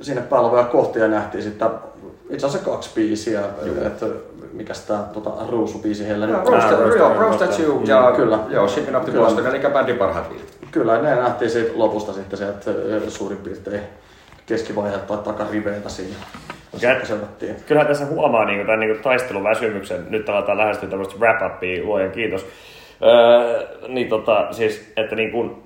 sinne 0.00 0.22
päälavoja 0.22 0.64
kohti 0.64 0.98
ja 0.98 1.08
nähtiin 1.08 1.42
sitten 1.42 1.68
itse 2.30 2.46
asiassa 2.46 2.70
kaksi 2.70 2.90
biisiä, 2.94 3.40
että 3.86 4.06
mikäs 4.52 4.80
tää 4.80 5.02
tota, 5.12 5.30
ruusubiisi 5.48 6.08
heillä 6.08 6.26
nyt 6.26 6.36
Joo, 6.36 6.50
Roast, 6.50 6.70
joo, 6.70 7.32
Statue 7.32 7.84
ja 7.84 8.12
Kyllä. 8.16 8.38
joo, 8.48 8.68
Shipping 8.68 8.96
Up 8.96 9.04
Kyllä. 9.04 9.18
Boston, 9.18 9.46
eli 9.46 9.72
bändin 9.72 9.96
parhaat 9.96 10.28
biisit. 10.28 10.58
Kyllä, 10.70 11.02
ne 11.02 11.14
nähtiin 11.14 11.50
siitä 11.50 11.70
lopusta 11.74 12.12
sitten 12.12 12.38
sieltä 12.38 12.70
suurin 13.10 13.38
piirtein 13.38 13.80
keskivaiheelta 14.46 15.06
tai 15.06 15.24
takariveiltä 15.24 15.88
siinä. 15.88 16.14
Kyllähän 17.66 17.86
tässä 17.86 18.06
huomaa 18.06 18.44
niin 18.44 18.66
tämän 18.66 18.80
niin 18.80 19.02
taisteluväsymyksen. 19.02 20.06
Nyt 20.10 20.28
aletaan 20.28 20.58
lähestyä 20.58 20.88
tämmöistä 20.88 21.14
wrap-upia, 21.18 21.84
luojan 21.84 22.10
kiitos. 22.10 22.46
Öö, 23.02 23.66
niin 23.88 24.08
tota, 24.08 24.52
siis, 24.52 24.92
että 24.96 25.16
niin 25.16 25.32
kuin 25.32 25.63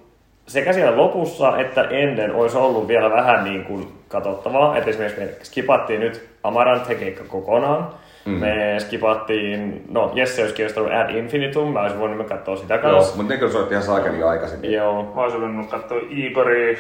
sekä 0.48 0.72
siellä 0.72 0.96
lopussa 0.96 1.58
että 1.58 1.82
ennen 1.82 2.34
olisi 2.34 2.56
ollut 2.56 2.88
vielä 2.88 3.10
vähän 3.10 3.44
niin 3.44 3.64
kuin 3.64 3.88
katsottavaa. 4.08 4.76
Että 4.76 4.90
esimerkiksi 4.90 5.20
me 5.20 5.28
skipattiin 5.42 6.00
nyt 6.00 6.28
Amaranthe 6.42 6.94
keikka 6.94 7.24
kokonaan. 7.28 7.88
Mm. 8.24 8.32
Me 8.32 8.76
skipattiin, 8.78 9.84
no 9.90 10.10
Jesse 10.14 10.42
olisi 10.42 10.54
kiinnostunut 10.54 10.92
Ad 10.92 11.10
Infinitum, 11.10 11.72
mä 11.72 11.80
olisin 11.80 12.00
voinut 12.00 12.26
katsoa 12.28 12.56
sitä 12.56 12.74
Joo, 12.74 12.82
kanssa. 12.82 13.16
mutta 13.16 13.32
ne 13.32 13.38
kyllä 13.38 13.52
soitti 13.52 13.74
ihan 13.74 13.84
saakeli 13.84 14.22
aikaisin. 14.22 14.72
Joo, 14.72 15.02
Mä 15.14 15.22
olisin 15.22 15.40
voinut 15.40 15.70
katsoa 15.70 15.98
Igoria. 16.10 16.78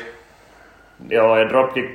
joo, 1.08 1.36
ja 1.38 1.48
Dropkick, 1.48 1.88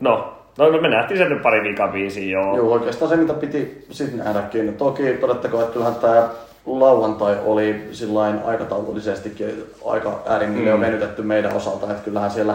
no, 0.00 0.32
no 0.58 0.70
me 0.80 0.88
nähtiin 0.88 1.18
sieltä 1.18 1.42
pari 1.42 1.62
viikon 1.62 1.90
biisiä, 1.92 2.30
joo. 2.32 2.56
Joo, 2.56 2.72
oikeastaan 2.72 3.08
se 3.08 3.16
mitä 3.16 3.34
piti 3.34 3.84
sitten 3.90 4.18
nähdäkin. 4.18 4.74
Toki 4.74 5.02
todettakoon, 5.20 5.62
että 5.62 5.72
kyllähän 5.72 5.94
tämä 5.94 6.28
lauantai 6.66 7.36
oli 7.44 7.88
sillain 7.92 8.40
aikataulullisestikin 8.44 9.64
aika 9.84 10.22
äärimmille 10.26 10.74
mm. 10.74 10.80
venytetty 10.80 11.22
meidän 11.22 11.56
osalta, 11.56 11.90
että 11.90 12.04
kyllähän 12.04 12.30
siellä 12.30 12.54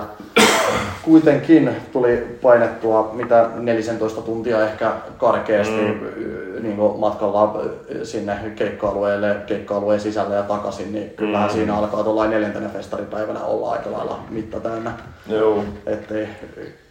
kuitenkin 1.01 1.75
tuli 1.91 2.38
painettua 2.41 3.11
mitä 3.13 3.49
14 3.55 4.21
tuntia 4.21 4.65
ehkä 4.65 4.91
karkeasti 5.17 5.81
mm. 5.81 6.63
niin 6.63 6.77
matkalla 6.97 7.61
sinne 8.03 8.38
keikka-alueelle, 8.55 9.35
keikka-alueen 9.47 9.99
sisälle 9.99 10.35
ja 10.35 10.43
takaisin, 10.43 10.93
niin 10.93 11.09
kyllähän 11.09 11.49
mm. 11.49 11.53
siinä 11.53 11.75
alkaa 11.75 12.03
tuolla 12.03 12.27
neljäntenä 12.27 12.69
festaripäivänä 12.69 13.43
olla 13.43 13.71
aika 13.71 13.91
lailla 13.91 14.19
mitta 14.29 14.59
täynnä, 14.59 14.91
Joo. 15.27 15.63
ettei 15.85 16.27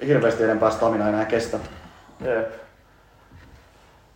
hirveästi 0.07 0.45
enempää 0.45 0.71
stamina 0.71 1.09
enää 1.09 1.25
kestä. 1.25 1.59
Jep. 2.25 2.70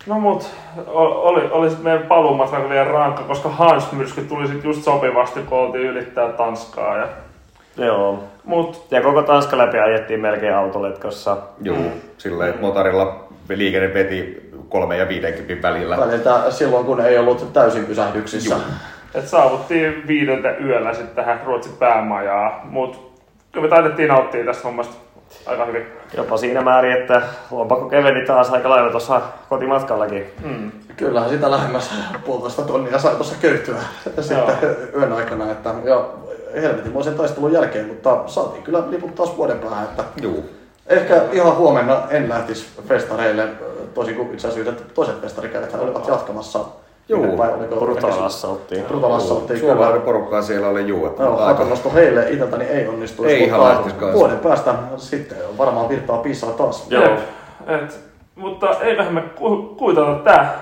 No 0.07 0.19
mut, 0.19 0.51
oli, 0.87 1.41
oli 1.51 1.69
sit 1.69 1.83
meidän 1.83 2.03
paluumatka 2.03 2.69
liian 2.69 2.87
rankka, 2.87 3.23
koska 3.23 3.49
Hans 3.49 3.91
myrsky 3.91 4.21
tuli 4.21 4.47
sit 4.47 4.63
just 4.63 4.83
sopivasti, 4.83 5.39
kun 5.39 5.57
oltiin 5.57 5.85
ylittää 5.85 6.29
Tanskaa. 6.29 6.97
Ja... 6.97 7.07
Joo. 7.77 8.23
Mut 8.43 8.87
Ja 8.91 9.01
koko 9.01 9.21
Tanska 9.21 9.57
läpi 9.57 9.79
ajettiin 9.79 10.19
melkein 10.19 10.55
autoletkossa. 10.55 11.37
Joo, 11.61 11.77
silleen, 12.17 12.49
että 12.49 12.61
motorilla 12.61 13.25
liikenne 13.49 13.93
veti 13.93 14.49
3 14.69 14.97
ja 14.97 15.07
50 15.07 15.67
välillä. 15.67 15.97
Väliltä 15.97 16.51
silloin, 16.51 16.85
kun 16.85 17.01
ei 17.01 17.17
ollut 17.17 17.53
täysin 17.53 17.85
pysähdyksissä. 17.85 18.55
et 19.13 19.27
saavuttiin 19.27 20.07
viideltä 20.07 20.55
yöllä 20.57 20.93
sitten 20.93 21.15
tähän 21.15 21.41
Ruotsin 21.45 21.73
päämajaa, 21.79 22.61
mut 22.63 23.21
kyllä 23.51 23.65
me 23.65 23.69
taidettiin 23.69 24.09
nauttia 24.09 24.45
tästä 24.45 24.63
hommasta 24.63 25.04
aika 25.45 25.65
hyvin. 25.65 25.85
Jopa 26.17 26.37
siinä 26.37 26.61
määrin, 26.61 27.01
että 27.01 27.21
lompakko 27.51 27.89
keveni 27.89 28.25
taas 28.25 28.49
aika 28.49 28.69
lailla 28.69 28.91
tuossa 28.91 29.21
kotimatkallakin. 29.49 30.33
Mm. 30.43 30.71
Kyllähän 30.97 31.29
sitä 31.29 31.51
lähemmäs 31.51 31.91
puolitoista 32.25 32.61
tonnia 32.61 32.99
sai 32.99 33.15
tuossa 33.15 33.35
köyhtyä 33.41 33.75
sitten 34.21 34.77
yön 34.97 35.13
aikana. 35.13 35.51
Että, 35.51 35.73
ja 35.83 36.05
helvetinmoisen 36.61 37.15
taistelun 37.15 37.53
jälkeen, 37.53 37.87
mutta 37.87 38.23
saatiin 38.27 38.63
kyllä 38.63 38.83
liput 38.89 39.15
taas 39.15 39.37
vuoden 39.37 39.59
päähän. 39.59 39.83
Että 39.83 40.03
Joo. 40.21 40.33
ehkä 40.87 41.21
ihan 41.31 41.57
huomenna 41.57 42.01
en 42.09 42.29
lähtisi 42.29 42.67
festareille, 42.87 43.47
tosi 43.93 44.13
kuin 44.13 44.33
itse 44.33 44.47
asiassa 44.47 44.71
että 44.71 44.83
toiset 44.93 45.21
festarikäydet 45.21 45.75
olivat 45.75 46.07
jatkamassa. 46.07 46.59
Joo, 47.09 47.19
Minne 47.21 47.37
päin 47.37 47.53
oliko? 47.53 47.75
Brutal 47.75 48.23
Assaulttiin. 48.23 48.83
Brutal 48.85 49.11
Assaulttiin. 49.11 49.59
Suomalainen 49.59 50.01
porukkaa 50.01 50.41
siellä 50.41 50.67
oli 50.67 50.87
juu. 50.87 51.05
Että 51.05 51.23
Joo, 51.23 51.31
aika- 51.33 51.45
hakannosto 51.45 51.91
heille 51.93 52.29
itseltäni 52.29 52.65
ei 52.65 52.87
onnistuisi, 52.87 53.33
Ei 53.33 53.43
ihan 53.43 53.59
vuoden 54.13 54.39
päästä 54.39 54.73
sitten 54.97 55.37
varmaan 55.57 55.89
virtaa 55.89 56.17
piisaa 56.17 56.51
taas. 56.51 56.87
Joo. 56.91 57.03
Et, 57.67 57.99
mutta 58.35 58.79
eiköhän 58.81 59.13
me 59.13 59.21
ku, 59.21 59.57
kuitata 59.77 60.15
tää, 60.15 60.53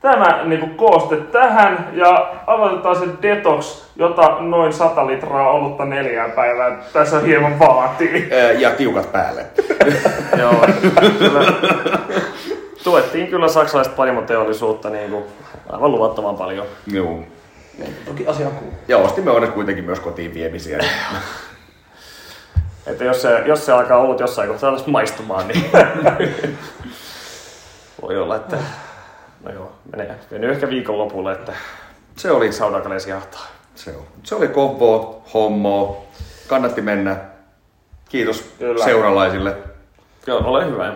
tämä 0.00 0.44
niinku 0.44 0.66
kooste 0.76 1.16
tähän 1.16 1.88
ja 1.92 2.30
aloitetaan 2.46 2.96
se 2.96 3.06
detox, 3.22 3.82
jota 3.96 4.36
noin 4.40 4.72
100 4.72 5.06
litraa 5.06 5.50
olutta 5.50 5.84
neljään 5.84 6.32
päivään 6.32 6.82
tässä 6.92 7.18
hieman 7.20 7.58
vaatii. 7.58 8.28
Ja 8.58 8.70
tiukat 8.70 9.12
päälle. 9.12 9.44
Joo. 10.40 10.52
Kyllä. 11.18 11.52
Tuettiin 12.84 13.26
kyllä 13.26 13.48
saksalaista 13.48 13.94
panimoteollisuutta 13.96 14.90
niin 14.90 15.10
kuin 15.10 15.24
aivan 15.68 15.92
luvattoman 15.92 16.36
paljon. 16.36 16.66
Joo. 16.86 17.18
Toki 18.04 18.26
asia 18.26 18.46
kuuluu. 18.50 18.74
Ja 18.88 18.98
ostimme 18.98 19.30
onneksi 19.30 19.54
kuitenkin 19.54 19.84
myös 19.84 20.00
kotiin 20.00 20.34
viemisiä. 20.34 20.78
Että 22.86 23.04
jos 23.04 23.22
se, 23.22 23.42
jos 23.46 23.66
se 23.66 23.72
alkaa 23.72 23.98
olut 23.98 24.20
jossain 24.20 24.48
kohtaa 24.48 24.70
alas 24.70 24.86
maistumaan, 24.86 25.48
niin 25.48 25.70
voi 28.02 28.16
olla, 28.18 28.36
että 28.36 28.56
no 29.44 29.52
joo, 29.52 29.72
menee, 29.92 30.14
menee 30.30 30.50
ehkä 30.50 30.68
viikon 30.68 30.98
lopulle, 30.98 31.32
että 31.32 31.52
Se 32.16 32.30
oli, 32.30 32.52
saunakaleesi 32.52 33.10
jahtaa. 33.10 33.46
se, 33.74 33.90
on. 33.90 34.02
se 34.22 34.34
oli 34.34 34.48
kovaa, 34.48 35.14
hommoa. 35.34 36.02
Kannatti 36.48 36.80
mennä. 36.82 37.16
Kiitos 38.08 38.54
Kyllä. 38.58 38.84
seuralaisille. 38.84 39.56
Joo, 40.26 40.38
ole 40.44 40.66
hyvä. 40.66 40.92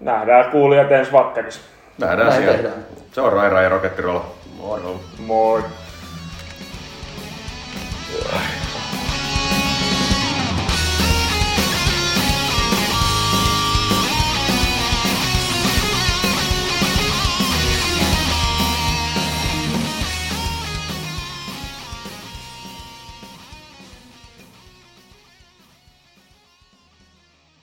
Nähdään 0.00 0.50
kuulijat 0.50 0.92
ensi 0.92 1.12
vakkarissa. 1.12 1.60
Nähdään 1.98 2.28
Näin 2.28 2.42
siellä. 2.42 2.56
tehdään. 2.56 2.86
Se 3.18 3.22
on 3.22 3.32
Raira 3.32 3.62
ja 3.62 3.68
Rokettirolla. 3.68 4.24
Moro. 4.56 5.00
Moi. 5.18 5.64
Ai 8.32 8.67